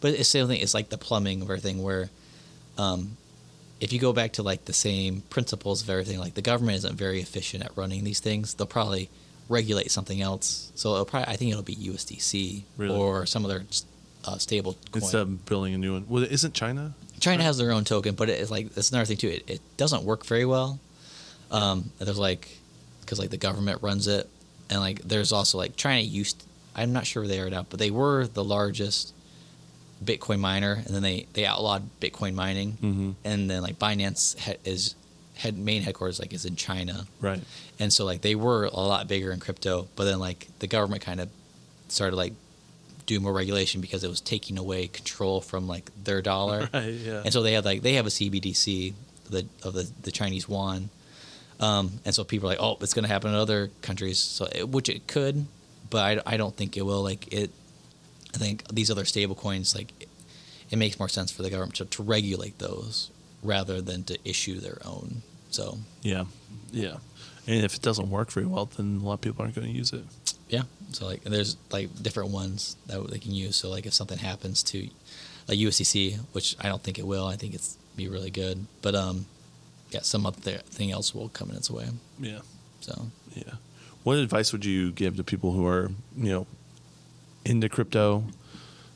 but 0.00 0.10
it's 0.10 0.18
the 0.18 0.24
same 0.24 0.46
thing. 0.48 0.60
It's 0.60 0.74
like 0.74 0.90
the 0.90 0.98
plumbing 0.98 1.40
of 1.42 1.48
everything 1.50 1.82
where, 1.82 2.10
um, 2.76 3.16
if 3.80 3.92
you 3.92 3.98
go 3.98 4.12
back 4.12 4.32
to 4.34 4.42
like 4.42 4.64
the 4.64 4.72
same 4.72 5.22
principles 5.30 5.82
of 5.82 5.90
everything, 5.90 6.18
like 6.18 6.34
the 6.34 6.42
government 6.42 6.76
isn't 6.78 6.96
very 6.96 7.20
efficient 7.20 7.64
at 7.64 7.76
running 7.76 8.04
these 8.04 8.20
things. 8.20 8.54
They'll 8.54 8.66
probably 8.66 9.08
regulate 9.48 9.90
something 9.90 10.20
else. 10.20 10.72
So 10.74 10.92
it'll 10.94 11.04
probably 11.04 11.32
I 11.32 11.36
think 11.36 11.50
it'll 11.50 11.62
be 11.62 11.76
USDC 11.76 12.62
Really? 12.76 12.96
or 12.96 13.24
some 13.26 13.44
other 13.44 13.64
uh, 14.24 14.38
stable 14.38 14.74
coin. 14.92 15.02
Instead 15.02 15.22
of 15.22 15.46
building 15.46 15.74
a 15.74 15.78
new 15.78 15.94
one. 15.94 16.06
Well, 16.08 16.24
isn't 16.24 16.54
China? 16.54 16.94
China 17.20 17.42
has 17.42 17.58
their 17.58 17.72
own 17.72 17.84
token, 17.84 18.14
but 18.14 18.28
it's 18.28 18.50
like 18.50 18.74
that's 18.74 18.90
another 18.90 19.06
thing 19.06 19.16
too. 19.16 19.28
It, 19.28 19.50
it 19.50 19.60
doesn't 19.76 20.04
work 20.04 20.24
very 20.26 20.44
well. 20.44 20.78
Um, 21.50 21.90
there's 21.98 22.18
like 22.18 22.48
because 23.00 23.18
like 23.18 23.30
the 23.30 23.38
government 23.38 23.82
runs 23.82 24.06
it, 24.06 24.28
and 24.70 24.80
like 24.80 25.00
there's 25.02 25.32
also 25.32 25.58
like 25.58 25.76
China 25.76 26.00
used. 26.00 26.44
I'm 26.76 26.92
not 26.92 27.06
sure 27.06 27.22
where 27.22 27.28
they 27.28 27.40
are 27.40 27.50
now, 27.50 27.66
but 27.68 27.78
they 27.80 27.90
were 27.90 28.26
the 28.26 28.44
largest 28.44 29.12
Bitcoin 30.04 30.38
miner, 30.40 30.74
and 30.84 30.94
then 30.94 31.02
they 31.02 31.26
they 31.32 31.44
outlawed 31.46 31.88
Bitcoin 32.00 32.34
mining, 32.34 32.78
Mhm. 32.82 33.14
and 33.24 33.50
then 33.50 33.62
like 33.62 33.78
Binance 33.78 34.38
he- 34.38 34.70
is 34.70 34.94
head 35.34 35.56
main 35.58 35.82
headquarters 35.82 36.18
like 36.20 36.32
is 36.32 36.44
in 36.44 36.56
China, 36.56 37.06
Right. 37.20 37.40
and 37.78 37.92
so 37.92 38.04
like 38.04 38.22
they 38.22 38.34
were 38.34 38.64
a 38.64 38.80
lot 38.80 39.06
bigger 39.08 39.32
in 39.32 39.40
crypto, 39.40 39.88
but 39.96 40.04
then 40.04 40.18
like 40.18 40.48
the 40.60 40.66
government 40.66 41.02
kind 41.02 41.20
of 41.20 41.28
started 41.88 42.16
like 42.16 42.32
doing 43.06 43.22
more 43.22 43.32
regulation 43.32 43.80
because 43.80 44.04
it 44.04 44.08
was 44.10 44.20
taking 44.20 44.58
away 44.58 44.86
control 44.86 45.40
from 45.40 45.66
like 45.66 45.90
their 46.04 46.20
dollar. 46.22 46.68
Right. 46.74 46.92
Yeah. 46.92 47.22
And 47.24 47.32
so 47.32 47.42
they 47.42 47.52
have 47.54 47.64
like 47.64 47.82
they 47.82 47.94
have 47.94 48.06
a 48.06 48.10
CBDC 48.10 48.92
the, 49.30 49.46
of 49.62 49.74
the, 49.74 49.88
the 50.02 50.10
Chinese 50.12 50.46
yuan, 50.48 50.90
um, 51.60 52.00
and 52.04 52.14
so 52.14 52.24
people 52.24 52.48
are 52.48 52.52
like, 52.52 52.62
oh, 52.62 52.76
it's 52.80 52.94
going 52.94 53.02
to 53.04 53.08
happen 53.12 53.30
in 53.30 53.36
other 53.36 53.70
countries, 53.82 54.18
so 54.18 54.46
it, 54.54 54.68
which 54.68 54.88
it 54.88 55.06
could, 55.06 55.46
but 55.90 56.22
I, 56.26 56.34
I 56.34 56.36
don't 56.36 56.54
think 56.56 56.76
it 56.76 56.82
will. 56.82 57.02
Like 57.02 57.32
it, 57.32 57.50
I 58.40 58.44
think 58.44 58.66
these 58.68 58.90
other 58.90 59.04
stable 59.04 59.34
coins 59.34 59.74
like 59.74 59.92
it, 60.00 60.08
it 60.70 60.76
makes 60.76 60.98
more 60.98 61.08
sense 61.08 61.30
for 61.32 61.42
the 61.42 61.50
government 61.50 61.76
to, 61.76 61.84
to 61.86 62.02
regulate 62.02 62.58
those 62.58 63.10
rather 63.42 63.80
than 63.80 64.04
to 64.04 64.18
issue 64.24 64.60
their 64.60 64.78
own. 64.84 65.22
So 65.50 65.78
yeah. 66.02 66.24
Yeah. 66.72 66.96
And 67.46 67.64
if 67.64 67.74
it 67.74 67.82
doesn't 67.82 68.10
work 68.10 68.30
very 68.30 68.46
well, 68.46 68.66
then 68.66 69.00
a 69.02 69.04
lot 69.06 69.14
of 69.14 69.20
people 69.22 69.42
aren't 69.42 69.54
going 69.54 69.68
to 69.68 69.72
use 69.72 69.92
it. 69.92 70.04
yeah, 70.50 70.62
so 70.92 71.06
like 71.06 71.24
there's 71.24 71.56
like 71.70 71.88
different 72.02 72.30
ones 72.30 72.76
that 72.86 73.10
they 73.10 73.18
can 73.18 73.32
use. 73.32 73.56
So 73.56 73.70
like 73.70 73.86
if 73.86 73.94
something 73.94 74.18
happens 74.18 74.62
to 74.64 74.88
like 75.48 75.58
USDC, 75.58 76.18
which 76.32 76.56
I 76.60 76.68
don't 76.68 76.82
think 76.82 76.98
it 76.98 77.06
will, 77.06 77.26
I 77.26 77.36
think 77.36 77.54
it's 77.54 77.78
be 77.96 78.08
really 78.08 78.30
good, 78.30 78.66
but 78.82 78.94
um, 78.94 79.26
yeah, 79.90 80.00
some 80.02 80.26
other 80.26 80.58
thing 80.58 80.90
else 80.90 81.14
will 81.14 81.30
come 81.30 81.50
in 81.50 81.56
its 81.56 81.70
way. 81.70 81.86
Yeah. 82.20 82.40
So 82.80 83.06
Yeah. 83.34 83.54
What 84.04 84.18
advice 84.18 84.52
would 84.52 84.64
you 84.64 84.92
give 84.92 85.16
to 85.16 85.24
people 85.24 85.52
who 85.52 85.66
are, 85.66 85.90
you 86.16 86.30
know, 86.30 86.46
into 87.44 87.68
crypto 87.68 88.24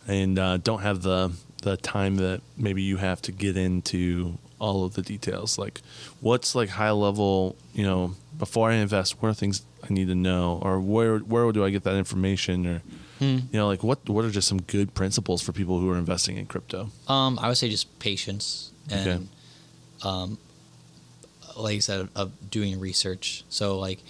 and 0.06 0.38
uh, 0.38 0.56
don't 0.58 0.80
have 0.82 1.02
the 1.02 1.32
the 1.62 1.76
time 1.76 2.16
that 2.16 2.40
maybe 2.56 2.82
you 2.82 2.96
have 2.96 3.22
to 3.22 3.30
get 3.32 3.56
into 3.56 4.36
all 4.58 4.84
of 4.84 4.94
the 4.94 5.02
details? 5.02 5.58
Like, 5.58 5.80
what's 6.20 6.54
like 6.54 6.70
high 6.70 6.90
level, 6.90 7.56
you 7.72 7.84
know, 7.84 8.14
before 8.36 8.70
I 8.70 8.74
invest, 8.74 9.22
what 9.22 9.28
are 9.28 9.34
things 9.34 9.62
I 9.88 9.92
need 9.92 10.08
to 10.08 10.14
know, 10.14 10.58
or 10.62 10.80
where 10.80 11.18
where 11.18 11.50
do 11.52 11.64
I 11.64 11.70
get 11.70 11.84
that 11.84 11.96
information, 11.96 12.66
or 12.66 12.82
Hmm. 13.18 13.38
you 13.52 13.58
know, 13.58 13.68
like 13.68 13.84
what 13.84 14.08
what 14.08 14.24
are 14.24 14.30
just 14.30 14.48
some 14.48 14.60
good 14.62 14.94
principles 14.94 15.40
for 15.42 15.52
people 15.52 15.78
who 15.78 15.88
are 15.90 15.96
investing 15.98 16.36
in 16.36 16.46
crypto? 16.46 16.90
Um, 17.06 17.38
I 17.40 17.46
would 17.48 17.56
say 17.56 17.68
just 17.68 17.98
patience 18.00 18.72
and, 18.90 19.06
Okay. 19.06 19.24
um, 20.08 20.38
like 21.56 21.74
you 21.76 21.80
said, 21.80 22.00
of, 22.00 22.10
of 22.16 22.50
doing 22.50 22.80
research. 22.80 23.44
So 23.48 23.78
like, 23.78 24.00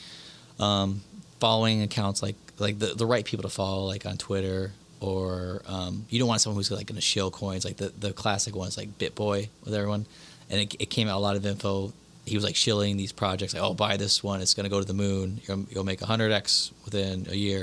um, 0.59 1.03
following 1.43 1.83
accounts 1.83 2.23
like 2.27 2.37
like 2.59 2.79
the 2.79 2.91
the 3.03 3.07
right 3.15 3.25
people 3.31 3.43
to 3.43 3.55
follow, 3.61 3.83
like 3.95 4.05
on 4.11 4.17
Twitter, 4.17 4.61
or 5.01 5.63
um, 5.67 5.95
you 6.11 6.19
don't 6.21 6.29
want 6.29 6.41
someone 6.41 6.57
who's 6.59 6.71
like 6.71 6.87
going 6.87 7.01
to 7.05 7.09
shill 7.13 7.31
coins. 7.31 7.65
Like 7.65 7.79
the 7.83 7.89
the 8.05 8.13
classic 8.13 8.55
ones, 8.63 8.77
like 8.81 8.91
BitBoy 9.01 9.49
with 9.65 9.75
everyone, 9.75 10.07
and 10.51 10.61
it, 10.61 10.69
it 10.85 10.87
came 10.97 11.09
out 11.09 11.17
a 11.23 11.25
lot 11.29 11.37
of 11.37 11.45
info. 11.45 11.93
He 12.25 12.37
was 12.37 12.45
like 12.45 12.55
shilling 12.65 12.97
these 12.97 13.11
projects 13.23 13.53
like 13.55 13.63
oh 13.67 13.75
buy 13.75 13.97
this 13.97 14.23
one. 14.23 14.41
It's 14.41 14.55
going 14.55 14.69
to 14.71 14.75
go 14.77 14.81
to 14.81 14.87
the 14.87 14.95
moon. 15.07 15.41
You'll, 15.47 15.67
you'll 15.71 15.85
make 15.93 16.01
100x 16.01 16.71
within 16.85 17.27
a 17.29 17.35
year. 17.47 17.63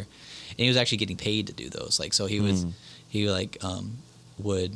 And 0.50 0.60
he 0.66 0.68
was 0.68 0.76
actually 0.82 0.98
getting 1.04 1.16
paid 1.30 1.48
to 1.48 1.54
do 1.54 1.70
those. 1.70 1.94
Like 2.02 2.14
so 2.14 2.26
he 2.26 2.40
was 2.42 2.66
Mm. 2.66 2.72
he 3.16 3.30
like 3.40 3.58
um 3.64 3.86
would 4.48 4.72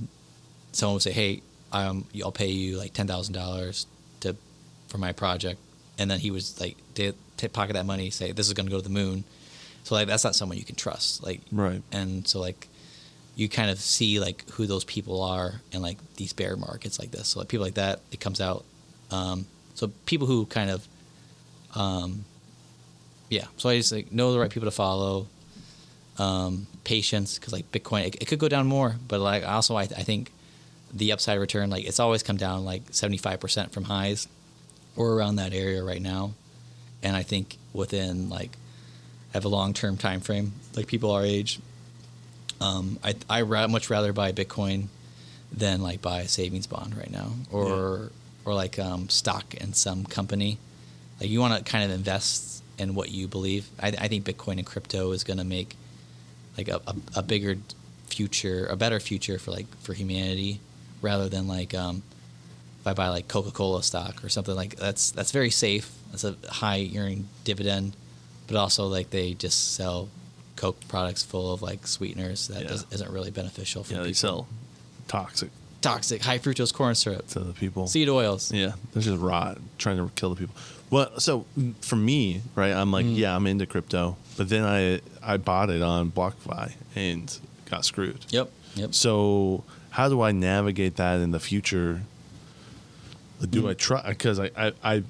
someone 0.72 0.94
would 0.96 1.04
say 1.10 1.12
hey 1.22 1.42
um 1.80 2.06
i'll 2.24 2.32
pay 2.44 2.52
you 2.62 2.78
like 2.84 2.94
$10000 2.94 3.86
to 4.22 4.36
for 4.88 4.98
my 5.00 5.12
project. 5.12 5.60
And 6.00 6.10
then 6.10 6.20
he 6.20 6.32
was 6.32 6.46
like 6.64 6.78
to, 6.96 7.12
to 7.38 7.50
pocket 7.50 7.74
that 7.74 7.86
money 7.86 8.10
say 8.10 8.32
this 8.32 8.48
is 8.48 8.54
going 8.54 8.66
to 8.68 8.72
go 8.72 8.78
to 8.78 8.84
the 8.84 8.90
moon. 8.94 9.24
So 9.84 9.96
like 9.96 10.08
that's 10.08 10.24
not 10.24 10.36
someone 10.36 10.58
you 10.58 10.64
can 10.64 10.76
trust 10.76 11.24
like 11.24 11.42
Right. 11.52 11.82
and 11.92 12.28
so 12.28 12.40
like 12.40 12.68
you 13.36 13.50
kind 13.50 13.70
of 13.72 13.80
see 13.80 14.20
like 14.20 14.48
who 14.52 14.66
those 14.68 14.84
people 14.84 15.22
are 15.24 15.62
and 15.74 15.82
like 15.82 15.98
these 16.16 16.34
bear 16.34 16.56
markets 16.56 17.00
like 17.00 17.12
this. 17.12 17.30
So 17.30 17.40
like 17.40 17.50
people 17.50 17.66
like 17.66 17.74
that 17.76 18.00
it 18.12 18.20
comes 18.20 18.40
out 18.40 18.64
um, 19.12 19.46
so 19.76 19.88
people 20.06 20.28
who 20.28 20.46
kind 20.46 20.70
of 20.70 20.88
um, 21.76 22.26
yeah 23.30 23.46
so 23.58 23.70
i 23.70 23.78
just 23.78 23.92
like 23.92 24.12
know 24.12 24.32
the 24.32 24.40
right 24.40 24.50
people 24.52 24.68
to 24.68 24.72
follow 24.76 25.28
um, 26.20 26.68
patience 26.84 27.38
because 27.40 27.52
like 27.54 27.72
bitcoin 27.72 28.06
it, 28.08 28.16
it 28.22 28.26
could 28.28 28.40
go 28.40 28.48
down 28.48 28.68
more 28.68 28.96
but 29.08 29.20
like 29.20 29.44
also 29.44 29.76
I, 29.76 29.84
I 29.84 30.04
think 30.04 30.32
the 30.94 31.12
upside 31.12 31.40
return 31.40 31.70
like 31.72 31.86
it's 31.86 32.00
always 32.00 32.22
come 32.22 32.38
down 32.38 32.64
like 32.66 32.86
75% 32.92 33.72
from 33.72 33.86
highs 33.86 34.28
or 34.96 35.14
around 35.14 35.38
that 35.38 35.54
area 35.54 35.84
right 35.84 36.02
now 36.02 36.34
and 37.04 37.16
i 37.16 37.22
think 37.22 37.58
within 37.74 38.30
like 38.30 38.58
have 39.34 39.46
a 39.46 39.50
long-term 39.50 39.98
time 39.98 40.20
frame 40.22 40.54
like 40.76 40.88
people 40.88 41.12
our 41.12 41.24
age 41.24 41.60
um, 42.64 42.98
I 43.04 43.16
I 43.30 43.42
ra- 43.42 43.68
much 43.68 43.90
rather 43.90 44.14
buy 44.14 44.32
Bitcoin 44.32 44.88
than 45.52 45.82
like 45.82 46.02
buy 46.02 46.22
a 46.22 46.28
savings 46.28 46.66
bond 46.66 46.96
right 46.96 47.12
now, 47.12 47.32
or 47.52 48.10
or 48.46 48.54
like 48.54 48.80
um, 48.80 49.10
stock 49.10 49.54
in 49.56 49.74
some 49.74 50.06
company. 50.06 50.58
Like 51.20 51.30
you 51.30 51.40
want 51.40 51.58
to 51.58 51.70
kind 51.70 51.84
of 51.84 51.92
invest 51.92 52.64
in 52.78 52.96
what 52.96 53.12
you 53.12 53.28
believe. 53.28 53.68
I, 53.82 53.88
I 53.90 54.08
think 54.08 54.26
Bitcoin 54.26 54.58
and 54.58 54.66
crypto 54.66 55.12
is 55.12 55.24
going 55.24 55.38
to 55.38 55.44
make 55.44 55.76
like 56.58 56.70
a, 56.70 56.82
a, 56.88 56.96
a 57.18 57.24
bigger 57.24 57.58
future, 58.08 58.66
a 58.68 58.76
better 58.76 59.00
future 59.00 59.38
for 59.38 59.52
like 59.52 59.68
for 59.80 59.94
humanity, 59.94 60.60
rather 61.02 61.28
than 61.28 61.48
like 61.48 61.74
um, 61.74 62.02
if 62.84 62.88
I 62.88 62.94
buy 62.94 63.08
like 63.08 63.30
Coca 63.30 63.52
Cola 63.52 63.82
stock 63.82 64.22
or 64.26 64.30
something 64.30 64.56
like 64.56 64.76
that's 64.76 65.12
that's 65.12 65.32
very 65.32 65.50
safe. 65.50 65.90
That's 66.12 66.26
a 66.26 66.36
high 66.50 66.90
earning 66.98 67.30
dividend, 67.46 67.96
but 68.48 68.58
also 68.58 68.88
like 68.88 69.10
they 69.10 69.34
just 69.36 69.76
sell 69.76 70.10
Coke 70.58 70.78
products 70.90 71.24
full 71.24 71.54
of 71.54 71.62
like 71.62 71.88
sweeteners 71.88 72.50
that 72.50 72.64
Yeah. 72.64 72.68
does, 72.68 72.86
isn't 72.92 73.10
really 73.10 73.32
beneficial 73.32 73.86
for 73.86 73.94
Yeah, 73.94 74.00
they 74.00 74.10
people. 74.10 74.16
sell 74.16 74.48
toxic 75.08 75.50
toxic 75.82 76.22
high 76.24 76.40
fructose 76.40 76.74
corn 76.74 76.94
syrup, 76.96 77.28
to 77.30 77.40
the 77.40 77.54
people. 77.54 77.88
seed 77.88 78.10
oils. 78.10 78.52
Yeah, 78.52 78.74
they're 78.94 79.02
just 79.04 79.22
rot, 79.22 79.60
trying 79.78 79.98
to 79.98 80.10
kill 80.16 80.30
the 80.32 80.36
people. 80.36 80.56
Well, 80.90 81.20
so 81.20 81.46
mm, 81.58 81.74
for 81.82 81.96
me, 81.96 82.42
right, 82.56 82.72
I'm 82.74 82.92
like, 82.92 83.06
Mm. 83.06 83.18
yeah, 83.18 83.36
I'm 83.36 83.48
into 83.48 83.66
crypto, 83.66 84.18
but 84.38 84.50
then 84.50 84.64
I 84.66 85.00
I 85.24 85.38
bought 85.38 85.70
it 85.70 85.82
on 85.82 86.12
BlockFi 86.12 86.74
and 86.98 87.40
got 87.72 87.86
screwed. 87.86 88.26
Yep. 88.30 88.52
Yep. 88.76 88.94
So 88.94 89.64
how 89.92 90.10
do 90.10 90.22
I 90.22 90.32
navigate 90.34 90.98
that 90.98 91.22
in 91.22 91.32
the 91.32 91.40
future? 91.40 92.02
Do 93.48 93.64
Mm. 93.64 93.70
I 93.70 93.74
try? 93.74 94.10
Because 94.10 94.40
I, 94.40 94.52
I, 94.58 94.72
I, 94.84 95.04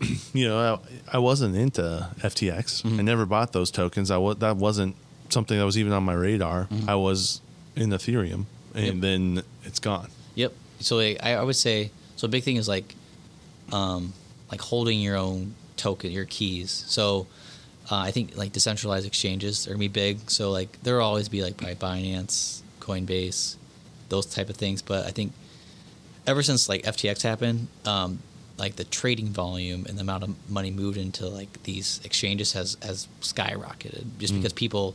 you 0.32 0.48
know, 0.48 0.80
I, 1.10 1.16
I 1.16 1.18
wasn't 1.18 1.56
into 1.56 2.08
FTX. 2.18 2.82
Mm-hmm. 2.82 2.98
I 3.00 3.02
never 3.02 3.26
bought 3.26 3.52
those 3.52 3.70
tokens. 3.70 4.10
I 4.10 4.16
was 4.18 4.36
that 4.38 4.56
wasn't 4.56 4.96
something 5.28 5.58
that 5.58 5.64
was 5.64 5.76
even 5.78 5.92
on 5.92 6.02
my 6.04 6.14
radar. 6.14 6.68
I 6.88 6.94
was 6.96 7.40
in 7.76 7.90
Ethereum, 7.90 8.44
and 8.74 8.74
Mm-hmm. 8.74 8.84
Yep. 8.86 8.94
then 9.00 9.42
it's 9.64 9.78
gone. 9.78 10.08
Yep. 10.36 10.52
So 10.80 10.96
like, 10.96 11.18
I, 11.22 11.34
I 11.34 11.42
would 11.42 11.56
say 11.56 11.90
so. 12.16 12.26
A 12.26 12.28
big 12.28 12.42
thing 12.44 12.56
is 12.56 12.68
like, 12.68 12.94
um, 13.72 14.12
like 14.50 14.60
holding 14.60 15.00
your 15.00 15.16
own 15.16 15.54
token, 15.76 16.10
your 16.10 16.24
keys. 16.24 16.84
So 16.88 17.26
uh, 17.90 17.96
I 17.96 18.10
think 18.10 18.36
like 18.36 18.52
decentralized 18.52 19.06
exchanges 19.06 19.66
are 19.66 19.70
gonna 19.70 19.78
be 19.80 19.88
big. 19.88 20.30
So 20.30 20.50
like 20.50 20.80
there 20.82 20.96
will 20.96 21.04
always 21.04 21.28
be 21.28 21.42
like 21.42 21.56
by 21.60 21.74
Binance, 21.74 22.60
Coinbase, 22.80 23.56
those 24.08 24.26
type 24.26 24.48
of 24.48 24.56
things. 24.56 24.82
But 24.82 25.06
I 25.06 25.10
think 25.10 25.32
ever 26.26 26.42
since 26.42 26.68
like 26.68 26.82
FTX 26.82 27.22
happened, 27.22 27.68
um, 27.84 28.20
like 28.58 28.76
the 28.76 28.84
trading 28.84 29.28
volume 29.28 29.86
and 29.88 29.96
the 29.96 30.02
amount 30.02 30.22
of 30.22 30.50
money 30.50 30.70
moved 30.70 30.98
into 30.98 31.26
like 31.28 31.62
these 31.62 32.00
exchanges 32.04 32.52
has 32.52 32.76
has 32.82 33.08
skyrocketed 33.20 34.04
just 34.18 34.34
because 34.34 34.52
people 34.52 34.94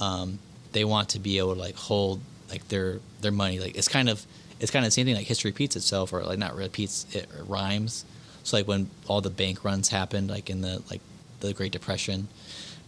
um, 0.00 0.38
they 0.72 0.84
want 0.84 1.08
to 1.10 1.18
be 1.18 1.38
able 1.38 1.54
to 1.54 1.60
like 1.60 1.74
hold 1.74 2.20
like 2.48 2.68
their 2.68 3.00
their 3.20 3.32
money. 3.32 3.58
Like 3.58 3.76
it's 3.76 3.88
kind 3.88 4.08
of 4.08 4.24
it's 4.60 4.70
kind 4.70 4.84
of 4.84 4.88
the 4.88 4.92
same 4.92 5.06
thing 5.06 5.16
like 5.16 5.26
history 5.26 5.50
repeats 5.50 5.76
itself 5.76 6.12
or 6.12 6.22
like 6.22 6.38
not 6.38 6.54
repeats 6.54 7.06
it 7.12 7.28
rhymes. 7.46 8.04
So 8.42 8.56
like 8.56 8.68
when 8.68 8.90
all 9.06 9.20
the 9.20 9.30
bank 9.30 9.64
runs 9.64 9.88
happened 9.88 10.30
like 10.30 10.48
in 10.48 10.60
the 10.60 10.82
like 10.90 11.00
the 11.40 11.52
great 11.52 11.72
depression 11.72 12.28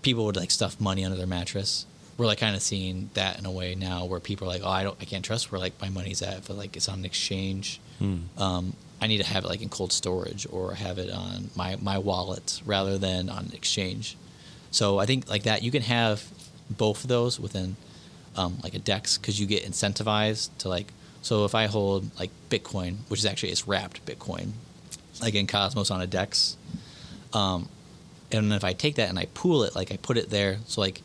people 0.02 0.24
would 0.26 0.36
like 0.36 0.50
stuff 0.50 0.80
money 0.80 1.04
under 1.04 1.16
their 1.16 1.26
mattress 1.26 1.86
we're 2.18 2.26
like 2.26 2.38
kind 2.38 2.54
of 2.54 2.62
seeing 2.62 3.10
that 3.14 3.38
in 3.38 3.46
a 3.46 3.50
way 3.50 3.74
now 3.74 4.04
where 4.04 4.20
people 4.20 4.46
are 4.46 4.50
like 4.50 4.62
oh 4.64 4.68
i 4.70 4.82
don't 4.82 4.96
i 5.00 5.04
can't 5.04 5.24
trust 5.24 5.50
where 5.50 5.58
like 5.60 5.72
my 5.80 5.88
money's 5.88 6.22
at. 6.22 6.46
But 6.46 6.56
like 6.56 6.76
it's 6.76 6.88
on 6.88 7.00
an 7.00 7.04
exchange. 7.04 7.80
Um, 8.38 8.74
i 9.00 9.06
need 9.06 9.18
to 9.18 9.24
have 9.26 9.44
it 9.44 9.48
like 9.48 9.62
in 9.62 9.68
cold 9.68 9.92
storage 9.92 10.46
or 10.50 10.74
have 10.74 10.98
it 10.98 11.10
on 11.10 11.50
my 11.56 11.76
my 11.80 11.98
wallet 11.98 12.60
rather 12.66 12.98
than 12.98 13.28
on 13.28 13.46
an 13.46 13.52
exchange. 13.54 14.16
So 14.70 14.98
I 14.98 15.06
think 15.06 15.28
like 15.28 15.44
that 15.44 15.62
you 15.62 15.70
can 15.70 15.82
have 15.82 16.24
both 16.70 17.04
of 17.04 17.08
those 17.08 17.38
within 17.38 17.76
um, 18.36 18.58
like 18.62 18.74
a 18.74 18.78
DEX 18.78 19.18
because 19.18 19.38
you 19.40 19.46
get 19.46 19.64
incentivized 19.64 20.50
to 20.58 20.68
like. 20.68 20.92
So 21.22 21.44
if 21.44 21.54
I 21.54 21.66
hold 21.66 22.10
like 22.18 22.30
Bitcoin, 22.50 22.96
which 23.08 23.20
is 23.20 23.26
actually 23.26 23.50
it's 23.50 23.68
wrapped 23.68 24.04
Bitcoin, 24.06 24.52
like 25.20 25.34
in 25.34 25.46
Cosmos 25.46 25.90
on 25.90 26.00
a 26.00 26.06
DEX, 26.06 26.56
um, 27.32 27.68
and 28.32 28.50
then 28.50 28.56
if 28.56 28.64
I 28.64 28.72
take 28.72 28.96
that 28.96 29.08
and 29.08 29.18
I 29.18 29.26
pool 29.34 29.62
it, 29.62 29.74
like 29.76 29.92
I 29.92 29.96
put 29.98 30.16
it 30.16 30.30
there, 30.30 30.58
so 30.66 30.80
like, 30.80 31.02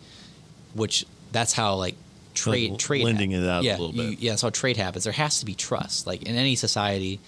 which 0.77 1.05
that's 1.31 1.53
how 1.53 1.75
like 1.75 1.95
trade 2.33 2.71
Like 2.71 2.79
trade 2.79 3.03
lending 3.03 3.31
it 3.31 3.43
out 3.47 3.63
a 3.63 3.65
yeah, 3.65 3.77
little 3.77 3.91
you- 3.95 4.09
bit. 4.11 4.19
yeah, 4.19 4.31
that's 4.31 4.41
how 4.43 4.49
trade 4.49 4.77
happens. 4.77 5.03
There 5.03 5.13
has 5.13 5.39
to 5.39 5.45
be 5.45 5.53
trust. 5.55 6.07
Like 6.07 6.23
in 6.23 6.35
any 6.35 6.55
society, 6.55 7.19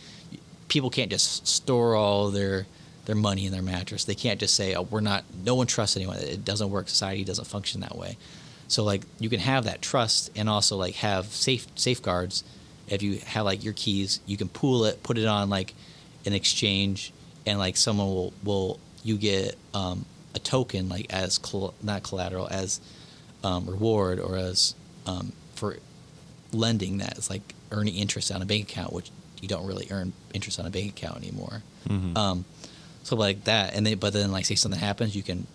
people 0.68 0.90
can't 0.90 1.10
just 1.12 1.48
store 1.48 1.96
all 1.96 2.30
their 2.30 2.66
their 3.06 3.16
money 3.16 3.46
in 3.48 3.52
their 3.52 3.62
mattress. 3.64 4.04
They 4.06 4.14
can't 4.16 4.40
just 4.40 4.54
say, 4.56 4.76
"Oh, 4.76 4.84
we're 4.84 5.02
not." 5.02 5.24
No 5.44 5.56
one 5.56 5.68
trusts 5.68 5.98
anyone. 5.98 6.18
It 6.20 6.46
doesn't 6.46 6.70
work. 6.70 6.88
Society 6.90 7.24
doesn't 7.24 7.46
function 7.48 7.82
that 7.82 7.98
way. 7.98 8.18
So 8.68 8.84
like 8.84 9.02
you 9.20 9.30
can 9.30 9.40
have 9.40 9.64
that 9.66 9.82
trust 9.82 10.30
and 10.36 10.48
also 10.48 10.78
like 10.78 10.96
have 10.96 11.26
safe 11.28 11.66
safeguards. 11.76 12.44
If 12.88 13.02
you 13.02 13.18
have 13.26 13.46
like 13.46 13.64
your 13.64 13.74
keys, 13.74 14.20
you 14.28 14.38
can 14.38 14.48
pool 14.48 14.86
it, 14.86 15.02
put 15.04 15.18
it 15.18 15.26
on 15.26 15.50
like 15.50 15.74
an 16.26 16.34
exchange, 16.34 17.12
and 17.48 17.58
like 17.58 17.78
someone 17.78 18.08
will 18.08 18.34
will 18.44 18.80
you 19.04 19.18
get 19.18 19.56
um, 19.74 20.06
a 20.36 20.40
token 20.40 20.88
like 20.90 21.12
as 21.12 21.38
coll- 21.40 21.74
not 21.82 22.04
collateral 22.04 22.48
as 22.52 22.80
um, 23.44 23.66
reward 23.66 24.20
or 24.20 24.38
as 24.38 24.76
um, 25.06 25.32
for 25.56 25.78
lending 26.52 26.98
that 26.98 27.18
is 27.18 27.30
like 27.30 27.54
earning 27.72 27.96
interest 27.96 28.32
on 28.32 28.42
a 28.42 28.46
bank 28.46 28.70
account, 28.72 28.94
which 28.94 29.12
you 29.42 29.48
don't 29.48 29.66
really 29.66 29.88
earn 29.92 30.12
interest 30.34 30.60
on 30.60 30.66
a 30.66 30.70
bank 30.70 30.90
account 30.92 31.18
anymore. 31.18 31.62
Mhm. 31.88 32.18
Um, 32.18 32.46
so 33.04 33.16
like 33.16 33.46
that, 33.46 33.74
and 33.74 33.86
then 33.86 33.98
but 33.98 34.14
then 34.14 34.32
like 34.32 34.46
say 34.46 34.56
something 34.56 34.80
happens, 34.80 35.16
you 35.16 35.24
can 35.24 35.48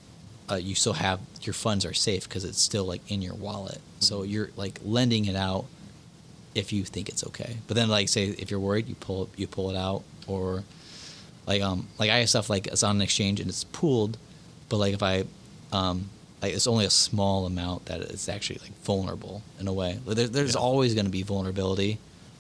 uh, 0.51 0.57
you 0.57 0.75
still 0.75 0.93
have 0.95 1.21
your 1.43 1.55
funds 1.55 1.85
are 1.85 1.95
safe 1.95 2.25
because 2.29 2.45
it's 2.45 2.61
still 2.61 2.85
like 2.85 3.01
in 3.11 3.23
your 3.23 3.35
wallet. 3.35 3.81
So 4.01 4.23
you're 4.23 4.51
like 4.57 4.79
lending 4.85 5.25
it 5.27 5.37
out 5.37 5.65
if 6.55 6.73
you 6.73 6.85
think 6.85 7.09
it's 7.09 7.25
okay. 7.27 7.57
But 7.67 7.75
then 7.75 7.89
like 7.89 8.09
say 8.09 8.29
if 8.29 8.51
you're 8.51 8.61
worried, 8.61 8.89
you 8.89 8.95
pull 8.95 9.29
you 9.37 9.47
pull 9.47 9.71
it 9.71 9.77
out 9.77 10.03
or 10.27 10.65
like 11.47 11.63
um 11.63 11.89
like 11.99 12.11
I 12.11 12.19
have 12.19 12.29
stuff 12.29 12.49
like 12.49 12.67
it's 12.69 12.83
on 12.83 12.97
an 12.97 13.03
exchange 13.03 13.41
and 13.41 13.49
it's 13.49 13.65
pooled, 13.65 14.17
but 14.69 14.79
like 14.79 14.95
if 14.95 15.03
I 15.03 15.25
um 15.73 16.09
like 16.45 16.55
it's 16.55 16.67
only 16.67 16.85
a 16.85 16.91
small 16.91 17.47
amount 17.47 17.87
that 17.87 18.01
it's 18.01 18.29
actually 18.29 18.59
like 18.63 18.73
vulnerable 18.83 19.43
in 19.61 19.67
a 19.69 19.73
way. 19.73 19.99
There, 20.07 20.29
there's 20.29 20.55
Yeah. 20.55 20.61
always 20.61 20.95
going 20.95 21.07
to 21.07 21.11
be 21.13 21.23
vulnerability, 21.23 21.99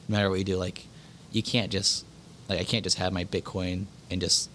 no 0.08 0.16
matter 0.16 0.28
what 0.30 0.38
you 0.38 0.44
do. 0.44 0.56
Like 0.56 0.86
you 1.32 1.42
can't 1.42 1.70
just 1.72 2.04
like 2.48 2.60
I 2.60 2.64
can't 2.64 2.84
just 2.84 2.98
have 2.98 3.12
my 3.12 3.24
Bitcoin 3.24 3.86
and 4.10 4.20
just 4.20 4.50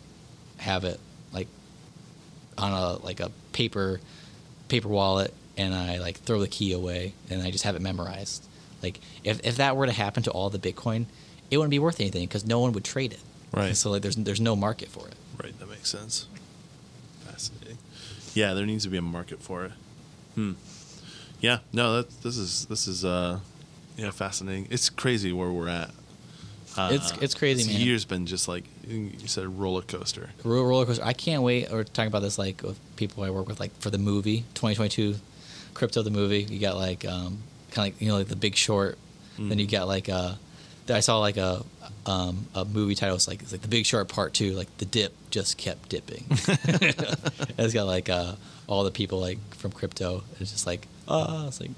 have 0.58 0.84
it 0.84 1.00
like 1.34 1.48
on 2.58 2.72
a 2.74 3.04
like 3.04 3.20
a 3.20 3.32
paper 3.54 4.00
paper 4.68 4.88
wallet 4.88 5.34
and 5.58 5.74
I 5.74 5.98
like 5.98 6.18
throw 6.20 6.40
the 6.40 6.48
key 6.48 6.72
away 6.74 7.14
and 7.30 7.42
I 7.42 7.50
just 7.52 7.64
have 7.64 7.76
it 7.76 7.82
memorized. 7.82 8.46
Like 8.84 9.00
if 9.24 9.40
if 9.44 9.58
that 9.58 9.76
were 9.76 9.86
to 9.88 9.92
happen 9.92 10.22
to 10.24 10.32
all 10.32 10.50
the 10.50 10.60
Bitcoin, 10.60 11.06
it 11.50 11.58
wouldn't 11.58 11.72
be 11.72 11.80
worth 11.80 12.00
anything 12.00 12.28
because 12.28 12.46
no 12.46 12.60
one 12.60 12.72
would 12.74 12.84
trade 12.86 13.14
it. 13.14 13.20
Right. 13.52 13.76
So 13.76 13.90
like 13.90 14.02
there's 14.04 14.16
there's 14.16 14.40
no 14.42 14.56
market 14.56 14.90
for 14.90 15.08
it. 15.08 15.16
Right, 15.42 15.58
that 15.60 15.70
makes 15.70 15.90
sense. 15.90 16.28
Fascinating. 17.26 17.78
Yeah, 18.34 18.54
there 18.54 18.66
needs 18.66 18.84
to 18.84 18.90
be 18.90 18.98
a 18.98 19.02
market 19.02 19.42
for 19.42 19.66
it. 19.66 19.72
Hmm. 20.36 20.54
Yeah, 21.42 21.60
no, 21.74 21.98
that 21.98 22.22
this 22.22 22.38
is 22.38 22.66
this 22.66 22.88
is 22.88 23.04
uh 23.06 23.40
yeah, 23.98 24.12
fascinating. 24.12 24.68
It's 24.70 24.90
crazy 24.90 25.32
where 25.34 25.50
we're 25.52 25.68
at. 25.70 25.92
Uh, 26.78 26.90
It's- 26.94 27.12
it's 27.22 27.34
crazy, 27.34 27.64
this 27.64 27.74
man. 27.74 27.82
year's 27.86 28.06
been 28.06 28.26
just 28.26 28.48
like 28.48 28.64
you 28.88 29.12
said 29.26 29.60
roller 29.60 29.82
coaster. 29.82 30.30
Roller 30.44 30.68
roller 30.68 30.86
coaster. 30.86 31.04
I 31.04 31.14
can't 31.14 31.42
wait. 31.44 31.72
Or 31.72 31.84
talking 31.84 32.08
about 32.08 32.22
this 32.22 32.38
like 32.38 32.62
with 32.62 32.80
people 32.96 33.24
I 33.24 33.30
work 33.32 33.48
with, 33.48 33.60
like 33.60 33.78
for 33.80 33.90
the 33.90 33.98
movie 33.98 34.42
2022, 34.54 35.16
crypto 35.74 36.02
the 36.04 36.12
movie. 36.12 36.44
You 36.44 36.60
got 36.60 36.76
like 36.78 37.06
um, 37.06 37.40
kind 37.72 37.78
of 37.92 37.96
like 37.96 38.02
you 38.02 38.08
know 38.10 38.18
like 38.18 38.28
the 38.28 38.36
Big 38.36 38.56
Short. 38.56 38.98
Then 39.38 39.58
you 39.58 39.68
got 39.68 39.88
like 39.88 40.10
uh, 40.10 40.34
I 40.90 41.00
saw 41.02 41.20
like 41.20 41.38
a 41.38 41.64
um, 42.06 42.48
a 42.56 42.66
movie 42.66 42.96
title. 42.96 43.16
It's 43.16 43.28
like 43.28 43.42
it's 43.42 43.52
like 43.52 43.62
The 43.62 43.68
Big 43.68 43.86
Short 43.86 44.08
Part 44.10 44.34
Two. 44.34 44.52
Like 44.54 44.76
the 44.78 44.86
dip 44.86 45.14
just 45.30 45.58
kept 45.58 45.90
dipping. 45.90 46.26
It's 47.58 47.74
got 47.74 47.86
like 47.88 48.10
uh, 48.10 48.34
all 48.68 48.84
the 48.84 48.92
people 48.92 49.20
like 49.20 49.38
from 49.56 49.72
crypto. 49.72 50.24
It's 50.40 50.52
just 50.52 50.66
like 50.66 50.88
oh, 51.08 51.48
it's 51.48 51.60
like 51.60 51.72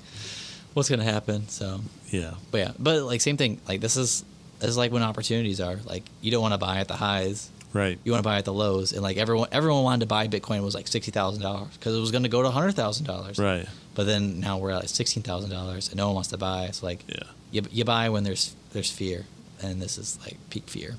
what's 0.74 0.90
gonna 0.90 1.04
happen. 1.04 1.48
So 1.50 1.82
Yeah. 2.10 2.36
but 2.52 2.58
yeah, 2.60 2.72
but 2.80 3.04
like 3.04 3.22
same 3.22 3.38
thing. 3.38 3.60
Like 3.68 3.82
this 3.82 3.98
is 3.98 4.24
this 4.60 4.70
is 4.70 4.78
like 4.78 4.92
when 4.92 5.02
opportunities 5.04 5.60
are. 5.60 5.78
Like 5.86 6.04
you 6.22 6.32
don't 6.32 6.42
want 6.42 6.54
to 6.54 6.58
buy 6.60 6.78
at 6.80 6.88
the 6.88 6.96
highs. 6.96 7.50
Right. 7.74 7.98
You 8.04 8.12
want 8.12 8.22
to 8.24 8.28
buy 8.30 8.38
at 8.38 8.46
the 8.46 8.54
lows. 8.54 8.92
And 8.94 9.02
like 9.02 9.18
everyone 9.18 9.48
everyone 9.52 9.84
wanted 9.84 10.02
to 10.02 10.06
buy 10.08 10.28
Bitcoin 10.28 10.64
was 10.64 10.76
like 10.76 10.88
sixty 10.88 11.12
thousand 11.12 11.42
dollars 11.42 11.76
because 11.78 11.96
it 11.96 12.00
was 12.00 12.12
going 12.12 12.24
to 12.24 12.30
go 12.30 12.44
to 12.44 12.52
hundred 12.52 12.74
thousand 12.76 13.06
dollars. 13.08 13.40
Right. 13.40 13.66
But 13.96 14.06
then 14.06 14.40
now 14.40 14.60
we're 14.60 14.72
at 14.72 14.82
like 14.82 14.90
sixteen 14.90 15.24
thousand 15.24 15.50
dollars 15.50 15.88
and 15.90 15.98
no 15.98 16.08
one 16.08 16.16
wants 16.16 16.30
to 16.30 16.38
buy. 16.38 16.66
It's 16.66 16.84
like 16.84 17.04
Yeah. 17.08 17.24
you, 17.52 17.62
you 17.72 17.86
buy 17.86 18.10
when 18.10 18.24
there's 18.24 18.56
there's 18.74 18.92
fear, 18.92 19.26
and 19.62 19.82
this 19.82 19.98
is 19.98 20.18
like 20.22 20.38
peak 20.50 20.68
fear. 20.68 20.96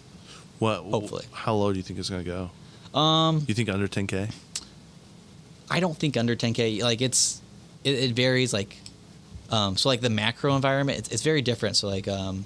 What? 0.58 0.82
Hopefully. 0.82 1.24
How 1.32 1.54
low 1.54 1.72
do 1.72 1.78
you 1.78 1.82
think 1.82 1.98
it's 1.98 2.10
going 2.10 2.24
to 2.24 2.50
go? 2.94 2.98
Um, 2.98 3.44
You 3.48 3.54
think 3.54 3.68
under 3.68 3.88
10k? 3.88 4.32
I 5.70 5.80
don't 5.80 5.96
think 5.96 6.16
under 6.16 6.36
10k. 6.36 6.82
Like 6.82 7.00
it's 7.00 7.40
it, 7.84 7.94
it 7.94 8.12
varies. 8.12 8.52
Like 8.52 8.76
um, 9.50 9.76
so 9.76 9.88
like 9.88 10.00
the 10.00 10.10
macro 10.10 10.54
environment, 10.54 10.98
it's, 10.98 11.08
it's 11.10 11.22
very 11.22 11.42
different. 11.42 11.76
So 11.76 11.88
like 11.88 12.08
um, 12.08 12.44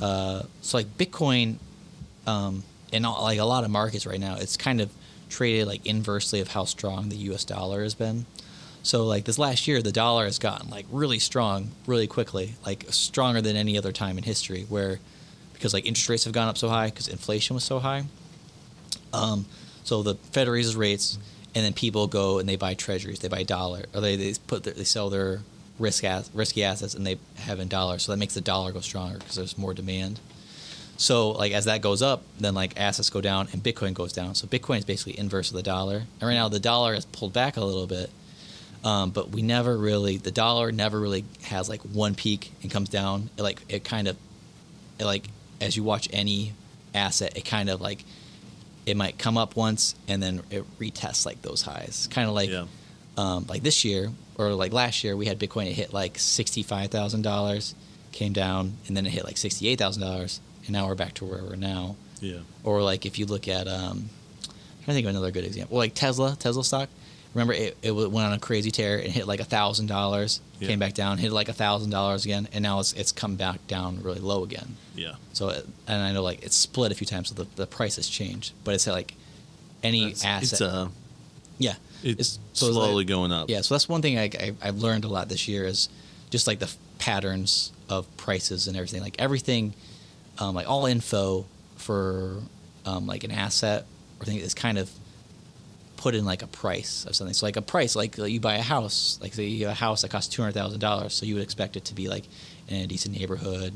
uh, 0.00 0.42
so 0.62 0.76
like 0.78 0.96
Bitcoin, 0.98 1.56
um, 2.26 2.62
in 2.92 3.04
all, 3.04 3.22
like 3.22 3.38
a 3.38 3.44
lot 3.44 3.64
of 3.64 3.70
markets 3.70 4.06
right 4.06 4.20
now, 4.20 4.36
it's 4.36 4.56
kind 4.56 4.80
of 4.80 4.90
traded 5.28 5.66
like 5.66 5.84
inversely 5.86 6.40
of 6.40 6.48
how 6.48 6.64
strong 6.64 7.08
the 7.08 7.16
U.S. 7.16 7.44
dollar 7.44 7.82
has 7.82 7.94
been. 7.94 8.26
So 8.82 9.04
like 9.04 9.24
this 9.24 9.38
last 9.38 9.68
year, 9.68 9.82
the 9.82 9.92
dollar 9.92 10.24
has 10.24 10.38
gotten 10.38 10.70
like 10.70 10.86
really 10.90 11.18
strong, 11.18 11.72
really 11.86 12.06
quickly, 12.06 12.54
like 12.64 12.86
stronger 12.90 13.40
than 13.40 13.56
any 13.56 13.76
other 13.76 13.92
time 13.92 14.18
in 14.18 14.24
history. 14.24 14.64
Where 14.68 14.98
because 15.52 15.74
like 15.74 15.86
interest 15.86 16.08
rates 16.08 16.24
have 16.24 16.32
gone 16.32 16.48
up 16.48 16.56
so 16.56 16.68
high 16.68 16.86
because 16.86 17.08
inflation 17.08 17.54
was 17.54 17.64
so 17.64 17.80
high. 17.80 18.04
Um, 19.12 19.46
so 19.84 20.02
the 20.02 20.14
Fed 20.14 20.48
raises 20.48 20.76
rates, 20.76 21.18
and 21.54 21.64
then 21.64 21.72
people 21.72 22.06
go 22.06 22.38
and 22.38 22.48
they 22.48 22.56
buy 22.56 22.74
treasuries, 22.74 23.20
they 23.20 23.28
buy 23.28 23.42
dollar, 23.42 23.86
or 23.94 24.00
they, 24.00 24.16
they 24.16 24.34
put 24.46 24.64
their, 24.64 24.74
they 24.74 24.84
sell 24.84 25.10
their 25.10 25.40
risk 25.78 26.04
ass, 26.04 26.30
risky 26.34 26.64
assets 26.64 26.94
and 26.94 27.06
they 27.06 27.18
have 27.36 27.60
in 27.60 27.68
dollars. 27.68 28.02
So 28.02 28.12
that 28.12 28.18
makes 28.18 28.34
the 28.34 28.40
dollar 28.40 28.72
go 28.72 28.80
stronger 28.80 29.18
because 29.18 29.36
there's 29.36 29.58
more 29.58 29.74
demand. 29.74 30.20
So 30.96 31.30
like 31.30 31.52
as 31.52 31.64
that 31.66 31.80
goes 31.80 32.02
up, 32.02 32.22
then 32.38 32.54
like 32.54 32.78
assets 32.78 33.10
go 33.10 33.20
down 33.20 33.48
and 33.52 33.62
Bitcoin 33.62 33.94
goes 33.94 34.12
down. 34.12 34.34
So 34.34 34.46
Bitcoin 34.46 34.78
is 34.78 34.84
basically 34.84 35.18
inverse 35.18 35.50
of 35.50 35.56
the 35.56 35.62
dollar. 35.62 36.02
And 36.20 36.28
right 36.28 36.34
now 36.34 36.48
the 36.48 36.60
dollar 36.60 36.94
has 36.94 37.04
pulled 37.06 37.32
back 37.32 37.56
a 37.56 37.64
little 37.64 37.86
bit, 37.86 38.10
um, 38.84 39.10
but 39.10 39.30
we 39.30 39.42
never 39.42 39.76
really 39.76 40.16
the 40.18 40.30
dollar 40.30 40.70
never 40.72 40.98
really 41.00 41.24
has 41.42 41.68
like 41.68 41.82
one 41.82 42.14
peak 42.14 42.52
and 42.62 42.70
comes 42.70 42.88
down. 42.88 43.30
It 43.36 43.42
like 43.42 43.60
it 43.68 43.84
kind 43.84 44.08
of 44.08 44.16
it 44.98 45.04
like 45.04 45.26
as 45.60 45.76
you 45.76 45.82
watch 45.82 46.08
any 46.12 46.52
asset, 46.94 47.36
it 47.36 47.44
kind 47.44 47.68
of 47.70 47.80
like 47.80 48.04
it 48.86 48.96
might 48.96 49.18
come 49.18 49.36
up 49.36 49.56
once 49.56 49.94
and 50.06 50.22
then 50.22 50.42
it 50.50 50.64
retests 50.78 51.26
like 51.26 51.42
those 51.42 51.62
highs. 51.62 52.08
Kind 52.10 52.28
of 52.28 52.34
like 52.34 52.48
Yeah. 52.50 52.66
um, 53.16 53.44
like 53.48 53.62
this 53.62 53.84
year 53.84 54.10
or 54.38 54.52
like 54.54 54.72
last 54.72 55.02
year, 55.04 55.16
we 55.16 55.26
had 55.26 55.38
Bitcoin. 55.38 55.66
It 55.66 55.72
hit 55.74 55.92
like 55.92 56.18
sixty 56.18 56.62
five 56.62 56.90
thousand 56.90 57.22
dollars, 57.22 57.74
came 58.12 58.32
down, 58.32 58.74
and 58.86 58.96
then 58.96 59.04
it 59.06 59.10
hit 59.10 59.24
like 59.24 59.36
sixty 59.36 59.68
eight 59.68 59.78
thousand 59.78 60.02
dollars, 60.02 60.40
and 60.64 60.72
now 60.72 60.86
we're 60.86 60.94
back 60.94 61.14
to 61.14 61.24
where 61.24 61.42
we're 61.42 61.56
now. 61.56 61.96
Yeah. 62.20 62.38
Or 62.64 62.82
like 62.82 63.04
if 63.04 63.18
you 63.18 63.26
look 63.26 63.46
at, 63.48 63.66
um, 63.68 64.08
I'm 64.08 64.84
trying 64.84 64.86
to 64.86 64.92
think 64.94 65.06
of 65.06 65.10
another 65.10 65.30
good 65.32 65.44
example. 65.44 65.74
Well, 65.76 65.84
like 65.84 65.94
Tesla, 65.94 66.36
Tesla 66.38 66.64
stock. 66.64 66.88
Remember, 67.34 67.52
it, 67.52 67.76
it 67.82 67.92
went 67.92 68.14
on 68.26 68.32
a 68.32 68.38
crazy 68.38 68.70
tear 68.70 68.98
and 68.98 69.12
hit 69.12 69.26
like 69.26 69.40
a 69.40 69.44
thousand 69.44 69.86
dollars, 69.86 70.40
came 70.60 70.78
back 70.78 70.94
down, 70.94 71.18
hit 71.18 71.30
like 71.30 71.48
a 71.48 71.52
thousand 71.52 71.90
dollars 71.90 72.24
again, 72.24 72.48
and 72.52 72.62
now 72.62 72.80
it's 72.80 72.92
it's 72.94 73.12
come 73.12 73.36
back 73.36 73.64
down 73.66 74.02
really 74.02 74.18
low 74.20 74.42
again. 74.44 74.76
Yeah. 74.96 75.14
So, 75.34 75.50
it, 75.50 75.66
and 75.86 76.02
I 76.02 76.12
know 76.12 76.22
like 76.22 76.42
it's 76.42 76.56
split 76.56 76.90
a 76.90 76.94
few 76.94 77.06
times, 77.06 77.28
so 77.28 77.34
the, 77.34 77.46
the 77.56 77.66
price 77.66 77.96
has 77.96 78.08
changed, 78.08 78.52
but 78.64 78.74
it's 78.74 78.86
like 78.86 79.14
any 79.82 80.08
It's, 80.10 80.24
asset. 80.24 80.52
it's, 80.52 80.60
uh, 80.60 80.88
yeah, 81.58 81.74
it's, 82.02 82.38
so 82.54 82.66
it's 82.66 82.74
slowly 82.76 82.94
like- 82.96 83.06
going 83.06 83.30
up. 83.30 83.48
yeah, 83.50 83.60
so 83.60 83.74
that's 83.74 83.88
one 83.88 84.02
thing 84.02 84.18
I, 84.18 84.24
I, 84.24 84.54
I've 84.62 84.78
learned 84.78 85.04
a 85.04 85.08
lot 85.08 85.28
this 85.28 85.46
year 85.46 85.64
is 85.64 85.88
just 86.30 86.46
like 86.46 86.58
the 86.58 86.66
f- 86.66 86.76
patterns 86.98 87.72
of 87.88 88.04
prices 88.16 88.66
and 88.68 88.76
everything. 88.76 89.00
Like 89.02 89.16
everything, 89.20 89.74
um, 90.38 90.54
like 90.54 90.68
all 90.68 90.86
info 90.86 91.46
for 91.76 92.38
um, 92.86 93.06
like 93.06 93.22
an 93.22 93.30
asset 93.30 93.86
or 94.20 94.24
thing 94.24 94.38
is 94.38 94.54
kind 94.54 94.78
of 94.78 94.90
put 95.98 96.14
in 96.14 96.24
like 96.24 96.42
a 96.42 96.46
price 96.46 97.04
of 97.04 97.14
something. 97.14 97.34
So 97.34 97.44
like 97.44 97.56
a 97.56 97.62
price, 97.62 97.94
like, 97.94 98.16
like 98.16 98.32
you 98.32 98.40
buy 98.40 98.54
a 98.54 98.62
house, 98.62 99.18
like 99.20 99.34
say 99.34 99.44
you 99.44 99.66
have 99.66 99.72
a 99.72 99.80
house 99.86 100.00
that 100.02 100.10
costs 100.10 100.34
two 100.34 100.40
hundred 100.40 100.54
thousand 100.54 100.80
dollars, 100.80 101.12
so 101.12 101.26
you 101.26 101.34
would 101.34 101.42
expect 101.42 101.76
it 101.76 101.84
to 101.86 101.94
be 101.94 102.08
like 102.08 102.24
in 102.68 102.80
a 102.82 102.86
decent 102.86 103.18
neighborhood, 103.18 103.74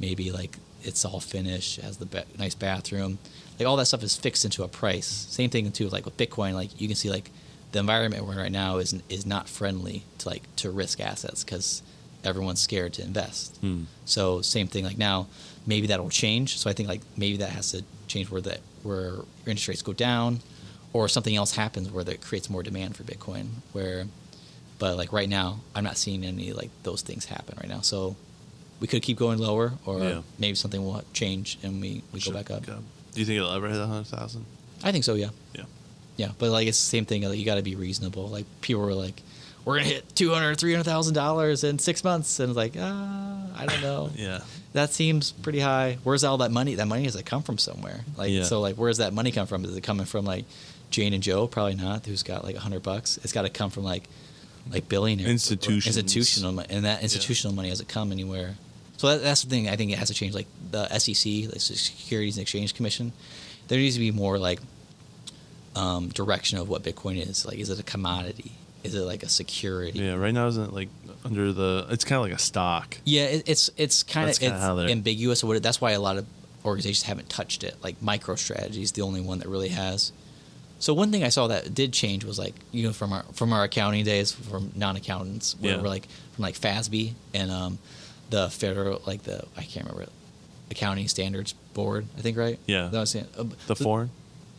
maybe 0.00 0.32
like 0.32 0.56
it's 0.82 1.04
all 1.04 1.20
finished, 1.20 1.80
has 1.80 1.98
the 1.98 2.06
ba- 2.06 2.24
nice 2.38 2.54
bathroom, 2.54 3.18
like 3.58 3.68
all 3.68 3.76
that 3.76 3.86
stuff 3.86 4.02
is 4.02 4.16
fixed 4.16 4.44
into 4.44 4.64
a 4.64 4.68
price. 4.68 5.06
Same 5.06 5.50
thing 5.50 5.70
too, 5.70 5.88
like 5.90 6.06
with 6.06 6.16
Bitcoin, 6.16 6.54
like 6.54 6.80
you 6.80 6.88
can 6.88 6.96
see 6.96 7.10
like 7.10 7.30
the 7.72 7.78
environment 7.78 8.24
we're 8.24 8.32
in 8.32 8.38
right 8.38 8.52
now 8.52 8.78
is 8.78 8.94
is 9.08 9.24
not 9.26 9.48
friendly 9.48 10.02
to 10.18 10.28
like 10.28 10.42
to 10.56 10.70
risk 10.70 10.98
assets 10.98 11.44
because 11.44 11.82
everyone's 12.24 12.60
scared 12.60 12.94
to 12.94 13.02
invest. 13.02 13.56
Hmm. 13.58 13.84
So 14.06 14.40
same 14.42 14.66
thing 14.66 14.84
like 14.84 14.98
now, 14.98 15.26
maybe 15.66 15.86
that'll 15.88 16.10
change. 16.10 16.58
So 16.58 16.70
I 16.70 16.72
think 16.72 16.88
like 16.88 17.02
maybe 17.16 17.36
that 17.38 17.50
has 17.50 17.70
to 17.72 17.84
change 18.08 18.30
where 18.30 18.40
that 18.40 18.60
where 18.82 19.16
interest 19.46 19.68
rates 19.68 19.82
go 19.82 19.92
down, 19.92 20.40
or 20.92 21.08
something 21.08 21.34
else 21.36 21.54
happens 21.54 21.90
where 21.90 22.04
that 22.04 22.20
creates 22.20 22.50
more 22.50 22.62
demand 22.62 22.96
for 22.96 23.02
Bitcoin. 23.04 23.46
Where, 23.72 24.04
but 24.78 24.96
like 24.96 25.12
right 25.12 25.28
now, 25.28 25.60
I'm 25.74 25.84
not 25.84 25.96
seeing 25.96 26.24
any 26.24 26.52
like 26.52 26.70
those 26.82 27.02
things 27.02 27.26
happen 27.26 27.56
right 27.58 27.68
now. 27.68 27.80
So 27.80 28.16
we 28.80 28.86
could 28.86 29.02
keep 29.02 29.18
going 29.18 29.38
lower, 29.38 29.72
or 29.86 30.00
Yeah. 30.00 30.22
maybe 30.38 30.54
something 30.54 30.82
will 30.84 31.02
change 31.12 31.58
and 31.62 31.80
we 31.80 32.02
we 32.12 32.20
go 32.20 32.32
back 32.32 32.50
up. 32.50 32.64
Do 32.66 32.72
you 33.14 33.24
think 33.26 33.36
it'll 33.36 33.52
ever 33.52 33.68
hit 33.68 33.78
a 33.80 33.86
hundred 33.86 34.06
thousand? 34.06 34.44
I 34.82 34.92
think 34.92 35.04
so. 35.04 35.14
Yeah. 35.14 35.30
Yeah. 35.54 35.64
Yeah, 36.16 36.28
but 36.38 36.50
like 36.50 36.66
it's 36.66 36.78
the 36.78 36.84
same 36.96 37.04
thing. 37.06 37.22
Like, 37.22 37.38
you 37.38 37.44
got 37.44 37.54
to 37.56 37.62
be 37.62 37.76
reasonable. 37.76 38.28
Like 38.28 38.44
people 38.60 38.82
were 38.82 38.92
like, 38.94 39.22
"We're 39.64 39.76
gonna 39.78 39.88
hit 39.88 40.14
two 40.14 40.30
hundred, 40.34 40.58
three 40.58 40.72
hundred 40.72 40.84
thousand 40.84 41.14
dollars 41.14 41.64
in 41.64 41.78
six 41.78 42.04
months," 42.04 42.40
and 42.40 42.50
it's 42.50 42.56
like, 42.56 42.74
ah, 42.78 43.46
I 43.56 43.66
don't 43.66 43.80
know. 43.82 44.10
Yeah. 44.16 44.40
That 44.72 44.90
seems 44.92 45.32
pretty 45.32 45.58
high. 45.60 45.98
Where's 46.04 46.22
all 46.22 46.38
that 46.38 46.50
money? 46.52 46.76
That 46.76 46.86
money 46.86 47.02
has 47.04 47.16
to 47.16 47.22
come 47.24 47.42
from 47.42 47.58
somewhere. 47.58 48.00
Like 48.16 48.30
Yeah. 48.30 48.44
so, 48.44 48.60
like 48.60 48.76
where's 48.76 48.98
that 48.98 49.12
money 49.12 49.32
come 49.32 49.46
from? 49.46 49.64
Is 49.64 49.74
it 49.76 49.80
coming 49.82 50.06
from 50.06 50.24
like 50.24 50.44
Jane 50.90 51.12
and 51.14 51.22
Joe? 51.22 51.46
Probably 51.46 51.74
not. 51.74 52.06
Who's 52.06 52.22
got 52.22 52.44
like 52.44 52.56
a 52.56 52.60
hundred 52.60 52.82
bucks? 52.82 53.18
It's 53.22 53.32
got 53.32 53.42
to 53.42 53.48
come 53.50 53.70
from 53.70 53.84
like 53.84 54.04
like 54.70 54.88
billionaires, 54.88 55.30
Institutions. 55.30 55.96
institutional, 55.96 56.52
money, 56.52 56.68
and 56.70 56.84
that 56.84 57.02
institutional 57.02 57.54
money 57.54 57.70
hasn't 57.70 57.88
come 57.88 58.12
anywhere. 58.12 58.56
So 58.98 59.08
that, 59.08 59.22
that's 59.22 59.42
the 59.42 59.48
thing. 59.50 59.68
I 59.68 59.76
think 59.76 59.90
it 59.92 59.98
has 59.98 60.08
to 60.08 60.14
change. 60.14 60.34
Like 60.34 60.46
the 60.70 60.86
SEC, 60.98 61.50
the 61.50 61.58
Securities 61.58 62.36
and 62.36 62.42
Exchange 62.42 62.74
Commission, 62.74 63.12
there 63.68 63.78
needs 63.78 63.94
to 63.94 64.00
be 64.00 64.10
more 64.10 64.38
like 64.38 64.60
um, 65.76 66.08
direction 66.08 66.58
of 66.58 66.68
what 66.68 66.82
Bitcoin 66.82 67.16
is. 67.26 67.46
Like, 67.46 67.58
is 67.58 67.70
it 67.70 67.80
a 67.80 67.82
commodity? 67.82 68.52
Is 68.82 68.94
it 68.94 69.00
like 69.00 69.22
a 69.22 69.28
security? 69.28 69.98
Yeah. 69.98 70.14
Right 70.14 70.32
now, 70.32 70.46
isn't 70.48 70.64
it 70.64 70.72
like 70.72 70.88
under 71.24 71.52
the? 71.52 71.86
It's 71.90 72.04
kind 72.04 72.16
of 72.18 72.22
like 72.22 72.32
a 72.32 72.42
stock. 72.42 72.98
Yeah, 73.04 73.24
it, 73.24 73.48
it's 73.48 73.70
it's 73.76 74.02
kind 74.02 74.28
of 74.30 74.38
kinda 74.38 74.58
how 74.58 74.74
they're- 74.74 74.88
ambiguous. 74.88 75.42
What 75.44 75.62
that's 75.62 75.80
why 75.80 75.92
a 75.92 76.00
lot 76.00 76.16
of 76.18 76.26
organizations 76.64 77.04
haven't 77.04 77.28
touched 77.28 77.64
it. 77.64 77.76
Like 77.82 78.00
MicroStrategy 78.00 78.82
is 78.82 78.92
the 78.92 79.02
only 79.02 79.20
one 79.20 79.38
that 79.38 79.48
really 79.48 79.68
has. 79.68 80.12
So 80.80 80.92
one 80.94 81.12
thing 81.12 81.22
I 81.24 81.28
saw 81.28 81.46
that 81.48 81.72
did 81.74 81.92
change 81.92 82.24
was 82.24 82.38
like 82.38 82.54
you 82.72 82.82
know 82.84 82.92
from 82.92 83.12
our 83.12 83.22
from 83.32 83.52
our 83.52 83.62
accounting 83.64 84.04
days 84.04 84.32
from 84.32 84.72
non-accountants 84.74 85.54
where 85.60 85.76
Yeah. 85.76 85.82
we're 85.82 85.88
like 85.88 86.08
from 86.32 86.42
like 86.42 86.54
FASB 86.58 87.12
and 87.34 87.50
um, 87.50 87.78
the 88.30 88.50
federal 88.50 89.00
like 89.06 89.22
the 89.22 89.44
I 89.56 89.62
can't 89.62 89.86
remember 89.86 90.10
accounting 90.70 91.06
standards 91.08 91.52
board 91.74 92.06
I 92.18 92.20
think 92.22 92.36
right 92.36 92.58
Yeah. 92.66 92.88
that 92.88 92.98
was. 93.00 93.14
Uh, 93.14 93.24
The 93.66 93.76
so 93.76 93.84
foreign? 93.84 94.10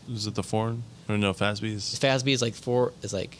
Is 0.10 0.28
it 0.28 0.36
the 0.36 0.44
foreign? 0.44 0.84
Or 1.10 1.18
no, 1.18 1.34
FASB's? 1.34 2.00
FASB 2.00 2.28
is 2.34 2.42
like 2.42 2.54
for 2.56 2.94
is 3.02 3.14
like 3.14 3.38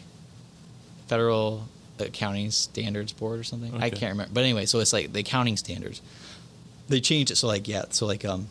federal 1.06 1.68
accounting 1.98 2.50
standards 2.50 3.12
board 3.12 3.38
or 3.38 3.44
something. 3.44 3.72
I 3.80 3.90
can't 3.90 4.12
remember. 4.12 4.32
But 4.34 4.42
anyway, 4.44 4.66
so 4.66 4.80
it's 4.80 4.92
like 4.92 5.12
the 5.12 5.20
accounting 5.20 5.56
standards. 5.56 6.00
They 6.88 7.00
changed 7.00 7.30
it 7.30 7.36
so 7.36 7.46
like 7.46 7.68
yeah, 7.68 7.84
so 7.90 8.06
like 8.06 8.24
um 8.24 8.48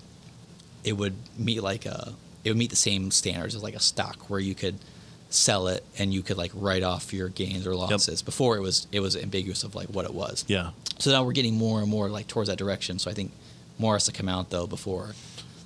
it 0.84 0.94
would 0.94 1.16
meet 1.38 1.62
like 1.62 1.86
a 1.86 2.14
it 2.43 2.49
would 2.49 2.57
meet 2.57 2.69
the 2.69 2.76
same 2.76 3.11
standards 3.11 3.55
as 3.55 3.63
like 3.63 3.76
a 3.76 3.80
stock 3.80 4.30
where 4.30 4.39
you 4.39 4.55
could 4.55 4.76
sell 5.30 5.68
it 5.68 5.84
and 5.97 6.13
you 6.13 6.22
could 6.22 6.38
like 6.38 6.51
write 6.53 6.84
off 6.84 7.13
your 7.13 7.30
gains 7.30 7.65
or 7.65 7.73
losses. 7.76 8.22
Before 8.22 8.57
it 8.57 8.61
was 8.61 8.88
it 8.91 8.99
was 8.99 9.15
ambiguous 9.15 9.63
of 9.63 9.76
like 9.76 9.88
what 9.88 10.05
it 10.05 10.13
was. 10.13 10.43
Yeah. 10.47 10.72
So 10.99 11.11
now 11.11 11.23
we're 11.23 11.31
getting 11.31 11.55
more 11.55 11.80
and 11.80 11.89
more 11.89 12.09
like 12.09 12.27
towards 12.27 12.49
that 12.49 12.57
direction. 12.57 12.99
So 12.99 13.09
I 13.09 13.13
think 13.13 13.31
more 13.77 13.93
has 13.95 14.05
to 14.05 14.11
come 14.11 14.27
out 14.30 14.49
though 14.49 14.68
before 14.68 15.15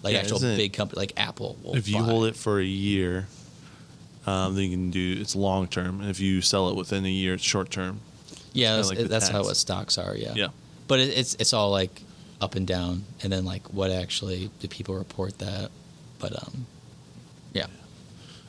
like 0.03 0.14
Yeah, 0.14 0.19
actual 0.19 0.39
big 0.39 0.73
company 0.73 0.99
like 0.99 1.14
Apple 1.18 1.57
will 1.64 1.76
if 1.76 1.88
you 1.88 1.95
buy. 1.95 2.03
hold 2.03 2.26
it 2.26 2.35
for 2.35 2.60
a 2.60 2.64
year, 2.65 3.27
um, 4.27 4.53
then 4.56 4.65
you 4.65 4.69
can 4.69 4.91
do 4.91 5.18
it's 5.19 5.35
long 5.35 5.68
term. 5.68 5.99
And 6.02 6.10
if 6.10 6.19
you 6.19 6.41
sell 6.41 6.69
it 6.69 6.76
within 6.76 7.06
a 7.06 7.10
year, 7.10 7.34
it's 7.34 7.43
short 7.43 7.72
term. 7.72 7.99
Yeah, 8.53 8.76
that's, 8.76 8.89
like 8.89 8.97
the 8.99 9.06
that's 9.06 9.27
how 9.27 9.43
what 9.43 9.57
stocks 9.57 9.97
are. 9.97 10.15
Yeah. 10.15 10.34
Yeah. 10.35 10.47
But 10.88 10.99
it, 10.99 11.18
it's 11.18 11.35
it's 11.35 11.53
all 11.53 11.72
like 11.72 12.03
up 12.39 12.56
and 12.56 12.68
down, 12.68 13.03
and 13.23 13.34
then 13.34 13.45
like 13.45 13.73
what 13.73 13.89
actually 13.91 14.52
do 14.60 14.68
people 14.68 14.95
report 14.95 15.39
that? 15.39 15.72
But 16.26 16.41
um, 16.41 16.65
yeah. 17.53 17.68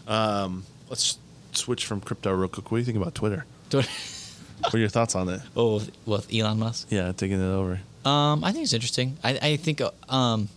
Um, 0.08 0.64
let's 0.88 1.18
switch 1.52 1.84
from 1.84 2.00
crypto 2.00 2.32
real 2.32 2.48
quick. 2.48 2.70
What 2.70 2.76
do 2.76 2.80
you 2.80 2.84
think 2.86 2.96
about 2.96 3.14
Twitter? 3.14 3.44
what 3.70 4.74
are 4.74 4.78
your 4.78 4.88
thoughts 4.88 5.14
on 5.14 5.28
it? 5.28 5.42
Oh, 5.56 5.82
with, 6.06 6.32
Elon 6.32 6.58
Musk. 6.58 6.86
Yeah, 6.88 7.12
taking 7.12 7.38
it 7.38 7.44
over. 7.52 7.80
Um, 8.06 8.42
I 8.44 8.52
think 8.52 8.64
it's 8.64 8.72
interesting. 8.72 9.18
I, 9.22 9.38
I 9.42 9.56
think 9.56 9.82
uh, 9.82 9.90
um, 10.08 10.48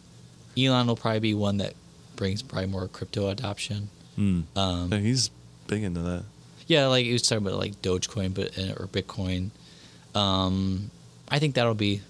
Elon 0.57 0.87
will 0.87 0.95
probably 0.95 1.19
be 1.19 1.33
one 1.33 1.57
that 1.57 1.73
brings 2.15 2.41
probably 2.41 2.67
more 2.67 2.87
crypto 2.87 3.27
adoption. 3.27 3.89
Mm. 4.17 4.43
Um, 4.55 4.89
Yeah, 4.93 4.99
he's 4.99 5.29
big 5.67 5.83
into 5.83 5.99
that. 6.01 6.23
Yeah, 6.67 6.87
like 6.87 7.03
he 7.03 7.11
was 7.11 7.23
talking 7.23 7.45
about 7.45 7.59
like 7.59 7.81
Dogecoin, 7.81 8.33
but 8.33 8.57
or 8.79 8.87
Bitcoin. 8.87 9.49
Um, 10.15 10.89
I 11.27 11.39
think 11.39 11.55
that'll 11.55 11.73
be 11.73 12.01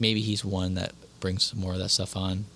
maybe 0.00 0.22
he's 0.22 0.44
one 0.44 0.74
that 0.74 0.92
brings 1.20 1.54
more 1.54 1.74
of 1.74 1.78
that 1.78 1.90
stuff 1.90 2.16
on. 2.16 2.46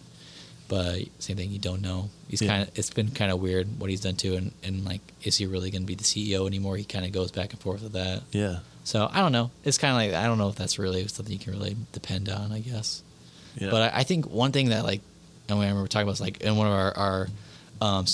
But 0.69 1.01
same 1.19 1.37
thing, 1.37 1.51
you 1.51 1.59
don't 1.59 1.83
know. 1.83 2.09
He's 2.29 2.41
Yeah. 2.41 2.49
kind 2.49 2.63
of 2.63 2.79
it's 2.79 2.91
been 2.91 3.11
kind 3.11 3.31
of 3.31 3.39
weird 3.41 3.69
what 3.79 3.91
he's 3.91 4.01
done 4.01 4.17
too, 4.17 4.35
and, 4.35 4.53
and 4.63 4.85
like 4.85 5.01
is 5.23 5.37
he 5.37 5.47
really 5.47 5.71
going 5.71 5.83
to 5.83 5.87
be 5.87 5.95
the 5.95 6.05
CEO 6.05 6.47
anymore? 6.47 6.77
He 6.77 6.85
kind 6.85 7.05
of 7.05 7.13
goes 7.13 7.31
back 7.31 7.53
and 7.53 7.61
forth 7.61 7.83
with 7.83 7.93
that. 7.93 8.23
Yeah. 8.33 8.61
So 8.85 9.09
I 9.13 9.21
don't 9.21 9.33
know. 9.33 9.51
It's 9.65 9.79
kind 9.79 9.91
of 9.93 9.97
like 9.97 10.23
I 10.23 10.27
don't 10.27 10.39
know 10.39 10.49
if 10.49 10.57
that's 10.57 10.79
really 10.79 11.07
something 11.09 11.33
you 11.33 11.39
can 11.39 11.53
really 11.53 11.77
depend 11.93 12.29
on. 12.29 12.51
I 12.53 12.61
guess. 12.61 13.03
Yeah. 13.57 13.71
But 13.71 13.93
I, 13.95 14.01
I 14.01 14.03
think 14.05 14.29
one 14.31 14.53
thing 14.53 14.71
that 14.71 14.85
like, 14.85 15.01
and 15.49 15.59
we 15.59 15.65
remember 15.67 15.87
talking 15.87 16.05
about 16.05 16.13
is 16.15 16.21
like 16.21 16.41
in 16.41 16.57
one 16.57 16.67
of 16.67 16.73
our, 16.73 16.97
our 16.97 17.29
um, 17.81 18.07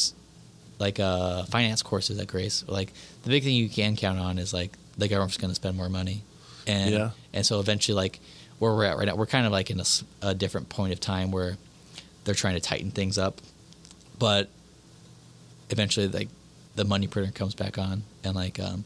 like 0.78 0.98
uh, 0.98 1.44
finance 1.44 1.82
courses 1.82 2.18
at 2.18 2.26
Grace, 2.26 2.64
like 2.66 2.92
the 3.22 3.30
big 3.30 3.44
thing 3.44 3.54
you 3.54 3.68
can 3.68 3.96
count 3.96 4.18
on 4.18 4.38
is 4.38 4.52
like 4.52 4.72
the 4.98 5.08
government's 5.08 5.36
going 5.36 5.50
to 5.50 5.54
spend 5.54 5.76
more 5.76 5.88
money, 5.88 6.22
and 6.66 6.90
Yeah. 6.92 7.10
and 7.32 7.46
so 7.46 7.60
eventually 7.60 7.94
like 7.94 8.18
where 8.58 8.74
we're 8.74 8.84
at 8.84 8.96
right 8.98 9.06
now, 9.06 9.14
we're 9.14 9.26
kind 9.26 9.46
of 9.46 9.52
like 9.52 9.70
in 9.70 9.80
a 10.22 10.34
different 10.34 10.68
point 10.68 10.92
of 10.92 11.00
time 11.00 11.30
where 11.30 11.56
they're 12.30 12.34
trying 12.36 12.54
to 12.54 12.60
tighten 12.60 12.92
things 12.92 13.18
up, 13.18 13.40
but 14.16 14.48
eventually 15.68 16.06
like 16.06 16.28
the 16.76 16.84
money 16.84 17.08
printer 17.08 17.32
comes 17.32 17.56
back 17.56 17.76
on 17.76 18.04
and 18.22 18.36
like 18.36 18.60
um, 18.60 18.84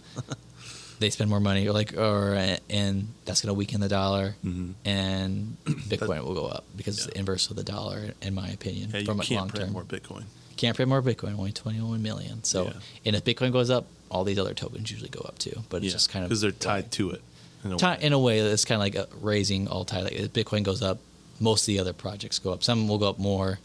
they 0.99 1.11
spend 1.11 1.29
more 1.29 1.41
money 1.41 1.69
or 1.69 1.73
like 1.73 1.95
or 1.95 2.35
and 2.71 3.09
that's 3.27 3.43
going 3.43 3.49
to 3.51 3.55
weaken 3.55 3.81
the 3.83 3.89
dollar 3.89 4.35
Mhm. 4.43 4.73
and 4.87 5.57
Bitcoin 5.67 6.25
will 6.25 6.35
go 6.35 6.47
up 6.47 6.65
because 6.75 6.97
it's 6.97 7.07
the 7.07 7.19
inverse 7.19 7.51
of 7.51 7.57
the 7.57 7.65
dollar, 7.65 8.13
in 8.23 8.35
my 8.35 8.49
opinion. 8.49 8.91
yeah, 8.95 9.05
from 9.05 9.21
a 9.21 9.25
can't 9.25 9.41
long 9.41 9.49
print 9.51 9.65
term, 9.67 9.73
more 9.75 9.85
Bitcoin. 9.85 10.25
can't 10.57 10.75
print 10.75 10.89
more 10.89 11.03
Bitcoin. 11.03 11.39
Only 11.39 11.53
twenty 11.53 11.83
one 11.83 12.03
million. 12.03 12.43
So, 12.45 12.65
Yeah. 12.65 12.73
and 13.07 13.17
if 13.17 13.25
Bitcoin 13.25 13.53
goes 13.53 13.69
up, 13.69 13.85
all 14.11 14.25
these 14.25 14.39
other 14.39 14.55
tokens 14.55 14.91
usually 14.91 15.11
go 15.11 15.21
up 15.21 15.39
too. 15.39 15.65
But 15.69 15.79
it's 15.79 15.87
Yeah, 15.87 15.93
just 15.93 16.09
kind 16.09 16.25
of 16.25 16.31
because 16.31 16.41
they're 16.41 16.51
tied 16.53 16.91
to 16.93 17.11
it. 17.11 17.21
in 17.65 17.73
a 17.73 17.77
way. 17.77 17.99
in 18.01 18.13
a 18.15 18.19
way, 18.19 18.39
it's 18.39 18.65
kind 18.65 18.77
of 18.77 18.81
like 18.81 18.95
a 18.95 19.07
raising 19.21 19.69
all 19.69 19.85
tide. 19.85 20.05
Like 20.05 20.13
if 20.15 20.33
Bitcoin 20.33 20.63
goes 20.63 20.81
up, 20.81 20.99
most 21.45 21.63
of 21.63 21.67
the 21.69 21.79
other 21.79 21.93
projects 21.93 22.39
go 22.39 22.53
up. 22.53 22.65
Some 22.65 22.89
will 22.89 22.99
go 22.99 23.09
up 23.11 23.19
more, 23.19 23.59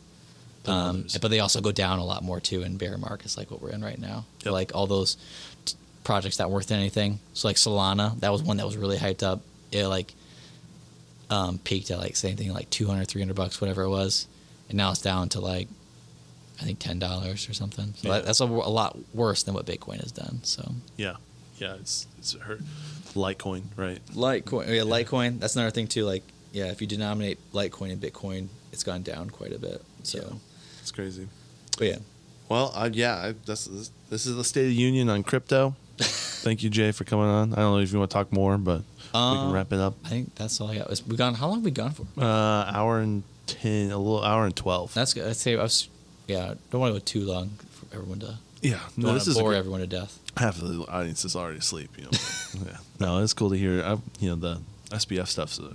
um, 0.65 1.05
but 1.21 1.29
they 1.31 1.39
also 1.39 1.61
go 1.61 1.71
down 1.71 1.97
a 1.99 2.05
lot 2.05 2.21
more 2.23 2.39
too 2.39 2.61
in 2.61 2.77
bear 2.77 2.97
markets 2.97 3.37
like 3.37 3.49
what 3.49 3.61
we're 3.61 3.71
in 3.71 3.83
right 3.83 3.97
now. 3.99 4.25
Yep. 4.43 4.53
Like 4.53 4.75
all 4.75 4.85
those 4.87 5.17
t- 5.65 5.75
projects 6.03 6.37
that 6.37 6.45
weren't 6.49 6.55
worth 6.55 6.71
anything. 6.71 7.19
So 7.33 7.47
like 7.47 7.57
Solana, 7.57 8.19
that 8.19 8.31
was 8.31 8.43
one 8.43 8.57
that 8.57 8.65
was 8.65 8.77
really 8.77 8.97
hyped 8.97 9.23
up. 9.23 9.41
It 9.71 9.87
like 9.87 10.13
um, 11.29 11.57
peaked 11.59 11.91
at 11.91 11.97
like 11.99 12.15
same 12.15 12.35
thing 12.35 12.51
like 12.53 12.69
200, 12.69 13.07
300 13.07 13.35
bucks, 13.35 13.61
whatever 13.61 13.83
it 13.83 13.89
was, 13.89 14.27
and 14.67 14.77
now 14.77 14.91
it's 14.91 15.01
down 15.01 15.29
to 15.29 15.39
like 15.39 15.67
I 16.61 16.63
think 16.65 16.79
ten 16.79 16.99
dollars 16.99 17.47
or 17.49 17.53
something. 17.53 17.93
So 17.95 18.07
Yeah. 18.09 18.13
that, 18.15 18.25
that's 18.25 18.41
a, 18.41 18.45
a 18.45 18.45
lot 18.45 18.97
worse 19.13 19.43
than 19.43 19.53
what 19.53 19.65
Bitcoin 19.65 20.01
has 20.01 20.11
done. 20.11 20.39
So 20.43 20.73
Yeah, 20.97 21.15
yeah, 21.57 21.75
it's 21.75 22.05
it's 22.17 22.33
hurt. 22.33 22.61
Litecoin, 23.15 23.63
right? 23.75 23.99
Litecoin, 24.13 24.67
yeah, 24.67 24.81
Litecoin. 24.81 25.39
That's 25.39 25.55
another 25.55 25.71
thing 25.71 25.87
too. 25.87 26.05
Like, 26.05 26.23
yeah, 26.51 26.65
if 26.65 26.81
you 26.81 26.87
denominate 26.87 27.37
Litecoin 27.53 27.91
and 27.91 28.01
Bitcoin, 28.01 28.47
it's 28.71 28.83
gone 28.83 29.01
down 29.03 29.29
quite 29.29 29.53
a 29.53 29.59
bit. 29.59 29.81
So, 30.03 30.19
Yeah. 30.19 30.37
It's 30.81 30.91
crazy. 30.91 31.27
but 31.77 31.87
yeah, 31.87 31.97
Well, 32.47 32.71
I, 32.75 32.87
yeah, 32.87 33.15
I, 33.15 33.35
this, 33.45 33.65
this 34.09 34.25
is 34.25 34.35
the 34.35 34.43
State 34.43 34.63
of 34.63 34.69
the 34.69 34.75
Union 34.75 35.09
on 35.09 35.23
crypto. 35.23 35.75
Thank 35.97 36.63
you, 36.63 36.69
Jay, 36.69 36.91
for 36.93 37.03
coming 37.03 37.25
on. 37.25 37.53
I 37.53 37.57
don't 37.57 37.73
know 37.73 37.79
if 37.79 37.91
you 37.91 37.99
want 37.99 38.09
to 38.09 38.13
talk 38.13 38.31
more, 38.31 38.57
but 38.57 38.79
we 38.79 39.11
can 39.11 39.37
Um, 39.47 39.51
wrap 39.51 39.73
it 39.73 39.79
up. 39.79 39.95
I 40.05 40.09
think 40.09 40.33
that's 40.35 40.59
all 40.61 40.69
I 40.71 40.77
got. 40.77 41.01
We 41.07 41.17
gone. 41.17 41.33
How 41.35 41.47
long 41.47 41.57
have 41.57 41.65
we 41.65 41.71
gone 41.71 41.91
for? 41.91 42.05
Uh, 42.17 42.23
hour 42.71 42.99
and 42.99 43.23
ten, 43.47 43.91
a 43.91 43.97
little 43.97 44.23
hour 44.23 44.45
and 44.45 44.55
twelve. 44.55 44.93
That's 44.93 45.13
good. 45.13 45.27
I'd 45.27 45.35
say 45.35 45.57
I 45.57 45.63
was. 45.63 45.89
Yeah, 46.27 46.53
don't 46.71 46.79
want 46.79 46.93
to 46.93 46.99
go 46.99 47.03
too 47.03 47.25
long 47.25 47.49
for 47.71 47.93
everyone 47.93 48.19
to. 48.19 48.37
yeah, 48.61 48.79
no, 48.95 49.13
this 49.13 49.27
is 49.27 49.37
bore 49.37 49.51
good- 49.51 49.57
everyone 49.57 49.81
to 49.81 49.87
death. 49.87 50.17
half 50.37 50.61
of 50.61 50.67
the 50.69 50.83
audience 50.89 51.25
is 51.25 51.35
already 51.35 51.57
asleep. 51.59 51.89
You 51.97 52.03
know, 52.05 52.09
yeah. 52.65 52.77
No, 52.99 53.21
it's 53.21 53.33
cool 53.33 53.49
to 53.49 53.57
hear. 53.57 53.83
I, 53.83 53.97
you 54.21 54.29
know, 54.29 54.35
the 54.35 54.61
SBF 54.95 55.27
stuff's 55.27 55.59
a, 55.59 55.73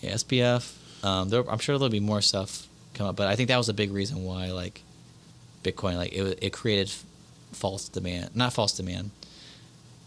Yeah, 0.00 0.12
SBF. 0.14 1.04
Um, 1.04 1.28
there, 1.28 1.48
I'm 1.50 1.58
sure 1.58 1.78
there'll 1.78 1.90
be 1.90 2.00
more 2.00 2.20
stuff 2.20 2.66
come 2.94 3.06
up, 3.06 3.16
but 3.16 3.26
I 3.28 3.36
think 3.36 3.48
that 3.48 3.56
was 3.56 3.68
a 3.68 3.74
big 3.74 3.90
reason 3.92 4.24
why 4.24 4.50
like 4.52 4.82
Bitcoin, 5.62 5.96
like 5.96 6.12
it, 6.12 6.38
it 6.42 6.52
created 6.52 6.90
false 7.52 7.88
demand, 7.88 8.34
not 8.34 8.52
false 8.52 8.72
demand. 8.76 9.10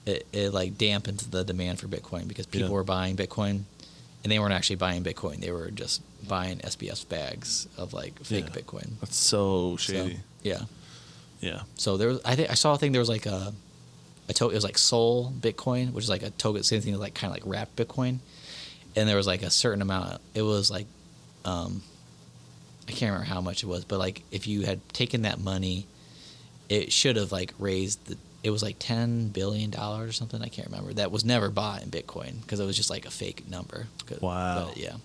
It, 0.06 0.26
it 0.34 0.54
like 0.54 0.78
dampened 0.78 1.20
the 1.32 1.44
demand 1.44 1.80
for 1.80 1.88
Bitcoin 1.88 2.28
because 2.28 2.46
people 2.46 2.68
Yeah. 2.70 2.74
were 2.74 2.84
buying 2.84 3.16
Bitcoin, 3.16 3.62
and 4.24 4.32
they 4.32 4.38
weren't 4.40 4.54
actually 4.54 4.76
buying 4.78 5.04
Bitcoin. 5.04 5.40
They 5.40 5.52
were 5.52 5.72
just 5.72 6.02
buying 6.28 6.58
SBF 6.60 7.08
bags 7.10 7.68
of 7.78 7.94
like 7.94 8.20
fake 8.24 8.46
Yeah. 8.50 8.62
Bitcoin. 8.62 9.00
that's 9.00 9.16
so 9.16 9.78
So, 9.78 9.94
shady. 9.94 10.20
yeah. 10.42 10.62
yeah, 11.40 11.62
So 11.78 11.98
there 11.98 12.10
was, 12.10 12.20
I 12.26 12.36
think 12.36 12.50
I 12.50 12.54
saw 12.56 12.74
a 12.74 12.78
thing. 12.78 12.92
There 12.92 13.00
was 13.02 13.10
like 13.10 13.26
a, 13.26 13.54
a 14.30 14.34
token. 14.34 14.54
It 14.54 14.58
was 14.58 14.64
like 14.64 14.78
Soul 14.78 15.32
Bitcoin, 15.40 15.94
which 15.94 16.04
is 16.04 16.10
like 16.10 16.24
a 16.24 16.30
token, 16.32 16.64
same 16.64 16.82
thing 16.82 16.94
as 16.94 17.00
like 17.00 17.14
kind 17.14 17.32
of 17.32 17.36
like 17.36 17.44
wrapped 17.50 17.76
Bitcoin, 17.78 18.20
and 18.96 19.08
there 19.08 19.18
was 19.18 19.28
like 19.28 19.44
a 19.44 19.50
certain 19.50 19.82
amount. 19.82 20.22
It 20.34 20.42
was 20.42 20.70
like, 20.70 20.88
um, 21.46 21.82
I 22.88 22.92
can't 22.92 23.12
remember 23.12 23.26
how 23.26 23.42
much 23.42 23.64
it 23.64 23.68
was, 23.68 23.86
but 23.86 24.00
like 24.00 24.24
if 24.32 24.48
you 24.48 24.62
had 24.62 24.88
taken 24.94 25.24
that 25.24 25.40
money, 25.40 25.88
it 26.70 26.92
should 26.92 27.16
have 27.16 27.32
like 27.32 27.54
raised 27.60 28.06
the. 28.08 28.18
It 28.44 28.50
was 28.50 28.62
like 28.62 28.76
ten 28.78 29.30
billion 29.30 29.70
dollars 29.70 30.10
or 30.10 30.14
something. 30.14 30.42
I 30.42 30.50
can't 30.50 30.68
remember. 30.68 30.94
That 30.94 31.12
was 31.12 31.24
never 31.24 31.50
bought 31.50 31.82
in 31.82 31.90
Bitcoin 31.90 32.42
because 32.42 32.60
it 32.60 32.66
was 32.66 32.76
just 32.76 32.90
like 32.90 33.06
a 33.06 33.12
fake 33.12 33.50
number. 33.50 33.88
Wow. 34.20 34.68
But 34.68 34.78
yeah. 34.78 34.96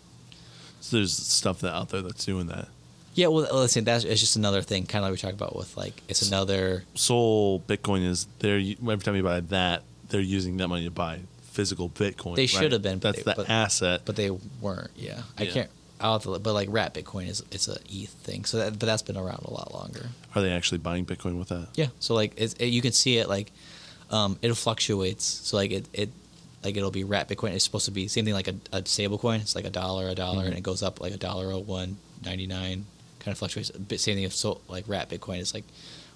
so 0.81 0.97
there's 0.97 1.17
stuff 1.17 1.61
that 1.61 1.73
out 1.73 1.91
there 1.91 2.03
that's 2.03 2.25
doing 2.25 2.49
that. 2.49 2.69
Yeah, 3.15 3.29
well, 3.29 3.49
listen, 3.53 3.85
that's 3.85 4.05
it's 4.05 4.21
just 4.21 4.37
another 4.37 4.63
thing, 4.63 4.87
kind 4.87 5.05
of 5.05 5.11
like 5.11 5.19
we 5.19 5.21
talked 5.21 5.35
about 5.35 5.57
with 5.57 5.77
like 5.77 6.03
it's 6.09 6.23
another 6.23 6.85
Soul 6.95 7.61
Bitcoin 7.61 8.05
is 8.05 8.27
there. 8.41 8.59
Every 8.59 8.99
time 8.99 9.17
you 9.17 9.23
buy 9.23 9.41
that, 9.41 9.83
they're 10.09 10.21
using 10.21 10.57
that 10.59 10.69
money 10.69 10.85
to 10.85 10.91
buy 10.91 11.21
physical 11.59 11.89
Bitcoin. 11.89 12.37
They 12.37 12.43
right? 12.43 12.49
should 12.51 12.71
have 12.73 12.83
been, 12.83 12.99
but 13.01 13.13
That's 13.15 13.25
they- 13.25 13.33
the 13.33 13.37
but- 13.43 13.51
asset. 13.51 14.03
but 14.05 14.15
they 14.15 14.31
weren't. 14.31 14.93
Yeah, 14.97 15.23
I 15.37 15.47
can't. 15.47 15.69
I'll 16.01 16.21
to, 16.21 16.39
but 16.39 16.53
like 16.55 16.69
wrapped 16.71 16.97
Bitcoin 16.97 17.29
is 17.29 17.43
it's 17.51 17.67
a 17.67 17.79
ETH 17.91 18.11
thing. 18.23 18.45
So 18.45 18.59
that, 18.59 18.79
but 18.79 18.87
that's 18.87 19.03
been 19.03 19.17
around 19.17 19.43
a 19.45 19.51
lot 19.53 19.75
longer. 19.75 20.11
Are 20.37 20.41
they 20.43 20.53
actually 20.53 20.79
buying 20.79 21.05
Bitcoin 21.05 21.37
with 21.37 21.49
that? 21.49 21.67
Yeah. 21.75 21.89
So 21.99 22.15
like 22.15 22.33
it's, 22.37 22.55
it, 22.55 22.67
you 22.67 22.81
can 22.81 22.93
see 22.93 23.19
it 23.19 23.29
like 23.29 23.51
um, 24.11 24.39
it 24.41 24.55
fluctuates. 24.55 25.25
So 25.25 25.57
like 25.57 25.73
it, 25.73 25.87
it 25.93 26.11
like 26.63 26.77
it'll 26.77 26.93
be 26.93 27.03
wrapped 27.03 27.29
Bitcoin. 27.31 27.51
It's 27.55 27.65
supposed 27.65 27.87
to 27.87 27.91
be 27.91 28.07
same 28.07 28.25
thing 28.25 28.35
like 28.35 28.47
a, 28.47 28.55
a 28.73 28.87
stable 28.87 29.19
coin. 29.19 29.41
It's 29.41 29.57
like 29.57 29.65
a 29.65 29.71
dollar, 29.71 30.09
a 30.09 30.15
dollar, 30.15 30.45
Mhm. 30.45 30.49
and 30.51 30.55
it 30.59 30.63
goes 30.63 30.85
up 30.85 31.01
like 31.01 31.13
a 31.13 31.17
dollar 31.17 31.51
oh 31.53 31.59
one 31.59 31.97
ninety 32.25 32.47
nine. 32.47 32.87
Kind 33.19 33.33
of 33.33 33.39
fluctuates. 33.39 33.71
A 33.71 33.81
bit 33.81 33.99
same 33.99 34.15
thing 34.15 34.23
if 34.23 34.35
so 34.37 34.61
like 34.69 34.85
wrapped 34.87 35.11
Bitcoin. 35.11 35.41
It's 35.41 35.53
like 35.53 35.65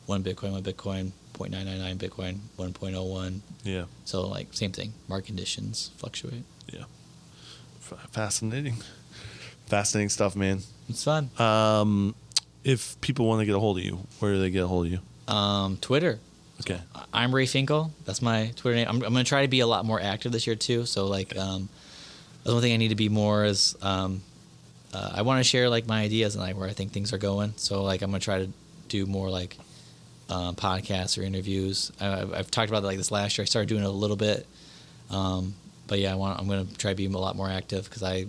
one 0.06 0.22
Bitcoin, 0.22 0.52
one 0.52 0.62
Bitcoin, 0.62 1.10
0.999 1.50 1.96
Bitcoin, 1.96 2.38
one 2.56 2.72
point 2.72 2.94
oh 2.96 3.04
one. 3.04 3.42
Yeah, 3.64 3.84
So 4.04 4.26
like 4.26 4.48
same 4.52 4.72
thing. 4.72 4.92
Market 5.08 5.26
conditions 5.26 5.90
fluctuate. 5.96 6.44
yeah. 6.72 6.84
Fascinating, 8.10 8.76
fascinating 9.66 10.08
stuff, 10.08 10.34
man. 10.34 10.60
It's 10.88 11.04
fun. 11.04 11.30
Um, 11.38 12.14
if 12.64 12.98
people 13.00 13.26
want 13.26 13.40
to 13.40 13.46
get 13.46 13.54
a 13.54 13.58
hold 13.58 13.78
of 13.78 13.84
you, 13.84 13.98
where 14.18 14.32
do 14.32 14.40
they 14.40 14.50
get 14.50 14.62
a 14.62 14.66
hold 14.66 14.86
of 14.86 14.92
you? 14.92 15.00
Um, 15.32 15.76
Twitter. 15.80 16.18
Okay. 16.60 16.80
I'm 17.12 17.34
Ray 17.34 17.44
Finkle. 17.46 17.90
That's 18.04 18.22
my 18.22 18.52
Twitter 18.56 18.76
name. 18.76 18.86
I'm, 18.88 18.94
I'm 18.96 19.12
going 19.12 19.24
to 19.24 19.28
try 19.28 19.42
to 19.42 19.48
be 19.48 19.60
a 19.60 19.66
lot 19.66 19.84
more 19.84 20.00
active 20.00 20.32
this 20.32 20.46
year 20.46 20.56
too. 20.56 20.86
So 20.86 21.06
like, 21.06 21.36
um, 21.36 21.68
the 22.44 22.52
one 22.54 22.62
thing 22.62 22.72
I 22.72 22.76
need 22.76 22.88
to 22.88 22.94
be 22.94 23.08
more 23.08 23.44
is 23.44 23.76
um, 23.82 24.22
uh, 24.94 25.10
I 25.14 25.22
want 25.22 25.40
to 25.40 25.44
share 25.44 25.68
like 25.68 25.86
my 25.86 26.02
ideas 26.02 26.34
and 26.34 26.42
like 26.44 26.56
where 26.56 26.68
I 26.68 26.72
think 26.72 26.92
things 26.92 27.12
are 27.12 27.18
going. 27.18 27.52
So 27.56 27.82
like 27.82 28.00
I'm 28.02 28.10
going 28.10 28.20
to 28.20 28.24
try 28.24 28.38
to 28.38 28.48
do 28.88 29.06
more 29.06 29.28
like 29.28 29.56
um, 30.32 30.54
podcasts 30.56 31.18
or 31.18 31.22
interviews. 31.22 31.92
I, 32.00 32.20
I've, 32.22 32.32
I've 32.32 32.50
talked 32.50 32.70
about 32.70 32.80
that 32.80 32.88
like 32.88 32.96
this 32.96 33.10
last 33.10 33.36
year. 33.36 33.42
I 33.42 33.46
started 33.46 33.68
doing 33.68 33.82
it 33.82 33.86
a 33.86 33.90
little 33.90 34.16
bit, 34.16 34.46
um, 35.10 35.54
but 35.88 35.98
yeah, 35.98 36.12
I 36.12 36.14
want 36.16 36.38
I'm 36.40 36.46
going 36.48 36.66
to 36.66 36.78
try 36.78 36.90
to 36.92 36.96
be 36.96 37.06
a 37.06 37.08
lot 37.10 37.36
more 37.36 37.48
active 37.50 37.84
because 37.84 38.02
I, 38.02 38.26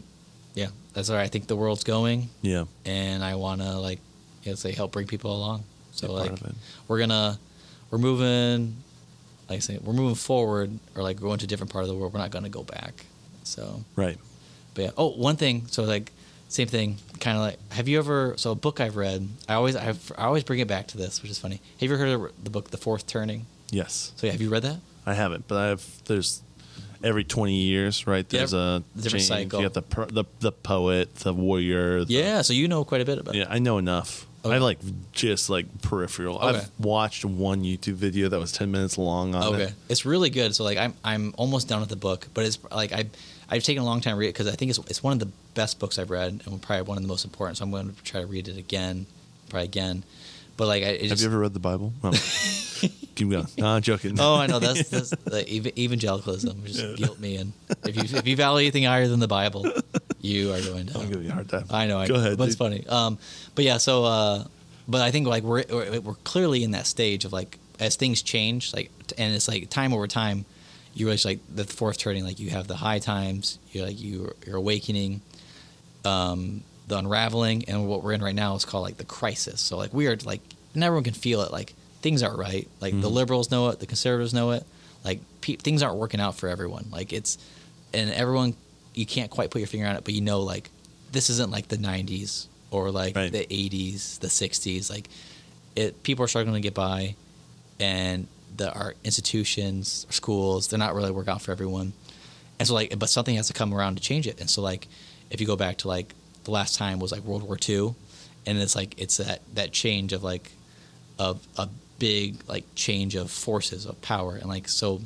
yeah, 0.53 0.67
that's 0.93 1.09
where 1.09 1.19
I 1.19 1.27
think 1.27 1.47
the 1.47 1.55
world's 1.55 1.83
going, 1.83 2.29
Yeah. 2.41 2.65
and 2.85 3.23
I 3.23 3.35
want 3.35 3.61
to 3.61 3.77
like, 3.79 3.99
you 4.43 4.51
know, 4.51 4.55
say 4.55 4.71
help 4.71 4.91
bring 4.91 5.07
people 5.07 5.35
along. 5.35 5.63
So 5.91 6.07
Be 6.07 6.13
like 6.13 6.31
we're 6.87 6.99
gonna 6.99 7.37
we're 7.91 7.99
moving 7.99 8.75
like 9.47 9.57
I 9.57 9.59
say 9.59 9.77
we're 9.83 9.93
moving 9.93 10.15
forward 10.15 10.71
or 10.95 11.03
like 11.03 11.19
going 11.19 11.37
to 11.39 11.45
a 11.45 11.47
different 11.47 11.71
part 11.71 11.83
of 11.83 11.87
the 11.87 11.95
world. 11.95 12.13
We're 12.13 12.19
not 12.19 12.31
gonna 12.31 12.49
go 12.49 12.63
back. 12.63 13.05
So 13.43 13.83
Right. 13.95 14.17
but 14.73 14.81
yeah. 14.81 14.91
Oh, 14.97 15.11
one 15.11 15.35
thing. 15.37 15.67
So 15.67 15.83
like 15.83 16.11
same 16.53 16.67
thing. 16.67 16.97
Kind 17.19 17.37
of 17.37 17.43
like 17.43 17.57
have 17.73 17.87
you 17.87 17.97
ever? 17.99 18.35
So 18.37 18.51
a 18.51 18.55
book 18.55 18.79
I've 18.79 18.95
read. 18.95 19.27
I 19.49 19.55
always 19.55 19.75
I've, 19.75 20.11
I 20.17 20.25
always 20.25 20.43
bring 20.43 20.59
it 20.59 20.67
back 20.67 20.87
to 20.89 20.97
this, 20.97 21.21
which 21.21 21.31
is 21.31 21.39
funny. 21.39 21.61
Have 21.79 21.89
you 21.89 21.93
ever 21.95 21.97
heard 21.97 22.09
of 22.13 22.43
the 22.43 22.49
book 22.49 22.69
The 22.71 22.77
Fourth 22.77 23.07
Turning? 23.07 23.45
Yes. 23.71 24.11
So 24.17 24.27
yeah, 24.27 24.33
have 24.33 24.41
you 24.41 24.49
read 24.49 24.63
that? 24.63 24.77
I 25.05 25.13
haven't, 25.15 25.47
but 25.47 25.57
I 25.57 25.67
have. 25.67 25.83
There's 26.05 26.41
every 27.03 27.23
20 27.23 27.53
years, 27.53 28.07
right? 28.07 28.25
Yeah, 28.31 28.39
There's 28.39 28.53
a 28.53 28.83
different 28.95 29.11
change. 29.25 29.49
cycle. 29.51 29.61
You 29.61 29.69
got 29.69 29.73
the 29.89 30.05
the 30.13 30.23
the 30.39 30.51
poet, 30.51 31.15
the 31.15 31.33
warrior. 31.33 32.05
The, 32.05 32.13
Yeah. 32.13 32.41
So 32.43 32.53
you 32.53 32.67
know 32.67 32.85
quite 32.85 33.01
a 33.01 33.05
bit 33.05 33.17
about. 33.17 33.35
Yeah, 33.35 33.43
it. 33.43 33.47
I 33.51 33.59
know 33.59 33.77
enough. 33.77 34.27
I 34.45 34.57
like 34.57 34.79
just 35.13 35.49
like 35.49 35.81
peripheral. 35.81 36.35
Okay. 36.37 36.57
I've 36.57 36.69
watched 36.77 37.23
one 37.23 37.63
YouTube 37.63 37.93
video 37.93 38.27
that 38.27 38.39
was 38.39 38.51
ten 38.51 38.71
minutes 38.71 38.97
long 38.97 39.33
on 39.35 39.55
Okay, 39.55 39.63
it. 39.63 39.73
it's 39.87 40.05
really 40.05 40.29
good. 40.29 40.53
So 40.53 40.65
like 40.65 40.77
I'm 40.77 40.93
I'm 41.03 41.33
almost 41.37 41.69
done 41.69 41.79
with 41.79 41.87
the 41.89 41.95
book, 41.95 42.27
but 42.33 42.45
it's 42.45 42.59
like 42.69 42.91
I 42.91 43.05
I've 43.49 43.63
taken 43.63 43.83
a 43.83 43.85
long 43.85 44.01
time 44.01 44.15
to 44.15 44.19
read 44.19 44.27
it 44.27 44.33
because 44.33 44.47
I 44.47 44.51
think 44.55 44.69
it's 44.69 44.79
it's 44.89 45.03
one 45.03 45.13
of 45.13 45.19
the 45.19 45.29
best 45.53 45.79
books 45.79 45.99
I've 45.99 46.09
read 46.09 46.41
and 46.45 46.61
probably 46.61 46.83
one 46.83 46.97
of 46.97 47.03
the 47.03 47.07
most 47.07 47.25
important. 47.25 47.57
So 47.57 47.65
I'm 47.65 47.71
going 47.71 47.93
to 47.93 48.03
try 48.03 48.21
to 48.21 48.27
read 48.27 48.47
it 48.47 48.57
again, 48.57 49.05
probably 49.49 49.65
again. 49.65 50.03
But 50.57 50.67
like 50.67 50.83
I 50.83 50.87
Have 50.87 51.01
just, 51.01 51.21
you 51.21 51.27
ever 51.29 51.39
read 51.39 51.53
the 51.53 51.59
Bible? 51.59 51.93
No. 52.03 52.11
Keep 53.15 53.29
going. 53.29 53.47
No, 53.57 53.67
I'm 53.67 53.81
joking. 53.81 54.19
Oh, 54.19 54.35
I 54.35 54.47
know 54.47 54.59
that's, 54.59 54.89
that's 54.89 55.13
ev- 55.31 55.77
evangelicalism. 55.77 56.63
Just 56.65 56.95
guilt 56.97 57.19
me, 57.19 57.37
and 57.37 57.53
if 57.85 57.95
you 57.95 58.17
if 58.17 58.27
you 58.27 58.35
value 58.35 58.65
anything 58.65 58.83
higher 58.83 59.07
than 59.07 59.19
the 59.19 59.27
Bible, 59.27 59.65
you 60.19 60.51
are 60.51 60.61
going 60.61 60.87
to. 60.87 60.99
I'm 60.99 61.09
giving 61.09 61.25
you 61.25 61.29
a 61.29 61.33
hard 61.33 61.49
time. 61.49 61.65
I 61.69 61.87
know. 61.87 62.05
Go 62.07 62.15
know, 62.15 62.19
ahead. 62.19 62.37
But 62.37 62.47
it's 62.47 62.57
funny. 62.57 62.85
Um, 62.87 63.19
but 63.55 63.65
yeah. 63.65 63.77
So, 63.77 64.03
uh, 64.03 64.43
but 64.87 65.01
I 65.01 65.11
think 65.11 65.27
like 65.27 65.43
we're 65.43 65.63
we're 65.69 66.01
we're 66.01 66.13
clearly 66.23 66.63
in 66.63 66.71
that 66.71 66.87
stage 66.87 67.25
of 67.25 67.33
like 67.33 67.59
as 67.79 67.95
things 67.95 68.21
change, 68.21 68.73
like, 68.73 68.91
and 69.17 69.33
it's 69.33 69.47
like 69.47 69.69
time 69.69 69.93
over 69.93 70.07
time. 70.07 70.45
You 70.95 71.05
realize 71.07 71.25
like 71.25 71.39
the 71.53 71.63
fourth 71.63 71.97
turning, 71.97 72.23
like 72.23 72.39
you 72.39 72.49
have 72.51 72.67
the 72.67 72.75
high 72.75 72.99
times, 72.99 73.57
you're 73.71 73.85
like 73.87 73.99
you 73.99 74.33
you're 74.45 74.57
awakening, 74.57 75.21
um, 76.05 76.63
the 76.87 76.97
unraveling, 76.97 77.65
and 77.67 77.87
what 77.87 78.03
we're 78.03 78.11
in 78.13 78.21
right 78.21 78.35
now 78.35 78.55
is 78.55 78.65
called 78.65 78.83
like 78.83 78.97
the 78.97 79.05
crisis. 79.05 79.61
So 79.61 79.77
like 79.77 79.93
we 79.93 80.07
are 80.07 80.17
like, 80.23 80.41
and 80.73 80.83
everyone 80.83 81.03
can 81.03 81.13
feel 81.13 81.41
it. 81.41 81.51
Like 81.51 81.73
things 82.01 82.21
aren't 82.21 82.37
right. 82.37 82.67
Like 82.81 82.99
the 82.99 83.09
Mhm. 83.09 83.13
liberals 83.13 83.49
know 83.51 83.69
it, 83.69 83.79
the 83.79 83.85
conservatives 83.85 84.33
know 84.33 84.51
it. 84.51 84.65
Like 85.03 85.19
pe- 85.41 85.55
things 85.55 85.81
aren't 85.81 85.97
working 85.97 86.19
out 86.19 86.35
for 86.35 86.47
everyone. 86.49 86.87
Like 86.91 87.11
it's, 87.13 87.37
and 87.93 88.09
everyone, 88.11 88.55
you 88.93 89.05
can't 89.05 89.31
quite 89.31 89.49
put 89.51 89.59
your 89.59 89.67
finger 89.67 89.87
on 89.87 89.95
it, 89.95 90.03
but 90.03 90.13
you 90.13 90.21
know 90.21 90.41
like 90.41 90.69
this 91.11 91.29
isn't 91.29 91.51
like 91.51 91.67
the 91.69 91.77
'90s 91.77 92.47
or 92.71 92.91
like 92.91 93.15
Right. 93.15 93.31
the 93.31 93.45
'80s, 93.49 94.19
the 94.19 94.27
'60s. 94.29 94.89
Like 94.89 95.09
it, 95.75 96.03
people 96.03 96.25
are 96.25 96.27
struggling 96.27 96.55
to 96.55 96.61
get 96.61 96.73
by, 96.73 97.15
and 97.79 98.27
the 98.57 98.71
our 98.73 98.95
institutions, 99.03 100.05
schools, 100.09 100.67
they're 100.67 100.79
not 100.79 100.95
really 100.95 101.11
working 101.11 101.31
out 101.33 101.41
for 101.41 101.51
everyone. 101.51 101.93
And 102.59 102.67
so 102.67 102.73
like, 102.73 102.97
but 102.99 103.09
something 103.09 103.35
has 103.35 103.47
to 103.47 103.53
come 103.53 103.73
around 103.73 103.95
to 103.95 104.01
change 104.01 104.27
it. 104.27 104.39
And 104.39 104.49
so 104.49 104.61
like, 104.61 104.87
if 105.29 105.41
you 105.41 105.47
go 105.47 105.55
back 105.55 105.77
to 105.79 105.87
like 105.87 106.13
the 106.43 106.51
last 106.51 106.75
time 106.77 106.99
was 106.99 107.11
like 107.11 107.21
World 107.23 107.43
War 107.43 107.57
II, 107.67 107.95
and 108.45 108.57
it's 108.57 108.75
like 108.75 108.93
it's 108.99 109.17
that 109.17 109.41
that 109.55 109.71
change 109.71 110.13
of 110.13 110.23
like 110.23 110.51
of 111.19 111.45
a 111.57 111.67
big 111.99 112.37
like 112.47 112.65
change 112.75 113.15
of 113.15 113.31
forces 113.31 113.85
of 113.85 114.01
power 114.01 114.35
and 114.35 114.47
like 114.47 114.67
so 114.67 114.99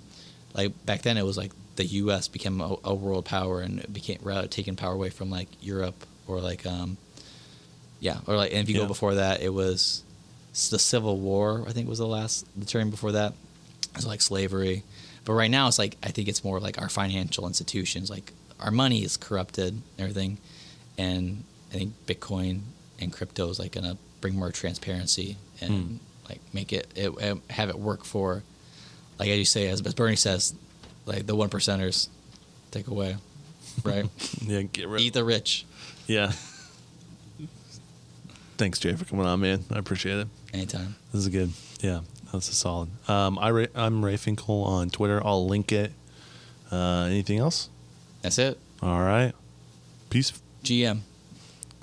like 0.55 0.73
back 0.85 1.03
then 1.03 1.17
it 1.17 1.23
was 1.23 1.37
like 1.37 1.51
the 1.75 1.85
U.S. 1.85 2.27
became 2.27 2.59
a, 2.61 2.75
a 2.83 2.95
world 2.95 3.25
power 3.25 3.61
and 3.61 3.79
it 3.81 3.93
became 3.93 4.17
rather 4.23 4.47
taking 4.47 4.75
power 4.75 4.93
away 4.93 5.09
from 5.09 5.29
like 5.29 5.47
Europe 5.61 6.05
or 6.27 6.39
like 6.39 6.65
um 6.65 6.97
yeah 7.99 8.17
or 8.25 8.35
like 8.35 8.51
and 8.51 8.61
if 8.61 8.69
you 8.69 8.75
Yeah. 8.75 8.81
go 8.83 8.87
before 8.87 9.15
that 9.15 9.41
it 9.41 9.49
was 9.53 10.01
the 10.69 10.79
Civil 10.79 11.19
War 11.19 11.63
I 11.67 11.71
think 11.71 11.87
was 11.87 11.99
the 11.99 12.07
last 12.07 12.45
the 12.59 12.65
term 12.65 12.89
before 12.89 13.11
that 13.13 13.33
it 13.91 13.95
was 13.95 14.07
like 14.07 14.21
slavery 14.21 14.83
but 15.25 15.33
right 15.33 15.51
now 15.51 15.67
it's 15.67 15.77
like 15.79 15.97
I 16.03 16.09
think 16.09 16.27
it's 16.27 16.43
more 16.43 16.59
like 16.59 16.81
our 16.81 16.89
financial 16.89 17.45
institutions 17.47 18.09
like 18.09 18.33
our 18.59 18.71
money 18.71 19.03
is 19.03 19.17
corrupted 19.17 19.73
and 19.73 19.81
everything 19.99 20.37
and 20.97 21.43
I 21.71 21.75
think 21.75 21.93
Bitcoin 22.07 22.61
and 22.99 23.13
crypto 23.13 23.49
is 23.49 23.59
like 23.59 23.71
gonna 23.73 23.97
bring 24.21 24.35
more 24.35 24.51
transparency 24.51 25.37
and 25.61 25.69
Hmm. 25.71 25.95
like 26.29 26.39
make 26.53 26.73
it, 26.73 26.87
it, 26.95 27.09
it 27.19 27.37
have 27.51 27.69
it 27.69 27.77
work 27.79 28.03
for 28.03 28.41
like 29.19 29.29
as 29.29 29.37
you 29.37 29.45
say 29.45 29.67
as, 29.67 29.81
as 29.81 29.93
Bernie 29.93 30.15
says 30.15 30.55
like 31.05 31.25
the 31.27 31.35
one 31.35 31.49
percenters 31.49 32.07
take 32.71 32.87
away 32.87 33.15
right 33.83 34.05
Yeah, 34.41 34.63
get 34.63 34.87
rid. 34.87 35.01
eat 35.01 35.13
the 35.13 35.23
rich 35.23 35.65
Yeah. 36.07 36.31
Thanks, 38.57 38.79
Jay, 38.79 38.93
for 38.95 39.05
coming 39.05 39.25
on, 39.27 39.39
man. 39.41 39.63
I 39.71 39.77
appreciate 39.77 40.17
it. 40.17 40.27
Anytime 40.53 40.95
This 41.11 41.21
is 41.21 41.29
good. 41.29 41.51
Yeah, 41.81 42.01
that's 42.31 42.49
a 42.49 42.53
solid. 42.53 42.89
Um, 43.09 43.37
I 43.39 43.49
Ray, 43.49 43.67
I'm 43.75 44.03
Ray 44.03 44.15
Finkle 44.15 44.63
on 44.65 44.89
Twitter. 44.89 45.21
I'll 45.25 45.45
link 45.47 45.71
it. 45.71 45.91
Uh, 46.71 47.07
anything 47.09 47.39
else? 47.39 47.69
that's 48.21 48.37
it 48.39 48.57
All 48.81 49.01
right. 49.01 49.33
Peace, 50.09 50.33
GM 50.63 50.99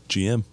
GM. 0.09 0.45